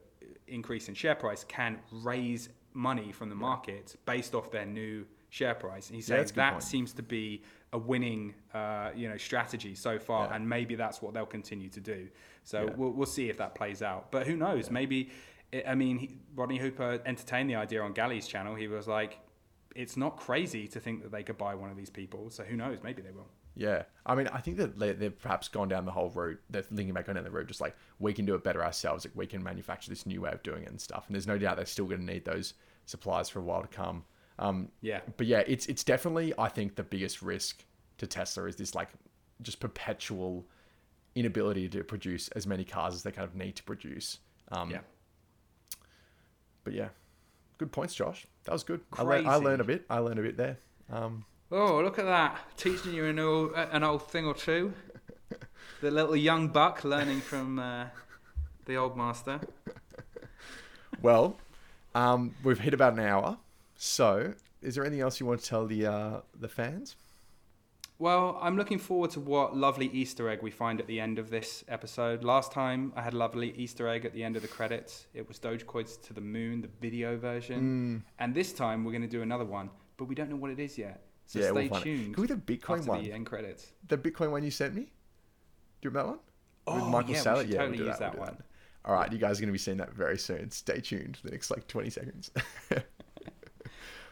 increase 0.46 0.86
in 0.88 0.94
share 0.94 1.16
price 1.16 1.42
can 1.42 1.80
raise 1.90 2.48
money 2.74 3.10
from 3.10 3.28
the 3.28 3.34
market 3.34 3.96
based 4.04 4.34
off 4.36 4.52
their 4.52 4.66
new 4.66 5.04
share 5.30 5.54
price. 5.54 5.88
And 5.88 5.96
he's 5.96 6.08
Yeah, 6.08 6.14
saying 6.16 6.20
that's 6.22 6.30
a 6.30 6.34
good 6.34 6.40
that 6.40 6.50
point. 6.52 6.62
seems 6.62 6.92
to 6.94 7.02
be 7.02 7.42
a 7.72 7.78
winning, 7.78 8.34
uh, 8.54 8.90
you 8.94 9.08
know, 9.08 9.16
strategy 9.16 9.74
so 9.74 9.98
far, 9.98 10.26
Yeah. 10.28 10.36
and 10.36 10.48
maybe 10.48 10.74
that's 10.76 11.02
what 11.02 11.14
they'll 11.14 11.26
continue 11.26 11.68
to 11.70 11.80
do. 11.80 12.08
So 12.44 12.64
Yeah. 12.66 12.74
we'll, 12.76 12.90
we'll 12.92 13.06
see 13.06 13.28
if 13.28 13.36
that 13.38 13.54
plays 13.54 13.82
out. 13.82 14.10
But 14.10 14.26
who 14.26 14.36
knows? 14.36 14.70
Maybe, 14.70 15.10
I 15.66 15.74
mean, 15.74 15.98
he, 15.98 16.18
Rodney 16.34 16.58
Hooper 16.58 17.00
entertained 17.04 17.50
the 17.50 17.56
idea 17.56 17.82
on 17.82 17.92
Gali's 17.92 18.26
channel. 18.28 18.54
He 18.54 18.68
was 18.68 18.86
like, 18.86 19.18
it's 19.74 19.96
not 19.96 20.16
crazy 20.16 20.66
to 20.68 20.80
think 20.80 21.02
that 21.02 21.12
they 21.12 21.22
could 21.22 21.36
buy 21.36 21.54
one 21.54 21.70
of 21.70 21.76
these 21.76 21.90
people. 21.90 22.30
So 22.30 22.44
who 22.44 22.56
knows? 22.56 22.82
Maybe 22.82 23.02
they 23.02 23.10
will. 23.10 23.28
Yeah, 23.58 23.84
I 24.04 24.14
mean, 24.14 24.28
I 24.28 24.40
think 24.40 24.58
that 24.58 24.78
they, 24.78 24.92
they've 24.92 25.18
perhaps 25.18 25.48
gone 25.48 25.68
down 25.68 25.86
the 25.86 25.90
whole 25.90 26.10
route. 26.10 26.38
They're 26.50 26.60
thinking 26.62 26.90
about 26.90 27.06
going 27.06 27.16
down 27.16 27.24
the 27.24 27.30
route, 27.30 27.46
just 27.46 27.60
like 27.60 27.74
we 27.98 28.12
can 28.12 28.26
do 28.26 28.34
it 28.34 28.44
better 28.44 28.62
ourselves. 28.62 29.04
Like 29.06 29.16
we 29.16 29.26
can 29.26 29.42
manufacture 29.42 29.88
this 29.90 30.04
new 30.06 30.20
way 30.20 30.30
of 30.30 30.42
doing 30.42 30.62
it 30.62 30.68
and 30.68 30.80
stuff. 30.80 31.04
And 31.08 31.14
there's 31.14 31.26
no 31.26 31.38
doubt 31.38 31.56
they're 31.56 31.64
still 31.66 31.86
going 31.86 32.00
to 32.00 32.06
need 32.06 32.24
those 32.26 32.54
supplies 32.84 33.28
for 33.30 33.38
a 33.38 33.42
while 33.42 33.62
to 33.62 33.68
come. 33.68 34.04
Um, 34.38 34.68
Yeah. 34.82 35.00
but 35.16 35.26
yeah, 35.26 35.42
it's 35.46 35.66
it's 35.66 35.82
definitely 35.84 36.32
I 36.38 36.48
think 36.48 36.76
the 36.76 36.82
biggest 36.82 37.22
risk 37.22 37.64
to 37.98 38.06
Tesla 38.06 38.44
is 38.46 38.56
this 38.56 38.74
like 38.74 38.88
just 39.42 39.60
perpetual 39.60 40.44
inability 41.14 41.68
to 41.70 41.82
produce 41.84 42.28
as 42.28 42.46
many 42.46 42.64
cars 42.64 42.94
as 42.94 43.02
they 43.02 43.10
kind 43.12 43.26
of 43.26 43.34
need 43.34 43.56
to 43.56 43.62
produce. 43.62 44.18
Um, 44.52 44.70
Yeah. 44.70 44.80
But 46.64 46.74
yeah, 46.74 46.88
good 47.58 47.70
points, 47.72 47.94
Josh. 47.94 48.26
That 48.44 48.52
was 48.52 48.64
good. 48.64 48.80
I, 48.92 49.02
learned, 49.02 49.28
I 49.28 49.36
learned 49.36 49.60
a 49.60 49.64
bit. 49.64 49.84
I 49.88 49.98
learned 49.98 50.18
a 50.18 50.22
bit 50.22 50.36
there. 50.36 50.58
Um, 50.90 51.24
Oh, 51.50 51.80
look 51.80 51.98
at 52.00 52.06
that! 52.06 52.38
Teaching 52.56 52.92
you 52.92 53.04
an 53.04 53.20
old, 53.20 53.52
an 53.54 53.84
old 53.84 54.08
thing 54.10 54.26
or 54.26 54.34
two. 54.34 54.72
The 55.82 55.90
little 55.90 56.16
young 56.16 56.48
buck 56.48 56.84
learning 56.84 57.20
from 57.20 57.58
uh, 57.58 57.86
the 58.64 58.76
old 58.76 58.96
master. 58.96 59.40
well, 61.02 61.38
um, 61.94 62.34
we've 62.42 62.58
hit 62.58 62.72
about 62.72 62.94
an 62.94 63.00
hour. 63.00 63.36
So, 63.76 64.34
is 64.62 64.74
there 64.74 64.84
anything 64.84 65.00
else 65.02 65.20
you 65.20 65.26
want 65.26 65.40
to 65.40 65.46
tell 65.46 65.66
the 65.66 65.86
uh, 65.86 66.20
the 66.38 66.48
fans? 66.48 66.96
Well, 67.98 68.38
I'm 68.42 68.58
looking 68.58 68.78
forward 68.78 69.10
to 69.12 69.20
what 69.20 69.56
lovely 69.56 69.86
Easter 69.86 70.28
egg 70.28 70.42
we 70.42 70.50
find 70.50 70.80
at 70.80 70.86
the 70.86 71.00
end 71.00 71.18
of 71.18 71.30
this 71.30 71.64
episode. 71.66 72.22
Last 72.24 72.52
time 72.52 72.92
I 72.94 73.00
had 73.00 73.14
a 73.14 73.16
lovely 73.16 73.52
Easter 73.52 73.88
egg 73.88 74.04
at 74.04 74.12
the 74.12 74.22
end 74.22 74.36
of 74.36 74.42
the 74.42 74.48
credits. 74.48 75.06
It 75.14 75.26
was 75.26 75.38
Dogecoin's 75.38 75.96
to 75.98 76.12
the 76.12 76.20
Moon, 76.20 76.60
the 76.60 76.68
video 76.80 77.16
version. 77.16 78.04
And 78.18 78.34
this 78.34 78.52
time 78.52 78.84
we're 78.84 78.92
going 78.92 79.00
to 79.02 79.08
do 79.08 79.22
another 79.22 79.46
one, 79.46 79.70
but 79.96 80.04
we 80.06 80.14
don't 80.14 80.28
know 80.28 80.36
what 80.36 80.50
it 80.50 80.60
is 80.60 80.76
yet. 80.76 81.04
So 81.24 81.38
Yeah, 81.38 81.50
stay 81.52 81.68
we'll 81.68 81.78
it. 81.78 81.82
tuned 81.84 82.14
Can 82.14 82.20
we 82.20 82.28
do 82.28 82.34
the 82.34 82.40
Bitcoin 82.56 82.86
one? 82.86 83.02
the 83.02 83.12
end 83.12 83.24
credits. 83.24 83.72
The 83.88 83.96
Bitcoin 83.96 84.30
one 84.30 84.44
you 84.44 84.50
sent 84.50 84.74
me. 84.74 84.82
Do 84.82 84.88
you 85.82 85.90
remember 85.90 86.18
that 86.66 86.76
one? 86.82 86.82
Oh, 86.84 87.00
yeah, 87.00 87.06
we 87.08 87.14
Salad? 87.14 87.46
should 87.46 87.50
we'll 87.52 87.58
totally 87.60 87.78
do 87.78 87.84
use 87.84 87.98
that 87.98 88.14
we'll 88.14 88.26
do 88.26 88.32
one. 88.32 88.42
All 88.84 88.94
right, 88.94 89.10
you 89.10 89.18
guys 89.18 89.38
are 89.38 89.40
going 89.40 89.48
to 89.48 89.52
be 89.52 89.58
seeing 89.58 89.78
that 89.78 89.94
very 89.94 90.18
soon. 90.18 90.50
Stay 90.50 90.80
tuned 90.80 91.16
for 91.16 91.28
the 91.28 91.32
next 91.32 91.50
like 91.50 91.66
20 91.66 91.88
seconds. 91.88 92.30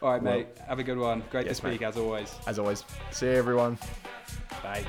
All 0.05 0.11
right, 0.11 0.21
Well, 0.21 0.37
mate. 0.37 0.47
Have 0.67 0.77
a 0.77 0.83
good 0.83 0.99
one. 0.99 1.23
Great 1.31 1.47
yes, 1.47 1.57
to 1.59 1.67
speak 1.67 1.81
mate. 1.81 1.87
as 1.87 1.97
always. 1.97 2.35
As 2.45 2.59
always, 2.59 2.83
see 3.09 3.25
you 3.25 3.31
everyone. 3.31 3.79
Bye. 4.61 4.85